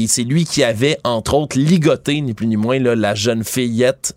C'est 0.07 0.23
lui 0.23 0.45
qui 0.45 0.63
avait, 0.63 0.99
entre 1.05 1.35
autres, 1.35 1.59
ligoté, 1.59 2.21
ni 2.21 2.35
plus 2.35 2.47
ni 2.47 2.57
moins, 2.57 2.79
là, 2.79 2.95
la 2.95 3.15
jeune 3.15 3.45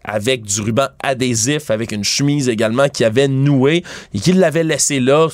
avec 0.04 0.44
du 0.44 0.62
ruban 0.62 0.88
adhésif, 1.02 1.72
avec 1.72 1.92
une 1.92 2.04
chemise 2.04 2.50
également 2.50 2.90
qui 2.90 3.04
avait 3.04 3.28
noué 3.28 3.84
et 4.14 4.20
qu'il 4.20 4.40
l'avait 4.40 4.64
laissé 4.64 5.00
là 5.00 5.28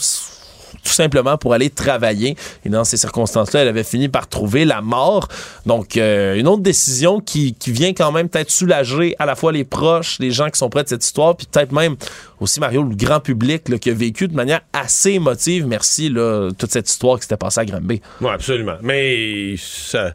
tout 0.84 0.92
simplement 0.92 1.38
pour 1.38 1.54
aller 1.54 1.70
travailler. 1.70 2.36
Et 2.66 2.70
dans 2.70 2.84
ces 2.84 2.98
circonstances-là, 2.98 3.62
elle 3.62 3.68
avait 3.68 3.84
fini 3.84 4.10
par 4.10 4.28
trouver 4.28 4.66
la 4.66 4.82
mort. 4.82 5.28
Donc, 5.66 5.98
euh, 5.98 6.36
une 6.36 6.48
autre 6.48 6.62
décision 6.62 7.20
qui, 7.20 7.56
vient 7.68 7.94
quand 7.94 8.12
même 8.12 8.30
peut-être 8.30 8.52
soulager 8.52 9.16
à 9.20 9.26
la 9.26 9.36
fois 9.36 9.52
les 9.52 9.64
proches, 9.64 10.20
les 10.20 10.32
gens 10.32 10.50
qui 10.50 10.60
sont 10.60 10.70
près 10.70 10.84
de 10.84 10.90
cette 10.90 11.04
histoire, 11.04 11.36
puis 11.36 11.48
peut-être 11.50 11.72
même 11.72 11.96
aussi, 12.40 12.60
Mario, 12.60 12.84
le 12.84 12.96
grand 12.96 13.20
public 13.20 13.80
qui 13.80 13.90
a 13.90 13.94
vécu 13.94 14.28
de 14.28 14.36
manière 14.36 14.62
assez 14.74 15.12
émotive, 15.12 15.66
merci, 15.66 16.14
toute 16.58 16.72
cette 16.72 16.90
histoire 16.90 17.18
qui 17.18 17.24
s'était 17.24 17.38
passée 17.38 17.62
à 17.62 17.66
Granby. 17.66 18.02
Oui, 18.22 18.30
absolument. 18.30 18.76
Mais 18.82 19.56
ça- 19.58 20.14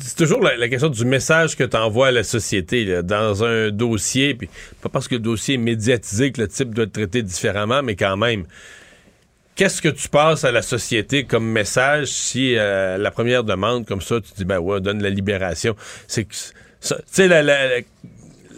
c'est 0.00 0.16
toujours 0.16 0.40
la, 0.40 0.68
question 0.68 0.88
du 0.88 1.04
message 1.04 1.56
que 1.56 1.64
tu 1.64 1.76
envoies 1.76 2.08
à 2.08 2.10
la 2.10 2.24
société 2.24 3.02
dans 3.02 3.44
un 3.44 3.70
dossier. 3.70 4.34
Puis 4.34 4.48
pas 4.82 4.88
parce 4.88 5.08
que 5.08 5.14
le 5.14 5.20
dossier 5.20 5.54
est 5.54 5.58
médiatisé 5.58 6.32
que 6.32 6.40
le 6.40 6.48
type 6.48 6.74
doit 6.74 6.84
être 6.84 6.92
traité 6.92 7.22
différemment, 7.22 7.82
mais 7.82 7.96
quand 7.96 8.16
même. 8.16 8.44
Qu'est-ce 9.54 9.80
que 9.80 9.88
tu 9.88 10.08
passes 10.08 10.42
à 10.42 10.50
la 10.50 10.62
société 10.62 11.24
comme 11.24 11.46
message 11.46 12.08
si 12.08 12.56
euh, 12.56 12.98
la 12.98 13.12
première 13.12 13.44
demande 13.44 13.86
comme 13.86 14.00
ça, 14.00 14.20
tu 14.20 14.32
dis 14.36 14.44
ben 14.44 14.58
ouais, 14.58 14.80
donne 14.80 15.00
la 15.00 15.10
libération. 15.10 15.76
C'est 16.08 16.24
que 16.24 16.34
tu 16.34 16.94
sais 17.06 17.28
la- 17.28 17.80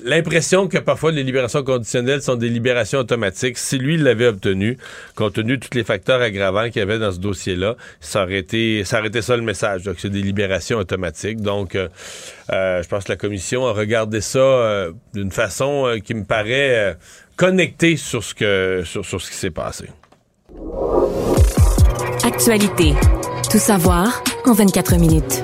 l'impression 0.04 0.68
que 0.68 0.78
parfois 0.78 1.12
les 1.12 1.22
libérations 1.22 1.62
conditionnelles 1.62 2.22
sont 2.22 2.36
des 2.36 2.48
libérations 2.48 3.00
automatiques. 3.00 3.58
Si 3.58 3.78
lui 3.78 3.96
l'avait 3.96 4.26
obtenu, 4.26 4.78
compte 5.14 5.34
tenu 5.34 5.58
de 5.58 5.64
tous 5.64 5.76
les 5.76 5.84
facteurs 5.84 6.20
aggravants 6.20 6.66
qu'il 6.66 6.76
y 6.76 6.82
avait 6.82 6.98
dans 6.98 7.12
ce 7.12 7.18
dossier-là, 7.18 7.76
ça 8.00 8.22
aurait 8.22 8.38
été 8.38 8.84
ça, 8.84 9.00
le 9.00 9.42
message, 9.42 9.82
donc 9.82 9.96
c'est 9.98 10.10
des 10.10 10.22
libérations 10.22 10.78
automatiques. 10.78 11.40
Donc, 11.40 11.74
euh, 11.74 11.88
euh, 12.52 12.82
je 12.82 12.88
pense 12.88 13.04
que 13.04 13.12
la 13.12 13.16
commission 13.16 13.66
a 13.66 13.72
regardé 13.72 14.20
ça 14.20 14.38
euh, 14.38 14.92
d'une 15.14 15.32
façon 15.32 15.98
qui 16.04 16.14
me 16.14 16.24
paraît 16.24 16.96
connectée 17.36 17.96
sur 17.96 18.22
ce 18.22 18.34
qui 18.34 19.34
s'est 19.34 19.50
passé. 19.50 19.86
Actualité. 22.24 22.94
Tout 23.50 23.58
savoir 23.58 24.22
en 24.46 24.52
24 24.52 24.98
minutes 24.98 25.42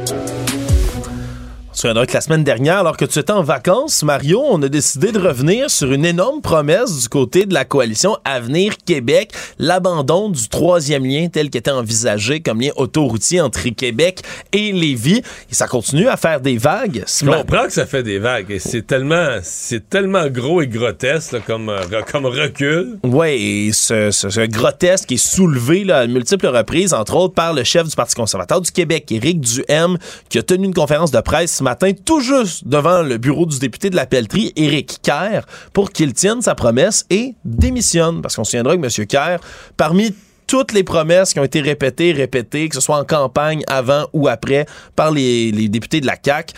la 1.84 2.20
semaine 2.20 2.44
dernière, 2.44 2.78
alors 2.78 2.96
que 2.96 3.04
tu 3.04 3.18
étais 3.18 3.32
en 3.32 3.42
vacances, 3.42 4.04
Mario, 4.04 4.40
on 4.48 4.62
a 4.62 4.68
décidé 4.68 5.10
de 5.10 5.18
revenir 5.18 5.68
sur 5.68 5.92
une 5.92 6.04
énorme 6.04 6.40
promesse 6.40 7.02
du 7.02 7.08
côté 7.08 7.44
de 7.44 7.54
la 7.54 7.64
coalition 7.64 8.16
Avenir 8.24 8.76
Québec, 8.86 9.32
l'abandon 9.58 10.28
du 10.28 10.48
troisième 10.48 11.04
lien 11.04 11.28
tel 11.28 11.50
qu'était 11.50 11.72
envisagé 11.72 12.40
comme 12.40 12.60
lien 12.60 12.70
autoroutier 12.76 13.40
entre 13.40 13.68
Québec 13.70 14.20
et 14.52 14.70
Lévis. 14.70 15.22
Et 15.50 15.54
ça 15.54 15.66
continue 15.66 16.08
à 16.08 16.16
faire 16.16 16.40
des 16.40 16.56
vagues. 16.56 17.04
Je 17.06 17.26
comprends 17.26 17.64
que 17.64 17.72
ça 17.72 17.86
fait 17.86 18.04
des 18.04 18.18
vagues. 18.18 18.50
Et 18.50 18.58
c'est 18.60 18.86
tellement, 18.86 19.38
c'est 19.42 19.88
tellement 19.88 20.28
gros 20.28 20.62
et 20.62 20.68
grotesque 20.68 21.36
comme, 21.46 21.68
euh, 21.68 22.02
comme 22.10 22.26
recul. 22.26 22.98
Oui, 23.02 23.28
et 23.68 23.72
ce, 23.72 24.10
ce, 24.12 24.46
grotesque 24.46 25.10
est 25.10 25.16
soulevé 25.16 25.84
là, 25.84 25.98
à 25.98 26.06
multiples 26.06 26.46
reprises, 26.46 26.94
entre 26.94 27.16
autres 27.16 27.34
par 27.34 27.54
le 27.54 27.64
chef 27.64 27.88
du 27.88 27.96
Parti 27.96 28.14
conservateur 28.14 28.60
du 28.60 28.70
Québec, 28.70 29.10
Éric 29.10 29.40
Duhem, 29.40 29.98
qui 30.28 30.38
a 30.38 30.42
tenu 30.42 30.66
une 30.66 30.74
conférence 30.74 31.10
de 31.10 31.20
presse 31.20 31.56
ce 31.56 31.64
matin 31.64 31.71
tout 32.04 32.20
juste 32.20 32.66
devant 32.66 33.02
le 33.02 33.18
bureau 33.18 33.46
du 33.46 33.58
député 33.58 33.90
de 33.90 33.96
la 33.96 34.06
pelleterie, 34.06 34.52
Éric 34.56 34.98
Kerr, 35.02 35.42
pour 35.72 35.90
qu'il 35.90 36.12
tienne 36.12 36.42
sa 36.42 36.54
promesse 36.54 37.06
et 37.10 37.34
démissionne. 37.44 38.22
Parce 38.22 38.36
qu'on 38.36 38.44
se 38.44 38.50
souviendra 38.52 38.76
que 38.76 38.82
M. 38.82 39.06
Kerr, 39.06 39.38
parmi 39.76 40.14
toutes 40.46 40.72
les 40.72 40.84
promesses 40.84 41.32
qui 41.32 41.40
ont 41.40 41.44
été 41.44 41.60
répétées, 41.60 42.12
répétées, 42.12 42.68
que 42.68 42.74
ce 42.74 42.80
soit 42.80 42.98
en 42.98 43.04
campagne, 43.04 43.62
avant 43.68 44.06
ou 44.12 44.28
après, 44.28 44.66
par 44.96 45.10
les, 45.10 45.50
députés 45.68 46.00
de 46.00 46.06
la 46.06 46.16
CAQ, 46.22 46.54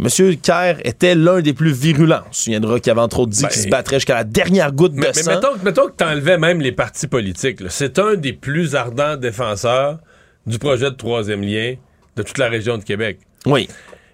M. 0.00 0.36
Kerr 0.42 0.78
était 0.84 1.14
l'un 1.14 1.40
des 1.40 1.52
plus 1.52 1.72
virulents. 1.72 2.22
On 2.28 2.32
se 2.32 2.44
souviendra 2.44 2.80
qu'il 2.80 2.90
avait 2.90 3.00
entre 3.00 3.20
autres 3.20 3.30
dit 3.30 3.42
ben, 3.42 3.48
qu'il 3.48 3.62
se 3.62 3.68
battrait 3.68 3.96
jusqu'à 3.96 4.14
la 4.14 4.24
dernière 4.24 4.72
goutte 4.72 4.94
de 4.94 5.12
sang. 5.12 5.30
Mais 5.30 5.64
mettons, 5.64 5.86
que 5.86 5.92
tu 5.96 6.04
enlevais 6.04 6.38
même 6.38 6.60
les 6.60 6.72
partis 6.72 7.06
politiques. 7.06 7.60
C'est 7.68 8.00
un 8.00 8.14
des 8.14 8.32
plus 8.32 8.74
ardents 8.74 9.16
défenseurs 9.16 9.98
du 10.44 10.58
projet 10.58 10.90
de 10.90 10.96
troisième 10.96 11.42
lien 11.42 11.76
de 12.16 12.22
toute 12.22 12.38
la 12.38 12.48
région 12.48 12.78
de 12.78 12.82
Québec. 12.82 13.20
Oui. 13.44 13.68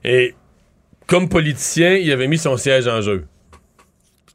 Et 0.05 0.35
comme 1.13 1.29
politicien, 1.29 1.97
il 1.97 2.11
avait 2.11 2.27
mis 2.27 2.39
son 2.39 2.57
siège 2.57 2.89
en 2.89 3.03
jeu. 3.03 3.27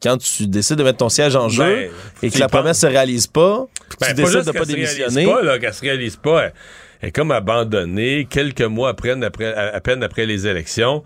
Quand 0.00 0.16
tu 0.16 0.46
décides 0.46 0.76
de 0.76 0.84
mettre 0.84 0.98
ton 0.98 1.08
siège 1.08 1.34
en 1.34 1.48
jeu 1.48 1.64
ben, 1.64 1.90
et 2.22 2.30
que 2.30 2.38
la 2.38 2.48
promesse 2.48 2.78
se 2.78 2.86
réalise 2.86 3.26
pas, 3.26 3.66
ben, 4.00 4.06
tu 4.06 4.14
décides 4.14 4.44
de 4.44 4.52
pas 4.52 4.64
démissionner. 4.64 5.26
Pas, 5.26 5.58
qu'elle 5.58 5.74
se 5.74 5.80
réalise 5.80 6.14
pas, 6.14 6.44
elle, 7.02 7.08
est 7.08 7.10
comme 7.10 7.32
abandonnée 7.32 8.28
quelques 8.30 8.62
mois 8.62 8.90
après, 8.90 9.10
à 9.10 9.80
peine 9.80 10.04
après 10.04 10.24
les 10.24 10.46
élections. 10.46 11.02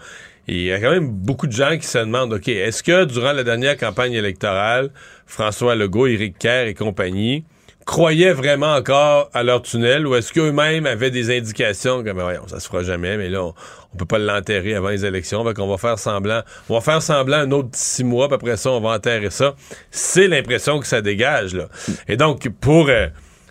Il 0.47 0.61
y 0.61 0.73
a 0.73 0.79
quand 0.79 0.91
même 0.91 1.09
beaucoup 1.09 1.47
de 1.47 1.53
gens 1.53 1.79
qui 1.79 1.87
se 1.87 1.97
demandent, 1.97 2.35
OK, 2.35 2.49
est-ce 2.49 2.83
que 2.83 3.07
durant 3.07 3.33
la 3.33 3.43
dernière 3.43 3.79
campagne 3.79 4.13
électorale, 4.13 4.91
François 5.25 5.75
Legault, 5.75 6.07
Éric 6.07 6.37
Kerr 6.39 6.67
et 6.67 6.75
compagnie 6.75 7.45
croyaient 7.85 8.33
vraiment 8.33 8.75
encore 8.75 9.31
à 9.35 9.43
leur 9.43 9.63
tunnel 9.63 10.07
ou 10.07 10.15
est-ce 10.15 10.33
qu'eux-mêmes 10.33 10.87
avaient 10.87 11.11
des 11.11 11.37
indications 11.37 12.03
ben 12.03 12.13
voyons, 12.15 12.47
ça 12.47 12.61
se 12.61 12.69
fera 12.69 12.83
jamais, 12.83 13.17
mais 13.17 13.29
là, 13.29 13.45
on, 13.45 13.55
peut 13.97 14.05
pas 14.05 14.19
l'enterrer 14.19 14.75
avant 14.75 14.89
les 14.89 15.05
élections, 15.05 15.45
donc 15.45 15.59
on 15.59 15.69
va 15.69 15.77
faire 15.77 15.99
semblant, 15.99 16.43
on 16.69 16.75
va 16.75 16.81
faire 16.81 17.03
semblant 17.03 17.39
un 17.39 17.51
autre 17.51 17.71
six 17.73 18.05
mois, 18.05 18.29
puis 18.29 18.37
après 18.37 18.57
ça, 18.57 18.71
on 18.71 18.81
va 18.81 18.91
enterrer 18.91 19.31
ça. 19.31 19.55
C'est 19.91 20.29
l'impression 20.29 20.81
que 20.81 20.87
ça 20.87 21.03
dégage, 21.03 21.55
là. 21.55 21.69
Et 22.09 22.17
donc, 22.17 22.49
pour, 22.61 22.89
euh, 22.89 23.09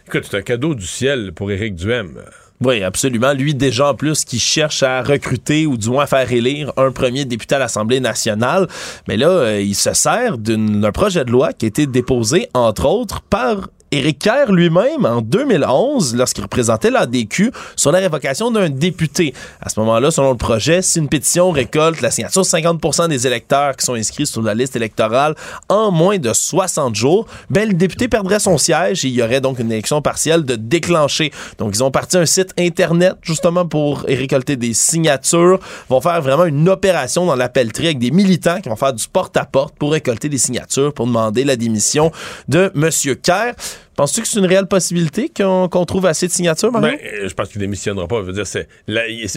écoute, 0.07 0.27
c'est 0.29 0.37
un 0.37 0.41
cadeau 0.41 0.73
du 0.73 0.85
ciel 0.85 1.31
pour 1.33 1.51
Éric 1.51 1.75
Duhem. 1.75 2.17
Oui, 2.61 2.83
absolument. 2.83 3.33
Lui, 3.33 3.55
déjà 3.55 3.89
en 3.89 3.95
plus, 3.95 4.23
qui 4.23 4.39
cherche 4.39 4.83
à 4.83 5.01
recruter 5.01 5.65
ou 5.65 5.77
du 5.77 5.89
moins 5.89 6.03
à 6.03 6.07
faire 6.07 6.31
élire 6.31 6.71
un 6.77 6.91
premier 6.91 7.25
député 7.25 7.55
à 7.55 7.59
l'Assemblée 7.59 7.99
nationale. 7.99 8.67
Mais 9.07 9.17
là, 9.17 9.29
euh, 9.29 9.61
il 9.61 9.73
se 9.73 9.93
sert 9.93 10.37
d'un 10.37 10.91
projet 10.91 11.25
de 11.25 11.31
loi 11.31 11.53
qui 11.53 11.65
a 11.65 11.67
été 11.67 11.87
déposé, 11.87 12.49
entre 12.53 12.85
autres, 12.85 13.21
par 13.21 13.69
Éric 13.93 14.19
Kerr 14.19 14.53
lui-même, 14.53 15.05
en 15.05 15.19
2011, 15.19 16.15
lorsqu'il 16.15 16.43
représentait 16.43 16.89
l'ADQ, 16.89 17.51
sur 17.76 17.91
la 17.91 17.99
révocation 17.99 18.49
d'un 18.49 18.69
député. 18.69 19.34
À 19.61 19.68
ce 19.68 19.77
moment-là, 19.81 20.11
selon 20.11 20.31
le 20.31 20.38
projet, 20.38 20.81
si 20.81 20.99
une 20.99 21.09
pétition 21.09 21.51
récolte 21.51 21.99
la 21.99 22.09
signature 22.09 22.41
de 22.41 22.47
50% 22.47 23.09
des 23.09 23.27
électeurs 23.27 23.76
qui 23.76 23.85
sont 23.85 23.95
inscrits 23.95 24.26
sur 24.26 24.41
la 24.43 24.53
liste 24.53 24.77
électorale 24.77 25.35
en 25.68 25.91
moins 25.91 26.18
de 26.19 26.31
60 26.31 26.95
jours, 26.95 27.27
ben, 27.49 27.68
le 27.68 27.73
député 27.73 28.07
perdrait 28.07 28.39
son 28.39 28.57
siège 28.57 29.03
et 29.03 29.09
il 29.09 29.13
y 29.13 29.22
aurait 29.22 29.41
donc 29.41 29.59
une 29.59 29.69
élection 29.69 30.01
partielle 30.01 30.45
de 30.45 30.55
déclencher. 30.55 31.34
Donc, 31.57 31.76
ils 31.76 31.84
ont 31.84 31.91
parti 31.91 32.15
un 32.15 32.26
site 32.26 32.53
Internet, 32.57 33.15
justement, 33.23 33.65
pour 33.65 34.03
récolter 34.03 34.55
des 34.55 34.73
signatures. 34.73 35.59
Ils 35.61 35.89
vont 35.89 35.99
faire 35.99 36.22
vraiment 36.22 36.45
une 36.45 36.69
opération 36.69 37.26
dans 37.26 37.35
la 37.35 37.49
pelleterie 37.49 37.88
avec 37.88 37.99
des 37.99 38.11
militants 38.11 38.61
qui 38.61 38.69
vont 38.69 38.77
faire 38.77 38.93
du 38.93 39.05
porte-à-porte 39.09 39.76
pour 39.76 39.91
récolter 39.91 40.30
des 40.30 40.38
signatures, 40.38 40.93
pour 40.93 41.07
demander 41.07 41.43
la 41.43 41.57
démission 41.57 42.13
de 42.47 42.72
M. 42.73 42.89
Kerr. 43.22 43.55
Penses-tu 44.02 44.22
que 44.22 44.28
c'est 44.28 44.40
une 44.40 44.48
réelle 44.48 44.65
possibilité 44.65 45.30
qu'on 45.30 45.86
trouve 45.86 46.07
assez 46.07 46.26
de 46.26 46.32
signatures, 46.32 46.72
Mario? 46.72 46.98
Ben, 46.98 46.98
euh, 47.06 47.30
je 47.30 47.34
pense 47.36 47.49
qu'il 47.49 47.61
démissionnera 47.61 48.07
pas. 48.07 48.22
Je 48.22 48.32
veux 48.32 48.34
dire, 48.34 48.48
c'est, 48.48 48.68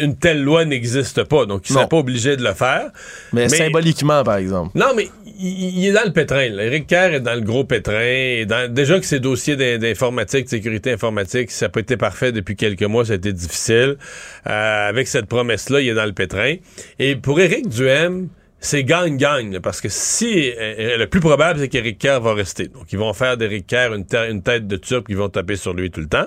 une 0.03 0.16
telle 0.16 0.43
loi 0.43 0.65
n'existe 0.65 1.23
pas, 1.24 1.45
donc 1.45 1.69
il 1.69 1.73
ne 1.73 1.77
serait 1.77 1.89
pas 1.89 1.99
obligé 1.99 2.39
de 2.39 2.43
le 2.43 2.55
faire. 2.55 2.91
Mais, 3.35 3.51
symboliquement, 3.51 4.24
par 4.24 4.36
exemple. 4.36 4.70
Non, 4.74 4.95
mais 4.97 5.11
il, 5.39 5.86
est 5.86 5.93
dans 5.93 6.07
le 6.07 6.15
pétrin. 6.15 6.49
Là. 6.49 6.65
Éric 6.65 6.86
Kerr 6.86 7.12
est 7.12 7.20
dans 7.20 7.35
le 7.35 7.43
gros 7.43 7.65
pétrin. 7.65 8.47
déjà 8.70 8.99
que 8.99 9.05
ses 9.05 9.20
dossiers 9.20 9.57
d'informatique, 9.77 10.47
de 10.47 10.51
sécurité 10.51 10.93
informatique, 10.93 11.51
ça 11.51 11.66
n'a 11.66 11.69
pas 11.69 11.81
été 11.81 11.99
parfait 11.99 12.32
depuis 12.32 12.57
quelques 12.57 12.85
mois, 12.85 13.05
ça 13.05 13.12
a 13.12 13.16
été 13.16 13.35
difficile. 13.35 13.99
Euh, 14.47 14.89
avec 14.89 15.09
cette 15.09 15.27
promesse-là, 15.27 15.82
il 15.82 15.91
est 15.91 15.95
dans 15.95 16.07
le 16.07 16.15
pétrin. 16.15 16.55
Et 16.99 17.16
pour 17.16 17.39
Éric 17.39 17.69
Duhem, 17.69 18.28
c'est 18.65 18.82
gagne-gagne, 18.82 19.61
parce 19.61 19.82
que 19.82 19.89
si 19.91 20.51
euh, 20.51 20.55
euh, 20.59 20.97
le 20.97 21.07
plus 21.07 21.20
probable, 21.20 21.61
c'est 21.61 21.69
qu'Éric 21.69 21.99
Kerr 21.99 22.20
va 22.20 22.32
rester. 22.32 22.69
Donc, 22.69 22.93
ils 22.93 22.99
vont 22.99 23.12
faire 23.12 23.36
d'Éric 23.36 23.66
Kerr 23.66 23.93
une, 23.93 24.07
tête 24.43 24.66
de 24.66 24.77
turc, 24.77 25.05
ils 25.11 25.16
vont 25.16 25.28
taper 25.28 25.57
sur 25.57 25.74
lui 25.74 25.91
tout 25.91 26.01
le 26.01 26.09
temps. 26.09 26.27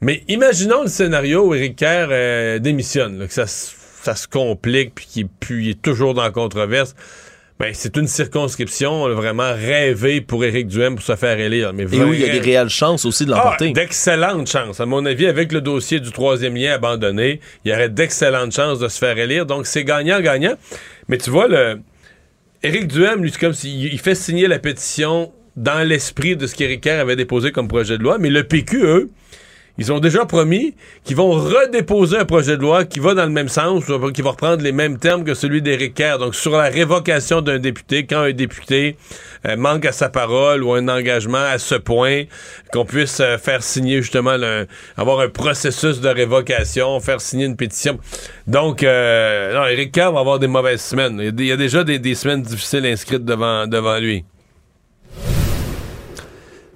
Mais 0.00 0.24
imaginons 0.26 0.82
le 0.82 0.88
scénario 0.88 1.46
où 1.46 1.54
Éric 1.54 1.76
Kerr 1.76 2.08
euh, 2.10 2.58
démissionne, 2.58 3.24
que 3.26 3.32
ça, 3.32 3.46
ça, 3.46 4.16
se 4.16 4.26
complique, 4.26 4.94
puis 4.96 5.28
qu'il 5.40 5.68
est 5.68 5.80
toujours 5.80 6.12
dans 6.12 6.22
la 6.22 6.30
controverse. 6.30 6.96
Ben, 7.58 7.72
c'est 7.74 7.96
une 7.96 8.06
circonscription 8.06 9.08
vraiment 9.14 9.52
rêvée 9.52 10.20
pour 10.20 10.44
Éric 10.44 10.68
Duhem 10.68 10.94
pour 10.94 11.04
se 11.04 11.16
faire 11.16 11.40
élire. 11.40 11.72
Mais 11.72 11.84
Et 11.92 12.04
où 12.04 12.12
il 12.12 12.20
y 12.20 12.24
a 12.24 12.32
des 12.32 12.38
réelles 12.38 12.68
chances 12.68 13.04
aussi 13.04 13.26
de 13.26 13.32
l'emporter. 13.32 13.68
Ah, 13.70 13.72
d'excellentes 13.72 14.48
chances. 14.48 14.78
À 14.78 14.86
mon 14.86 15.04
avis, 15.04 15.26
avec 15.26 15.50
le 15.50 15.60
dossier 15.60 15.98
du 15.98 16.12
troisième 16.12 16.54
lien 16.54 16.72
abandonné, 16.72 17.40
il 17.64 17.72
y 17.72 17.74
aurait 17.74 17.88
d'excellentes 17.88 18.52
chances 18.52 18.78
de 18.78 18.86
se 18.86 18.98
faire 18.98 19.18
élire. 19.18 19.44
Donc, 19.44 19.66
c'est 19.66 19.82
gagnant-gagnant. 19.82 20.54
Mais 21.08 21.18
tu 21.18 21.30
vois, 21.30 21.48
le... 21.48 21.80
Éric 22.62 22.86
Duhem, 22.86 23.22
lui, 23.22 23.32
c'est 23.32 23.40
comme 23.40 23.52
s'il 23.52 23.98
fait 23.98 24.14
signer 24.14 24.46
la 24.46 24.60
pétition 24.60 25.32
dans 25.56 25.86
l'esprit 25.86 26.36
de 26.36 26.46
ce 26.46 26.54
qu'Éric 26.54 26.82
Kerr 26.82 27.00
avait 27.00 27.16
déposé 27.16 27.50
comme 27.50 27.66
projet 27.66 27.98
de 27.98 28.04
loi. 28.04 28.18
Mais 28.18 28.30
le 28.30 28.44
PQ, 28.44 28.84
eux, 28.84 29.10
ils 29.78 29.92
ont 29.92 30.00
déjà 30.00 30.26
promis 30.26 30.74
qu'ils 31.04 31.16
vont 31.16 31.30
redéposer 31.30 32.18
un 32.18 32.24
projet 32.24 32.56
de 32.56 32.62
loi 32.62 32.84
qui 32.84 32.98
va 32.98 33.14
dans 33.14 33.24
le 33.24 33.30
même 33.30 33.48
sens, 33.48 33.84
qui 34.12 34.22
va 34.22 34.30
reprendre 34.30 34.62
les 34.62 34.72
mêmes 34.72 34.98
termes 34.98 35.22
que 35.24 35.34
celui 35.34 35.62
d'Éric 35.62 35.94
Kerr. 35.94 36.18
Donc, 36.18 36.34
sur 36.34 36.50
la 36.50 36.64
révocation 36.64 37.40
d'un 37.42 37.58
député, 37.58 38.04
quand 38.04 38.22
un 38.22 38.32
député 38.32 38.96
euh, 39.46 39.56
manque 39.56 39.84
à 39.84 39.92
sa 39.92 40.08
parole 40.08 40.64
ou 40.64 40.72
un 40.72 40.88
engagement 40.88 41.38
à 41.38 41.58
ce 41.58 41.76
point, 41.76 42.24
qu'on 42.72 42.84
puisse 42.84 43.20
euh, 43.20 43.38
faire 43.38 43.62
signer 43.62 44.02
justement, 44.02 44.36
avoir 44.96 45.20
un 45.20 45.28
processus 45.28 46.00
de 46.00 46.08
révocation, 46.08 46.98
faire 46.98 47.20
signer 47.20 47.46
une 47.46 47.56
pétition. 47.56 47.98
Donc, 48.48 48.82
euh, 48.82 49.54
non, 49.54 49.66
Éric 49.66 49.92
Kerr 49.92 50.10
va 50.12 50.20
avoir 50.20 50.40
des 50.40 50.48
mauvaises 50.48 50.82
semaines. 50.82 51.20
Il 51.20 51.46
y 51.46 51.52
a, 51.52 51.56
déjà 51.56 51.84
des, 51.84 52.00
des, 52.00 52.16
semaines 52.16 52.42
difficiles 52.42 52.84
inscrites 52.84 53.24
devant, 53.24 53.66
devant 53.68 53.98
lui. 53.98 54.24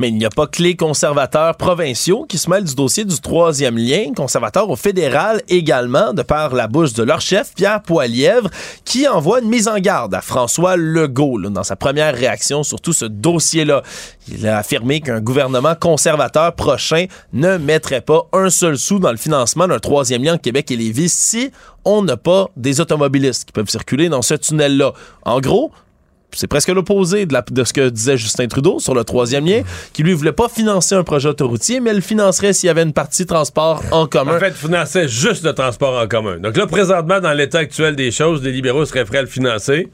Mais 0.02 0.08
il 0.08 0.16
n'y 0.16 0.24
a 0.24 0.30
pas 0.30 0.48
que 0.48 0.60
les 0.60 0.74
conservateurs 0.74 1.56
provinciaux 1.56 2.26
qui 2.28 2.36
se 2.36 2.50
mêlent 2.50 2.64
du 2.64 2.74
dossier 2.74 3.04
du 3.04 3.20
troisième 3.20 3.78
lien, 3.78 4.12
conservateurs 4.16 4.68
au 4.68 4.74
fédéral 4.74 5.40
également, 5.48 6.12
de 6.12 6.22
par 6.22 6.56
la 6.56 6.66
bouche 6.66 6.92
de 6.92 7.04
leur 7.04 7.20
chef, 7.20 7.54
Pierre 7.54 7.80
Poilièvre, 7.82 8.50
qui 8.84 9.06
envoie 9.06 9.38
une 9.38 9.48
mise 9.48 9.68
en 9.68 9.78
garde 9.78 10.12
à 10.12 10.20
François 10.20 10.76
Legault 10.76 11.38
dans 11.38 11.62
sa 11.62 11.76
première 11.76 12.16
réaction 12.16 12.64
sur 12.64 12.80
tout 12.80 12.92
ce 12.92 13.04
dossier-là. 13.04 13.84
Il 14.26 14.44
a 14.48 14.58
affirmé 14.58 15.00
qu'un 15.00 15.20
gouvernement 15.20 15.76
conservateur 15.76 16.52
prochain 16.56 17.06
ne 17.32 17.56
mettrait 17.56 18.00
pas 18.00 18.26
un 18.32 18.50
seul 18.50 18.78
sou 18.78 18.98
dans 18.98 19.12
le 19.12 19.16
financement 19.16 19.68
d'un 19.68 19.78
troisième 19.78 20.24
lien 20.24 20.36
Québec 20.36 20.72
et 20.72 20.76
Lévis 20.76 21.10
si 21.10 21.52
on 21.84 22.02
n'a 22.02 22.16
pas 22.16 22.48
des 22.56 22.80
automobilistes 22.80 23.44
qui 23.44 23.52
peuvent 23.52 23.70
circuler 23.70 24.08
dans 24.08 24.22
ce 24.22 24.34
tunnel-là. 24.34 24.94
En 25.24 25.40
gros, 25.40 25.70
c'est 26.34 26.46
presque 26.46 26.68
l'opposé 26.68 27.26
de, 27.26 27.36
de, 27.50 27.64
ce 27.64 27.72
que 27.72 27.88
disait 27.88 28.16
Justin 28.16 28.46
Trudeau 28.46 28.78
sur 28.78 28.94
le 28.94 29.04
troisième 29.04 29.46
lien, 29.46 29.62
qui 29.92 30.02
lui 30.02 30.12
voulait 30.12 30.32
pas 30.32 30.48
financer 30.48 30.94
un 30.94 31.04
projet 31.04 31.28
autoroutier, 31.28 31.80
mais 31.80 31.92
le 31.92 32.00
financerait 32.00 32.52
s'il 32.52 32.68
y 32.68 32.70
avait 32.70 32.82
une 32.82 32.92
partie 32.92 33.26
transport 33.26 33.82
en 33.90 34.06
commun. 34.06 34.36
En 34.36 34.40
fait, 34.40 34.54
finançait 34.54 35.08
juste 35.08 35.44
le 35.44 35.52
transport 35.52 36.00
en 36.00 36.06
commun. 36.06 36.38
Donc 36.38 36.56
là, 36.56 36.66
présentement, 36.66 37.20
dans 37.20 37.32
l'état 37.32 37.58
actuel 37.58 37.96
des 37.96 38.10
choses, 38.10 38.42
les 38.42 38.52
libéraux 38.52 38.84
seraient 38.84 39.04
prêts 39.04 39.18
à 39.18 39.22
le 39.22 39.28
financer, 39.28 39.88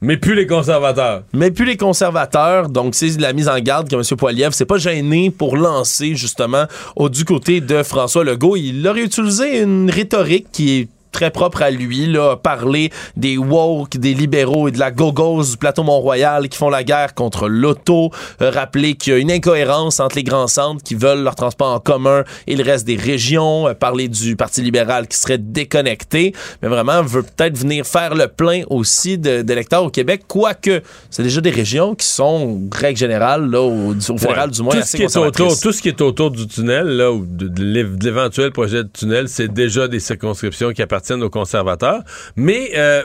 Mais 0.00 0.16
plus 0.16 0.34
les 0.34 0.48
conservateurs. 0.48 1.22
Mais 1.32 1.52
plus 1.52 1.64
les 1.64 1.76
conservateurs. 1.76 2.68
Donc, 2.68 2.96
c'est 2.96 3.20
la 3.20 3.32
mise 3.32 3.48
en 3.48 3.58
garde 3.60 3.88
que 3.88 3.94
M. 3.94 4.02
Poiliev 4.18 4.52
s'est 4.52 4.66
pas 4.66 4.78
gêné 4.78 5.30
pour 5.30 5.56
lancer, 5.56 6.16
justement, 6.16 6.64
au, 6.96 7.08
du 7.08 7.24
côté 7.24 7.60
de 7.60 7.84
François 7.84 8.24
Legault. 8.24 8.56
Il 8.56 8.86
aurait 8.88 9.04
utilisé 9.04 9.60
une 9.60 9.88
rhétorique 9.88 10.48
qui 10.52 10.80
est 10.80 10.88
très 11.12 11.30
propre 11.30 11.62
à 11.62 11.70
lui, 11.70 12.06
là, 12.06 12.36
parler 12.36 12.90
des 13.16 13.36
woke, 13.36 13.98
des 13.98 14.14
libéraux 14.14 14.68
et 14.68 14.70
de 14.70 14.78
la 14.78 14.90
gogos 14.90 15.44
du 15.44 15.56
plateau 15.56 15.82
Mont-Royal 15.82 16.48
qui 16.48 16.58
font 16.58 16.70
la 16.70 16.82
guerre 16.82 17.14
contre 17.14 17.48
l'auto, 17.48 18.10
euh, 18.40 18.50
rappeler 18.50 18.94
qu'il 18.94 19.12
y 19.12 19.16
a 19.16 19.18
une 19.18 19.30
incohérence 19.30 20.00
entre 20.00 20.16
les 20.16 20.24
grands 20.24 20.46
centres 20.46 20.82
qui 20.82 20.94
veulent 20.94 21.22
leur 21.22 21.34
transport 21.36 21.72
en 21.72 21.80
commun 21.80 22.24
et 22.46 22.56
le 22.56 22.64
reste 22.64 22.86
des 22.86 22.96
régions, 22.96 23.68
euh, 23.68 23.74
parler 23.74 24.08
du 24.08 24.34
Parti 24.36 24.62
libéral 24.62 25.06
qui 25.06 25.18
serait 25.18 25.38
déconnecté, 25.38 26.34
mais 26.62 26.68
vraiment 26.68 27.02
veut 27.02 27.22
peut-être 27.22 27.58
venir 27.58 27.86
faire 27.86 28.14
le 28.14 28.28
plein 28.28 28.62
aussi 28.70 29.18
d'électeurs 29.18 29.84
au 29.84 29.90
Québec, 29.90 30.22
quoique 30.26 30.82
c'est 31.10 31.22
déjà 31.22 31.40
des 31.40 31.50
régions 31.50 31.94
qui 31.94 32.06
sont, 32.06 32.62
règle 32.74 32.98
générale, 32.98 33.50
là, 33.50 33.60
au, 33.60 33.94
au 33.94 34.18
fédéral 34.18 34.50
du 34.50 34.62
moins, 34.62 34.72
tout 34.72 34.78
assez 34.78 34.92
ce 34.92 34.96
qui 34.96 35.02
est 35.02 35.16
autour, 35.16 35.60
Tout 35.60 35.72
ce 35.72 35.82
qui 35.82 35.88
est 35.88 36.00
autour 36.00 36.30
du 36.30 36.46
tunnel, 36.46 36.86
là, 36.86 37.12
ou 37.12 37.26
de, 37.26 37.48
de 37.48 38.04
l'éventuel 38.04 38.50
projet 38.50 38.84
de 38.84 38.88
tunnel, 38.88 39.28
c'est 39.28 39.52
déjà 39.52 39.88
des 39.88 40.00
circonscriptions 40.00 40.72
qui 40.72 40.80
appartiennent 40.80 41.01
aux 41.10 41.30
conservateurs. 41.30 42.02
Mais 42.36 42.72
euh, 42.76 43.04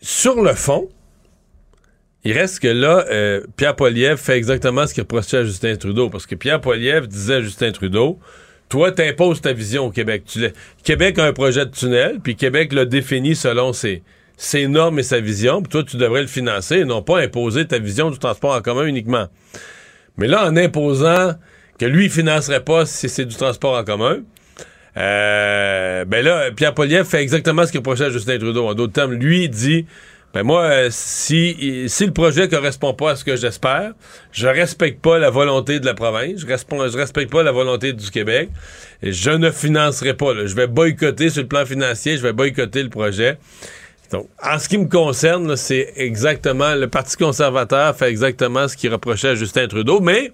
sur 0.00 0.42
le 0.42 0.54
fond, 0.54 0.88
il 2.24 2.32
reste 2.32 2.60
que 2.60 2.68
là, 2.68 3.04
euh, 3.10 3.42
Pierre 3.56 3.76
Poilievre 3.76 4.18
fait 4.18 4.36
exactement 4.36 4.86
ce 4.86 4.94
qu'il 4.94 5.02
reprochait 5.02 5.38
à 5.38 5.44
Justin 5.44 5.76
Trudeau. 5.76 6.10
Parce 6.10 6.26
que 6.26 6.34
Pierre 6.34 6.60
Poilievre 6.60 7.06
disait 7.06 7.36
à 7.36 7.40
Justin 7.40 7.72
Trudeau, 7.72 8.18
toi, 8.68 8.92
t'imposes 8.92 9.40
ta 9.40 9.52
vision 9.52 9.86
au 9.86 9.90
Québec. 9.90 10.24
Québec 10.84 11.18
a 11.18 11.24
un 11.24 11.32
projet 11.32 11.64
de 11.64 11.70
tunnel, 11.70 12.20
puis 12.22 12.36
Québec 12.36 12.72
l'a 12.72 12.84
défini 12.84 13.34
selon 13.34 13.72
ses, 13.72 14.02
ses 14.36 14.68
normes 14.68 14.98
et 14.98 15.02
sa 15.02 15.20
vision, 15.20 15.62
puis 15.62 15.70
toi, 15.70 15.82
tu 15.82 15.96
devrais 15.96 16.20
le 16.20 16.26
financer 16.28 16.76
et 16.76 16.84
non 16.84 17.02
pas 17.02 17.20
imposer 17.20 17.66
ta 17.66 17.78
vision 17.78 18.10
du 18.10 18.18
transport 18.18 18.54
en 18.54 18.60
commun 18.60 18.84
uniquement. 18.84 19.26
Mais 20.18 20.26
là, 20.26 20.46
en 20.46 20.56
imposant 20.56 21.32
que 21.78 21.86
lui, 21.86 22.06
il 22.06 22.10
financerait 22.10 22.64
pas 22.64 22.84
si 22.84 23.08
c'est 23.08 23.24
du 23.24 23.36
transport 23.36 23.78
en 23.78 23.84
commun, 23.84 24.18
euh, 24.98 26.04
ben 26.04 26.24
là, 26.24 26.50
Pierre 26.50 26.74
Poliev 26.74 27.04
fait 27.04 27.22
exactement 27.22 27.64
ce 27.64 27.70
qu'il 27.70 27.78
reprochait 27.78 28.06
à 28.06 28.10
Justin 28.10 28.38
Trudeau. 28.38 28.66
En 28.66 28.74
d'autres 28.74 28.92
termes, 28.92 29.12
lui 29.12 29.48
dit 29.48 29.86
ben 30.34 30.42
moi, 30.42 30.64
euh, 30.64 30.88
si, 30.90 31.86
si 31.88 32.06
le 32.06 32.12
projet 32.12 32.48
correspond 32.48 32.92
pas 32.92 33.12
à 33.12 33.16
ce 33.16 33.24
que 33.24 33.34
j'espère, 33.36 33.92
je 34.30 34.46
respecte 34.46 35.00
pas 35.00 35.18
la 35.18 35.30
volonté 35.30 35.80
de 35.80 35.86
la 35.86 35.94
province, 35.94 36.40
je, 36.40 36.96
respecte 36.96 37.32
pas 37.32 37.42
la 37.42 37.52
volonté 37.52 37.94
du 37.94 38.10
Québec, 38.10 38.50
je 39.02 39.30
ne 39.30 39.50
financerai 39.50 40.14
pas. 40.14 40.34
Je 40.44 40.54
vais 40.54 40.66
boycotter 40.66 41.30
sur 41.30 41.42
le 41.42 41.48
plan 41.48 41.64
financier, 41.64 42.18
je 42.18 42.22
vais 42.22 42.34
boycotter 42.34 42.82
le 42.82 42.90
projet. 42.90 43.38
Donc, 44.12 44.28
en 44.42 44.58
ce 44.58 44.68
qui 44.68 44.76
me 44.76 44.86
concerne, 44.86 45.56
c'est 45.56 45.92
exactement, 45.96 46.74
le 46.74 46.88
Parti 46.88 47.16
conservateur 47.16 47.96
fait 47.96 48.10
exactement 48.10 48.68
ce 48.68 48.76
qu'il 48.76 48.92
reprochait 48.92 49.28
à 49.28 49.34
Justin 49.34 49.66
Trudeau, 49.66 50.00
mais 50.00 50.32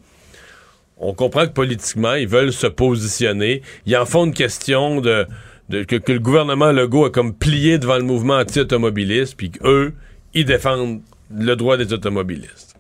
on 0.99 1.15
comprend 1.15 1.47
que 1.47 1.53
politiquement, 1.53 2.15
ils 2.15 2.29
veulent 2.29 2.53
se 2.53 2.67
positionner. 2.67 3.63
Ils 3.87 3.97
en 3.97 4.07
font 4.07 4.27
une 4.27 4.33
question 4.33 5.01
de, 5.01 5.27
que, 5.71 6.13
le 6.13 6.19
gouvernement 6.19 6.73
Legault 6.73 7.07
a 7.07 7.11
comme 7.11 7.35
plié 7.35 7.79
devant 7.79 7.97
le 7.97 8.05
mouvement 8.05 8.35
anti-automobiliste, 8.35 9.37
puis 9.37 9.51
qu'eux, 9.51 9.95
ils 10.35 10.45
défendent 10.45 11.01
le 11.35 11.55
droit 11.57 11.77
des 11.77 11.93
automobilistes. 11.93 12.77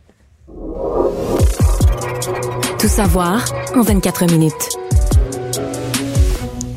Tout 2.79 2.89
savoir 2.89 3.45
en 3.75 3.83
24 3.83 4.31
minutes. 4.31 4.84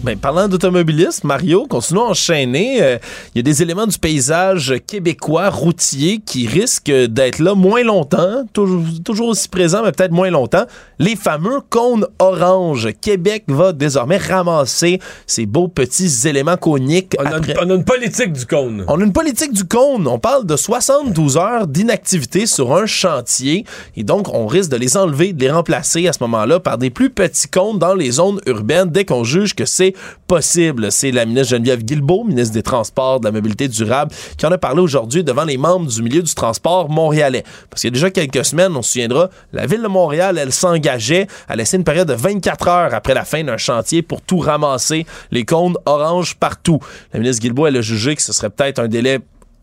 Ben, 0.07 0.17
parlant 0.17 0.47
d'automobilisme, 0.47 1.27
Mario, 1.27 1.67
continuons 1.67 2.05
à 2.05 2.11
enchaîner. 2.11 2.81
Euh, 2.81 2.97
il 3.35 3.39
y 3.39 3.41
a 3.41 3.41
des 3.41 3.61
éléments 3.61 3.87
du 3.87 3.99
paysage 3.99 4.75
québécois 4.87 5.49
routier 5.49 6.19
qui 6.25 6.47
risquent 6.47 6.89
d'être 6.89 7.39
là 7.39 7.55
moins 7.55 7.83
longtemps, 7.83 8.45
toujours, 8.53 8.83
toujours 9.03 9.27
aussi 9.27 9.49
présents, 9.49 9.83
mais 9.83 9.91
peut-être 9.91 10.13
moins 10.13 10.29
longtemps. 10.29 10.63
Les 10.97 11.17
fameux 11.17 11.59
cônes 11.69 12.07
orange. 12.19 12.87
Québec 13.01 13.43
va 13.49 13.73
désormais 13.73 14.15
ramasser 14.15 15.01
ces 15.25 15.45
beaux 15.45 15.67
petits 15.67 16.25
éléments 16.25 16.55
coniques. 16.55 17.17
On, 17.19 17.25
a, 17.69 17.73
une 17.75 17.83
politique 17.83 18.31
du 18.31 18.45
cône. 18.45 18.85
On 18.87 19.01
a 19.01 19.03
une 19.03 19.11
politique 19.11 19.51
du 19.51 19.65
cône. 19.65 20.07
On 20.07 20.19
parle 20.19 20.45
de 20.45 20.55
72 20.55 21.35
heures 21.35 21.67
d'inactivité 21.67 22.45
sur 22.45 22.73
un 22.73 22.85
chantier. 22.85 23.65
Et 23.97 24.05
donc, 24.05 24.33
on 24.33 24.47
risque 24.47 24.71
de 24.71 24.77
les 24.77 24.95
enlever, 24.95 25.33
de 25.33 25.41
les 25.41 25.51
remplacer 25.51 26.07
à 26.07 26.13
ce 26.13 26.19
moment-là 26.21 26.61
par 26.61 26.77
des 26.77 26.91
plus 26.91 27.09
petits 27.09 27.49
cônes 27.49 27.77
dans 27.77 27.93
les 27.93 28.11
zones 28.11 28.39
urbaines 28.45 28.89
dès 28.89 29.03
qu'on 29.03 29.25
juge 29.25 29.53
que 29.53 29.65
c'est 29.65 29.96
possible. 30.27 30.91
C'est 30.91 31.11
la 31.11 31.25
ministre 31.25 31.49
Geneviève 31.49 31.83
Guilbeault, 31.83 32.23
ministre 32.23 32.53
des 32.53 32.63
Transports, 32.63 33.19
de 33.19 33.25
la 33.25 33.31
Mobilité 33.31 33.67
durable, 33.67 34.11
qui 34.37 34.45
en 34.45 34.51
a 34.51 34.57
parlé 34.57 34.81
aujourd'hui 34.81 35.23
devant 35.23 35.45
les 35.45 35.57
membres 35.57 35.87
du 35.87 36.01
milieu 36.01 36.21
du 36.21 36.33
transport 36.33 36.89
montréalais. 36.89 37.43
Parce 37.69 37.81
qu'il 37.81 37.89
y 37.89 37.93
a 37.93 37.95
déjà 37.95 38.11
quelques 38.11 38.45
semaines, 38.45 38.75
on 38.75 38.81
se 38.81 38.91
souviendra, 38.91 39.29
la 39.53 39.65
ville 39.65 39.81
de 39.81 39.87
Montréal, 39.87 40.37
elle 40.37 40.51
s'engageait 40.51 41.27
à 41.47 41.55
laisser 41.55 41.77
une 41.77 41.83
période 41.83 42.07
de 42.07 42.13
24 42.13 42.67
heures 42.67 42.93
après 42.93 43.13
la 43.13 43.25
fin 43.25 43.43
d'un 43.43 43.57
chantier 43.57 44.01
pour 44.01 44.21
tout 44.21 44.39
ramasser, 44.39 45.05
les 45.31 45.45
cônes 45.45 45.75
orange 45.85 46.35
partout. 46.35 46.79
La 47.13 47.19
ministre 47.19 47.41
Guilbeault, 47.41 47.67
elle 47.67 47.77
a 47.77 47.81
jugé 47.81 48.15
que 48.15 48.21
ce 48.21 48.33
serait 48.33 48.49
peut-être 48.49 48.79
un 48.79 48.87
délai 48.87 49.19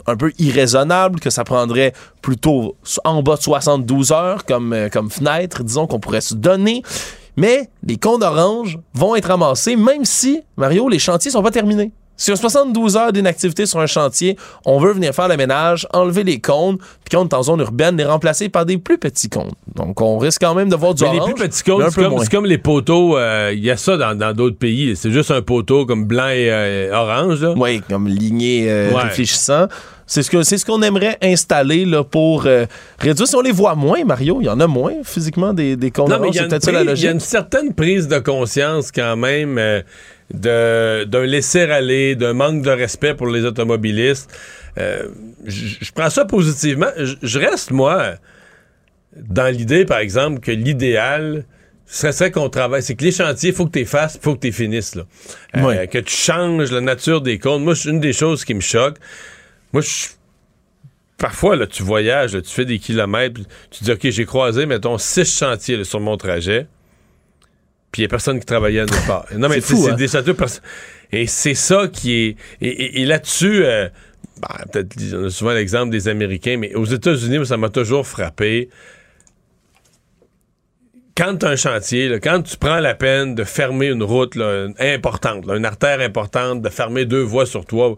un 0.06 0.16
peu 0.16 0.32
irraisonnable, 0.38 1.20
que 1.20 1.30
ça 1.30 1.44
prendrait 1.44 1.92
plutôt 2.22 2.76
en 3.04 3.22
bas 3.22 3.36
de 3.36 3.42
72 3.42 4.12
heures 4.12 4.44
comme, 4.44 4.72
euh, 4.72 4.88
comme 4.88 5.10
fenêtre, 5.10 5.62
disons, 5.62 5.86
qu'on 5.86 6.00
pourrait 6.00 6.20
se 6.20 6.34
donner. 6.34 6.82
Mais 7.36 7.68
les 7.86 7.96
cônes 7.96 8.22
orange 8.22 8.78
vont 8.94 9.16
être 9.16 9.28
ramassés, 9.28 9.76
même 9.76 10.04
si, 10.04 10.42
Mario, 10.56 10.88
les 10.88 10.98
chantiers 10.98 11.30
sont 11.30 11.42
pas 11.42 11.50
terminés. 11.50 11.92
Sur 12.16 12.36
72 12.36 12.96
heures 12.96 13.12
d'inactivité 13.12 13.66
sur 13.66 13.80
un 13.80 13.86
chantier, 13.86 14.36
on 14.64 14.78
veut 14.78 14.92
venir 14.92 15.12
faire 15.12 15.26
le 15.26 15.36
ménage, 15.36 15.88
enlever 15.92 16.22
les 16.22 16.38
cônes, 16.38 16.78
puis 17.04 17.18
est 17.18 17.34
en 17.34 17.42
zone 17.42 17.58
urbaine, 17.58 17.96
les 17.96 18.04
remplacer 18.04 18.48
par 18.48 18.64
des 18.64 18.78
plus 18.78 18.98
petits 18.98 19.28
cônes. 19.28 19.50
Donc, 19.74 20.00
on 20.00 20.18
risque 20.18 20.40
quand 20.40 20.54
même 20.54 20.68
de 20.68 20.76
voir 20.76 20.94
du 20.94 21.02
mais 21.02 21.14
les 21.14 21.20
plus 21.20 21.34
petits 21.34 21.64
cônes, 21.64 21.84
c'est 21.90 22.30
comme, 22.30 22.46
les 22.46 22.58
poteaux, 22.58 23.16
euh, 23.16 23.52
il 23.52 23.64
y 23.64 23.70
a 23.70 23.76
ça 23.76 23.96
dans 23.96 24.32
d'autres 24.32 24.56
pays. 24.56 24.94
C'est 24.94 25.10
juste 25.10 25.32
un 25.32 25.42
poteau 25.42 25.86
comme 25.86 26.04
blanc 26.04 26.28
et 26.28 26.50
euh, 26.52 26.96
orange. 26.96 27.44
Oui, 27.56 27.82
comme 27.88 28.06
ligné 28.06 28.70
euh, 28.70 28.92
réfléchissant. 28.94 29.66
C'est 30.06 30.22
ce 30.22 30.30
que 30.30 30.42
c'est 30.42 30.58
ce 30.58 30.66
qu'on 30.66 30.82
aimerait 30.82 31.16
installer 31.22 31.84
là, 31.84 32.04
pour 32.04 32.42
réduire. 32.98 33.26
Si 33.26 33.36
on 33.36 33.40
les 33.40 33.52
voit 33.52 33.74
moins, 33.74 34.04
Mario, 34.04 34.38
il 34.40 34.44
y 34.44 34.48
en 34.48 34.60
a 34.60 34.66
moins 34.66 34.94
physiquement 35.02 35.54
des, 35.54 35.76
des. 35.76 35.92
C'est 35.94 36.48
peut-être 36.48 36.64
ça 36.64 36.72
la 36.72 36.84
logique. 36.84 37.02
Il 37.02 37.06
y 37.06 37.08
a 37.08 37.12
une 37.12 37.20
certaine 37.20 37.74
prise 37.74 38.08
de 38.08 38.18
conscience 38.18 38.92
quand 38.92 39.16
même 39.16 39.58
d'un 40.32 41.26
laisser-aller, 41.26 42.16
d'un 42.16 42.32
manque 42.32 42.62
de 42.62 42.70
respect 42.70 43.14
pour 43.14 43.28
les 43.28 43.44
automobilistes. 43.44 44.30
Euh, 44.78 45.08
je 45.44 45.92
prends 45.92 46.10
ça 46.10 46.24
positivement. 46.24 46.88
Je 46.96 47.38
reste, 47.38 47.70
moi, 47.70 48.14
dans 49.16 49.52
l'idée, 49.52 49.84
par 49.84 49.98
exemple, 49.98 50.40
que 50.40 50.50
l'idéal, 50.50 51.44
ce 51.86 52.10
serait 52.10 52.30
qu'on 52.30 52.48
travaille. 52.48 52.82
C'est 52.82 52.94
que 52.94 53.04
les 53.04 53.12
chantiers, 53.12 53.50
il 53.50 53.54
faut 53.54 53.66
que 53.66 53.72
tu 53.72 53.80
les 53.80 53.84
fasses, 53.84 54.18
faut 54.20 54.34
que 54.34 54.40
tu 54.40 54.48
les 54.48 54.52
finisses. 54.52 54.94
Là. 54.94 55.04
Euh, 55.56 55.86
que 55.86 55.98
tu 55.98 56.14
changes 56.14 56.72
la 56.72 56.80
nature 56.80 57.20
des 57.20 57.38
comptes. 57.38 57.62
Moi, 57.62 57.76
c'est 57.76 57.90
une 57.90 58.00
des 58.00 58.12
choses 58.12 58.44
qui 58.44 58.54
me 58.54 58.60
choque. 58.60 58.96
Moi, 59.74 59.82
je 59.82 60.06
parfois, 61.18 61.56
là, 61.56 61.66
tu 61.66 61.82
voyages, 61.82 62.32
tu 62.32 62.50
fais 62.50 62.64
des 62.64 62.78
kilomètres, 62.78 63.40
tu 63.70 63.84
dis, 63.84 63.92
OK, 63.92 64.08
j'ai 64.08 64.24
croisé, 64.24 64.64
mettons, 64.66 64.96
six 64.98 65.38
chantiers 65.38 65.84
sur 65.84 66.00
mon 66.00 66.16
trajet 66.16 66.66
puis 67.94 68.02
il 68.02 68.06
n'y 68.06 68.06
a 68.06 68.08
personne 68.08 68.40
qui 68.40 68.44
travaillait 68.44 68.80
à 68.80 68.86
notre 68.86 69.06
part. 69.06 69.24
Non, 69.36 69.48
mais 69.48 69.60
c'est 69.60 69.88
hein? 69.88 69.94
des 69.94 70.08
châteaux. 70.08 70.34
Et 71.12 71.28
c'est 71.28 71.54
ça 71.54 71.86
qui 71.86 72.12
est. 72.12 72.36
Et, 72.60 73.04
là-dessus, 73.04 73.64
euh, 73.64 73.88
ben, 74.42 74.48
peut-être, 74.72 74.96
on 75.14 75.26
a 75.26 75.30
souvent 75.30 75.52
l'exemple 75.52 75.90
des 75.90 76.08
Américains, 76.08 76.56
mais 76.56 76.74
aux 76.74 76.86
États-Unis, 76.86 77.46
ça 77.46 77.56
m'a 77.56 77.68
toujours 77.68 78.04
frappé. 78.04 78.68
Quand 81.16 81.36
tu 81.36 81.46
as 81.46 81.50
un 81.50 81.54
chantier, 81.54 82.18
quand 82.20 82.42
tu 82.42 82.56
prends 82.56 82.80
la 82.80 82.94
peine 82.96 83.36
de 83.36 83.44
fermer 83.44 83.86
une 83.86 84.02
route 84.02 84.36
importante, 84.80 85.44
une 85.46 85.64
artère 85.64 86.00
importante, 86.00 86.62
de 86.62 86.70
fermer 86.70 87.04
deux 87.04 87.22
voies 87.22 87.46
sur 87.46 87.64
toi, 87.64 87.96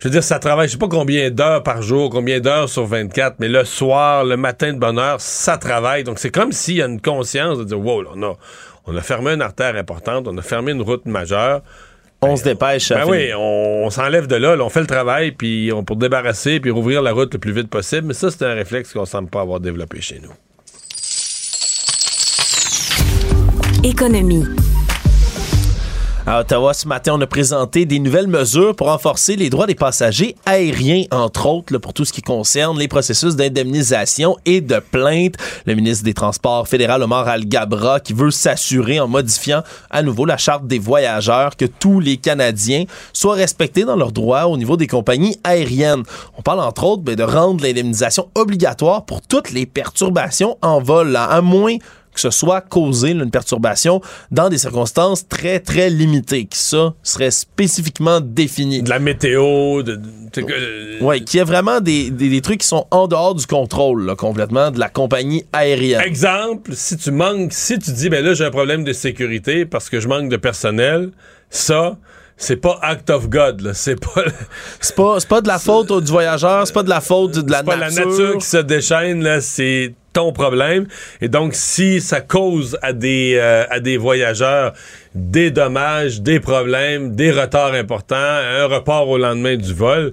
je 0.00 0.08
veux 0.08 0.12
dire, 0.12 0.24
ça 0.24 0.38
travaille, 0.38 0.66
je 0.66 0.72
sais 0.72 0.78
pas 0.78 0.88
combien 0.88 1.30
d'heures 1.30 1.62
par 1.62 1.82
jour, 1.82 2.08
combien 2.08 2.40
d'heures 2.40 2.70
sur 2.70 2.86
24, 2.86 3.36
mais 3.38 3.48
le 3.48 3.64
soir, 3.64 4.24
le 4.24 4.38
matin 4.38 4.72
de 4.72 4.78
bonne 4.78 4.98
heure, 4.98 5.20
ça 5.20 5.58
travaille. 5.58 6.04
Donc, 6.04 6.18
c'est 6.18 6.30
comme 6.30 6.52
s'il 6.52 6.76
y 6.76 6.82
a 6.82 6.86
une 6.86 7.02
conscience 7.02 7.58
de 7.58 7.64
dire, 7.64 7.78
wow, 7.78 8.02
là, 8.02 8.10
on 8.14 8.22
a, 8.22 8.36
on 8.86 8.96
a 8.96 9.02
fermé 9.02 9.32
une 9.32 9.42
artère 9.42 9.76
importante, 9.76 10.26
on 10.26 10.36
a 10.38 10.42
fermé 10.42 10.72
une 10.72 10.80
route 10.80 11.04
majeure. 11.04 11.60
On 12.22 12.36
se 12.36 12.44
dépêche. 12.44 12.90
Ben 12.90 13.04
oui, 13.06 13.30
on, 13.36 13.88
s'enlève 13.90 14.26
de 14.26 14.36
là, 14.36 14.56
on 14.58 14.68
fait 14.68 14.80
le 14.80 14.86
travail 14.86 15.32
puis 15.32 15.70
on, 15.74 15.84
pour 15.84 15.96
débarrasser 15.96 16.60
puis 16.60 16.70
rouvrir 16.70 17.00
la 17.00 17.12
route 17.12 17.32
le 17.32 17.38
plus 17.38 17.52
vite 17.52 17.68
possible. 17.68 18.08
Mais 18.08 18.14
ça, 18.14 18.30
c'est 18.30 18.44
un 18.44 18.54
réflexe 18.54 18.92
qu'on 18.92 19.06
semble 19.06 19.30
pas 19.30 19.40
avoir 19.40 19.60
développé 19.60 20.00
chez 20.00 20.20
nous. 20.20 20.32
Économie. 23.82 24.44
À 26.26 26.40
Ottawa, 26.40 26.74
ce 26.74 26.86
matin, 26.86 27.14
on 27.16 27.20
a 27.22 27.26
présenté 27.26 27.86
des 27.86 27.98
nouvelles 27.98 28.26
mesures 28.26 28.76
pour 28.76 28.88
renforcer 28.88 29.36
les 29.36 29.48
droits 29.48 29.66
des 29.66 29.74
passagers 29.74 30.36
aériens, 30.44 31.04
entre 31.10 31.46
autres, 31.46 31.78
pour 31.78 31.94
tout 31.94 32.04
ce 32.04 32.12
qui 32.12 32.20
concerne 32.20 32.78
les 32.78 32.88
processus 32.88 33.36
d'indemnisation 33.36 34.36
et 34.44 34.60
de 34.60 34.78
plainte. 34.80 35.36
Le 35.64 35.74
ministre 35.74 36.04
des 36.04 36.12
Transports 36.12 36.68
fédéral, 36.68 37.02
Omar 37.02 37.26
Al-Gabra, 37.26 38.00
qui 38.00 38.12
veut 38.12 38.30
s'assurer, 38.30 39.00
en 39.00 39.08
modifiant 39.08 39.62
à 39.88 40.02
nouveau 40.02 40.26
la 40.26 40.36
charte 40.36 40.66
des 40.66 40.78
voyageurs, 40.78 41.56
que 41.56 41.64
tous 41.64 42.00
les 42.00 42.18
Canadiens 42.18 42.84
soient 43.14 43.34
respectés 43.34 43.84
dans 43.84 43.96
leurs 43.96 44.12
droits 44.12 44.46
au 44.46 44.58
niveau 44.58 44.76
des 44.76 44.86
compagnies 44.86 45.38
aériennes. 45.42 46.02
On 46.36 46.42
parle, 46.42 46.60
entre 46.60 46.84
autres, 46.84 47.02
ben, 47.02 47.16
de 47.16 47.22
rendre 47.22 47.64
l'indemnisation 47.64 48.28
obligatoire 48.34 49.06
pour 49.06 49.22
toutes 49.22 49.52
les 49.52 49.64
perturbations 49.64 50.58
en 50.60 50.82
vol, 50.82 51.16
à 51.16 51.40
moins 51.40 51.76
que 52.22 52.30
ce 52.30 52.38
soit 52.38 52.60
causé 52.60 53.10
une 53.10 53.30
perturbation 53.30 54.00
dans 54.30 54.48
des 54.48 54.58
circonstances 54.58 55.26
très, 55.28 55.60
très 55.60 55.88
limitées, 55.90 56.44
que 56.44 56.56
ça 56.56 56.94
serait 57.02 57.30
spécifiquement 57.30 58.20
défini. 58.20 58.82
De 58.82 58.90
la 58.90 58.98
météo, 58.98 59.82
de... 59.82 59.98
Oui, 61.00 61.24
qu'il 61.24 61.38
y 61.38 61.40
a 61.40 61.44
vraiment 61.44 61.80
des, 61.80 62.10
des- 62.10 62.28
des 62.28 62.40
trucs 62.40 62.60
qui 62.60 62.66
sont 62.66 62.86
en 62.90 63.08
dehors 63.08 63.34
du 63.34 63.46
contrôle, 63.46 64.04
là, 64.04 64.14
complètement, 64.14 64.70
de 64.70 64.78
la 64.78 64.88
compagnie 64.88 65.44
aérienne. 65.52 66.00
Exemple, 66.02 66.72
si 66.74 66.96
tu 66.96 67.10
manques, 67.10 67.52
si 67.52 67.78
tu 67.78 67.90
dis, 67.92 68.08
ben 68.08 68.24
là, 68.24 68.34
j'ai 68.34 68.44
un 68.44 68.50
problème 68.50 68.84
de 68.84 68.92
sécurité 68.92 69.64
parce 69.66 69.88
que 69.88 69.98
je 70.00 70.08
manque 70.08 70.28
de 70.28 70.36
personnel, 70.36 71.10
ça, 71.48 71.96
c'est 72.36 72.56
pas 72.56 72.78
act 72.82 73.10
of 73.10 73.28
God. 73.28 73.72
C'est 73.74 73.98
pas, 74.00 74.22
C'est 74.80 74.94
pas, 74.94 75.20
c'est 75.20 75.28
pas 75.28 75.40
de 75.40 75.48
la 75.48 75.58
faute 75.58 75.92
du 76.04 76.10
voyageur, 76.10 76.66
c'est 76.66 76.72
pas 76.72 76.82
de 76.82 76.88
la 76.88 77.00
faute 77.00 77.32
de 77.38 77.50
la 77.50 77.58
c'est 77.58 77.64
pas 77.64 77.76
nature. 77.76 78.04
la 78.04 78.06
nature 78.10 78.38
qui 78.38 78.46
se 78.46 78.56
déchaîne, 78.58 79.22
là. 79.22 79.40
C'est 79.40 79.94
ton 80.12 80.32
problème. 80.32 80.86
Et 81.20 81.28
donc, 81.28 81.54
si 81.54 82.00
ça 82.00 82.20
cause 82.20 82.78
à 82.82 82.92
des, 82.92 83.34
euh, 83.36 83.64
à 83.70 83.80
des 83.80 83.96
voyageurs 83.96 84.72
des 85.14 85.50
dommages, 85.50 86.20
des 86.20 86.40
problèmes, 86.40 87.14
des 87.14 87.30
retards 87.30 87.74
importants, 87.74 88.16
un 88.16 88.66
report 88.66 89.08
au 89.08 89.18
lendemain 89.18 89.56
du 89.56 89.74
vol, 89.74 90.12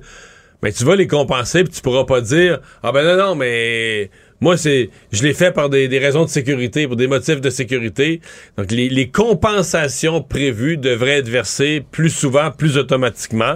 ben, 0.61 0.73
tu 0.73 0.83
vas 0.85 0.95
les 0.95 1.07
compenser 1.07 1.63
puis 1.63 1.73
tu 1.73 1.81
pourras 1.81 2.05
pas 2.05 2.21
dire, 2.21 2.59
ah 2.81 2.91
ben 2.91 3.03
non, 3.03 3.27
non, 3.27 3.35
mais 3.35 4.09
moi, 4.41 4.57
c'est, 4.57 4.89
je 5.11 5.23
l'ai 5.23 5.33
fait 5.33 5.51
par 5.51 5.69
des, 5.69 5.87
des 5.87 5.99
raisons 5.99 6.25
de 6.25 6.29
sécurité, 6.29 6.87
pour 6.87 6.95
des 6.95 7.07
motifs 7.07 7.41
de 7.41 7.49
sécurité. 7.49 8.21
Donc, 8.57 8.71
les, 8.71 8.89
les 8.89 9.09
compensations 9.09 10.21
prévues 10.21 10.77
devraient 10.77 11.19
être 11.19 11.29
versées 11.29 11.83
plus 11.91 12.09
souvent, 12.09 12.51
plus 12.51 12.77
automatiquement. 12.77 13.55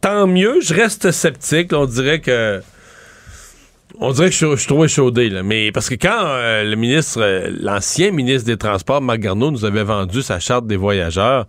Tant 0.00 0.26
mieux, 0.26 0.60
je 0.60 0.74
reste 0.74 1.10
sceptique. 1.10 1.72
On 1.72 1.86
dirait 1.86 2.20
que 2.20 2.60
on 4.00 4.12
dirait 4.12 4.28
que 4.28 4.34
je, 4.34 4.50
je 4.50 4.56
suis 4.56 4.66
trop 4.66 4.84
échaudé, 4.84 5.30
là. 5.30 5.42
Mais 5.42 5.72
parce 5.72 5.88
que 5.88 5.94
quand 5.94 6.18
euh, 6.20 6.64
le 6.64 6.76
ministre, 6.76 7.20
euh, 7.20 7.50
l'ancien 7.60 8.10
ministre 8.10 8.46
des 8.46 8.56
Transports, 8.56 9.00
Marc 9.00 9.24
nous 9.24 9.64
avait 9.64 9.84
vendu 9.84 10.22
sa 10.22 10.40
charte 10.40 10.66
des 10.66 10.76
voyageurs, 10.76 11.46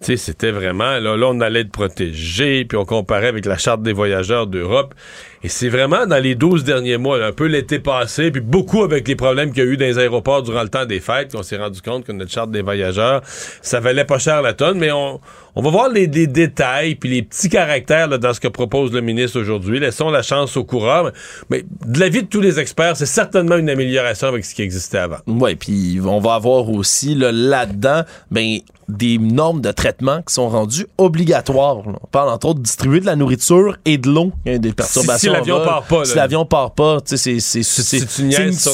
tu 0.00 0.06
sais, 0.06 0.16
c'était 0.16 0.52
vraiment, 0.52 0.98
là, 0.98 1.16
là, 1.16 1.26
on 1.28 1.40
allait 1.40 1.60
être 1.60 1.72
protégé, 1.72 2.64
puis 2.64 2.78
on 2.78 2.84
comparait 2.84 3.26
avec 3.26 3.46
la 3.46 3.58
charte 3.58 3.82
des 3.82 3.92
voyageurs 3.92 4.46
d'Europe. 4.46 4.94
Et 5.42 5.48
c'est 5.48 5.68
vraiment 5.68 6.06
dans 6.06 6.22
les 6.22 6.34
12 6.34 6.64
derniers 6.64 6.96
mois, 6.96 7.18
là, 7.18 7.26
un 7.26 7.32
peu 7.32 7.46
l'été 7.46 7.78
passé, 7.78 8.30
puis 8.30 8.40
beaucoup 8.40 8.82
avec 8.82 9.06
les 9.06 9.16
problèmes 9.16 9.52
qu'il 9.52 9.64
y 9.64 9.66
a 9.66 9.70
eu 9.70 9.76
dans 9.76 9.84
les 9.84 9.98
aéroports 9.98 10.42
durant 10.42 10.62
le 10.62 10.68
temps 10.68 10.84
des 10.84 11.00
fêtes, 11.00 11.32
qu'on 11.32 11.42
s'est 11.42 11.56
rendu 11.56 11.80
compte 11.80 12.04
que 12.04 12.12
notre 12.12 12.30
charte 12.30 12.50
des 12.50 12.62
voyageurs, 12.62 13.22
ça 13.62 13.80
valait 13.80 14.04
pas 14.04 14.18
cher 14.18 14.42
la 14.42 14.52
tonne, 14.52 14.78
mais 14.78 14.90
on, 14.90 15.20
on 15.58 15.62
va 15.62 15.70
voir 15.70 15.88
les, 15.88 16.06
les 16.06 16.28
détails, 16.28 16.94
puis 16.94 17.10
les 17.10 17.22
petits 17.22 17.48
caractères 17.48 18.06
là, 18.06 18.18
dans 18.18 18.32
ce 18.32 18.38
que 18.38 18.46
propose 18.46 18.92
le 18.92 19.00
ministre 19.00 19.40
aujourd'hui. 19.40 19.80
Laissons 19.80 20.08
la 20.08 20.22
chance 20.22 20.56
au 20.56 20.62
coureur. 20.64 21.10
Mais 21.50 21.64
de 21.84 21.98
l'avis 21.98 22.22
de 22.22 22.28
tous 22.28 22.40
les 22.40 22.60
experts, 22.60 22.96
c'est 22.96 23.06
certainement 23.06 23.56
une 23.56 23.68
amélioration 23.68 24.28
avec 24.28 24.44
ce 24.44 24.54
qui 24.54 24.62
existait 24.62 24.98
avant. 24.98 25.18
Oui, 25.26 25.56
puis 25.56 25.98
on 26.04 26.20
va 26.20 26.34
avoir 26.34 26.70
aussi 26.70 27.16
là, 27.16 27.32
là-dedans 27.32 28.02
ben, 28.30 28.58
des 28.88 29.18
normes 29.18 29.60
de 29.60 29.72
traitement 29.72 30.22
qui 30.22 30.32
sont 30.32 30.48
rendues 30.48 30.86
obligatoires. 30.96 31.76
là. 31.84 31.98
On 32.02 32.06
parle 32.06 32.30
entre 32.30 32.48
autres 32.48 32.60
de 32.60 32.64
distribuer 32.64 33.00
de 33.00 33.06
la 33.06 33.16
nourriture 33.16 33.76
et 33.84 33.98
de 33.98 34.08
l'eau. 34.08 34.32
Il 34.46 34.52
y 34.52 34.54
a 34.54 34.58
des 34.58 34.72
perturbations. 34.72 35.27
En 35.30 35.42
vol. 35.58 35.64
part 35.64 35.82
pas, 35.84 36.04
Si 36.04 36.14
là. 36.14 36.22
l'avion 36.22 36.44
part 36.44 36.70
pas, 36.72 37.00
tu 37.00 37.16
sais, 37.16 37.40
c'est 37.40 38.22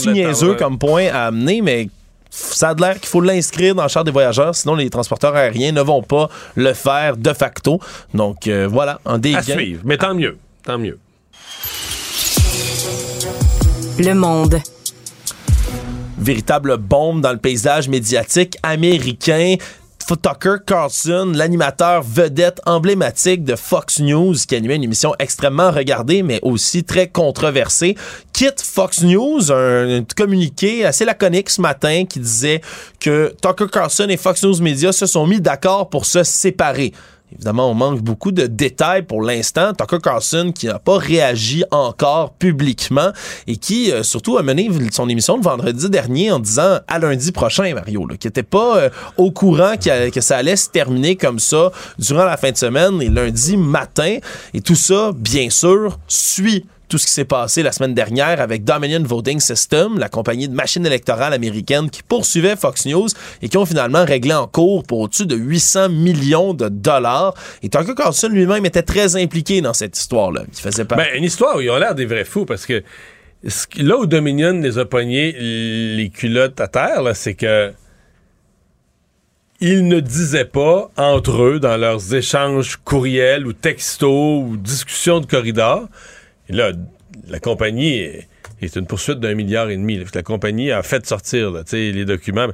niaiseux 0.07 0.55
comme 0.55 0.79
point 0.79 1.07
à 1.13 1.27
amener, 1.27 1.61
mais 1.63 1.89
ça 2.31 2.71
a 2.71 2.75
de 2.75 2.81
l'air 2.81 2.95
qu'il 2.99 3.09
faut 3.09 3.21
l'inscrire 3.21 3.75
dans 3.75 3.85
le 3.85 3.89
charte 3.89 4.07
des 4.07 4.13
voyageurs, 4.13 4.55
sinon 4.55 4.75
les 4.75 4.91
transporteurs 4.91 5.35
aériens 5.37 5.73
ne 5.73 5.81
vont 5.83 6.03
pas 6.03 6.29
le 6.57 6.73
faire 6.75 7.17
de 7.17 7.33
facto. 7.33 7.79
Donc 8.13 8.49
euh, 8.49 8.67
voilà, 8.71 9.01
un 9.07 9.19
dégain. 9.19 9.39
À 9.39 9.43
suivre. 9.43 9.83
Mais 9.85 9.97
tant 9.97 10.15
mieux. 10.15 10.37
Tant 10.65 10.79
mieux. 10.79 10.99
Le 13.99 14.13
monde. 14.15 14.59
véritable 16.19 16.77
bombe 16.79 17.21
dans 17.21 17.33
le 17.33 17.39
paysage 17.39 17.89
médiatique 17.89 18.57
américain. 18.63 19.57
Tucker 20.07 20.57
Carlson, 20.67 21.33
l'animateur 21.35 22.03
vedette 22.03 22.61
emblématique 22.67 23.43
de 23.43 23.57
Fox 23.57 24.01
News, 24.01 24.35
qui 24.47 24.55
animait 24.55 24.77
une 24.77 24.85
émission 24.85 25.15
extrêmement 25.19 25.71
regardée, 25.71 26.23
mais 26.23 26.39
aussi 26.43 26.85
très 26.85 27.09
controversée, 27.09 27.97
quitte 28.33 28.61
Fox 28.61 29.03
News, 29.03 29.51
un, 29.51 30.01
un 30.01 30.05
communiqué 30.17 30.85
assez 30.85 31.05
laconique 31.05 31.49
ce 31.51 31.61
matin 31.61 32.05
qui 32.05 32.21
disait 32.21 32.61
que 33.01 33.35
Tucker 33.41 33.67
Carlson 33.73 34.07
et 34.09 34.17
Fox 34.17 34.43
News 34.45 34.61
Media 34.61 34.93
se 34.93 35.07
sont 35.07 35.27
mis 35.27 35.41
d'accord 35.41 35.89
pour 35.89 36.05
se 36.05 36.23
séparer. 36.23 36.93
Évidemment, 37.35 37.71
on 37.71 37.75
manque 37.75 38.01
beaucoup 38.01 38.33
de 38.33 38.47
détails 38.47 39.03
pour 39.03 39.23
l'instant. 39.23 39.73
Tucker 39.73 39.99
Carlson 40.03 40.53
qui 40.55 40.67
n'a 40.67 40.79
pas 40.79 40.99
réagi 40.99 41.65
encore 41.71 42.33
publiquement 42.35 43.11
et 43.47 43.57
qui, 43.57 43.91
euh, 43.91 44.03
surtout, 44.03 44.39
a 44.39 44.43
mené 44.43 44.71
son 44.93 45.09
émission 45.09 45.37
le 45.37 45.43
vendredi 45.43 45.91
dernier 45.91 46.31
en 46.31 46.39
disant 46.39 46.79
à 46.87 46.99
lundi 46.99 47.33
prochain, 47.33 47.75
Mario, 47.75 48.07
qui 48.19 48.27
n'était 48.27 48.43
pas 48.43 48.77
euh, 48.77 48.91
au 49.17 49.31
courant 49.31 49.75
que 49.77 50.21
ça 50.21 50.37
allait 50.37 50.57
se 50.57 50.69
terminer 50.69 51.17
comme 51.17 51.39
ça 51.39 51.71
durant 51.99 52.25
la 52.25 52.37
fin 52.37 52.51
de 52.51 52.57
semaine 52.57 53.03
et 53.03 53.09
lundi 53.09 53.57
matin. 53.57 54.19
Et 54.53 54.61
tout 54.61 54.75
ça, 54.75 55.13
bien 55.15 55.51
sûr, 55.51 55.99
suit 56.07 56.65
tout 56.89 56.99
ce 56.99 57.07
qui 57.07 57.13
s'est 57.13 57.25
passé 57.25 57.63
la 57.63 57.73
semaine 57.73 57.95
dernière 57.95 58.41
avec 58.41 58.65
Dominion 58.65 59.03
Voting 59.03 59.41
System, 59.41 59.99
la 59.99 60.09
compagnie 60.09 60.49
de 60.49 60.55
machines 60.55 60.85
électorales 60.87 61.33
américaine 61.33 61.91
qui 61.91 62.03
poursuivait 62.03 62.57
Fox 62.57 62.87
News 62.87 63.09
et 63.43 63.49
qui 63.49 63.57
ont 63.57 63.67
finalement 63.67 64.05
réglé 64.05 64.35
en 64.35 64.47
cours 64.47 64.85
pour 64.85 65.01
au-dessus 65.01 65.27
de 65.27 65.37
800 65.37 65.89
millions 65.89 66.55
de 66.55 66.69
dollars. 66.69 67.35
Et 67.63 67.69
Tucker 67.69 67.95
Carlson 67.95 68.29
lui-même 68.29 68.67
était 68.67 68.83
très 68.83 69.17
impliqué 69.17 69.61
dans 69.61 69.73
cette 69.73 69.99
histoire-là. 69.99 70.43
Il 70.47 70.59
faisait 70.59 70.85
pas. 70.85 70.97
Ben, 70.97 71.09
une 71.15 71.25
histoire 71.25 71.57
où 71.57 71.61
ils 71.61 71.71
ont 71.71 71.79
l'air 71.79 71.95
des 71.95 72.07
vrais 72.07 72.25
fous 72.25 72.45
parce 72.45 72.67
que 72.67 72.83
là 73.77 73.97
où 73.99 74.07
Dominion 74.07 74.61
les 74.61 74.79
a 74.79 74.85
pognés 74.85 75.33
les 75.33 76.11
culottes 76.11 76.61
à 76.61 76.69
terre, 76.69 77.03
c'est 77.15 77.35
que 77.35 77.73
ils 79.61 79.87
ne 79.87 80.01
disaient 80.01 80.45
pas 80.45 80.91
entre 80.97 81.43
eux 81.43 81.61
dans 81.61 81.77
leurs 81.77 82.15
échanges 82.15 82.79
courriels 82.85 83.47
ou 83.47 83.53
textos 83.53 84.43
ou 84.45 84.57
discussions 84.57 85.21
de 85.21 85.27
corridor. 85.27 85.89
Et 86.49 86.53
là, 86.53 86.73
la 87.29 87.39
compagnie 87.41 87.95
est, 87.99 88.29
est 88.61 88.77
une 88.77 88.87
poursuite 88.87 89.21
d'un 89.21 89.35
milliard 89.35 89.71
et 89.71 89.77
demi. 89.77 89.99
là. 89.99 90.05
La 90.15 90.23
compagnie 90.23 90.71
a 90.73 90.83
fait 90.83 91.05
sortir 91.07 91.51
là, 91.51 91.63
les 91.73 92.05
documents, 92.05 92.49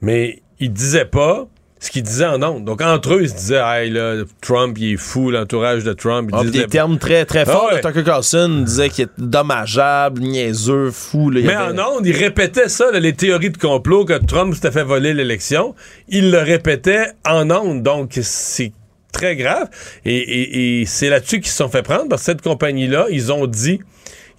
mais 0.00 0.42
ils 0.60 0.72
disaient 0.72 1.04
pas 1.04 1.46
ce 1.80 1.90
qu'ils 1.90 2.04
disaient 2.04 2.26
en 2.26 2.40
ondes. 2.44 2.64
Donc 2.64 2.80
entre 2.80 3.14
eux, 3.14 3.22
ils 3.22 3.28
se 3.28 3.34
disaient, 3.34 3.60
hey 3.64 3.90
là, 3.90 4.22
Trump, 4.40 4.76
il 4.78 4.92
est 4.92 4.96
fou, 4.96 5.32
l'entourage 5.32 5.82
de 5.82 5.92
Trump. 5.92 6.30
Ils 6.32 6.46
disaient- 6.50 6.64
des 6.64 6.68
termes 6.70 6.96
très, 6.98 7.24
très 7.24 7.44
forts. 7.44 7.70
Ah 7.72 7.74
ouais. 7.74 7.80
Tucker 7.80 8.04
Carlson 8.04 8.62
disait 8.64 8.88
qu'il 8.88 9.04
est 9.06 9.10
dommageable, 9.18 10.20
niaiseux, 10.22 10.92
fou. 10.92 11.30
là. 11.30 11.40
Il 11.40 11.46
Mais 11.46 11.54
avait- 11.54 11.80
en 11.80 11.96
ondes, 11.96 12.06
il 12.06 12.16
répétait 12.16 12.68
ça, 12.68 12.90
là, 12.92 13.00
les 13.00 13.14
théories 13.14 13.50
de 13.50 13.56
complot, 13.58 14.04
que 14.04 14.12
Trump 14.24 14.54
s'était 14.54 14.70
fait 14.70 14.84
voler 14.84 15.12
l'élection. 15.12 15.74
Il 16.08 16.30
le 16.30 16.38
répétait 16.38 17.06
en 17.26 17.50
ondes, 17.50 17.82
donc 17.82 18.16
c'est 18.22 18.72
très 19.12 19.36
grave. 19.36 19.68
Et, 20.04 20.16
et- 20.16 20.80
et 20.80 20.86
c'est 20.86 21.08
là-dessus 21.10 21.40
qu'ils 21.40 21.50
se 21.50 21.58
sont 21.58 21.68
fait 21.68 21.82
prendre, 21.82 22.08
parce 22.08 22.22
que 22.22 22.26
cette 22.26 22.42
compagnie-là, 22.42 23.06
ils 23.10 23.30
ont 23.32 23.46
dit, 23.46 23.80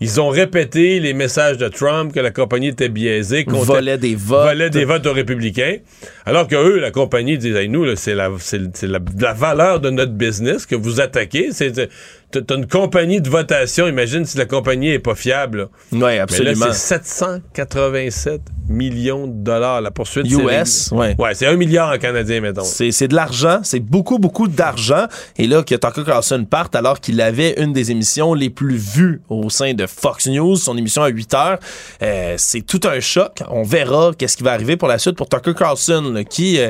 ils 0.01 0.19
ont 0.19 0.27
répété 0.29 0.99
les 0.99 1.13
messages 1.13 1.57
de 1.57 1.69
Trump, 1.69 2.11
que 2.13 2.19
la 2.19 2.31
compagnie 2.31 2.67
était 2.69 2.89
biaisée, 2.89 3.45
qu'on 3.45 3.59
volait 3.59 3.97
des 3.97 4.15
votes. 4.15 4.47
volait 4.47 4.69
des 4.69 4.83
votes 4.83 5.05
aux 5.05 5.13
républicains. 5.13 5.77
Alors 6.25 6.47
que 6.47 6.55
eux, 6.55 6.79
la 6.79 6.91
compagnie, 6.91 7.35
Hey, 7.55 7.69
nous, 7.69 7.95
c'est 7.95 8.15
la, 8.15 8.29
la, 8.29 8.99
la 9.19 9.33
valeur 9.33 9.79
de 9.79 9.89
notre 9.91 10.11
business 10.13 10.65
que 10.65 10.75
vous 10.75 10.99
attaquez. 10.99 11.49
C'est, 11.51 11.89
t'as 12.39 12.55
une 12.55 12.67
compagnie 12.67 13.21
de 13.21 13.29
votation. 13.29 13.87
Imagine 13.87 14.25
si 14.25 14.37
la 14.37 14.45
compagnie 14.45 14.89
est 14.89 14.99
pas 14.99 15.15
fiable. 15.15 15.69
Oui, 15.91 16.17
absolument. 16.17 16.65
là, 16.67 16.73
c'est 16.73 17.03
787 17.03 18.41
millions 18.69 19.27
de 19.27 19.33
dollars. 19.43 19.81
La 19.81 19.91
poursuite, 19.91 20.25
US, 20.31 20.91
réglé. 20.91 20.97
ouais. 20.97 21.15
Ouais, 21.19 21.33
c'est 21.35 21.47
un 21.47 21.55
milliard 21.55 21.91
en 21.93 21.97
canadien, 21.97 22.41
mettons. 22.41 22.63
C'est 22.63 22.91
c'est 22.91 23.07
de 23.07 23.15
l'argent, 23.15 23.59
c'est 23.63 23.79
beaucoup, 23.79 24.19
beaucoup 24.19 24.47
d'argent. 24.47 25.05
Et 25.37 25.47
là, 25.47 25.63
que 25.63 25.75
Tucker 25.75 26.03
Carlson 26.05 26.45
parte 26.49 26.75
alors 26.75 26.99
qu'il 26.99 27.19
avait 27.21 27.55
une 27.61 27.73
des 27.73 27.91
émissions 27.91 28.33
les 28.33 28.49
plus 28.49 28.77
vues 28.77 29.21
au 29.29 29.49
sein 29.49 29.73
de 29.73 29.85
Fox 29.87 30.27
News, 30.27 30.55
son 30.55 30.77
émission 30.77 31.03
à 31.03 31.09
8 31.09 31.33
heures, 31.33 31.59
euh, 32.01 32.35
c'est 32.37 32.61
tout 32.61 32.81
un 32.85 32.99
choc. 32.99 33.43
On 33.49 33.63
verra 33.63 34.11
qu'est-ce 34.17 34.37
qui 34.37 34.43
va 34.43 34.53
arriver 34.53 34.77
pour 34.77 34.87
la 34.87 34.97
suite 34.97 35.15
pour 35.15 35.27
Tucker 35.29 35.53
Carlson, 35.53 36.11
là, 36.13 36.23
qui... 36.23 36.59
euh, 36.59 36.69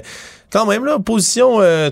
quand 0.53 0.67
même, 0.67 0.85
là, 0.85 0.99
position 0.99 1.61
euh, 1.61 1.89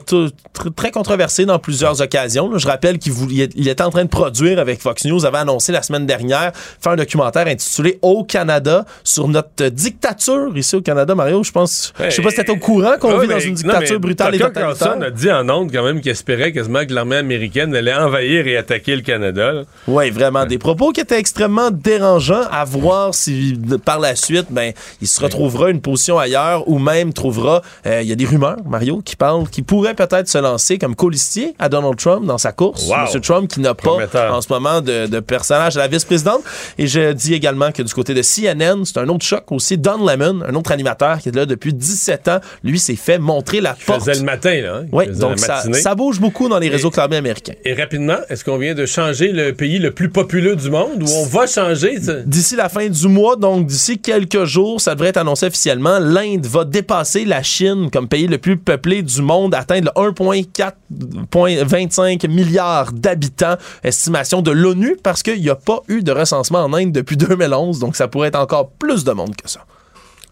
très 0.76 0.92
controversée 0.92 1.46
dans 1.46 1.58
plusieurs 1.58 2.00
occasions. 2.00 2.56
Je 2.60 2.68
rappelle 2.68 3.00
qu'il 3.00 3.12
il 3.32 3.68
était 3.68 3.82
en 3.82 3.90
train 3.90 4.04
de 4.04 4.10
produire 4.10 4.60
avec 4.60 4.82
Fox 4.82 5.04
News, 5.06 5.26
avait 5.26 5.40
annoncé 5.40 5.72
la 5.72 5.82
semaine 5.82 6.06
dernière, 6.06 6.52
faire 6.80 6.92
un 6.92 6.96
documentaire 6.96 7.48
intitulé 7.48 7.98
Au 8.04 8.24
Canada 8.24 8.86
sur 9.04 9.28
notre 9.28 9.70
dictature 9.70 10.56
ici 10.56 10.76
au 10.76 10.82
Canada. 10.82 11.16
Mario, 11.16 11.44
je 11.44 11.52
pense, 11.52 11.92
je 12.00 12.12
sais 12.12 12.22
pas 12.22 12.30
si 12.30 12.36
t'étais 12.36 12.52
au 12.52 12.58
courant 12.58 12.94
qu'on 13.00 13.18
vit 13.18 13.28
dans 13.28 13.40
une 13.40 13.56
dictature 13.56 14.00
brutale 14.00 14.36
et. 14.36 14.40
Carlson 14.52 15.02
a 15.02 15.10
dit 15.10 15.32
en 15.32 15.50
ondes 15.50 15.72
quand 15.72 15.84
même 15.84 16.00
qu'il 16.00 16.12
espérait 16.12 16.52
quasiment 16.52 16.86
que 16.86 16.94
l'armée 16.94 17.16
américaine 17.16 17.74
allait 17.74 17.96
envahir 17.96 18.46
et 18.46 18.58
attaquer 18.58 18.96
le 18.96 19.02
Canada. 19.02 19.64
Oui, 19.88 20.12
vraiment. 20.12 20.46
Des 20.46 20.60
propos 20.60 20.92
qui 20.92 21.02
étaient 21.02 21.18
extrêmement 21.18 21.72
dérangeants 21.72 22.44
à 22.52 22.64
voir 22.66 23.16
si 23.16 23.60
par 23.84 24.00
la 24.00 24.16
suite, 24.16 24.48
ben, 24.52 24.72
il 25.02 25.08
se 25.08 25.20
retrouvera 25.20 25.72
une 25.72 25.82
position 25.82 26.20
ailleurs 26.20 26.68
ou 26.68 26.78
même 26.78 27.12
trouvera, 27.12 27.64
euh, 27.88 28.02
il 28.04 28.10
y 28.10 28.12
a 28.12 28.16
des 28.16 28.26
rumeurs 28.26 28.51
Mario, 28.66 29.02
qui 29.04 29.16
parle, 29.16 29.48
qui 29.50 29.62
pourrait 29.62 29.96
peut-être 29.96 30.28
se 30.28 30.38
lancer 30.38 30.78
comme 30.78 30.96
colistier 30.96 31.56
à 31.60 31.70
Donald 31.70 31.98
Trump 31.98 32.26
dans 32.26 32.38
sa 32.38 32.52
course. 32.52 32.90
Monsieur 33.04 33.22
Trump 33.22 33.50
qui 33.50 33.60
n'a 33.60 33.74
pas 33.74 33.98
en 34.32 34.42
ce 34.42 34.52
moment 34.52 34.82
de, 34.82 35.20
personnage 35.20 35.78
à 35.78 35.82
la 35.82 35.88
vice-présidente. 35.88 36.42
Et 36.78 36.88
je 36.88 37.14
dis 37.14 37.34
également 37.34 37.72
que 37.72 37.84
du 37.84 37.94
côté 37.94 38.14
de 38.14 38.22
CNN, 38.22 38.84
c'est 38.86 38.98
un 38.98 39.08
autre 39.10 39.26
choc 39.26 39.52
aussi. 39.52 39.78
Don 39.78 40.06
Lemon, 40.06 40.42
un 40.48 40.56
autre 40.56 40.72
animateur 40.72 41.20
qui 41.20 41.30
est 41.30 41.36
là 41.36 41.46
depuis 41.46 41.74
17 41.74 42.28
ans, 42.28 42.40
lui 42.64 42.80
s'est 42.80 42.96
fait 42.96 43.20
montrer 43.20 43.62
la 43.62 43.76
porte. 43.86 44.00
faisait 44.00 44.20
le 44.20 44.26
matin, 44.26 44.62
là. 44.62 44.76
Hein? 44.78 44.86
Oui, 44.92 45.08
donc 45.08 45.40
ça, 45.40 45.64
ça, 45.74 45.96
bouge 45.96 46.20
beaucoup 46.20 46.50
dans 46.50 46.60
les 46.60 46.70
réseaux 46.70 46.90
claviers 46.90 47.18
américains. 47.18 47.54
Et 47.66 47.74
rapidement, 47.74 48.18
est-ce 48.30 48.44
qu'on 48.44 48.58
vient 48.58 48.74
de 48.74 48.86
changer 48.86 49.32
le 49.32 49.54
pays 49.54 49.80
le 49.80 49.92
plus 49.92 50.10
populeux 50.10 50.56
du 50.56 50.70
monde 50.70 51.04
ou 51.04 51.08
on 51.18 51.26
va 51.26 51.48
changer? 51.48 51.98
D'ici 52.26 52.56
la 52.56 52.70
fin 52.70 52.88
du 52.88 53.08
mois, 53.08 53.36
donc 53.36 53.68
d'ici 53.68 54.00
quelques 54.00 54.46
jours, 54.46 54.82
ça 54.82 54.96
devrait 54.96 55.10
être 55.10 55.18
annoncé 55.18 55.48
officiellement, 55.48 56.00
l'Inde 56.00 56.46
va 56.46 56.66
dépasser 56.66 57.26
la 57.26 57.44
Chine 57.44 57.90
comme 57.92 58.08
pays 58.08 58.28
le 58.28 58.38
plus 58.42 58.58
peuplé 58.58 59.04
du 59.04 59.22
monde, 59.22 59.56
atteindre 59.56 59.92
1,425 59.96 62.24
milliards 62.26 62.92
d'habitants, 62.92 63.56
estimation 63.84 64.42
de 64.42 64.52
l'ONU, 64.52 64.98
parce 65.02 65.24
qu'il 65.24 65.42
n'y 65.42 65.50
a 65.50 65.56
pas 65.56 65.80
eu 65.88 66.04
de 66.04 66.12
recensement 66.12 66.64
en 66.64 66.74
Inde 66.74 66.92
depuis 66.92 67.18
2011, 67.22 67.80
donc 67.80 67.96
ça 67.96 68.08
pourrait 68.08 68.30
être 68.30 68.40
encore 68.40 68.70
plus 68.72 69.04
de 69.04 69.12
monde 69.12 69.36
que 69.36 69.50
ça. 69.50 69.66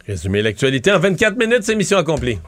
Résumer 0.07 0.41
l'actualité 0.41 0.91
en 0.91 0.99
24 0.99 1.38
minutes, 1.38 1.64
c'est 1.64 1.76
mission 1.76 1.98
accomplie. 1.98 2.40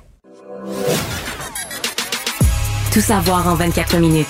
Tout 2.93 3.01
savoir 3.01 3.47
en 3.47 3.55
24 3.55 3.97
minutes. 3.97 4.27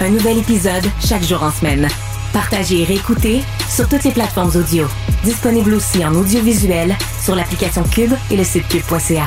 Un 0.00 0.10
nouvel 0.10 0.38
épisode 0.38 0.84
chaque 1.04 1.22
jour 1.24 1.42
en 1.42 1.50
semaine. 1.50 1.88
Partagez 2.32 2.82
et 2.82 2.84
réécoutez 2.84 3.40
sur 3.68 3.88
toutes 3.88 4.04
les 4.04 4.10
plateformes 4.10 4.50
audio. 4.56 4.86
Disponible 5.24 5.74
aussi 5.74 6.04
en 6.04 6.14
audiovisuel 6.14 6.94
sur 7.22 7.34
l'application 7.34 7.82
Cube 7.84 8.12
et 8.30 8.36
le 8.36 8.44
site 8.44 8.68
cube.ca. 8.68 9.26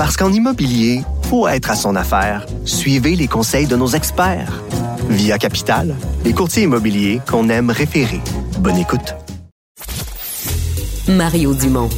Parce 0.00 0.16
qu'en 0.16 0.32
immobilier, 0.32 1.02
pour 1.28 1.50
être 1.50 1.70
à 1.70 1.74
son 1.74 1.94
affaire, 1.94 2.46
suivez 2.64 3.16
les 3.16 3.28
conseils 3.28 3.66
de 3.66 3.76
nos 3.76 3.88
experts. 3.88 4.62
Via 5.10 5.36
Capital, 5.36 5.94
les 6.24 6.32
courtiers 6.32 6.62
immobiliers 6.62 7.20
qu'on 7.30 7.50
aime 7.50 7.68
référer. 7.68 8.22
Bonne 8.60 8.78
écoute. 8.78 9.14
Mario 11.06 11.52
Dumont. 11.52 11.90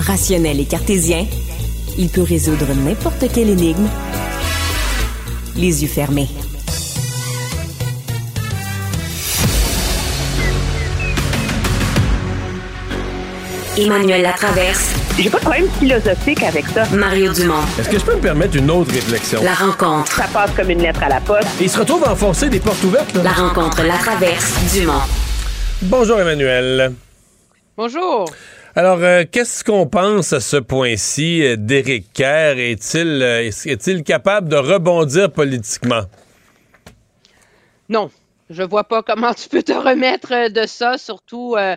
Rationnel 0.00 0.58
et 0.58 0.64
cartésien, 0.64 1.24
il 1.96 2.08
peut 2.08 2.24
résoudre 2.24 2.74
n'importe 2.74 3.32
quelle 3.32 3.50
énigme 3.50 3.86
les 5.54 5.84
yeux 5.84 5.88
fermés. 5.88 6.28
Emmanuel 13.78 14.22
Latraverse. 14.22 15.03
J'ai 15.16 15.30
pas 15.30 15.38
de 15.38 15.42
problème 15.42 15.68
philosophique 15.78 16.42
avec 16.42 16.66
ça. 16.66 16.84
Mario 16.92 17.32
Dumont. 17.32 17.62
Est-ce 17.78 17.88
que 17.88 17.98
je 18.00 18.04
peux 18.04 18.16
me 18.16 18.20
permettre 18.20 18.56
une 18.56 18.68
autre 18.68 18.92
réflexion? 18.92 19.40
La 19.44 19.54
rencontre. 19.54 20.10
Ça 20.10 20.26
passe 20.32 20.50
comme 20.56 20.70
une 20.70 20.82
lettre 20.82 21.04
à 21.04 21.08
la 21.08 21.20
poste. 21.20 21.48
il 21.60 21.70
se 21.70 21.78
retrouve 21.78 22.02
à 22.04 22.12
enfoncer 22.12 22.48
des 22.48 22.58
portes 22.58 22.82
ouvertes. 22.82 23.14
Là. 23.14 23.22
La 23.22 23.30
rencontre, 23.32 23.84
la 23.84 23.96
traverse, 23.96 24.74
Dumont. 24.74 25.02
Bonjour 25.82 26.20
Emmanuel. 26.20 26.92
Bonjour. 27.76 28.24
Alors, 28.74 28.98
euh, 29.02 29.22
qu'est-ce 29.30 29.62
qu'on 29.62 29.86
pense 29.86 30.32
à 30.32 30.40
ce 30.40 30.56
point-ci 30.56 31.46
euh, 31.46 31.56
d'Éric 31.56 32.12
Kerr? 32.12 32.58
Est-il 32.58 33.22
euh, 33.22 33.50
est-il 33.66 34.02
capable 34.02 34.48
de 34.48 34.56
rebondir 34.56 35.30
politiquement? 35.30 36.02
Non. 37.88 38.10
Je 38.54 38.62
vois 38.62 38.84
pas 38.84 39.02
comment 39.02 39.34
tu 39.34 39.48
peux 39.48 39.64
te 39.64 39.72
remettre 39.72 40.48
de 40.48 40.64
ça, 40.64 40.96
surtout 40.96 41.56
euh, 41.56 41.74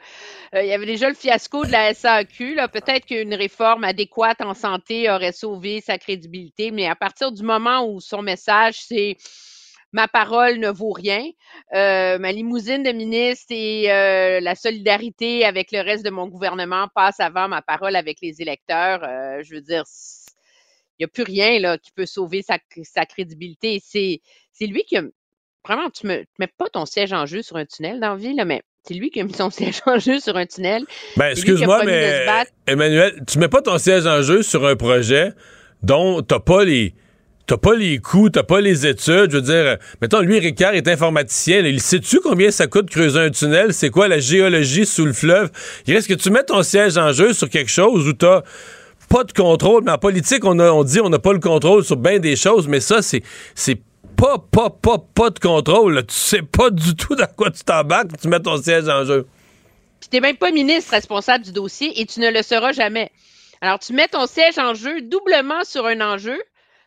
il 0.53 0.67
y 0.67 0.73
avait 0.73 0.85
déjà 0.85 1.09
le 1.09 1.15
fiasco 1.15 1.65
de 1.65 1.71
la 1.71 1.91
SAQ. 1.91 2.57
Peut-être 2.71 3.07
qu'une 3.07 3.33
réforme 3.33 3.83
adéquate 3.83 4.41
en 4.41 4.53
santé 4.53 5.09
aurait 5.09 5.31
sauvé 5.31 5.81
sa 5.81 5.97
crédibilité, 5.97 6.69
mais 6.69 6.87
à 6.87 6.95
partir 6.95 7.31
du 7.31 7.41
moment 7.41 7.83
où 7.89 7.99
son 7.99 8.21
message, 8.21 8.75
c'est 8.79 9.17
ma 9.91 10.07
parole 10.07 10.59
ne 10.59 10.69
vaut 10.69 10.91
rien. 10.91 11.23
Euh, 11.73 12.19
ma 12.19 12.31
limousine 12.31 12.83
de 12.83 12.91
ministre 12.91 13.47
et 13.49 13.91
euh, 13.91 14.39
la 14.39 14.53
solidarité 14.53 15.45
avec 15.45 15.71
le 15.71 15.81
reste 15.81 16.05
de 16.05 16.11
mon 16.11 16.27
gouvernement 16.27 16.87
passe 16.93 17.19
avant 17.19 17.47
ma 17.47 17.63
parole 17.63 17.95
avec 17.95 18.19
les 18.21 18.39
électeurs. 18.39 19.01
je 19.41 19.55
veux 19.55 19.61
dire, 19.61 19.85
il 20.99 21.03
n'y 21.03 21.05
a 21.05 21.07
plus 21.07 21.23
rien 21.23 21.59
là, 21.59 21.79
qui 21.79 21.91
peut 21.91 22.05
sauver 22.05 22.43
sa, 22.43 22.59
sa 22.83 23.07
crédibilité. 23.07 23.81
C'est, 23.83 24.21
c'est 24.51 24.67
lui 24.67 24.83
qui 24.83 24.97
a. 24.97 25.01
Vraiment, 25.67 25.89
tu 25.89 26.07
ne 26.07 26.23
mets 26.39 26.47
pas 26.57 26.69
ton 26.71 26.85
siège 26.85 27.11
en 27.11 27.25
jeu 27.25 27.41
sur 27.41 27.57
un 27.57 27.65
tunnel 27.65 27.99
dans 27.99 28.11
la 28.11 28.15
vie, 28.15 28.33
là, 28.33 28.45
mais 28.45 28.61
c'est 28.87 28.93
lui 28.93 29.09
qui 29.09 29.19
a 29.19 29.23
mis 29.25 29.33
son 29.33 29.49
siège 29.51 29.81
en 29.85 29.99
jeu 29.99 30.19
sur 30.19 30.37
un 30.37 30.45
tunnel. 30.45 30.85
Ben, 31.17 31.31
excuse-moi, 31.31 31.83
mais 31.85 32.25
Emmanuel, 32.65 33.21
tu 33.27 33.37
mets 33.39 33.49
pas 33.49 33.61
ton 33.61 33.77
siège 33.77 34.05
en 34.05 34.21
jeu 34.21 34.43
sur 34.43 34.65
un 34.65 34.75
projet 34.75 35.33
dont 35.83 36.21
t'as 36.21 36.39
pas 36.39 36.63
les 36.63 36.93
t'as 37.47 37.57
pas 37.57 37.75
les 37.75 37.97
coûts, 37.99 38.29
t'as 38.29 38.43
pas 38.43 38.59
les 38.59 38.85
études. 38.85 39.31
Je 39.31 39.37
veux 39.37 39.41
dire, 39.41 39.77
mettons, 40.01 40.19
lui, 40.19 40.37
Ricard 40.37 40.73
est 40.73 40.87
informaticien. 40.87 41.59
il 41.59 41.81
sait-tu 41.81 42.19
combien 42.19 42.51
ça 42.51 42.67
coûte 42.67 42.89
creuser 42.89 43.19
un 43.19 43.29
tunnel? 43.29 43.73
C'est 43.73 43.89
quoi 43.89 44.09
la 44.09 44.19
géologie 44.19 44.85
sous 44.85 45.05
le 45.05 45.13
fleuve? 45.13 45.49
Il 45.85 45.93
reste 45.93 46.09
que 46.09 46.13
tu 46.13 46.29
mets 46.29 46.43
ton 46.43 46.61
siège 46.61 46.97
en 46.97 47.13
jeu 47.13 47.31
sur 47.31 47.49
quelque 47.49 47.71
chose 47.71 48.05
où 48.05 48.13
t'as 48.13 48.41
pas 49.09 49.23
de 49.23 49.31
contrôle. 49.31 49.83
Mais 49.85 49.91
en 49.91 49.97
politique, 49.97 50.43
on, 50.43 50.59
a, 50.59 50.69
on 50.71 50.83
dit 50.83 50.99
on 50.99 51.09
n'a 51.09 51.19
pas 51.19 51.31
le 51.31 51.39
contrôle 51.39 51.85
sur 51.85 51.95
bien 51.95 52.19
des 52.19 52.35
choses, 52.35 52.67
mais 52.67 52.81
ça, 52.81 53.01
c'est, 53.01 53.23
c'est 53.55 53.79
pas, 54.17 54.39
pas, 54.39 54.69
pas, 54.69 54.97
pas 54.97 55.29
de 55.29 55.39
contrôle. 55.39 56.05
Tu 56.07 56.15
sais 56.15 56.41
pas 56.41 56.69
du 56.69 56.95
tout 56.95 57.15
dans 57.15 57.27
quoi 57.37 57.51
tu 57.51 57.63
t'embarques, 57.63 58.17
tu 58.19 58.27
mets 58.27 58.39
ton 58.39 58.61
siège 58.61 58.89
en 58.89 59.05
jeu. 59.05 59.27
Puis 59.99 60.09
t'es 60.09 60.19
même 60.19 60.37
pas 60.37 60.51
ministre 60.51 60.91
responsable 60.91 61.45
du 61.45 61.51
dossier 61.51 62.01
et 62.01 62.05
tu 62.05 62.19
ne 62.19 62.29
le 62.29 62.41
seras 62.41 62.71
jamais. 62.71 63.11
Alors, 63.61 63.79
tu 63.79 63.93
mets 63.93 64.07
ton 64.07 64.27
siège 64.27 64.57
en 64.57 64.73
jeu 64.73 65.01
doublement 65.01 65.63
sur 65.63 65.85
un 65.85 66.01
enjeu 66.01 66.39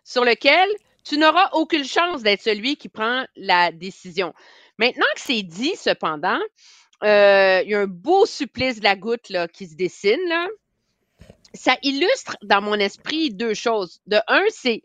sur 0.05 0.25
lequel 0.25 0.69
tu 1.05 1.19
n'auras 1.19 1.51
aucune 1.53 1.85
chance 1.85 2.23
d'être 2.23 2.43
celui 2.43 2.77
qui 2.77 2.89
prend 2.89 3.25
la 3.37 3.73
décision. 3.73 4.35
Maintenant 4.79 5.07
que 5.15 5.21
c'est 5.21 5.43
dit, 5.43 5.75
cependant, 5.77 6.39
euh, 7.03 7.63
il 7.65 7.71
y 7.71 7.75
a 7.75 7.81
un 7.81 7.87
beau 7.87 8.27
supplice 8.27 8.79
de 8.79 8.85
la 8.85 8.97
goutte 8.97 9.29
là, 9.31 9.49
qui 9.49 9.67
se 9.67 9.75
dessine. 9.75 10.21
Là. 10.29 10.47
Ça 11.53 11.77
illustre 11.83 12.37
dans 12.43 12.63
mon 12.63 12.75
esprit 12.75 13.31
deux 13.31 13.55
choses. 13.55 14.01
De 14.07 14.19
un, 14.29 14.45
c'est 14.51 14.83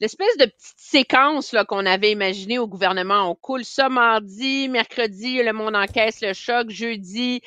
l'espèce 0.00 0.36
de 0.36 0.46
petite 0.46 0.78
séquence 0.78 1.54
qu'on 1.68 1.86
avait 1.86 2.10
imaginée 2.10 2.58
au 2.58 2.66
gouvernement. 2.66 3.30
On 3.30 3.34
coule 3.34 3.64
ça 3.64 3.88
mardi, 3.88 4.68
mercredi, 4.68 5.42
le 5.42 5.52
monde 5.52 5.76
encaisse 5.76 6.20
le 6.20 6.32
choc, 6.32 6.70
jeudi, 6.70 7.40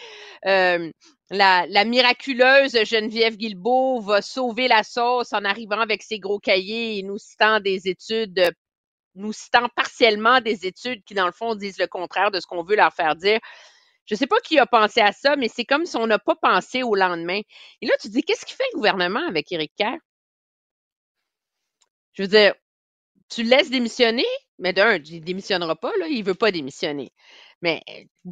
euh, 0.45 0.89
la, 1.31 1.85
miraculeuse 1.85 2.77
Geneviève 2.83 3.37
Guilbeault 3.37 4.01
va 4.01 4.21
sauver 4.21 4.67
la 4.67 4.83
sauce 4.83 5.31
en 5.33 5.45
arrivant 5.45 5.79
avec 5.79 6.03
ses 6.03 6.19
gros 6.19 6.39
cahiers 6.39 6.97
et 6.97 7.03
nous 7.03 7.17
citant 7.17 7.59
des 7.59 7.87
études, 7.87 8.51
nous 9.15 9.31
citant 9.31 9.69
partiellement 9.75 10.41
des 10.41 10.65
études 10.65 11.03
qui, 11.05 11.13
dans 11.13 11.25
le 11.25 11.31
fond, 11.31 11.55
disent 11.55 11.79
le 11.79 11.87
contraire 11.87 12.31
de 12.31 12.39
ce 12.39 12.47
qu'on 12.47 12.63
veut 12.63 12.75
leur 12.75 12.93
faire 12.93 13.15
dire. 13.15 13.39
Je 14.11 14.15
ne 14.15 14.17
sais 14.17 14.27
pas 14.27 14.41
qui 14.41 14.59
a 14.59 14.65
pensé 14.65 14.99
à 14.99 15.13
ça, 15.13 15.37
mais 15.37 15.47
c'est 15.47 15.63
comme 15.63 15.85
si 15.85 15.95
on 15.95 16.05
n'a 16.05 16.19
pas 16.19 16.35
pensé 16.35 16.83
au 16.83 16.95
lendemain. 16.95 17.39
Et 17.81 17.85
là, 17.87 17.93
tu 18.01 18.09
dis, 18.09 18.23
qu'est-ce 18.23 18.45
qui 18.45 18.53
fait 18.53 18.65
le 18.73 18.75
gouvernement 18.75 19.25
avec 19.25 19.49
Éric 19.53 19.71
Kerr? 19.77 19.95
Je 22.11 22.23
veux 22.23 22.27
dire, 22.27 22.53
tu 23.29 23.43
le 23.43 23.49
laisses 23.49 23.69
démissionner, 23.69 24.25
mais 24.59 24.73
d'un, 24.73 24.97
il 24.97 25.21
ne 25.21 25.25
démissionnera 25.25 25.77
pas, 25.77 25.93
là, 25.97 26.07
il 26.09 26.19
ne 26.19 26.25
veut 26.25 26.35
pas 26.35 26.51
démissionner. 26.51 27.13
Mais 27.61 27.81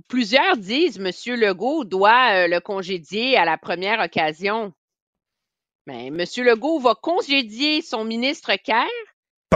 plusieurs 0.10 0.58
disent 0.58 1.00
M. 1.00 1.12
Legault 1.40 1.86
doit 1.86 2.34
euh, 2.34 2.48
le 2.50 2.60
congédier 2.60 3.38
à 3.38 3.46
la 3.46 3.58
première 3.58 4.02
occasion. 4.02 4.74
Mais 5.88 6.08
M. 6.08 6.18
Legault 6.18 6.80
va 6.80 6.94
congédier 6.94 7.82
son 7.82 8.04
ministre 8.04 8.52
Kerr. 8.62 8.84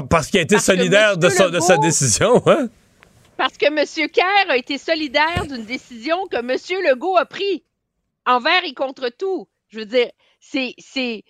Parce 0.09 0.27
qu'il 0.29 0.39
a 0.39 0.43
été 0.43 0.57
solidaire 0.57 1.17
de, 1.17 1.27
de, 1.27 1.59
sa 1.59 1.77
décision, 1.79 2.41
hein? 2.47 2.69
Parce 3.37 3.57
que 3.57 3.65
M. 3.65 4.09
Kerr 4.09 4.49
a 4.49 4.57
été 4.57 4.77
solidaire 4.77 5.45
d'une 5.47 5.65
décision 5.65 6.27
que 6.27 6.37
M. 6.37 6.83
Legault 6.87 7.17
a 7.17 7.25
prise 7.25 7.61
envers 8.25 8.63
et 8.63 8.73
contre 8.73 9.09
tout. 9.09 9.47
Je 9.69 9.79
veux 9.79 9.85
dire, 9.85 10.11
c'est, 10.39 10.75
c'est, 10.77 11.23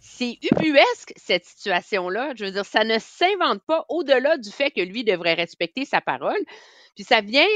c'est 0.00 0.38
ubuesque, 0.42 1.12
cette 1.16 1.44
situation-là. 1.44 2.32
Je 2.36 2.46
veux 2.46 2.50
dire, 2.50 2.64
ça 2.64 2.84
ne 2.84 2.98
s'invente 2.98 3.62
pas 3.66 3.84
au-delà 3.88 4.38
du 4.38 4.50
fait 4.50 4.70
que 4.70 4.80
lui 4.80 5.04
devrait 5.04 5.34
respecter 5.34 5.84
sa 5.84 6.00
parole. 6.00 6.40
Puis 6.94 7.04
ça 7.04 7.20
vient 7.20 7.46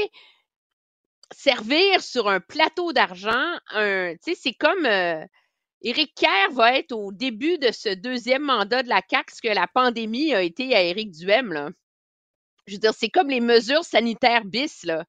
servir 1.31 2.01
sur 2.01 2.29
un 2.29 2.39
plateau 2.39 2.93
d'argent. 2.93 3.57
Tu 3.71 4.17
sais, 4.21 4.35
c'est 4.35 4.53
comme 4.53 4.85
euh, 4.85 5.25
Éric 5.81 6.13
Kerr 6.15 6.51
va 6.51 6.77
être 6.77 6.93
au 6.93 7.11
début 7.11 7.57
de 7.57 7.71
ce 7.71 7.89
deuxième 7.89 8.43
mandat 8.43 8.83
de 8.83 8.89
la 8.89 9.01
CAQ, 9.09 9.35
ce 9.35 9.41
que 9.41 9.53
la 9.53 9.67
pandémie 9.67 10.33
a 10.33 10.41
été 10.41 10.75
à 10.75 10.83
Éric 10.83 11.11
Duhem. 11.11 11.51
Là. 11.51 11.69
Je 12.67 12.73
veux 12.73 12.79
dire, 12.79 12.93
c'est 12.97 13.09
comme 13.09 13.29
les 13.29 13.41
mesures 13.41 13.83
sanitaires 13.83 14.45
bis. 14.45 14.83
Là. 14.83 15.05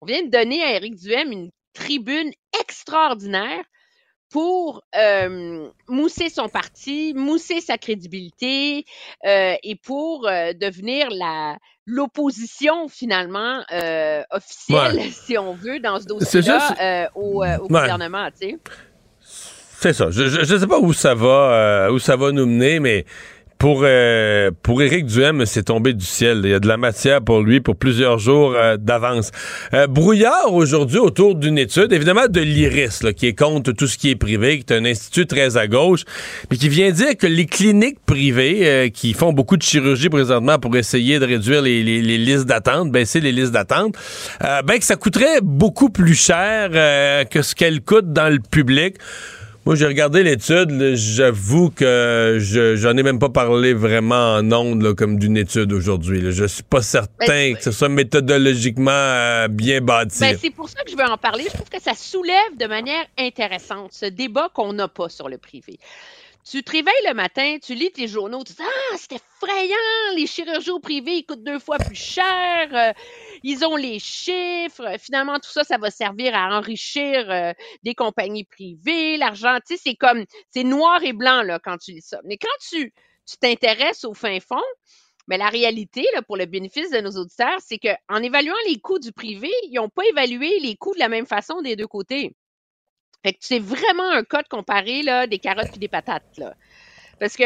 On 0.00 0.06
vient 0.06 0.22
de 0.22 0.30
donner 0.30 0.62
à 0.62 0.74
Éric 0.76 0.96
Duhem 0.96 1.32
une 1.32 1.50
tribune 1.74 2.30
extraordinaire 2.60 3.64
pour 4.30 4.82
euh, 4.96 5.68
mousser 5.88 6.28
son 6.28 6.48
parti, 6.48 7.12
mousser 7.16 7.60
sa 7.60 7.78
crédibilité 7.78 8.84
euh, 9.26 9.54
et 9.64 9.74
pour 9.74 10.28
euh, 10.28 10.52
devenir 10.52 11.08
la 11.10 11.56
l'opposition 11.86 12.86
finalement 12.86 13.64
officielle, 14.30 14.94
Ouais. 14.96 15.10
si 15.26 15.36
on 15.36 15.54
veut, 15.54 15.80
dans 15.80 15.98
ce 15.98 16.04
dossier-là 16.06 16.58
juste- 16.68 17.10
au, 17.16 17.38
au 17.38 17.44
Ouais. 17.44 17.56
gouvernement. 17.68 18.28
Tu 18.40 18.50
sais. 18.50 18.58
C'est 19.20 19.92
ça. 19.94 20.10
Je, 20.12 20.28
je 20.28 20.56
sais 20.56 20.66
pas 20.68 20.78
où 20.78 20.92
ça 20.92 21.14
va, 21.16 21.88
où 21.90 21.98
ça 21.98 22.14
va 22.14 22.30
nous 22.30 22.46
mener, 22.46 22.78
mais 22.78 23.04
pour 23.60 23.82
euh, 23.84 24.50
pour 24.62 24.80
Éric 24.80 25.04
Duhem, 25.04 25.44
c'est 25.44 25.64
tombé 25.64 25.92
du 25.92 26.04
ciel. 26.06 26.40
Il 26.44 26.50
y 26.50 26.54
a 26.54 26.60
de 26.60 26.66
la 26.66 26.78
matière 26.78 27.20
pour 27.20 27.42
lui 27.42 27.60
pour 27.60 27.76
plusieurs 27.76 28.18
jours 28.18 28.54
euh, 28.56 28.78
d'avance. 28.78 29.30
Euh, 29.74 29.86
brouillard 29.86 30.54
aujourd'hui 30.54 30.96
autour 30.96 31.34
d'une 31.34 31.58
étude, 31.58 31.92
évidemment 31.92 32.26
de 32.26 32.40
l'IRIS, 32.40 33.02
là, 33.02 33.12
qui 33.12 33.26
est 33.26 33.34
contre 33.38 33.72
tout 33.72 33.86
ce 33.86 33.98
qui 33.98 34.08
est 34.08 34.16
privé, 34.16 34.58
qui 34.60 34.72
est 34.72 34.76
un 34.76 34.86
institut 34.86 35.26
très 35.26 35.58
à 35.58 35.66
gauche, 35.68 36.04
mais 36.50 36.56
qui 36.56 36.70
vient 36.70 36.90
dire 36.90 37.14
que 37.18 37.26
les 37.26 37.44
cliniques 37.44 37.98
privées 38.06 38.60
euh, 38.62 38.88
qui 38.88 39.12
font 39.12 39.34
beaucoup 39.34 39.58
de 39.58 39.62
chirurgie 39.62 40.08
présentement 40.08 40.58
pour 40.58 40.74
essayer 40.74 41.18
de 41.18 41.26
réduire 41.26 41.60
les, 41.60 41.82
les- 41.82 42.00
les 42.00 42.16
listes 42.16 42.46
d'attente, 42.46 42.90
baisser 42.90 43.20
les 43.20 43.30
listes 43.32 43.52
d'attente, 43.52 43.94
euh, 44.42 44.62
ben 44.62 44.78
que 44.78 44.84
ça 44.86 44.96
coûterait 44.96 45.40
beaucoup 45.42 45.90
plus 45.90 46.14
cher 46.14 46.70
que 47.28 47.42
ce 47.42 47.54
qu'elles 47.54 47.82
coûtent 47.82 48.14
dans 48.14 48.32
le 48.32 48.38
public. 48.40 48.96
Moi, 49.66 49.74
j'ai 49.74 49.86
regardé 49.86 50.22
l'étude. 50.22 50.94
J'avoue 50.94 51.68
que 51.70 52.38
je 52.40 52.76
j'en 52.76 52.96
ai 52.96 53.02
même 53.02 53.18
pas 53.18 53.28
parlé 53.28 53.74
vraiment 53.74 54.36
en 54.36 54.52
ondes 54.52 54.82
là, 54.82 54.94
comme 54.94 55.18
d'une 55.18 55.36
étude 55.36 55.72
aujourd'hui. 55.74 56.32
Je 56.32 56.46
suis 56.46 56.62
pas 56.62 56.80
certain 56.80 57.26
Ben, 57.26 57.56
que 57.56 57.62
ce 57.62 57.70
soit 57.70 57.90
méthodologiquement 57.90 58.90
euh, 58.90 59.48
bien 59.48 59.82
bâti. 59.82 60.20
Ben, 60.20 60.38
c'est 60.40 60.50
pour 60.50 60.70
ça 60.70 60.82
que 60.82 60.90
je 60.90 60.96
veux 60.96 61.04
en 61.04 61.18
parler. 61.18 61.44
Je 61.44 61.52
trouve 61.52 61.68
que 61.68 61.80
ça 61.80 61.92
soulève 61.94 62.56
de 62.58 62.66
manière 62.66 63.04
intéressante 63.18 63.92
ce 63.92 64.06
débat 64.06 64.48
qu'on 64.54 64.72
n'a 64.72 64.88
pas 64.88 65.10
sur 65.10 65.28
le 65.28 65.36
privé. 65.36 65.78
Tu 66.44 66.62
te 66.62 66.72
réveilles 66.72 67.06
le 67.06 67.14
matin, 67.14 67.58
tu 67.62 67.74
lis 67.74 67.92
tes 67.92 68.08
journaux, 68.08 68.42
tu 68.44 68.54
dis 68.54 68.62
Ah, 68.62 68.96
c'est 68.96 69.12
effrayant, 69.12 69.76
les 70.16 70.26
chirurgies 70.26 70.70
au 70.70 70.80
privé, 70.80 71.16
ils 71.18 71.24
coûtent 71.24 71.44
deux 71.44 71.58
fois 71.58 71.78
plus 71.78 71.94
cher, 71.94 72.68
euh, 72.72 72.92
ils 73.42 73.64
ont 73.64 73.76
les 73.76 73.98
chiffres, 73.98 74.84
euh, 74.84 74.96
finalement, 74.98 75.38
tout 75.38 75.50
ça, 75.50 75.64
ça 75.64 75.76
va 75.78 75.90
servir 75.90 76.34
à 76.34 76.56
enrichir 76.58 77.30
euh, 77.30 77.52
des 77.82 77.94
compagnies 77.94 78.44
privées, 78.44 79.18
l'argent, 79.18 79.58
tu 79.66 79.76
sais, 79.76 79.82
c'est 79.84 79.94
comme, 79.96 80.24
c'est 80.48 80.64
noir 80.64 81.02
et 81.04 81.12
blanc, 81.12 81.42
là, 81.42 81.58
quand 81.58 81.76
tu 81.76 81.92
lis 81.92 82.02
ça. 82.02 82.20
Mais 82.24 82.38
quand 82.38 82.48
tu 82.70 82.92
tu 83.30 83.36
t'intéresses 83.36 84.04
au 84.04 84.14
fin 84.14 84.40
fond, 84.40 84.62
mais 85.28 85.38
la 85.38 85.48
réalité, 85.48 86.04
là, 86.14 86.22
pour 86.22 86.36
le 86.36 86.46
bénéfice 86.46 86.90
de 86.90 86.98
nos 87.00 87.12
auditeurs, 87.12 87.58
c'est 87.60 87.78
qu'en 87.78 88.22
évaluant 88.22 88.54
les 88.66 88.80
coûts 88.80 88.98
du 88.98 89.12
privé, 89.12 89.50
ils 89.64 89.74
n'ont 89.74 89.88
pas 89.88 90.02
évalué 90.10 90.58
les 90.60 90.74
coûts 90.76 90.94
de 90.94 90.98
la 90.98 91.08
même 91.08 91.26
façon 91.26 91.62
des 91.62 91.76
deux 91.76 91.86
côtés. 91.86 92.34
Fait 93.24 93.32
que 93.32 93.38
c'est 93.40 93.58
vraiment 93.58 94.10
un 94.10 94.24
cas 94.24 94.42
de 94.42 94.48
comparer 94.48 95.02
là, 95.02 95.26
des 95.26 95.38
carottes 95.38 95.70
puis 95.70 95.78
des 95.78 95.88
patates. 95.88 96.38
Là. 96.38 96.54
Parce 97.18 97.36
que 97.36 97.44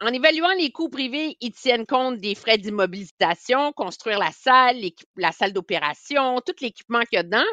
en 0.00 0.08
évaluant 0.08 0.52
les 0.58 0.70
coûts 0.70 0.90
privés, 0.90 1.36
ils 1.40 1.52
tiennent 1.52 1.86
compte 1.86 2.18
des 2.20 2.34
frais 2.34 2.58
d'immobilisation, 2.58 3.72
construire 3.72 4.18
la 4.18 4.30
salle, 4.30 4.76
la 5.16 5.32
salle 5.32 5.54
d'opération, 5.54 6.40
tout 6.46 6.52
l'équipement 6.60 7.00
qu'il 7.00 7.16
y 7.16 7.20
a 7.20 7.22
dedans. 7.22 7.44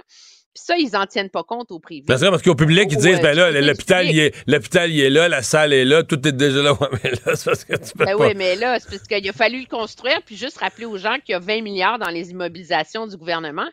Puis 0.53 0.61
ça, 0.65 0.77
ils 0.77 0.91
n'en 0.91 1.07
tiennent 1.07 1.31
pas 1.31 1.43
compte 1.43 1.71
au 1.71 1.79
privé. 1.79 2.03
Parce 2.05 2.21
que 2.21 2.29
parce 2.29 2.43
qu'au 2.43 2.53
public, 2.53 2.87
ils 2.91 2.97
disent, 2.97 3.17
euh, 3.17 3.21
ben 3.21 3.35
là, 3.35 3.49
l'hôpital, 3.49 4.07
il 4.07 4.19
est, 4.19 4.35
l'hôpital, 4.45 4.91
il 4.91 4.99
est 4.99 5.09
là, 5.09 5.27
la 5.27 5.41
salle 5.41 5.73
est 5.73 5.85
là, 5.85 6.03
tout 6.03 6.27
est 6.27 6.31
déjà 6.31 6.61
là. 6.61 6.73
Ouais, 6.79 6.89
mais 7.03 7.11
là, 7.11 7.35
c'est 7.35 7.45
parce 7.45 7.63
que 7.65 7.73
tu 7.75 7.93
peux 7.97 8.05
Ben 8.05 8.17
pas. 8.17 8.27
oui, 8.27 8.33
mais 8.35 8.55
là, 8.55 8.79
c'est 8.79 8.89
parce 8.89 9.07
qu'il 9.07 9.27
a 9.27 9.33
fallu 9.33 9.61
le 9.61 9.65
construire, 9.65 10.21
puis 10.23 10.35
juste 10.35 10.57
rappeler 10.57 10.85
aux 10.85 10.97
gens 10.97 11.15
qu'il 11.25 11.31
y 11.31 11.35
a 11.35 11.39
20 11.39 11.61
milliards 11.61 11.97
dans 11.97 12.09
les 12.09 12.29
immobilisations 12.29 13.07
du 13.07 13.17
gouvernement. 13.17 13.67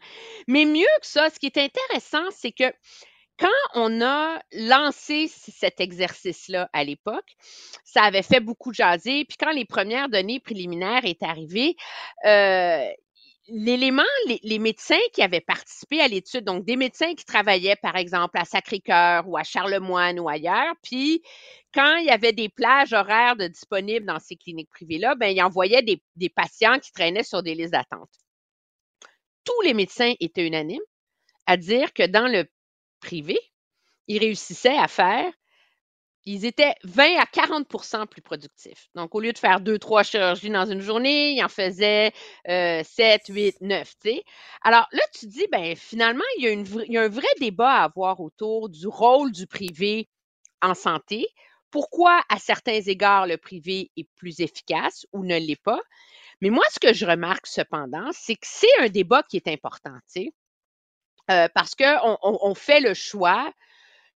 Mais 0.47 0.65
mieux 0.65 0.87
que 1.03 1.07
ça, 1.07 1.29
ce 1.29 1.39
qui 1.39 1.47
est 1.47 1.59
intéressant, 1.59 2.25
c'est 2.35 2.53
que 2.53 2.73
quand 3.41 3.49
on 3.75 4.03
a 4.03 4.41
lancé 4.53 5.29
cet 5.29 5.81
exercice-là 5.81 6.69
à 6.75 6.85
l'époque, 6.85 7.37
ça 7.85 8.03
avait 8.03 8.23
fait 8.23 8.41
beaucoup 8.41 8.73
jaser. 8.73 9.25
Puis 9.25 9.39
quand 9.39 9.51
les 9.51 9.65
premières 9.65 10.11
données 10.11 10.41
préliminaires 10.41 11.05
étaient 11.05 11.25
arrivées, 11.27 11.75
euh, 12.27 12.87
l'élément, 13.49 14.03
les, 14.43 14.59
médecins 14.59 15.01
qui 15.15 15.23
avaient 15.23 15.41
participé 15.41 16.03
à 16.03 16.09
l'étude, 16.09 16.45
donc 16.45 16.67
des 16.67 16.77
médecins 16.77 17.15
qui 17.15 17.25
travaillaient, 17.25 17.77
par 17.77 17.97
exemple, 17.97 18.39
à 18.39 18.45
Sacré-Cœur 18.45 19.27
ou 19.27 19.39
à 19.39 19.43
Charlemagne 19.43 20.21
ou 20.21 20.29
ailleurs, 20.29 20.75
puis 20.83 21.23
quand 21.73 21.97
il 21.97 22.07
y 22.07 22.11
avait 22.11 22.33
des 22.33 22.51
plages 22.51 22.93
horaires 22.93 23.37
disponibles 23.37 24.05
dans 24.05 24.19
ces 24.19 24.37
cliniques 24.37 24.71
privées-là, 24.71 25.15
ben, 25.15 25.29
ils 25.29 25.43
envoyaient 25.43 25.83
des 25.83 26.29
patients 26.29 26.79
qui 26.79 26.93
traînaient 26.93 27.25
sur 27.25 27.43
des 27.43 27.55
listes 27.55 27.73
d'attente. 27.73 28.11
Tous 29.45 29.63
les 29.63 29.73
médecins 29.73 30.13
étaient 30.21 30.47
unanimes 30.47 30.81
à 31.47 31.57
dire 31.57 31.93
que 31.93 32.07
dans 32.07 32.29
le 32.29 32.45
privé, 33.01 33.39
ils 34.09 34.19
réussissaient 34.21 34.77
à 34.79 34.89
faire, 34.89 35.33
ils 36.27 36.45
étaient 36.45 36.75
20 36.85 37.17
à 37.19 37.27
40% 37.27 38.07
plus 38.07 38.21
productifs. 38.23 38.89
Donc, 38.95 39.15
au 39.15 39.21
lieu 39.21 39.33
de 39.33 39.39
faire 39.39 39.61
deux, 39.61 39.79
trois 39.79 40.03
chirurgies 40.03 40.51
dans 40.51 40.67
une 40.67 40.81
journée, 40.81 41.33
ils 41.33 41.43
en 41.43 41.49
faisaient 41.49 42.13
euh, 42.49 42.83
7, 42.85 43.23
8, 43.29 43.57
9. 43.63 43.95
tu 44.03 44.11
sais. 44.11 44.25
Alors 44.63 44.87
là, 44.93 45.03
tu 45.19 45.27
dis, 45.27 45.47
ben 45.51 45.75
finalement, 45.77 46.25
il 46.39 46.45
y, 46.45 46.49
a 46.49 46.51
une 46.51 46.65
vra- 46.65 46.85
il 46.87 46.93
y 46.93 46.99
a 46.99 47.03
un 47.03 47.09
vrai 47.09 47.27
débat 47.41 47.73
à 47.73 47.85
avoir 47.85 48.21
autour 48.21 48.69
du 48.69 48.87
rôle 48.87 49.33
du 49.33 49.47
privé 49.47 50.09
en 50.63 50.75
santé. 50.75 51.27
Pourquoi, 51.71 52.23
à 52.29 52.39
certains 52.39 52.81
égards, 52.83 53.27
le 53.27 53.39
privé 53.39 53.91
est 53.97 54.09
plus 54.17 54.41
efficace 54.41 55.07
ou 55.13 55.25
ne 55.25 55.39
l'est 55.39 55.63
pas? 55.63 55.81
Mais 56.43 56.51
moi, 56.51 56.65
ce 56.73 56.81
que 56.81 56.95
je 56.95 57.07
remarque 57.07 57.47
cependant, 57.47 58.11
c'est 58.13 58.37
que 58.37 58.47
c'est 58.47 58.81
un 58.81 58.89
débat 58.89 59.23
qui 59.25 59.37
est 59.39 59.49
important. 59.49 59.97
Euh, 61.31 61.49
parce 61.55 61.75
qu'on 61.75 62.19
on, 62.23 62.39
on 62.43 62.55
fait 62.55 62.81
le 62.81 62.95
choix 62.95 63.53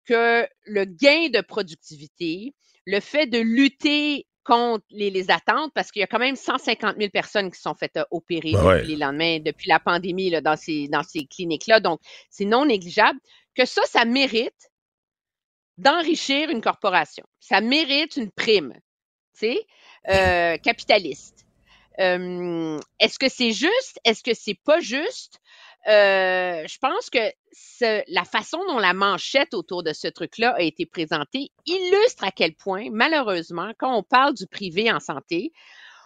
que 0.05 0.47
le 0.65 0.85
gain 0.85 1.29
de 1.29 1.41
productivité, 1.41 2.53
le 2.85 2.99
fait 2.99 3.27
de 3.27 3.39
lutter 3.39 4.25
contre 4.43 4.85
les, 4.89 5.11
les 5.11 5.29
attentes, 5.29 5.71
parce 5.75 5.91
qu'il 5.91 5.99
y 5.99 6.03
a 6.03 6.07
quand 6.07 6.19
même 6.19 6.35
150 6.35 6.97
000 6.97 7.09
personnes 7.11 7.51
qui 7.51 7.59
sont 7.59 7.75
faites 7.75 7.97
euh, 7.97 8.03
opérer 8.11 8.53
Ben 8.53 8.59
depuis 8.59 8.67
ouais. 8.67 8.83
les 8.83 8.95
lendemains, 8.95 9.39
depuis 9.39 9.69
la 9.69 9.79
pandémie 9.79 10.29
là, 10.29 10.41
dans 10.41 10.55
ces, 10.55 10.87
dans 10.87 11.03
ces 11.03 11.25
cliniques-là. 11.25 11.79
Donc, 11.79 11.99
c'est 12.29 12.45
non 12.45 12.65
négligeable. 12.65 13.19
Que 13.55 13.65
ça, 13.65 13.81
ça 13.85 14.05
mérite 14.05 14.71
d'enrichir 15.77 16.49
une 16.49 16.61
corporation. 16.61 17.25
Ça 17.39 17.61
mérite 17.61 18.15
une 18.15 18.31
prime, 18.31 18.73
tu 19.37 19.39
sais, 19.39 19.67
euh, 20.09 20.57
capitaliste. 20.63 21.45
Euh, 21.99 22.79
Est-ce 22.99 23.19
que 23.19 23.29
c'est 23.29 23.51
juste? 23.51 23.99
Est-ce 24.05 24.23
que 24.23 24.33
c'est 24.33 24.57
pas 24.63 24.79
juste? 24.79 25.40
Euh, 25.87 26.67
je 26.67 26.77
pense 26.77 27.09
que 27.09 27.19
la 28.07 28.23
façon 28.23 28.59
dont 28.67 28.77
la 28.77 28.93
manchette 28.93 29.53
autour 29.53 29.83
de 29.83 29.93
ce 29.93 30.07
truc-là 30.07 30.53
a 30.55 30.61
été 30.61 30.85
présentée 30.85 31.51
illustre 31.65 32.23
à 32.23 32.31
quel 32.31 32.53
point, 32.55 32.89
malheureusement, 32.91 33.71
quand 33.79 33.95
on 33.95 34.03
parle 34.03 34.35
du 34.35 34.45
privé 34.45 34.91
en 34.91 34.99
santé, 34.99 35.51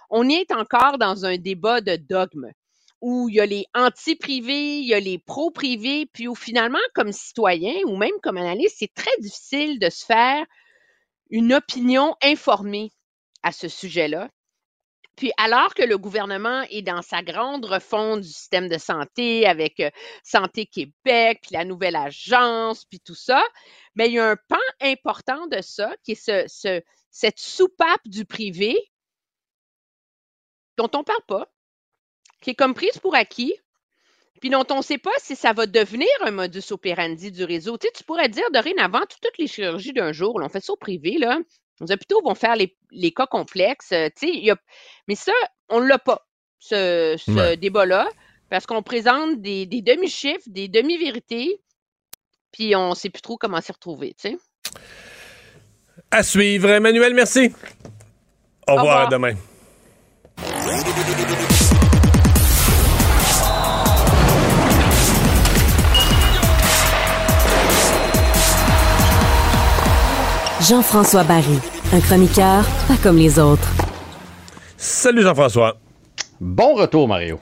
on 0.10 0.30
est 0.30 0.52
encore 0.52 0.97
dans 0.97 1.26
un 1.26 1.38
débat 1.38 1.81
de 1.81 1.97
dogme 1.97 2.52
où 3.02 3.27
il 3.30 3.35
y 3.35 3.39
a 3.41 3.45
les 3.45 3.65
anti-privés, 3.76 4.77
il 4.77 4.88
y 4.88 4.93
a 4.93 4.99
les 4.99 5.19
pro-privés, 5.19 6.07
puis 6.11 6.27
où 6.27 6.35
finalement, 6.35 6.80
comme 6.93 7.11
citoyen 7.11 7.73
ou 7.85 7.97
même 7.97 8.18
comme 8.23 8.38
analyste, 8.38 8.77
c'est 8.80 8.93
très 8.93 9.15
difficile 9.19 9.80
de 9.80 9.89
se 9.89 10.06
faire 10.06 10.45
une 11.30 11.53
opinion 11.53 12.15
informée 12.23 12.91
à 13.43 13.52
ce 13.52 13.68
sujet-là. 13.68 14.30
Puis 15.15 15.31
alors 15.37 15.73
que 15.73 15.83
le 15.83 15.97
gouvernement 15.97 16.63
est 16.69 16.81
dans 16.81 17.01
sa 17.01 17.21
grande 17.23 17.65
refonte 17.65 18.21
du 18.21 18.27
système 18.27 18.67
de 18.67 18.77
santé 18.77 19.45
avec 19.47 19.79
euh, 19.79 19.89
Santé 20.23 20.65
Québec, 20.65 21.39
puis 21.41 21.51
la 21.53 21.63
nouvelle 21.65 21.95
agence, 21.95 22.85
puis 22.85 22.99
tout 22.99 23.15
ça, 23.15 23.41
mais 23.95 24.07
il 24.07 24.13
y 24.13 24.19
a 24.19 24.29
un 24.31 24.35
pan 24.35 24.57
important 24.81 25.47
de 25.47 25.61
ça 25.61 25.95
qui 26.03 26.13
est 26.13 26.15
ce, 26.15 26.43
ce- 26.47 26.81
cette 27.11 27.39
soupape 27.39 28.01
du 28.05 28.25
privé 28.25 28.77
dont 30.77 30.89
on 30.93 31.03
parle 31.03 31.21
pas, 31.27 31.51
qui 32.41 32.51
est 32.51 32.55
comme 32.55 32.73
prise 32.73 32.97
pour 32.99 33.15
acquis, 33.15 33.53
puis 34.41 34.49
dont 34.49 34.65
on 34.71 34.77
ne 34.77 34.83
sait 34.83 34.97
pas 34.97 35.11
si 35.19 35.35
ça 35.35 35.53
va 35.53 35.65
devenir 35.67 36.07
un 36.21 36.31
modus 36.31 36.71
operandi 36.71 37.31
du 37.31 37.43
réseau. 37.43 37.77
Tu, 37.77 37.87
sais, 37.87 37.93
tu 37.95 38.03
pourrais 38.03 38.29
dire 38.29 38.49
dorénavant, 38.53 39.01
tout- 39.01 39.17
toutes 39.21 39.37
les 39.39 39.47
chirurgies 39.47 39.93
d'un 39.93 40.11
jour, 40.13 40.39
on 40.41 40.49
fait 40.49 40.61
ça 40.61 40.73
au 40.73 40.77
privé, 40.77 41.17
là, 41.19 41.39
Les 41.81 41.91
hôpitaux 41.91 42.22
vont 42.23 42.35
faire 42.35 42.56
les, 42.56 42.76
les 42.91 43.11
cas 43.11 43.26
complexes. 43.27 43.91
euh, 43.91 44.10
y 44.23 44.49
a- 44.52 44.57
Mais 45.07 45.15
ça, 45.15 45.34
on 45.69 45.81
ne 45.81 45.88
l'a 45.88 45.99
pas, 45.99 46.26
ce, 46.60 47.15
ce 47.18 47.31
Ouais. 47.31 47.57
débat-là, 47.57 48.07
parce 48.49 48.65
qu'on 48.65 48.81
présente 48.84 49.41
des, 49.41 49.65
demi-chiffres, 49.65 50.47
des 50.47 50.68
demi-vérités, 50.68 51.60
puis 52.52 52.76
on 52.76 52.91
ne 52.91 52.95
sait 52.95 53.10
plus 53.10 53.22
trop 53.22 53.38
comment 53.38 53.60
s'y 53.61 53.72
retrouver. 53.72 54.15
À 56.11 56.23
suivre. 56.23 56.69
Emmanuel, 56.69 57.14
merci. 57.14 57.53
Au, 58.68 58.73
Au 58.73 58.76
revoir, 58.77 59.10
demain. 59.10 59.34
Jean-François 70.67 71.23
Barry, 71.23 71.59
un 71.93 71.99
chroniqueur 71.99 72.65
pas 72.87 72.95
comme 73.03 73.17
les 73.17 73.37
autres. 73.37 73.69
Salut 74.77 75.21
Jean-François. 75.21 75.77
Bon 76.41 76.73
retour, 76.73 77.07
Mario. 77.07 77.39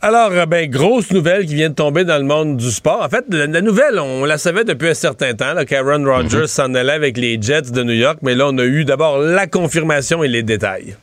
Alors, 0.00 0.30
euh, 0.30 0.46
ben, 0.46 0.70
grosse 0.70 1.10
nouvelle 1.10 1.44
qui 1.46 1.56
vient 1.56 1.70
de 1.70 1.74
tomber 1.74 2.04
dans 2.04 2.18
le 2.18 2.24
monde 2.24 2.56
du 2.56 2.70
sport. 2.70 3.02
En 3.02 3.08
fait, 3.08 3.24
la, 3.30 3.46
la 3.46 3.60
nouvelle, 3.62 3.98
on 3.98 4.24
la 4.24 4.38
savait 4.38 4.64
depuis 4.64 4.90
un 4.90 4.94
certain 4.94 5.34
temps, 5.34 5.54
là, 5.54 5.64
qu'Aaron 5.64 6.04
Rodgers 6.04 6.46
s'en 6.46 6.72
allait 6.74 6.92
avec 6.92 7.16
les 7.16 7.40
Jets 7.40 7.72
de 7.72 7.82
New 7.82 7.94
York, 7.94 8.18
mais 8.22 8.36
là, 8.36 8.46
on 8.48 8.58
a 8.58 8.64
eu 8.64 8.84
d'abord 8.84 9.18
la 9.18 9.48
confirmation 9.48 10.22
et 10.22 10.28
les 10.28 10.44
détails. 10.44 10.96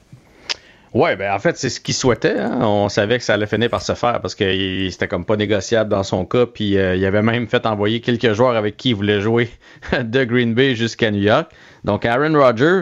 Ouais, 0.93 1.15
ben 1.15 1.31
en 1.33 1.37
fait, 1.39 1.55
c'est 1.55 1.69
ce 1.69 1.79
qu'il 1.79 1.93
souhaitait. 1.93 2.39
hein. 2.39 2.59
On 2.61 2.89
savait 2.89 3.19
que 3.19 3.23
ça 3.23 3.35
allait 3.35 3.45
finir 3.45 3.69
par 3.69 3.81
se 3.81 3.93
faire 3.93 4.21
parce 4.21 4.33
que 4.33 4.89
c'était 4.89 5.07
comme 5.07 5.23
pas 5.23 5.35
négociable 5.35 5.89
dans 5.89 6.01
son 6.03 6.25
cas. 6.25 6.47
Puis 6.47 6.77
euh, 6.77 6.95
il 6.95 7.05
avait 7.05 7.21
même 7.21 7.47
fait 7.47 7.65
envoyer 7.67 8.01
quelques 8.01 8.33
joueurs 8.33 8.55
avec 8.55 8.75
qui 8.75 8.89
il 8.89 8.95
voulait 8.95 9.21
jouer 9.21 9.49
de 10.01 10.23
Green 10.23 10.55
Bay 10.55 10.73
jusqu'à 10.75 11.11
New 11.11 11.21
York. 11.21 11.51
Donc 11.83 12.05
Aaron 12.05 12.33
Rodgers, 12.33 12.81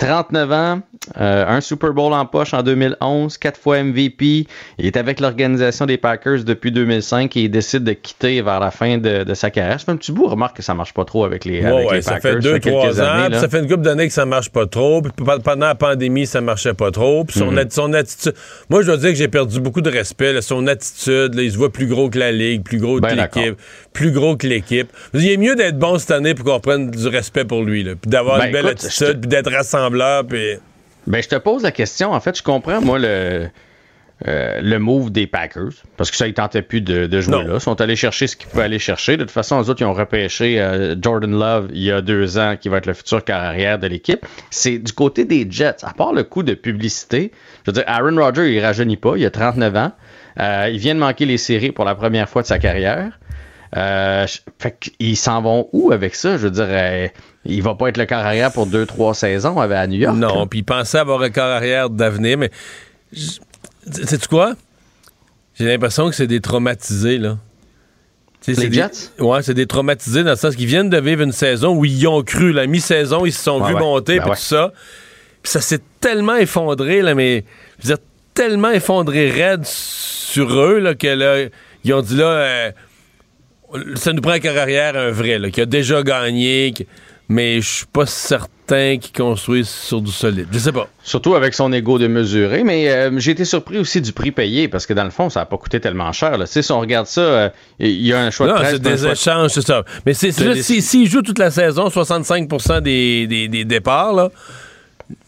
39 0.00 0.52
ans, 0.52 0.80
euh, 1.20 1.44
un 1.46 1.60
Super 1.60 1.92
Bowl 1.92 2.12
en 2.14 2.24
poche 2.24 2.54
en 2.54 2.62
2011, 2.62 3.36
quatre 3.36 3.60
fois 3.60 3.82
MVP. 3.82 4.46
Il 4.78 4.86
est 4.86 4.96
avec 4.96 5.20
l'organisation 5.20 5.84
des 5.84 5.98
Packers 5.98 6.42
depuis 6.44 6.72
2005 6.72 7.36
et 7.36 7.42
il 7.42 7.50
décide 7.50 7.84
de 7.84 7.92
quitter 7.92 8.40
vers 8.40 8.60
la 8.60 8.70
fin 8.70 8.96
de, 8.96 9.24
de 9.24 9.34
sa 9.34 9.50
carrière. 9.50 9.78
Ça 9.78 9.84
fait 9.86 9.92
un 9.92 9.96
petit 9.96 10.12
bout, 10.12 10.26
remarque 10.26 10.56
que 10.56 10.62
ça 10.62 10.72
marche 10.72 10.94
pas 10.94 11.04
trop 11.04 11.24
avec 11.26 11.44
les, 11.44 11.60
Ouais, 11.60 11.66
avec 11.66 11.88
ouais, 11.90 11.94
les 11.96 12.02
ça 12.02 12.12
Packers. 12.14 12.32
fait 12.32 12.38
deux, 12.40 12.58
trois 12.60 12.98
ans, 12.98 13.04
années, 13.04 13.24
puis 13.24 13.32
là. 13.34 13.40
ça 13.40 13.48
fait 13.50 13.58
une 13.60 13.68
couple 13.68 13.82
d'années 13.82 14.06
que 14.08 14.12
ça 14.14 14.24
marche 14.24 14.48
pas 14.48 14.66
trop, 14.66 15.02
puis 15.02 15.12
pe- 15.12 15.38
pendant 15.42 15.66
la 15.66 15.74
pandémie, 15.74 16.26
ça 16.26 16.40
marchait 16.40 16.74
pas 16.74 16.90
trop, 16.90 17.24
puis 17.24 17.38
son, 17.38 17.50
Mhm. 17.50 17.66
son 17.70 17.92
attitude... 17.92 18.32
Moi, 18.70 18.80
je 18.80 18.86
dois 18.86 18.96
dire 18.96 19.10
que 19.10 19.16
j'ai 19.16 19.28
perdu 19.28 19.60
beaucoup 19.60 19.82
de 19.82 19.90
respect, 19.90 20.32
là, 20.32 20.40
son 20.40 20.66
attitude, 20.66 21.34
là, 21.34 21.42
il 21.42 21.52
se 21.52 21.58
voit 21.58 21.70
plus 21.70 21.86
gros 21.86 22.08
que 22.08 22.18
la 22.18 22.32
Ligue, 22.32 22.62
plus 22.62 22.78
gros 22.78 22.96
que 22.96 23.02
Ben 23.02 23.16
d'accord. 23.16 23.42
l'équipe, 23.42 23.58
plus 23.92 24.12
gros 24.12 24.36
que 24.36 24.46
l'équipe. 24.46 24.88
Il 25.12 25.28
est 25.30 25.36
mieux 25.36 25.56
d'être 25.56 25.78
bon 25.78 25.98
cette 25.98 26.10
année 26.12 26.34
pour 26.34 26.46
qu'on 26.46 26.54
reprenne 26.54 26.90
du 26.90 27.06
respect 27.08 27.44
pour 27.44 27.62
lui, 27.64 27.84
là, 27.84 27.92
puis 28.00 28.10
d'avoir 28.10 28.38
Ben, 28.38 28.46
une 28.46 28.52
belle 28.52 28.66
écoute, 28.66 28.78
je 28.80 28.86
te- 28.98 29.04
attitude, 29.04 29.20
puis 29.20 29.28
d'être 29.28 29.50
rassembleur, 29.98 30.26
puis... 30.26 30.56
Ben, 31.06 31.22
je 31.22 31.28
te 31.28 31.36
pose 31.36 31.62
la 31.62 31.72
question. 31.72 32.12
En 32.12 32.20
fait, 32.20 32.36
je 32.36 32.42
comprends, 32.42 32.80
moi, 32.80 32.98
le, 32.98 33.48
euh, 34.28 34.60
le 34.60 34.78
move 34.78 35.10
des 35.10 35.26
Packers. 35.26 35.72
Parce 35.96 36.10
que 36.10 36.16
ça, 36.16 36.28
ils 36.28 36.34
tentaient 36.34 36.62
plus 36.62 36.82
de, 36.82 37.06
de 37.06 37.20
jouer 37.20 37.42
là. 37.42 37.54
Ils 37.54 37.60
sont 37.60 37.80
allés 37.80 37.96
chercher 37.96 38.26
ce 38.26 38.36
qu'ils 38.36 38.48
pouvaient 38.48 38.64
aller 38.64 38.78
chercher. 38.78 39.16
De 39.16 39.22
toute 39.22 39.30
façon, 39.30 39.60
eux 39.62 39.70
autres, 39.70 39.80
ils 39.80 39.86
ont 39.86 39.94
repêché 39.94 40.60
euh, 40.60 40.94
Jordan 41.00 41.30
Love 41.30 41.68
il 41.72 41.82
y 41.82 41.90
a 41.90 42.02
deux 42.02 42.38
ans, 42.38 42.56
qui 42.60 42.68
va 42.68 42.76
être 42.78 42.86
le 42.86 42.92
futur 42.92 43.24
carrière 43.24 43.78
de 43.78 43.86
l'équipe. 43.86 44.26
C'est 44.50 44.78
du 44.78 44.92
côté 44.92 45.24
des 45.24 45.46
Jets. 45.50 45.84
À 45.84 45.94
part 45.94 46.12
le 46.12 46.22
coup 46.22 46.42
de 46.42 46.52
publicité, 46.52 47.32
je 47.64 47.70
veux 47.70 47.74
dire, 47.74 47.84
Aaron 47.86 48.16
Rodgers, 48.16 48.52
il 48.52 48.60
rajeunit 48.60 48.98
pas. 48.98 49.14
Il 49.16 49.24
a 49.24 49.30
39 49.30 49.76
ans. 49.76 49.92
Euh, 50.38 50.68
il 50.70 50.78
vient 50.78 50.94
de 50.94 51.00
manquer 51.00 51.24
les 51.24 51.38
séries 51.38 51.72
pour 51.72 51.86
la 51.86 51.94
première 51.94 52.28
fois 52.28 52.42
de 52.42 52.46
sa 52.46 52.58
carrière. 52.58 53.18
Fait 53.72 54.78
qu'ils 54.78 55.16
s'en 55.16 55.40
vont 55.40 55.68
où 55.72 55.92
avec 55.92 56.14
ça? 56.14 56.36
Je 56.36 56.48
veux 56.48 56.50
dire, 56.50 56.68
il 57.44 57.62
va 57.62 57.74
pas 57.74 57.88
être 57.88 57.96
le 57.96 58.06
carrière 58.06 58.52
pour 58.52 58.66
deux, 58.66 58.86
trois 58.86 59.14
saisons 59.14 59.58
à 59.60 59.86
New 59.86 59.98
York. 59.98 60.16
Non, 60.16 60.46
puis 60.46 60.60
il 60.60 60.62
pensait 60.64 60.98
avoir 60.98 61.22
un 61.22 61.30
corps 61.30 61.44
arrière 61.50 61.88
d'avenir, 61.90 62.36
mais. 62.38 62.50
Sais-tu 63.12 64.28
quoi? 64.28 64.54
J'ai 65.58 65.66
l'impression 65.66 66.08
que 66.08 66.14
c'est 66.14 66.26
des 66.26 66.40
traumatisés, 66.40 67.18
là. 67.18 67.38
Les 68.46 68.54
c'est 68.54 68.68
des- 68.68 68.74
Jets? 68.74 69.10
Ouais, 69.18 69.42
c'est 69.42 69.54
des 69.54 69.66
traumatisés 69.66 70.22
dans 70.24 70.30
le 70.30 70.36
sens 70.36 70.56
qu'ils 70.56 70.66
viennent 70.66 70.88
de 70.90 70.98
vivre 71.00 71.22
une 71.22 71.32
saison 71.32 71.74
où 71.76 71.84
ils 71.84 71.98
y 72.00 72.06
ont 72.06 72.22
cru. 72.22 72.52
La 72.52 72.66
mi-saison, 72.66 73.26
ils 73.26 73.32
se 73.32 73.42
sont 73.42 73.62
vus 73.62 73.74
ouais. 73.74 73.80
monter, 73.80 74.16
Ben 74.16 74.22
puis 74.22 74.30
ouais. 74.30 74.36
tout 74.36 74.42
ça. 74.42 74.72
Puis 75.42 75.52
ça 75.52 75.60
s'est 75.60 75.80
tellement 76.00 76.36
effondré, 76.36 77.02
là, 77.02 77.14
mais. 77.14 77.44
Je 77.78 77.88
veux 77.88 77.94
dire, 77.94 78.04
tellement 78.34 78.70
effondré 78.70 79.30
raide 79.30 79.64
sur 79.64 80.58
eux, 80.58 80.78
là, 80.78 80.94
que 80.94 81.06
là, 81.08 81.48
ils 81.84 81.92
ont 81.94 82.00
dit, 82.02 82.16
là. 82.16 82.24
euh, 82.24 82.70
ça 83.94 84.12
nous 84.12 84.20
prend 84.22 84.32
un 84.32 84.40
corps 84.40 84.56
arrière, 84.56 84.96
un 84.96 85.10
vrai, 85.10 85.38
là, 85.38 85.50
qui 85.50 85.60
a 85.60 85.66
déjà 85.66 86.02
gagné, 86.02 86.72
qui- 86.74 86.86
mais 87.30 87.60
je 87.62 87.68
suis 87.68 87.86
pas 87.86 88.06
certain 88.06 88.98
qu'il 88.98 89.12
construise 89.16 89.68
sur 89.68 90.00
du 90.00 90.10
solide. 90.12 90.48
Je 90.52 90.58
sais 90.58 90.72
pas. 90.72 90.88
Surtout 91.04 91.34
avec 91.36 91.54
son 91.54 91.72
ego 91.72 91.98
de 91.98 92.06
mesurer, 92.08 92.62
mais 92.64 92.90
euh, 92.90 93.10
j'ai 93.18 93.30
été 93.30 93.44
surpris 93.44 93.78
aussi 93.78 94.00
du 94.00 94.12
prix 94.12 94.32
payé 94.32 94.66
parce 94.68 94.84
que 94.84 94.92
dans 94.94 95.04
le 95.04 95.10
fond, 95.10 95.30
ça 95.30 95.40
n'a 95.40 95.46
pas 95.46 95.56
coûté 95.56 95.80
tellement 95.80 96.10
cher. 96.12 96.36
là. 96.36 96.44
Si 96.46 96.60
on 96.72 96.80
regarde 96.80 97.06
ça, 97.06 97.20
euh, 97.20 97.48
il 97.78 98.04
y 98.06 98.12
a 98.12 98.20
un 98.20 98.30
choix 98.30 98.46
Non, 98.48 98.54
de 98.54 98.58
13, 98.58 98.72
c'est 98.72 98.78
des 98.82 99.06
échanges, 99.06 99.50
c'est 99.52 99.66
ça. 99.66 99.84
Mais 100.04 100.12
c'est 100.12 100.36
des- 100.36 100.62
si- 100.62 100.82
s'il 100.82 101.08
joue 101.08 101.22
toute 101.22 101.38
la 101.38 101.50
saison, 101.52 101.88
65 101.88 102.48
des, 102.82 103.26
des, 103.28 103.48
des 103.48 103.64
départs, 103.64 104.12
là, 104.12 104.30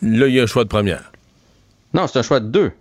là, 0.02 0.26
il 0.26 0.34
y 0.34 0.40
a 0.40 0.42
un 0.42 0.46
choix 0.46 0.64
de 0.64 0.68
première. 0.68 1.10
Non, 1.94 2.06
c'est 2.08 2.18
un 2.18 2.22
choix 2.22 2.40
de 2.40 2.46
deux. 2.46 2.72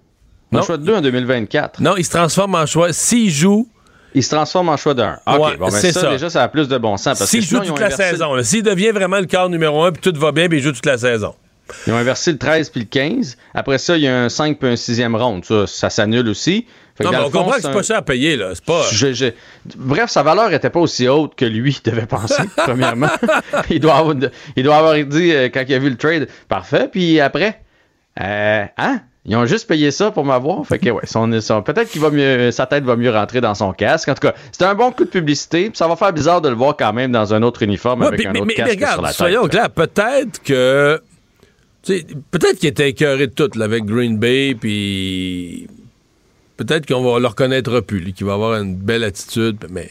Un 0.53 0.57
Non. 0.57 0.61
choix 0.64 0.77
de 0.77 0.84
deux 0.85 0.95
en 0.95 1.02
2024. 1.02 1.80
Non, 1.81 1.95
il 1.98 2.03
se 2.06 2.10
transforme 2.11 2.56
en 2.56 2.65
choix. 2.65 2.91
S'il 2.91 3.30
joue, 3.30 3.68
Il 4.13 4.23
se 4.23 4.29
transforme 4.35 4.69
en 4.69 4.77
choix 4.77 4.93
d'un. 4.93 5.17
OK, 5.25 5.39
Ouais, 5.39 5.57
bon, 5.57 5.65
ben 5.67 5.71
c'est 5.71 5.91
ça, 5.91 6.01
ça. 6.01 6.09
déjà, 6.11 6.29
ça 6.29 6.43
a 6.43 6.47
plus 6.47 6.67
de 6.67 6.77
bon 6.77 6.97
sens. 6.97 7.17
Parce 7.17 7.29
s'il 7.29 7.41
joue 7.41 7.47
sinon, 7.61 7.61
toute 7.63 7.79
la 7.79 7.85
inversé 7.88 8.03
saison, 8.11 8.43
s'il 8.43 8.63
devient 8.63 8.91
vraiment 8.91 9.19
le 9.19 9.25
quart 9.25 9.49
numéro 9.49 9.83
un, 9.83 9.91
puis 9.91 10.01
tout 10.01 10.19
va 10.19 10.31
bien, 10.31 10.47
puis 10.49 10.57
il 10.57 10.61
joue 10.63 10.71
toute 10.73 10.85
la 10.85 10.97
saison. 10.97 11.33
Ils 11.88 11.93
ont 11.93 11.97
inversé 11.97 12.33
le 12.33 12.38
13 12.38 12.69
puis 12.69 12.81
le 12.81 12.88
15. 12.88 13.38
Après 13.53 13.77
ça, 13.77 13.95
il 13.95 14.03
y 14.03 14.07
a 14.07 14.23
un 14.23 14.27
5 14.29 14.59
puis 14.59 14.67
un 14.69 14.73
6e 14.75 15.15
round. 15.15 15.45
Ça, 15.45 15.65
ça 15.67 15.89
s'annule 15.89 16.27
aussi. 16.27 16.65
Fait 16.97 17.05
Non, 17.05 17.11
mais 17.11 17.17
on 17.19 17.23
fond, 17.31 17.31
comprend 17.31 17.51
que 17.55 17.61
c'est 17.61 17.71
pas 17.71 17.83
cher 17.83 17.97
à 17.97 18.01
payer, 18.01 18.35
là. 18.35 18.51
Pas. 18.65 18.83
Je- 18.91 19.13
je- 19.13 19.25
Bref, 19.77 20.09
sa 20.09 20.23
valeur 20.23 20.51
était 20.51 20.69
pas 20.69 20.81
aussi 20.81 21.07
haute 21.07 21.33
que 21.35 21.45
lui 21.45 21.79
devait 21.85 22.05
penser, 22.05 22.43
premièrement. 22.57 23.07
il, 23.69 23.79
doit 23.79 23.95
avoir, 23.95 24.15
il 24.57 24.63
doit 24.63 24.75
avoir 24.75 24.95
dit, 24.95 25.31
euh, 25.33 25.47
quand 25.47 25.63
il 25.65 25.73
a 25.73 25.79
vu 25.79 25.89
le 25.89 25.95
trade, 25.95 26.27
parfait. 26.49 26.89
Puis 26.91 27.21
après, 27.21 27.61
euh, 28.19 28.65
hein? 28.77 28.99
Ils 29.26 29.35
ont 29.35 29.45
juste 29.45 29.68
payé 29.68 29.91
ça 29.91 30.10
pour 30.10 30.26
m'avoir. 30.26 30.65
Fait 30.65 30.80
que, 30.80 30.89
ouais, 30.89 31.06
son, 31.06 31.39
son- 31.41 31.61
peut-être 31.61 31.89
qu'il 31.91 32.02
va 32.02 32.10
mieux, 32.10 32.49
sa 32.49 32.65
tête 32.65 32.84
va 32.84 32.95
mieux 32.95 33.11
rentrer 33.11 33.39
dans 33.39 33.53
son 33.53 33.72
casque. 33.72 34.10
En 34.10 34.15
tout 34.15 34.22
cas, 34.27 34.34
c'était 34.52 34.65
un 34.65 34.73
bon 34.73 34.91
coup 34.91 35.03
de 35.06 35.10
publicité. 35.10 35.65
Puis 35.69 35.77
ça 35.77 35.88
va 35.88 35.95
faire 35.95 36.11
bizarre 36.11 36.41
de 36.41 36.49
le 36.49 36.56
voir 36.56 36.76
quand 36.76 36.91
même 36.91 37.11
dans 37.11 37.31
un 37.34 37.43
autre 37.43 37.61
uniforme 37.61 38.02
Ouais, 38.02 38.07
avec 38.07 38.19
puis- 38.22 38.27
un 38.27 38.31
mais, 38.34 38.39
autre 38.39 38.48
mais- 38.48 38.53
casque 38.56 38.69
mais 38.69 38.76
regarde, 38.76 38.93
sur 38.93 39.02
la 39.03 39.10
tête. 39.10 39.18
soyons 39.18 39.48
clairs, 39.48 39.69
peut-être 39.69 40.41
que. 40.43 41.02
Peut-être 41.84 42.57
qu'il 42.60 42.69
était 42.69 42.89
écœuré 42.89 43.27
de 43.27 43.34
tout 43.34 43.49
là, 43.57 43.65
avec 43.65 43.85
Green 43.85 44.18
Bay, 44.18 44.56
puis. 44.60 45.68
Peut-être 46.57 46.85
qu'on 46.88 47.02
va 47.03 47.19
le 47.19 47.27
reconnaître 47.27 47.80
plus, 47.81 48.14
qu'il 48.14 48.26
va 48.27 48.34
avoir 48.34 48.60
une 48.61 48.76
belle 48.76 49.03
attitude, 49.03 49.57
mais. 49.69 49.89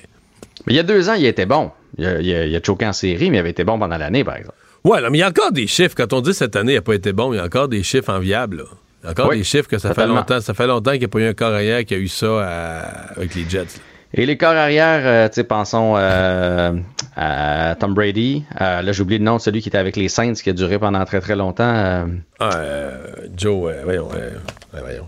Mais 0.67 0.73
il 0.75 0.77
y 0.77 0.81
a 0.81 0.85
deux 0.85 1.09
ans, 1.09 1.15
il 1.15 1.25
était 1.27 1.47
bon. 1.47 1.71
Il 1.99 2.07
a, 2.07 2.21
il 2.21 2.33
a- 2.35 2.47
il 2.47 2.55
a 2.57 2.61
choqué 2.65 2.87
en 2.87 2.93
série, 2.93 3.31
mais 3.31 3.39
il 3.39 3.41
avait 3.41 3.51
été 3.51 3.65
bon 3.65 3.79
pendant 3.79 3.97
l'année, 3.97 4.23
par 4.25 4.37
exemple. 4.37 4.55
Ouais, 4.85 5.01
là, 5.01 5.11
mais 5.11 5.19
il 5.19 5.21
y 5.21 5.25
a 5.25 5.29
encore 5.29 5.53
des 5.53 5.67
chiffres. 5.67 5.95
Quand 5.97 6.13
on 6.13 6.21
dit 6.21 6.33
cette 6.35 6.55
année, 6.57 6.73
il 6.73 6.77
n'a 6.77 6.83
pas 6.83 6.95
été 6.95 7.13
bon, 7.13 7.33
il 7.33 7.37
y 7.37 7.41
a 7.41 7.45
encore 7.45 7.69
des 7.69 7.83
chiffres 7.83 8.13
enviables. 8.13 8.59
là. 8.59 8.65
Encore 9.07 9.29
Oui, 9.29 9.39
des 9.39 9.45
chiffres 9.45 9.69
que 9.69 9.79
ça 9.79 9.95
fait 9.95 10.07
longtemps. 10.07 10.41
Ça 10.41 10.53
fait 10.55 10.67
longtemps 10.67 10.91
qu'il 10.93 11.01
n'y 11.01 11.05
a 11.07 11.09
pas 11.09 11.19
eu 11.21 11.29
un 11.29 11.35
corps 11.35 11.53
arrière 11.55 11.85
qui 11.85 11.95
a 11.95 11.99
eu 11.99 12.09
ça 12.09 12.27
à- 12.45 13.13
avec 13.17 13.35
les 13.35 13.49
Jets. 13.49 13.81
Et 14.13 14.27
les 14.27 14.37
corps 14.37 14.51
arrière, 14.57 15.03
euh, 15.05 15.29
tu 15.29 15.35
sais, 15.37 15.45
pensons 15.45 15.95
euh, 15.97 16.73
à 17.17 17.77
Tom 17.79 17.95
Brady. 17.95 18.45
Euh, 18.61 18.83
là, 18.83 18.93
j'ai 18.93 19.03
oublié 19.03 19.19
le 19.19 19.25
nom 19.25 19.37
de 19.37 19.41
celui 19.41 19.63
qui 19.63 19.69
était 19.69 19.79
avec 19.79 19.97
les 19.97 20.09
Saints, 20.09 20.33
qui 20.35 20.51
a 20.51 20.53
duré 20.53 20.79
pendant 20.81 21.05
très 21.05 21.21
très 21.21 21.37
longtemps. 21.37 21.63
euh, 21.73 22.05
Ah, 22.41 22.51
euh, 22.57 23.07
Joe, 23.37 23.71
euh, 23.73 23.81
voyons, 23.85 24.09
euh, 24.17 24.31
voyons. 24.73 25.07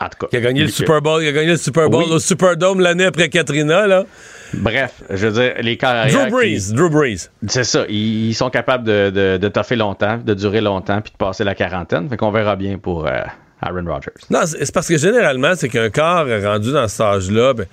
en 0.00 0.08
tout 0.08 0.18
cas. 0.20 0.26
Qui 0.28 0.36
a 0.36 0.40
gagné 0.40 0.62
le 0.62 0.68
Super 0.68 1.02
Bowl, 1.02 1.20
il 1.22 1.28
a 1.28 1.32
gagné 1.32 1.48
le 1.50 1.56
Super 1.56 1.90
Bowl 1.90 2.04
Oui. 2.06 2.12
au 2.12 2.18
Superdome 2.20 2.78
l'année 2.80 3.06
après 3.06 3.28
Katrina, 3.28 3.86
là. 3.88 4.04
Bref, 4.54 5.02
je 5.10 5.26
veux 5.26 5.32
dire, 5.42 5.54
les 5.60 5.76
corps 5.76 5.90
arrière. 5.90 6.26
Drew 6.26 6.30
Brees, 6.30 6.72
Drew 6.72 6.88
Brees. 6.90 7.28
C'est 7.46 7.64
ça, 7.64 7.84
ils, 7.88 8.28
ils 8.28 8.34
sont 8.34 8.50
capables 8.50 8.84
de, 8.84 9.10
de, 9.10 9.36
de 9.36 9.48
toffer 9.48 9.76
longtemps, 9.76 10.18
de 10.18 10.34
durer 10.34 10.60
longtemps, 10.60 11.00
puis 11.00 11.12
de 11.12 11.16
passer 11.16 11.44
la 11.44 11.54
quarantaine. 11.54 12.08
Fait 12.08 12.16
qu'on 12.16 12.30
verra 12.30 12.56
bien 12.56 12.78
pour 12.78 13.06
euh, 13.06 13.20
Aaron 13.60 13.84
Rodgers. 13.86 14.10
Non, 14.30 14.40
c'est 14.46 14.72
parce 14.72 14.88
que 14.88 14.96
généralement, 14.96 15.52
c'est 15.56 15.68
qu'un 15.68 15.90
corps 15.90 16.26
rendu 16.42 16.72
dans 16.72 16.88
cet 16.88 17.00
âge-là, 17.00 17.54
ben, 17.54 17.66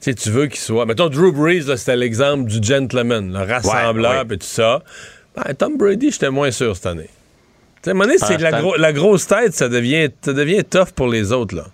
tu 0.00 0.30
veux 0.30 0.46
qu'il 0.46 0.58
soit. 0.60 0.86
Mettons, 0.86 1.08
Drew 1.08 1.32
Brees, 1.32 1.60
là, 1.66 1.76
c'était 1.76 1.96
l'exemple 1.96 2.44
du 2.50 2.62
gentleman, 2.62 3.32
le 3.32 3.40
rassembleur, 3.52 4.12
Ouais, 4.12 4.18
ouais. 4.18 4.24
puis 4.24 4.38
tout 4.38 4.46
ça. 4.46 4.82
Ben, 5.36 5.54
Tom 5.54 5.76
Brady, 5.76 6.10
j'étais 6.10 6.30
moins 6.30 6.50
sûr 6.50 6.74
cette 6.76 6.86
année. 6.86 7.08
Tu 7.82 7.84
sais, 7.84 7.90
à 7.90 7.92
un 7.92 7.94
moment 7.94 8.04
donné, 8.06 8.18
Ah, 8.20 8.26
c'est 8.26 8.38
la, 8.38 8.52
gro- 8.60 8.76
la 8.76 8.92
grosse 8.92 9.26
tête, 9.26 9.54
ça 9.54 9.68
devient, 9.68 10.08
ça 10.22 10.32
devient 10.32 10.62
tough 10.64 10.90
pour 10.94 11.08
les 11.08 11.32
autres, 11.32 11.56
là. 11.56 11.64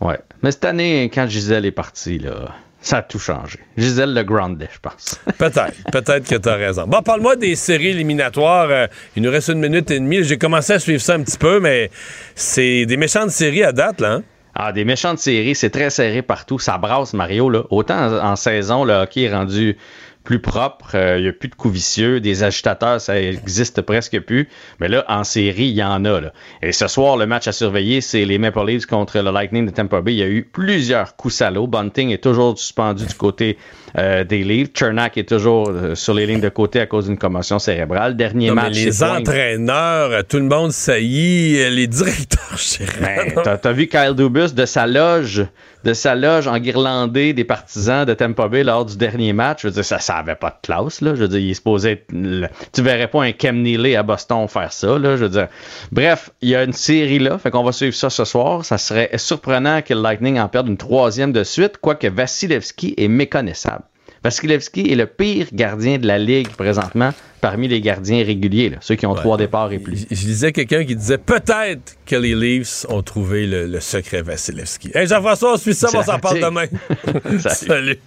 Ouais. 0.00 0.18
Mais 0.42 0.52
cette 0.52 0.64
année, 0.64 1.10
quand 1.12 1.26
Gisèle 1.28 1.66
est 1.66 1.70
partie, 1.72 2.18
là, 2.18 2.54
ça 2.80 2.98
a 2.98 3.02
tout 3.02 3.18
changé. 3.18 3.58
Gisèle 3.76 4.14
le 4.14 4.22
grandait, 4.22 4.68
je 4.72 4.78
pense. 4.80 5.20
Peut-être, 5.38 5.74
peut-être 5.92 6.26
que 6.28 6.36
t'as 6.36 6.56
raison. 6.56 6.84
Bon, 6.86 7.02
parle-moi 7.02 7.36
des 7.36 7.54
séries 7.54 7.88
éliminatoires. 7.88 8.68
Euh, 8.70 8.86
il 9.16 9.22
nous 9.22 9.30
reste 9.30 9.48
une 9.48 9.60
minute 9.60 9.90
et 9.90 9.98
demie. 10.00 10.24
J'ai 10.24 10.38
commencé 10.38 10.72
à 10.72 10.78
suivre 10.78 11.00
ça 11.02 11.14
un 11.14 11.22
petit 11.22 11.36
peu, 11.38 11.60
mais 11.60 11.90
c'est 12.34 12.86
des 12.86 12.96
méchantes 12.96 13.30
séries 13.30 13.64
à 13.64 13.72
date, 13.72 14.00
là. 14.00 14.12
hein? 14.14 14.22
Ah, 14.54 14.72
des 14.72 14.84
méchantes 14.84 15.18
séries, 15.18 15.54
c'est 15.54 15.70
très 15.70 15.90
serré 15.90 16.22
partout. 16.22 16.58
Ça 16.58 16.76
brasse, 16.78 17.12
Mario. 17.14 17.48
Là. 17.50 17.62
Autant 17.70 17.96
en, 17.98 18.30
en 18.32 18.36
saison, 18.36 18.84
le 18.84 18.94
hockey 18.94 19.22
est 19.22 19.32
rendu 19.32 19.76
plus 20.24 20.40
propre. 20.40 20.94
Euh, 20.94 21.18
il 21.18 21.22
n'y 21.22 21.28
a 21.28 21.32
plus 21.32 21.48
de 21.48 21.54
coups 21.54 21.74
vicieux. 21.74 22.20
Des 22.20 22.42
agitateurs, 22.42 23.00
ça 23.00 23.20
existe 23.20 23.80
presque 23.82 24.18
plus. 24.20 24.48
Mais 24.80 24.88
là, 24.88 25.04
en 25.08 25.24
série, 25.24 25.68
il 25.68 25.74
y 25.74 25.82
en 25.82 26.04
a. 26.04 26.20
Là. 26.20 26.32
Et 26.62 26.72
ce 26.72 26.88
soir, 26.88 27.16
le 27.16 27.26
match 27.26 27.48
à 27.48 27.52
surveiller, 27.52 28.00
c'est 28.00 28.24
les 28.24 28.38
Maple 28.38 28.66
Leafs 28.66 28.86
contre 28.86 29.18
le 29.18 29.30
Lightning 29.30 29.66
de 29.66 29.70
Tampa 29.70 30.00
Bay. 30.00 30.14
Il 30.14 30.18
y 30.18 30.22
a 30.22 30.28
eu 30.28 30.44
plusieurs 30.44 31.16
coups 31.16 31.34
salauds. 31.34 31.66
Bunting 31.66 32.10
est 32.10 32.22
toujours 32.22 32.58
suspendu 32.58 33.06
du 33.06 33.14
côté 33.14 33.58
euh, 33.98 34.24
des 34.24 34.44
Leafs. 34.44 34.70
Chernak 34.74 35.16
est 35.16 35.28
toujours 35.28 35.70
euh, 35.70 35.94
sur 35.94 36.14
les 36.14 36.26
lignes 36.26 36.40
de 36.40 36.48
côté 36.48 36.80
à 36.80 36.86
cause 36.86 37.06
d'une 37.06 37.18
commotion 37.18 37.58
cérébrale. 37.58 38.16
Dernier 38.16 38.50
match. 38.50 38.74
les 38.74 39.02
entraîneurs, 39.02 40.24
tout 40.28 40.38
le 40.38 40.44
monde 40.44 40.72
saillit, 40.72 41.70
les 41.70 41.86
directeurs 41.88 42.58
ben, 43.00 43.32
T'as 43.42 43.58
as 43.62 43.72
vu 43.72 43.86
Kyle 43.86 44.14
Dubus 44.14 44.54
de 44.54 44.66
sa 44.66 44.86
loge 44.86 45.44
de 45.84 45.94
sa 45.94 46.14
loge 46.14 46.46
en 46.46 46.58
guirlandais 46.58 47.32
des 47.32 47.44
partisans 47.44 48.04
de 48.04 48.14
Tampa 48.14 48.48
Bay 48.48 48.64
lors 48.64 48.84
du 48.84 48.96
dernier 48.96 49.32
match. 49.32 49.62
Je 49.62 49.68
veux 49.68 49.74
dire, 49.74 49.84
ça, 49.84 49.98
ça 49.98 50.16
avait 50.16 50.34
pas 50.34 50.50
de 50.50 50.66
classe, 50.66 51.00
là. 51.00 51.14
Je 51.14 51.22
veux 51.22 51.28
dire, 51.28 51.38
il 51.38 51.54
se 51.54 51.60
posait. 51.60 52.04
Tu 52.08 52.82
verrais 52.82 53.08
pas 53.08 53.22
un 53.22 53.32
Kem 53.32 53.62
Neely 53.62 53.96
à 53.96 54.02
Boston 54.02 54.46
faire 54.48 54.72
ça, 54.72 54.98
là. 54.98 55.16
Je 55.16 55.24
veux 55.24 55.28
dire. 55.28 55.48
Bref, 55.90 56.30
il 56.42 56.50
y 56.50 56.54
a 56.56 56.64
une 56.64 56.72
série 56.72 57.18
là. 57.18 57.38
Fait 57.38 57.50
qu'on 57.50 57.64
va 57.64 57.72
suivre 57.72 57.94
ça 57.94 58.10
ce 58.10 58.24
soir. 58.24 58.64
Ça 58.64 58.78
serait 58.78 59.10
surprenant 59.16 59.82
que 59.82 59.94
le 59.94 60.02
Lightning 60.02 60.38
en 60.38 60.48
perde 60.48 60.68
une 60.68 60.76
troisième 60.76 61.32
de 61.32 61.44
suite, 61.44 61.78
quoique 61.78 62.06
Vasilevski 62.06 62.94
est 62.96 63.08
méconnaissable. 63.08 63.79
Vasilevski 64.22 64.92
est 64.92 64.96
le 64.96 65.06
pire 65.06 65.46
gardien 65.52 65.98
de 65.98 66.06
la 66.06 66.18
Ligue 66.18 66.48
présentement 66.48 67.12
parmi 67.40 67.68
les 67.68 67.80
gardiens 67.80 68.22
réguliers, 68.22 68.76
ceux 68.82 68.94
qui 68.94 69.06
ont 69.06 69.14
trois 69.14 69.38
départs 69.38 69.72
et 69.72 69.78
plus. 69.78 70.06
Je, 70.10 70.26
disais 70.26 70.52
quelqu'un 70.52 70.84
qui 70.84 70.94
disait 70.94 71.16
peut-être 71.16 71.96
que 72.04 72.16
les 72.16 72.34
Leafs 72.34 72.84
ont 72.90 73.02
trouvé 73.02 73.46
le, 73.46 73.80
secret 73.80 74.20
Vasilevski. 74.20 74.90
Hey 74.94 75.06
Jean-François, 75.06 75.54
on 75.54 75.56
suit 75.56 75.74
ça, 75.74 75.88
on 75.94 76.02
s'en 76.02 76.18
parle 76.18 76.40
demain. 76.40 76.66
Salut. 77.38 77.98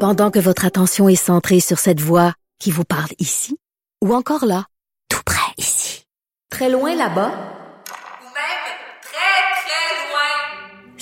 Pendant 0.00 0.32
que 0.32 0.40
votre 0.40 0.64
attention 0.64 1.08
est 1.08 1.14
centrée 1.14 1.60
sur 1.60 1.78
cette 1.78 2.00
voix 2.00 2.34
qui 2.58 2.72
vous 2.72 2.84
parle 2.84 3.10
ici, 3.20 3.56
ou 4.02 4.12
encore 4.12 4.44
là, 4.44 4.64
tout 5.08 5.22
près 5.24 5.52
ici, 5.56 6.04
très 6.50 6.68
loin 6.68 6.96
là-bas, 6.96 7.61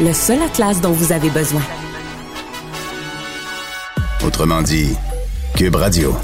le 0.00 0.12
seul 0.12 0.42
atlas 0.42 0.80
dont 0.80 0.92
vous 0.92 1.12
avez 1.12 1.30
besoin. 1.30 1.62
Autrement 4.24 4.62
dit, 4.62 4.94
Cube 5.56 5.76
Radio. 5.76 6.14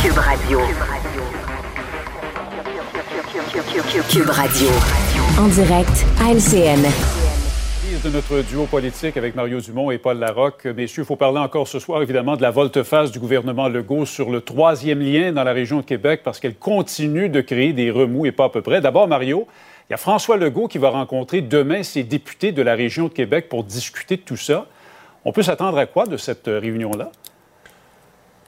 Cube 0.00 0.18
Radio. 0.18 0.60
Cube 4.08 4.30
Radio. 4.30 4.68
En 5.38 5.48
direct 5.48 6.04
à 6.20 6.32
LCN 6.32 7.21
de 8.04 8.08
notre 8.08 8.42
duo 8.42 8.66
politique 8.66 9.16
avec 9.16 9.36
Mario 9.36 9.60
Dumont 9.60 9.90
et 9.92 9.98
Paul 9.98 10.18
Larocque. 10.18 10.64
Messieurs, 10.64 11.02
il 11.02 11.06
faut 11.06 11.16
parler 11.16 11.38
encore 11.38 11.68
ce 11.68 11.78
soir, 11.78 12.02
évidemment, 12.02 12.36
de 12.36 12.42
la 12.42 12.50
volte-face 12.50 13.12
du 13.12 13.20
gouvernement 13.20 13.68
Legault 13.68 14.06
sur 14.06 14.30
le 14.30 14.40
troisième 14.40 15.00
lien 15.00 15.30
dans 15.30 15.44
la 15.44 15.52
région 15.52 15.78
de 15.78 15.84
Québec 15.84 16.22
parce 16.24 16.40
qu'elle 16.40 16.56
continue 16.56 17.28
de 17.28 17.40
créer 17.40 17.72
des 17.72 17.90
remous 17.90 18.26
et 18.26 18.32
pas 18.32 18.46
à 18.46 18.48
peu 18.48 18.60
près. 18.60 18.80
D'abord, 18.80 19.06
Mario, 19.06 19.46
il 19.88 19.92
y 19.92 19.94
a 19.94 19.98
François 19.98 20.36
Legault 20.36 20.66
qui 20.66 20.78
va 20.78 20.90
rencontrer 20.90 21.42
demain 21.42 21.84
ses 21.84 22.02
députés 22.02 22.50
de 22.50 22.62
la 22.62 22.74
région 22.74 23.04
de 23.04 23.12
Québec 23.12 23.48
pour 23.48 23.62
discuter 23.62 24.16
de 24.16 24.22
tout 24.22 24.36
ça. 24.36 24.66
On 25.24 25.32
peut 25.32 25.42
s'attendre 25.42 25.78
à 25.78 25.86
quoi 25.86 26.06
de 26.06 26.16
cette 26.16 26.46
réunion-là? 26.46 27.12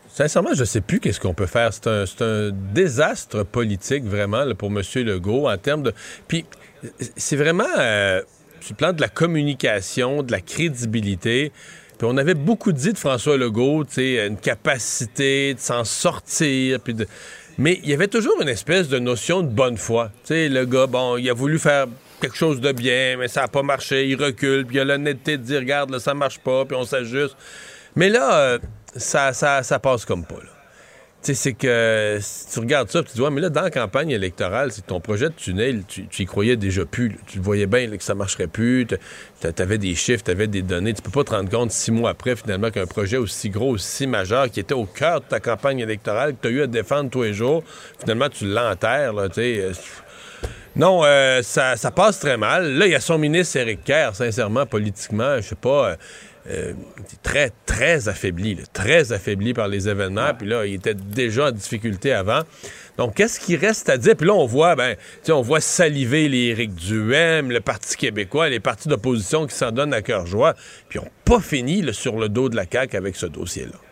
Sincèrement, 0.09 0.55
je 0.55 0.61
ne 0.61 0.65
sais 0.65 0.81
plus 0.81 0.99
qu'est-ce 0.99 1.21
qu'on 1.21 1.35
peut 1.35 1.47
faire. 1.47 1.73
C'est 1.73 2.23
un, 2.23 2.51
désastre 2.51 3.45
politique, 3.45 4.05
vraiment, 4.05 4.45
pour 4.57 4.71
M. 4.71 4.83
Legault, 4.97 5.49
en 5.49 5.57
termes 5.59 5.85
de... 5.85 5.93
Puis, 6.27 6.45
c'est 7.17 7.37
vraiment... 7.37 7.65
Euh, 7.79 8.21
le 8.70 8.77
plan 8.77 8.93
de 8.93 9.01
la 9.01 9.09
communication, 9.09 10.23
de 10.23 10.32
la 10.32 10.41
crédibilité. 10.41 11.53
Puis 11.99 12.09
on 12.11 12.16
avait 12.16 12.35
beaucoup 12.35 12.73
dit 12.73 12.93
de 12.93 12.99
François 12.99 13.36
Legault, 13.36 13.85
tu 13.85 13.95
sais, 13.95 14.27
une 14.27 14.36
capacité 14.36 15.55
de 15.55 15.61
s'en 15.61 15.85
sortir, 15.85 16.81
puis 16.81 16.95
de... 16.95 17.07
Mais 17.57 17.78
il 17.85 17.91
y 17.91 17.95
avait 17.95 18.09
toujours 18.09 18.41
une 18.43 18.49
espèce 18.49 18.89
de 18.89 18.99
notion 18.99 19.43
de 19.43 19.49
bonne 19.49 19.77
foi. 19.77 20.11
Tu 20.23 20.28
sais, 20.28 20.49
le 20.49 20.65
gars, 20.65 20.89
bon, 20.89 21.16
il 21.16 21.31
a 21.31 21.35
voulu 21.35 21.61
faire 21.61 21.86
quelque 22.20 22.36
chose 22.36 22.61
de 22.61 22.73
bien, 22.73 23.16
mais 23.16 23.28
ça 23.28 23.43
n'a 23.43 23.49
pas 23.49 23.62
marché, 23.62 24.09
il 24.09 24.20
recule, 24.20 24.66
puis 24.66 24.77
il 24.77 24.81
a 24.81 24.85
l'honnêteté 24.85 25.36
de 25.36 25.43
dire, 25.43 25.61
regarde, 25.61 25.91
là, 25.91 26.01
ça 26.01 26.15
marche 26.15 26.39
pas, 26.41 26.65
puis 26.65 26.77
on 26.77 26.85
s'ajuste. 26.85 27.36
Mais 27.95 28.09
là, 28.09 28.35
euh, 28.35 28.59
ça, 28.97 29.32
ça, 29.32 29.62
ça 29.62 29.78
passe 29.78 30.05
comme 30.05 30.24
pas, 30.24 30.36
là 30.43 30.54
c'est 31.33 31.55
que 31.55 32.19
si 32.21 32.53
tu 32.53 32.59
regardes 32.59 32.91
ça, 32.91 33.03
tu 33.03 33.13
te 33.13 33.15
dis, 33.15 33.23
mais 33.33 33.41
là, 33.41 33.49
dans 33.49 33.63
la 33.63 33.71
campagne 33.71 34.11
électorale, 34.11 34.71
c'est 34.73 34.87
ton 34.87 35.01
projet 35.01 35.31
de 35.31 35.35
tunnel, 35.35 35.85
tu, 35.89 36.07
y 36.19 36.27
croyais 36.27 36.57
déjà 36.57 36.85
plus. 36.85 37.17
Tu 37.27 37.39
le 37.39 37.45
voyais 37.45 37.67
bien 37.67 37.89
que 37.97 38.03
ça 38.03 38.15
marcherait 38.15 38.47
plus. 38.47 38.87
Tu 38.87 39.63
avais 39.63 39.79
des 39.79 39.95
chiffres, 39.95 40.23
tu 40.23 40.31
avais 40.31 40.47
des 40.47 40.61
données. 40.61 40.93
Tu 40.93 41.01
peux 41.01 41.11
pas 41.11 41.25
te 41.25 41.31
rendre 41.31 41.49
compte 41.49 41.71
six 41.71 41.93
mois 41.93 42.11
après, 42.11 42.37
finalement, 42.37 42.71
qu'un 42.71 42.87
projet 42.87 43.17
aussi 43.17 43.49
gros, 43.49 43.71
aussi 43.71 44.07
majeur, 44.07 44.51
qui 44.51 44.61
était 44.61 44.75
au 44.75 44.85
cœur 44.85 45.23
de 45.23 45.27
ta 45.27 45.41
campagne 45.41 45.79
électorale, 45.79 46.33
que 46.33 46.43
tu 46.43 46.49
as 46.49 46.51
eu 46.51 46.63
à 46.63 46.67
défendre 46.67 47.09
tous 47.09 47.23
les 47.23 47.33
jours, 47.33 47.63
finalement, 48.01 48.29
tu 48.29 48.47
l'enterres. 48.47 49.15
Là, 49.15 49.29
euh, 49.39 49.73
non, 50.77 51.03
euh, 51.05 51.41
ça, 51.43 51.77
passe 51.95 52.19
très 52.19 52.37
mal. 52.37 52.73
Là, 52.75 52.87
il 52.87 52.93
y 52.93 52.97
a 52.97 53.01
son 53.01 53.17
ministre 53.17 53.57
Éric 53.57 53.85
Kerr, 53.85 54.15
sincèrement, 54.15 54.67
politiquement, 54.67 55.37
je 55.37 55.49
sais 55.49 55.55
pas. 55.55 55.91
Euh, 55.91 55.97
euh, 56.51 56.75
très, 57.23 57.51
très 57.65 58.09
affaibli, 58.09 58.59
très 58.73 59.12
affaibli 59.12 59.55
par 59.55 59.69
les 59.69 59.89
événements. 59.89 60.35
Puis 60.39 60.47
là, 60.47 60.66
il 60.66 60.75
était 60.75 60.95
déjà 60.95 61.49
en 61.49 61.51
difficulté 61.53 62.12
avant. 62.12 62.43
Donc, 62.99 63.15
qu'est-ce 63.15 63.41
qui 63.41 63.57
reste 63.57 63.89
à 63.89 63.97
dire? 63.97 64.15
Puis 64.15 64.27
là, 64.27 64.35
on 64.35 64.47
voit, 64.47 64.77
ben, 64.77 64.97
on 65.29 65.43
voit 65.43 65.61
saliver 65.61 66.29
les 66.29 66.49
Éric 66.49 66.75
Duhem, 66.75 67.51
le 67.51 67.61
Parti 67.61 67.97
québécois, 67.97 68.49
les 68.49 68.61
partis 68.61 68.89
d'opposition 68.89 69.47
qui 69.47 69.55
s'en 69.55 69.73
donnent 69.73 69.95
à 69.95 70.03
cœur 70.03 70.27
joie. 70.27 70.55
Puis 70.89 70.99
ils 70.99 71.03
n'ont 71.03 71.11
pas 71.25 71.41
fini 71.41 71.93
sur 71.93 72.19
le 72.19 72.29
dos 72.29 72.49
de 72.49 72.57
la 72.57 72.66
CAQ 72.71 72.97
avec 72.97 73.16
ce 73.16 73.27
dossier-là. 73.27 73.84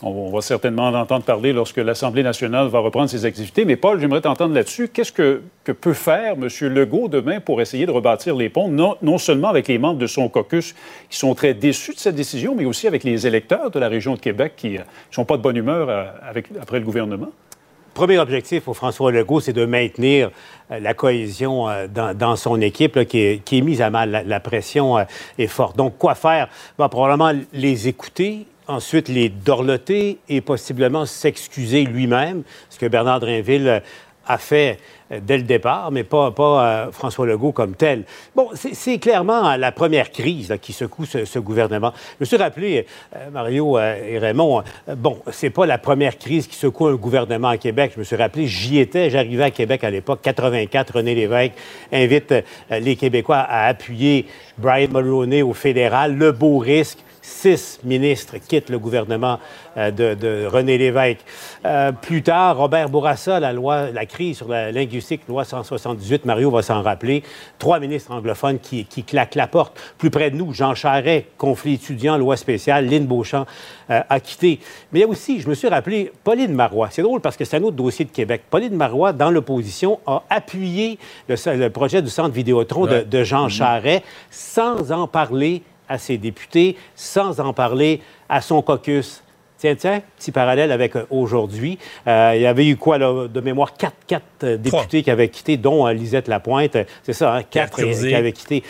On 0.00 0.30
va 0.30 0.40
certainement 0.42 0.86
en 0.86 0.94
entendre 0.94 1.24
parler 1.24 1.52
lorsque 1.52 1.78
l'Assemblée 1.78 2.22
nationale 2.22 2.68
va 2.68 2.78
reprendre 2.78 3.10
ses 3.10 3.24
activités. 3.24 3.64
Mais 3.64 3.74
Paul, 3.74 4.00
j'aimerais 4.00 4.20
t'entendre 4.20 4.54
là-dessus. 4.54 4.88
Qu'est-ce 4.88 5.10
que, 5.10 5.42
peut 5.64 5.92
faire 5.92 6.34
M. 6.34 6.48
Legault 6.72 7.08
demain 7.08 7.40
pour 7.40 7.60
essayer 7.60 7.84
de 7.84 7.90
rebâtir 7.90 8.36
les 8.36 8.48
ponts, 8.48 8.68
non, 8.68 9.18
seulement 9.18 9.48
avec 9.48 9.66
les 9.66 9.78
membres 9.78 9.98
de 9.98 10.06
son 10.06 10.28
caucus 10.28 10.76
qui 11.10 11.18
sont 11.18 11.34
très 11.34 11.52
déçus 11.52 11.94
de 11.94 11.98
cette 11.98 12.14
décision, 12.14 12.54
mais 12.54 12.64
aussi 12.64 12.86
avec 12.86 13.02
les 13.02 13.26
électeurs 13.26 13.72
de 13.72 13.78
la 13.80 13.88
région 13.88 14.14
de 14.14 14.20
Québec 14.20 14.52
qui 14.56 14.70
ne 14.70 14.78
euh, 14.78 14.84
sont 15.10 15.24
pas 15.24 15.36
de 15.36 15.42
bonne 15.42 15.56
humeur 15.56 15.88
euh, 15.88 16.04
après 16.60 16.78
le 16.78 16.84
gouvernement? 16.84 17.30
premier 17.94 18.18
objectif 18.18 18.62
pour 18.62 18.76
François 18.76 19.10
Legault, 19.10 19.40
c'est 19.40 19.52
de 19.52 19.64
maintenir 19.64 20.30
euh, 20.70 20.78
la 20.78 20.94
cohésion 20.94 21.66
dans, 21.92 22.36
son 22.36 22.60
équipe 22.60 23.04
qui, 23.06 23.18
est, 23.18 23.60
mise 23.60 23.82
à 23.82 23.90
mal. 23.90 24.22
La, 24.24 24.38
pression 24.38 25.04
est 25.36 25.48
forte. 25.48 25.76
Donc, 25.76 25.98
quoi 25.98 26.14
faire? 26.14 26.48
Va 26.78 26.88
probablement 26.88 27.32
les 27.52 27.88
écouter, 27.88 28.46
ensuite 28.68 29.08
les 29.08 29.28
dorloter 29.28 30.18
et 30.28 30.40
possiblement 30.40 31.06
s'excuser 31.06 31.84
lui-même, 31.84 32.42
ce 32.70 32.78
que 32.78 32.86
Bernard 32.86 33.20
Drinville 33.20 33.82
a 34.28 34.38
fait 34.38 34.78
euh, 35.10 35.20
dès 35.22 35.38
le 35.38 35.42
départ, 35.42 35.90
mais 35.90 36.04
pas, 36.04 36.30
pas 36.30 36.64
euh, 36.64 36.92
François 36.92 37.26
Legault 37.26 37.52
comme 37.52 37.74
tel. 37.74 38.04
Bon, 38.36 38.50
c'est 38.54 38.98
clairement 38.98 39.56
la 39.56 39.72
première 39.72 40.10
crise 40.10 40.54
qui 40.60 40.74
secoue 40.74 41.06
ce, 41.06 41.38
gouvernement. 41.38 41.92
Je 41.94 42.16
me 42.20 42.24
suis 42.26 42.36
rappelé, 42.36 42.86
euh, 43.16 43.30
Mario 43.30 43.78
et 43.78 44.18
Raymond, 44.18 44.62
bon, 44.96 45.18
c'est 45.32 45.50
pas 45.50 45.64
la 45.64 45.78
première 45.78 46.18
crise 46.18 46.46
qui 46.46 46.56
secoue 46.56 46.88
un 46.88 46.94
gouvernement 46.94 47.48
à 47.48 47.56
Québec. 47.56 47.92
Je 47.94 48.00
me 48.00 48.04
suis 48.04 48.16
rappelé, 48.16 48.46
j'y 48.46 48.78
étais, 48.78 49.08
j'arrivais 49.08 49.44
à 49.44 49.50
Québec 49.50 49.82
à 49.82 49.90
l'époque, 49.90 50.20
84, 50.22 50.96
René 50.96 51.14
Lévesque 51.14 51.54
invite 51.90 52.34
les 52.70 52.96
Québécois 52.96 53.38
à 53.38 53.66
appuyer 53.66 54.26
Brian 54.58 54.88
Mulroney 54.92 55.42
au 55.42 55.54
fédéral, 55.54 56.16
le 56.16 56.32
beau 56.32 56.58
risque 56.58 56.98
Six 57.28 57.80
ministres 57.84 58.36
quittent 58.38 58.70
le 58.70 58.78
gouvernement 58.78 59.38
euh, 59.76 59.90
de, 59.90 60.14
de, 60.14 60.46
René 60.46 60.78
Lévesque. 60.78 61.18
Euh, 61.66 61.92
plus 61.92 62.22
tard, 62.22 62.56
Robert 62.56 62.88
Bourassa, 62.88 63.38
la 63.38 63.52
loi, 63.52 63.90
la 63.90 64.06
crise 64.06 64.38
sur 64.38 64.48
la 64.48 64.72
linguistique, 64.72 65.20
loi 65.28 65.44
178, 65.44 66.24
Mario 66.24 66.50
va 66.50 66.62
s'en 66.62 66.82
rappeler. 66.82 67.22
Trois 67.58 67.80
ministres 67.80 68.12
anglophones 68.12 68.58
qui, 68.58 68.86
qui, 68.86 69.04
claquent 69.04 69.34
la 69.34 69.46
porte. 69.46 69.78
Plus 69.98 70.10
près 70.10 70.30
de 70.30 70.36
nous, 70.36 70.54
Jean 70.54 70.74
Charest, 70.74 71.26
conflit 71.36 71.74
étudiant, 71.74 72.16
loi 72.16 72.36
spéciale. 72.36 72.86
Lynn 72.86 73.06
Beauchamp 73.06 73.46
euh, 73.90 74.00
a 74.08 74.20
quitté. 74.20 74.58
Mais 74.90 75.00
il 75.00 75.02
y 75.02 75.04
a 75.04 75.08
aussi, 75.08 75.40
je 75.40 75.48
me 75.48 75.54
suis 75.54 75.68
rappelé, 75.68 76.10
Pauline 76.24 76.54
Marois. 76.54 76.88
C'est 76.90 77.02
drôle 77.02 77.20
parce 77.20 77.36
que 77.36 77.44
c'est 77.44 77.58
un 77.58 77.62
autre 77.62 77.76
dossier 77.76 78.06
de 78.06 78.10
Québec. 78.10 78.44
Pauline 78.48 78.74
Marois, 78.74 79.12
dans 79.12 79.30
l'opposition, 79.30 80.00
a 80.06 80.22
appuyé 80.30 80.98
le, 81.28 81.36
le, 81.56 81.68
projet 81.70 82.00
du 82.00 82.08
centre 82.08 82.32
Vidéotron 82.32 82.84
ouais. 82.84 83.04
de, 83.04 83.18
de, 83.18 83.22
Jean 83.22 83.48
Charest 83.50 84.02
sans 84.30 84.92
en 84.92 85.06
parler 85.06 85.62
à 85.88 85.98
ses 85.98 86.18
députés, 86.18 86.76
sans 86.94 87.40
en 87.40 87.52
parler 87.52 88.00
à 88.28 88.40
son 88.40 88.62
caucus. 88.62 89.22
Tiens, 89.56 89.74
tiens, 89.74 90.02
petit 90.16 90.30
parallèle 90.30 90.70
avec 90.70 90.94
euh, 90.94 91.04
aujourd'hui. 91.10 91.78
Euh, 92.06 92.32
il 92.36 92.42
y 92.42 92.46
avait 92.46 92.66
eu 92.66 92.76
quoi, 92.76 92.96
là, 92.96 93.26
de 93.26 93.40
mémoire, 93.40 93.76
quatre, 93.76 93.96
quatre 94.06 94.24
euh, 94.44 94.56
députés 94.56 95.02
qui 95.02 95.10
avaient 95.10 95.28
quitté, 95.28 95.56
dont 95.56 95.84
Lisette 95.88 96.28
Lapointe. 96.28 96.76
C'est 97.02 97.12
ça, 97.12 97.34
hein, 97.34 97.42
quatre 97.42 97.82
qui 97.82 98.14
avaient 98.14 98.32
quitté. 98.32 98.62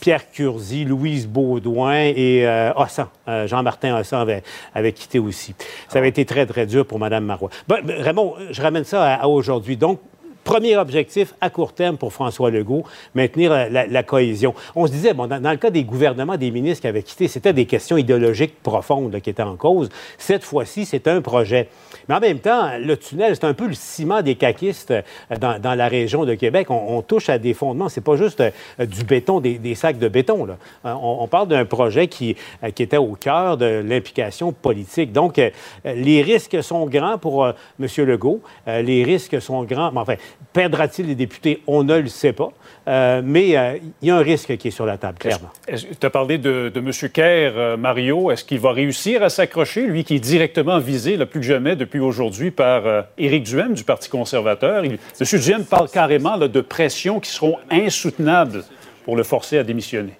Pierre 0.00 0.30
Curzi, 0.30 0.84
Louise 0.84 1.26
Baudouin 1.26 2.12
et 2.14 2.46
euh, 2.46 2.72
Ossan. 2.76 3.08
Euh, 3.28 3.46
Jean-Martin 3.46 3.98
Ossan 3.98 4.20
avait, 4.20 4.42
avait, 4.74 4.92
quitté 4.92 5.18
aussi. 5.18 5.54
Ça 5.88 5.98
avait 5.98 6.08
été 6.08 6.24
très, 6.24 6.46
très 6.46 6.66
dur 6.66 6.86
pour 6.86 6.98
Mme 6.98 7.24
Marois. 7.24 7.50
Ben, 7.68 7.80
Raymond, 7.86 8.34
je 8.50 8.62
ramène 8.62 8.84
ça 8.84 9.04
à, 9.04 9.22
à 9.22 9.26
aujourd'hui. 9.26 9.76
Donc, 9.76 10.00
Premier 10.46 10.76
objectif 10.76 11.34
à 11.40 11.50
court 11.50 11.72
terme 11.72 11.96
pour 11.96 12.12
François 12.12 12.52
Legault, 12.52 12.84
maintenir 13.16 13.50
la, 13.50 13.86
la, 13.86 14.02
cohésion. 14.04 14.54
On 14.76 14.86
se 14.86 14.92
disait, 14.92 15.12
bon, 15.12 15.26
dans, 15.26 15.50
le 15.50 15.56
cas 15.56 15.70
des 15.70 15.82
gouvernements, 15.82 16.36
des 16.36 16.52
ministres 16.52 16.82
qui 16.82 16.86
avaient 16.86 17.02
quitté, 17.02 17.26
c'était 17.26 17.52
des 17.52 17.66
questions 17.66 17.96
idéologiques 17.96 18.62
profondes 18.62 19.20
qui 19.20 19.28
étaient 19.28 19.42
en 19.42 19.56
cause. 19.56 19.88
Cette 20.18 20.44
fois-ci, 20.44 20.86
c'est 20.86 21.08
un 21.08 21.20
projet. 21.20 21.68
Mais 22.08 22.14
en 22.14 22.20
même 22.20 22.38
temps, 22.38 22.70
le 22.78 22.96
tunnel, 22.96 23.34
c'est 23.34 23.44
un 23.44 23.54
peu 23.54 23.66
le 23.66 23.74
ciment 23.74 24.22
des 24.22 24.36
caquistes 24.36 24.94
dans, 25.40 25.60
dans 25.60 25.74
la 25.74 25.88
région 25.88 26.24
de 26.24 26.34
Québec. 26.34 26.70
On, 26.70 27.02
touche 27.02 27.28
à 27.28 27.38
des 27.38 27.52
fondements. 27.52 27.88
C'est 27.88 28.00
pas 28.00 28.16
juste 28.16 28.40
euh, 28.40 28.86
du 28.86 29.04
béton, 29.04 29.40
des, 29.40 29.74
sacs 29.74 29.98
de 29.98 30.08
béton. 30.08 30.44
Là. 30.44 30.56
Euh, 30.84 30.94
on, 31.00 31.26
parle 31.26 31.48
d'un 31.48 31.64
projet 31.64 32.06
qui, 32.06 32.36
euh, 32.62 32.68
était 32.68 32.96
au 32.96 33.14
cœur 33.14 33.56
de 33.56 33.82
l'implication 33.84 34.52
politique. 34.52 35.12
Donc, 35.12 35.38
euh, 35.38 35.50
les 35.84 36.22
risques 36.22 36.62
sont 36.62 36.86
grands 36.86 37.18
pour 37.18 37.46
M. 37.46 37.86
Legault. 37.98 38.40
les 38.66 39.02
risques 39.02 39.40
sont 39.40 39.64
grands. 39.64 39.90
Enfin, 39.96 40.16
Perdra-t-il 40.52 41.08
les 41.08 41.14
députés? 41.14 41.62
On 41.66 41.84
ne 41.84 41.98
le 41.98 42.08
sait 42.08 42.32
pas. 42.32 42.50
Euh, 42.88 43.20
mais 43.24 43.56
euh, 43.56 43.78
il 44.00 44.08
y 44.08 44.10
a 44.10 44.16
un 44.16 44.22
risque 44.22 44.56
qui 44.56 44.68
est 44.68 44.70
sur 44.70 44.86
la 44.86 44.96
table, 44.96 45.18
clairement. 45.18 45.50
Tu 45.66 46.06
as 46.06 46.10
parlé 46.10 46.38
de, 46.38 46.72
M. 46.74 46.90
Kerr, 47.12 47.52
euh, 47.56 47.76
Mario. 47.76 48.30
Est-ce 48.30 48.44
qu'il 48.44 48.60
va 48.60 48.72
réussir 48.72 49.22
à 49.22 49.28
s'accrocher, 49.28 49.86
lui 49.86 50.04
qui 50.04 50.14
est 50.14 50.20
directement 50.20 50.78
visé, 50.78 51.16
là, 51.16 51.26
plus 51.26 51.40
que 51.40 51.46
jamais, 51.46 51.74
depuis 51.74 51.98
aujourd'hui, 51.98 52.50
par 52.50 53.06
Éric 53.18 53.42
Duhem 53.42 53.74
du 53.74 53.84
Parti 53.84 54.08
conservateur? 54.08 54.84
Il, 54.84 54.98
M. 55.20 55.40
Duhem 55.40 55.64
parle 55.64 55.90
carrément 55.90 56.38
de 56.38 56.60
pressions 56.60 57.18
qui 57.18 57.30
seront 57.30 57.58
insoutenables 57.70 58.64
pour 59.04 59.16
le 59.16 59.24
forcer 59.24 59.58
à 59.58 59.64
démissionner. 59.64 60.14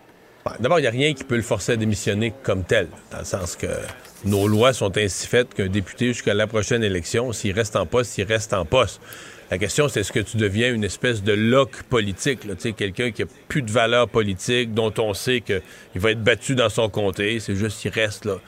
D'abord, 0.61 0.79
il 0.79 0.83
n'y 0.83 0.89
a 0.89 0.93
rien 0.93 1.15
qui 1.15 1.25
peut 1.25 1.37
le 1.37 1.43
forcer 1.43 1.73
à 1.73 1.77
démissionner 1.77 2.33
comme 2.43 2.65
tel, 2.65 2.89
dans 3.11 3.19
le 3.19 3.25
sens 3.25 3.57
que 3.57 3.67
nos 4.25 4.49
lois 4.49 4.73
sont 4.73 4.97
ainsi 4.97 5.27
faites 5.27 5.55
qu'un 5.55 5.69
député, 5.69 6.09
jusqu'à 6.09 6.35
la 6.35 6.47
prochaine 6.47 6.83
élection, 6.83 7.33
s'il 7.33 7.53
reste 7.53 7.77
en 7.77 7.87
poste, 7.87 8.13
s'il 8.13 8.25
reste 8.25 8.53
en 8.53 8.65
poste. 8.65 9.01
La 9.51 9.59
question, 9.59 9.89
c'est 9.89 10.01
est-ce 10.01 10.13
que 10.13 10.21
tu 10.21 10.39
deviens 10.39 10.73
une 10.73 10.83
espèce 10.83 11.23
de 11.23 11.33
loc 11.33 11.85
politique, 11.85 12.41
quelqu'un 12.77 13.13
qui 13.13 13.23
a 13.23 13.27
plus 13.47 13.63
de 13.63 13.71
valeur 13.71 14.09
politique, 14.09 14.75
dont 14.75 14.93
on 14.99 15.15
sait 15.15 15.41
qu'il 15.41 15.63
va 15.95 16.11
être 16.11 16.23
battu 16.23 16.57
dans 16.57 16.69
son 16.69 16.89
comté, 16.89 17.39
c'est 17.39 17.55
juste 17.55 17.81
qu'il 17.81 17.93
reste 17.93 18.25
là. 18.25 18.39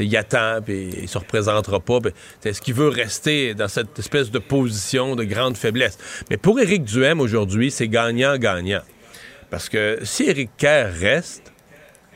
il 0.00 0.16
attend, 0.16 0.60
puis 0.64 0.90
il 1.02 1.08
se 1.08 1.18
représentera 1.18 1.78
pas. 1.78 2.00
Est-ce 2.44 2.60
qu'il 2.60 2.74
veut 2.74 2.88
rester 2.88 3.54
dans 3.54 3.68
cette 3.68 3.96
espèce 4.00 4.32
de 4.32 4.40
position 4.40 5.14
de 5.14 5.22
grande 5.22 5.56
faiblesse? 5.56 5.96
Mais 6.28 6.36
pour 6.36 6.58
Éric 6.58 6.82
Duhem, 6.82 7.20
aujourd'hui, 7.20 7.70
c'est 7.70 7.88
gagnant-gagnant. 7.88 8.82
Parce 9.50 9.68
que 9.68 10.00
si 10.02 10.24
Éric 10.24 10.50
Kerr 10.56 10.92
reste, 10.92 11.52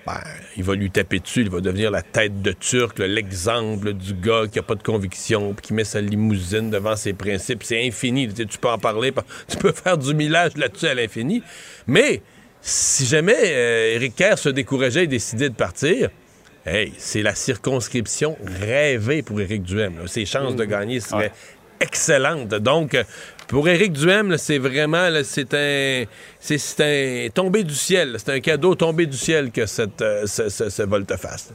ben, 0.06 0.20
il 0.56 0.64
va 0.64 0.74
lui 0.74 0.90
taper 0.90 1.20
dessus, 1.20 1.42
il 1.42 1.50
va 1.50 1.60
devenir 1.60 1.90
la 1.90 2.02
tête 2.02 2.42
de 2.42 2.52
Turc, 2.52 2.98
l'exemple 2.98 3.92
du 3.92 4.14
gars 4.14 4.44
qui 4.50 4.58
a 4.58 4.62
pas 4.62 4.74
de 4.74 4.82
conviction, 4.82 5.54
puis 5.54 5.66
qui 5.66 5.74
met 5.74 5.84
sa 5.84 6.00
limousine 6.00 6.70
devant 6.70 6.96
ses 6.96 7.12
principes. 7.12 7.62
C'est 7.62 7.86
infini. 7.86 8.28
Tu, 8.32 8.58
peux 8.58 8.68
en 8.68 8.78
parler, 8.78 9.12
tu 9.48 9.56
peux 9.56 9.72
faire 9.72 9.96
du 9.96 10.14
millage 10.14 10.56
là-dessus 10.56 10.86
à 10.86 10.94
l'infini. 10.94 11.42
Mais 11.86 12.20
si 12.60 13.06
jamais 13.06 13.36
euh, 13.38 13.94
Éric 13.94 14.16
Kerr 14.16 14.38
se 14.38 14.48
décourageait 14.48 15.04
et 15.04 15.08
décidait 15.08 15.50
de 15.50 15.54
partir, 15.54 16.10
hey, 16.66 16.92
c'est 16.98 17.22
la 17.22 17.36
circonscription 17.36 18.36
rêvée 18.60 19.22
pour 19.22 19.40
Éric 19.40 19.62
Duhem. 19.62 19.98
Là. 19.98 20.08
Ses 20.08 20.26
chances 20.26 20.54
mmh. 20.54 20.56
de 20.56 20.64
gagner 20.64 21.00
seraient 21.00 21.26
ouais. 21.26 21.32
excellentes. 21.80 22.48
Donc, 22.48 22.96
pour 23.48 23.68
Éric 23.68 23.92
Duhem, 23.92 24.36
c'est 24.36 24.58
vraiment 24.58 25.08
c'est 25.24 25.54
un 25.54 26.04
c'est 26.40 26.80
un 26.80 27.28
tombé 27.30 27.64
du 27.64 27.74
ciel. 27.74 28.16
C'est 28.18 28.32
un 28.32 28.40
cadeau 28.40 28.74
tombé 28.74 29.06
du 29.06 29.16
ciel 29.16 29.50
que 29.50 29.66
cette, 29.66 30.02
euh, 30.02 30.26
ce, 30.26 30.48
ce, 30.48 30.68
ce 30.70 30.82
volte-face. 30.82 31.52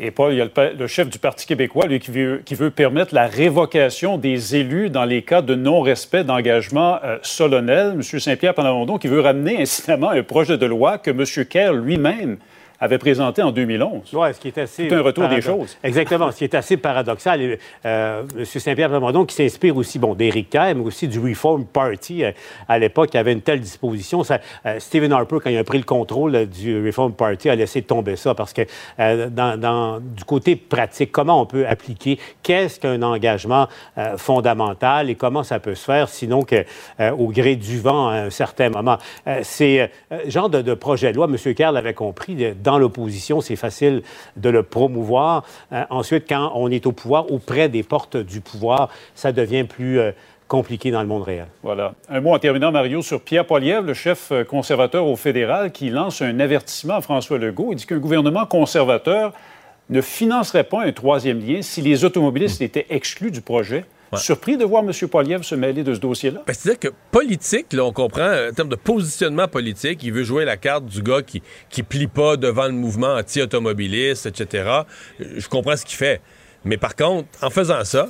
Et 0.00 0.12
Paul, 0.12 0.32
il 0.32 0.38
y 0.38 0.40
a 0.40 0.44
le, 0.44 0.78
le, 0.78 0.86
chef 0.86 1.10
du 1.10 1.18
Parti 1.18 1.44
québécois, 1.44 1.86
lui, 1.86 1.98
qui 1.98 2.12
veut, 2.12 2.40
qui 2.44 2.54
veut, 2.54 2.70
permettre 2.70 3.14
la 3.14 3.26
révocation 3.26 4.16
des 4.16 4.54
élus 4.54 4.90
dans 4.90 5.04
les 5.04 5.22
cas 5.22 5.42
de 5.42 5.56
non-respect 5.56 6.22
d'engagement 6.22 7.00
euh, 7.02 7.18
solennel. 7.22 7.94
M. 7.94 8.02
Saint-Pierre 8.02 8.54
Plamondon, 8.54 8.98
qui 8.98 9.08
veut 9.08 9.20
ramener 9.20 9.60
incidemment 9.60 10.10
un 10.10 10.22
projet 10.22 10.56
de 10.56 10.66
loi 10.66 10.98
que 10.98 11.10
M. 11.10 11.24
Kerr 11.46 11.72
lui-même 11.72 12.38
avait 12.80 12.98
présenté 12.98 13.42
en 13.42 13.50
2011. 13.50 14.10
Oui, 14.12 14.34
ce 14.34 14.40
qui 14.40 14.48
est 14.48 14.58
assez. 14.58 14.88
C'est 14.88 14.94
un 14.94 15.02
retour 15.02 15.28
des 15.28 15.40
choses. 15.40 15.76
Exactement. 15.82 16.30
ce 16.30 16.38
qui 16.38 16.44
est 16.44 16.54
assez 16.54 16.76
paradoxal. 16.76 17.58
Euh, 17.84 18.22
M. 18.36 18.44
Saint-Pierre 18.44 18.88
Plamondon, 18.88 19.24
qui 19.24 19.34
s'inspire 19.34 19.76
aussi 19.76 19.98
bon, 19.98 20.14
d'Éric 20.14 20.50
Kerr, 20.50 20.74
mais 20.76 20.84
aussi 20.84 21.08
du 21.08 21.18
Reform 21.18 21.64
Party 21.64 22.24
euh, 22.24 22.32
à 22.68 22.78
l'époque, 22.78 23.10
qui 23.10 23.18
avait 23.18 23.32
une 23.32 23.40
telle 23.40 23.60
disposition. 23.60 24.22
Ça, 24.22 24.38
euh, 24.66 24.78
Stephen 24.78 25.12
Harper, 25.12 25.38
quand 25.42 25.50
il 25.50 25.58
a 25.58 25.64
pris 25.64 25.78
le 25.78 25.84
contrôle 25.84 26.46
du 26.46 26.84
Reform 26.86 27.12
Party, 27.12 27.50
a 27.50 27.56
laissé 27.56 27.82
tomber 27.82 28.16
ça 28.16 28.34
parce 28.34 28.52
que 28.52 28.62
dans, 29.28 29.58
dans, 29.58 30.00
du 30.00 30.24
côté 30.24 30.56
pratique, 30.56 31.10
comment 31.12 31.40
on 31.40 31.46
peut 31.46 31.66
appliquer? 31.66 32.18
Qu'est-ce 32.42 32.80
qu'un 32.80 33.02
engagement 33.02 33.68
fondamental 34.16 35.10
et 35.10 35.14
comment 35.14 35.42
ça 35.42 35.58
peut 35.58 35.74
se 35.74 35.84
faire, 35.84 36.08
sinon 36.08 36.42
que 36.42 36.64
au 37.12 37.28
gré 37.28 37.56
du 37.56 37.80
vent 37.80 38.08
à 38.08 38.14
un 38.14 38.30
certain 38.30 38.70
moment? 38.70 38.98
c'est 39.42 39.90
genre 40.26 40.48
de, 40.48 40.62
de, 40.62 40.74
projet 40.74 41.12
de 41.12 41.16
loi, 41.16 41.28
M. 41.28 41.54
Kerr 41.54 41.72
l'avait 41.72 41.94
compris. 41.94 42.34
De, 42.34 42.54
dans 42.68 42.78
l'opposition, 42.78 43.40
c'est 43.40 43.56
facile 43.56 44.02
de 44.36 44.50
le 44.50 44.62
promouvoir. 44.62 45.42
Euh, 45.72 45.84
ensuite, 45.88 46.28
quand 46.28 46.52
on 46.54 46.70
est 46.70 46.84
au 46.84 46.92
pouvoir, 46.92 47.32
auprès 47.32 47.70
des 47.70 47.82
portes 47.82 48.18
du 48.18 48.42
pouvoir, 48.42 48.90
ça 49.14 49.32
devient 49.32 49.64
plus 49.64 49.98
euh, 49.98 50.12
compliqué 50.48 50.90
dans 50.90 51.00
le 51.00 51.06
monde 51.06 51.22
réel. 51.22 51.46
Voilà. 51.62 51.94
Un 52.10 52.20
mot 52.20 52.34
en 52.34 52.38
terminant, 52.38 52.70
Mario, 52.70 53.00
sur 53.00 53.22
Pierre 53.22 53.46
Poilievre, 53.46 53.86
le 53.86 53.94
chef 53.94 54.32
euh, 54.32 54.44
conservateur 54.44 55.06
au 55.06 55.16
fédéral, 55.16 55.72
qui 55.72 55.88
lance 55.88 56.20
un 56.20 56.40
avertissement 56.40 56.96
à 56.96 57.00
François 57.00 57.38
Legault. 57.38 57.68
Il 57.72 57.76
dit 57.76 57.86
qu'un 57.86 57.96
gouvernement 57.96 58.44
conservateur 58.44 59.32
ne 59.88 60.02
financerait 60.02 60.64
pas 60.64 60.84
un 60.84 60.92
troisième 60.92 61.40
lien 61.40 61.62
si 61.62 61.80
les 61.80 62.04
automobilistes 62.04 62.60
étaient 62.60 62.84
exclus 62.90 63.30
du 63.30 63.40
projet. 63.40 63.86
Ouais. 64.12 64.18
Surpris 64.18 64.56
de 64.56 64.64
voir 64.64 64.82
M. 64.82 64.92
Poliev 65.08 65.42
se 65.42 65.54
mêler 65.54 65.82
de 65.82 65.92
ce 65.92 66.00
dossier-là? 66.00 66.42
Ben, 66.46 66.54
C'est-à-dire 66.54 66.80
que 66.80 66.88
politique, 67.10 67.72
là, 67.72 67.84
on 67.84 67.92
comprend, 67.92 68.48
en 68.48 68.52
termes 68.54 68.68
de 68.68 68.76
positionnement 68.76 69.48
politique, 69.48 70.02
il 70.02 70.12
veut 70.12 70.24
jouer 70.24 70.44
la 70.44 70.56
carte 70.56 70.86
du 70.86 71.02
gars 71.02 71.22
qui, 71.22 71.42
qui 71.68 71.82
plie 71.82 72.06
pas 72.06 72.36
devant 72.36 72.66
le 72.66 72.72
mouvement 72.72 73.14
anti-automobiliste, 73.14 74.26
etc. 74.26 74.80
Je 75.18 75.46
comprends 75.48 75.76
ce 75.76 75.84
qu'il 75.84 75.96
fait. 75.96 76.20
Mais 76.64 76.78
par 76.78 76.96
contre, 76.96 77.28
en 77.42 77.50
faisant 77.50 77.84
ça, 77.84 78.08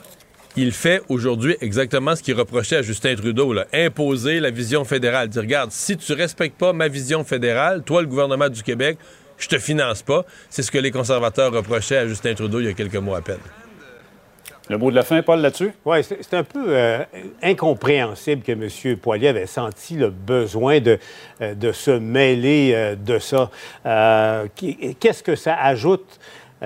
il 0.56 0.72
fait 0.72 1.02
aujourd'hui 1.08 1.56
exactement 1.60 2.16
ce 2.16 2.22
qu'il 2.22 2.34
reprochait 2.34 2.76
à 2.76 2.82
Justin 2.82 3.14
Trudeau, 3.14 3.52
là, 3.52 3.66
imposer 3.72 4.40
la 4.40 4.50
vision 4.50 4.84
fédérale. 4.84 5.28
Dire, 5.28 5.42
regarde, 5.42 5.70
si 5.72 5.96
tu 5.96 6.12
respectes 6.12 6.58
pas 6.58 6.72
ma 6.72 6.88
vision 6.88 7.24
fédérale, 7.24 7.82
toi, 7.82 8.02
le 8.02 8.08
gouvernement 8.08 8.48
du 8.48 8.62
Québec, 8.62 8.98
je 9.36 9.48
te 9.48 9.58
finance 9.58 10.02
pas. 10.02 10.24
C'est 10.50 10.62
ce 10.62 10.70
que 10.70 10.78
les 10.78 10.90
conservateurs 10.90 11.52
reprochaient 11.52 11.98
à 11.98 12.08
Justin 12.08 12.34
Trudeau 12.34 12.60
il 12.60 12.66
y 12.66 12.68
a 12.68 12.72
quelques 12.72 12.96
mois 12.96 13.18
à 13.18 13.20
peine. 13.20 13.38
Le 14.68 14.76
mot 14.76 14.90
de 14.90 14.96
la 14.96 15.02
fin, 15.02 15.22
Paul, 15.22 15.40
là-dessus? 15.40 15.72
Oui, 15.84 16.04
c'est 16.04 16.34
un 16.34 16.44
peu 16.44 16.64
euh, 16.68 17.02
incompréhensible 17.42 18.42
que 18.42 18.52
M. 18.52 18.96
Poilier 18.98 19.28
avait 19.28 19.46
senti 19.46 19.94
le 19.94 20.10
besoin 20.10 20.80
de, 20.80 20.98
euh, 21.40 21.54
de 21.54 21.72
se 21.72 21.90
mêler 21.90 22.72
euh, 22.74 22.94
de 22.94 23.18
ça. 23.18 23.50
Qu'est-ce 25.00 25.22
que 25.22 25.36
ça 25.36 25.54
ajoute? 25.54 26.18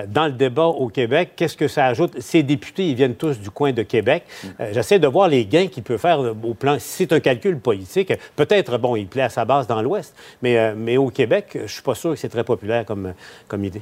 dans 0.07 0.25
le 0.25 0.31
débat 0.31 0.65
au 0.65 0.87
Québec, 0.87 1.33
qu'est-ce 1.35 1.55
que 1.55 1.67
ça 1.67 1.85
ajoute? 1.85 2.19
Ces 2.19 2.43
députés, 2.43 2.89
ils 2.89 2.95
viennent 2.95 3.15
tous 3.15 3.39
du 3.39 3.49
coin 3.49 3.71
de 3.71 3.83
Québec. 3.83 4.23
Euh, 4.59 4.71
J'essaie 4.73 4.99
de 4.99 5.07
voir 5.07 5.27
les 5.27 5.45
gains 5.45 5.67
qu'il 5.67 5.83
peut 5.83 5.97
faire 5.97 6.19
au 6.19 6.53
plan. 6.53 6.79
Si 6.79 6.87
c'est 7.05 7.13
un 7.13 7.19
calcul 7.19 7.59
politique, 7.59 8.11
peut-être, 8.35 8.77
bon, 8.77 8.95
il 8.95 9.07
plaît 9.07 9.23
à 9.23 9.29
sa 9.29 9.45
base 9.45 9.67
dans 9.67 9.81
l'Ouest, 9.81 10.15
mais, 10.41 10.57
euh, 10.57 10.73
mais 10.75 10.97
au 10.97 11.09
Québec, 11.09 11.57
je 11.65 11.71
suis 11.71 11.83
pas 11.83 11.95
sûr 11.95 12.11
que 12.11 12.15
c'est 12.15 12.29
très 12.29 12.43
populaire 12.43 12.85
comme, 12.85 13.13
comme 13.47 13.63
idée. 13.63 13.81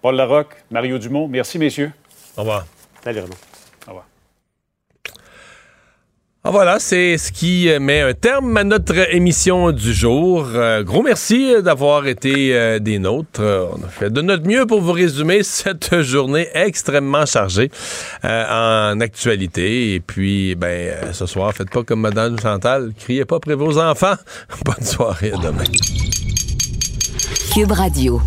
Paul 0.00 0.16
Larocque, 0.16 0.56
Mario 0.70 0.98
Dumont, 0.98 1.28
merci, 1.28 1.58
messieurs. 1.58 1.92
Au 2.36 2.40
revoir. 2.40 2.64
Salut, 3.04 3.20
Raymond. 3.20 3.49
Ah, 6.42 6.50
voilà, 6.50 6.78
c'est 6.78 7.18
ce 7.18 7.32
qui 7.32 7.68
euh, 7.68 7.78
met 7.80 8.00
un 8.00 8.14
terme 8.14 8.56
à 8.56 8.64
notre 8.64 9.14
émission 9.14 9.72
du 9.72 9.92
jour. 9.92 10.46
Euh, 10.54 10.82
gros 10.82 11.02
merci 11.02 11.52
d'avoir 11.62 12.06
été 12.06 12.56
euh, 12.56 12.78
des 12.78 12.98
nôtres. 12.98 13.42
on 13.42 13.84
a 13.84 13.88
fait 13.88 14.08
de 14.08 14.22
notre 14.22 14.46
mieux 14.48 14.64
pour 14.64 14.80
vous 14.80 14.92
résumer 14.92 15.42
cette 15.42 16.00
journée 16.00 16.48
extrêmement 16.54 17.26
chargée 17.26 17.70
en 18.24 18.98
actualité. 19.00 19.92
Et 19.92 20.00
puis, 20.00 20.54
ben, 20.54 21.12
ce 21.12 21.26
soir, 21.26 21.52
faites 21.52 21.68
pas 21.68 21.82
comme 21.82 22.00
Madame 22.00 22.40
Chantal, 22.40 22.92
criez 22.98 23.26
pas 23.26 23.36
après 23.36 23.54
vos 23.54 23.78
enfants. 23.78 24.16
Bonne 24.64 24.86
soirée 24.86 25.32
à 25.32 25.36
demain. 25.36 25.64
Cube 27.52 27.72
Radio. 27.72 28.22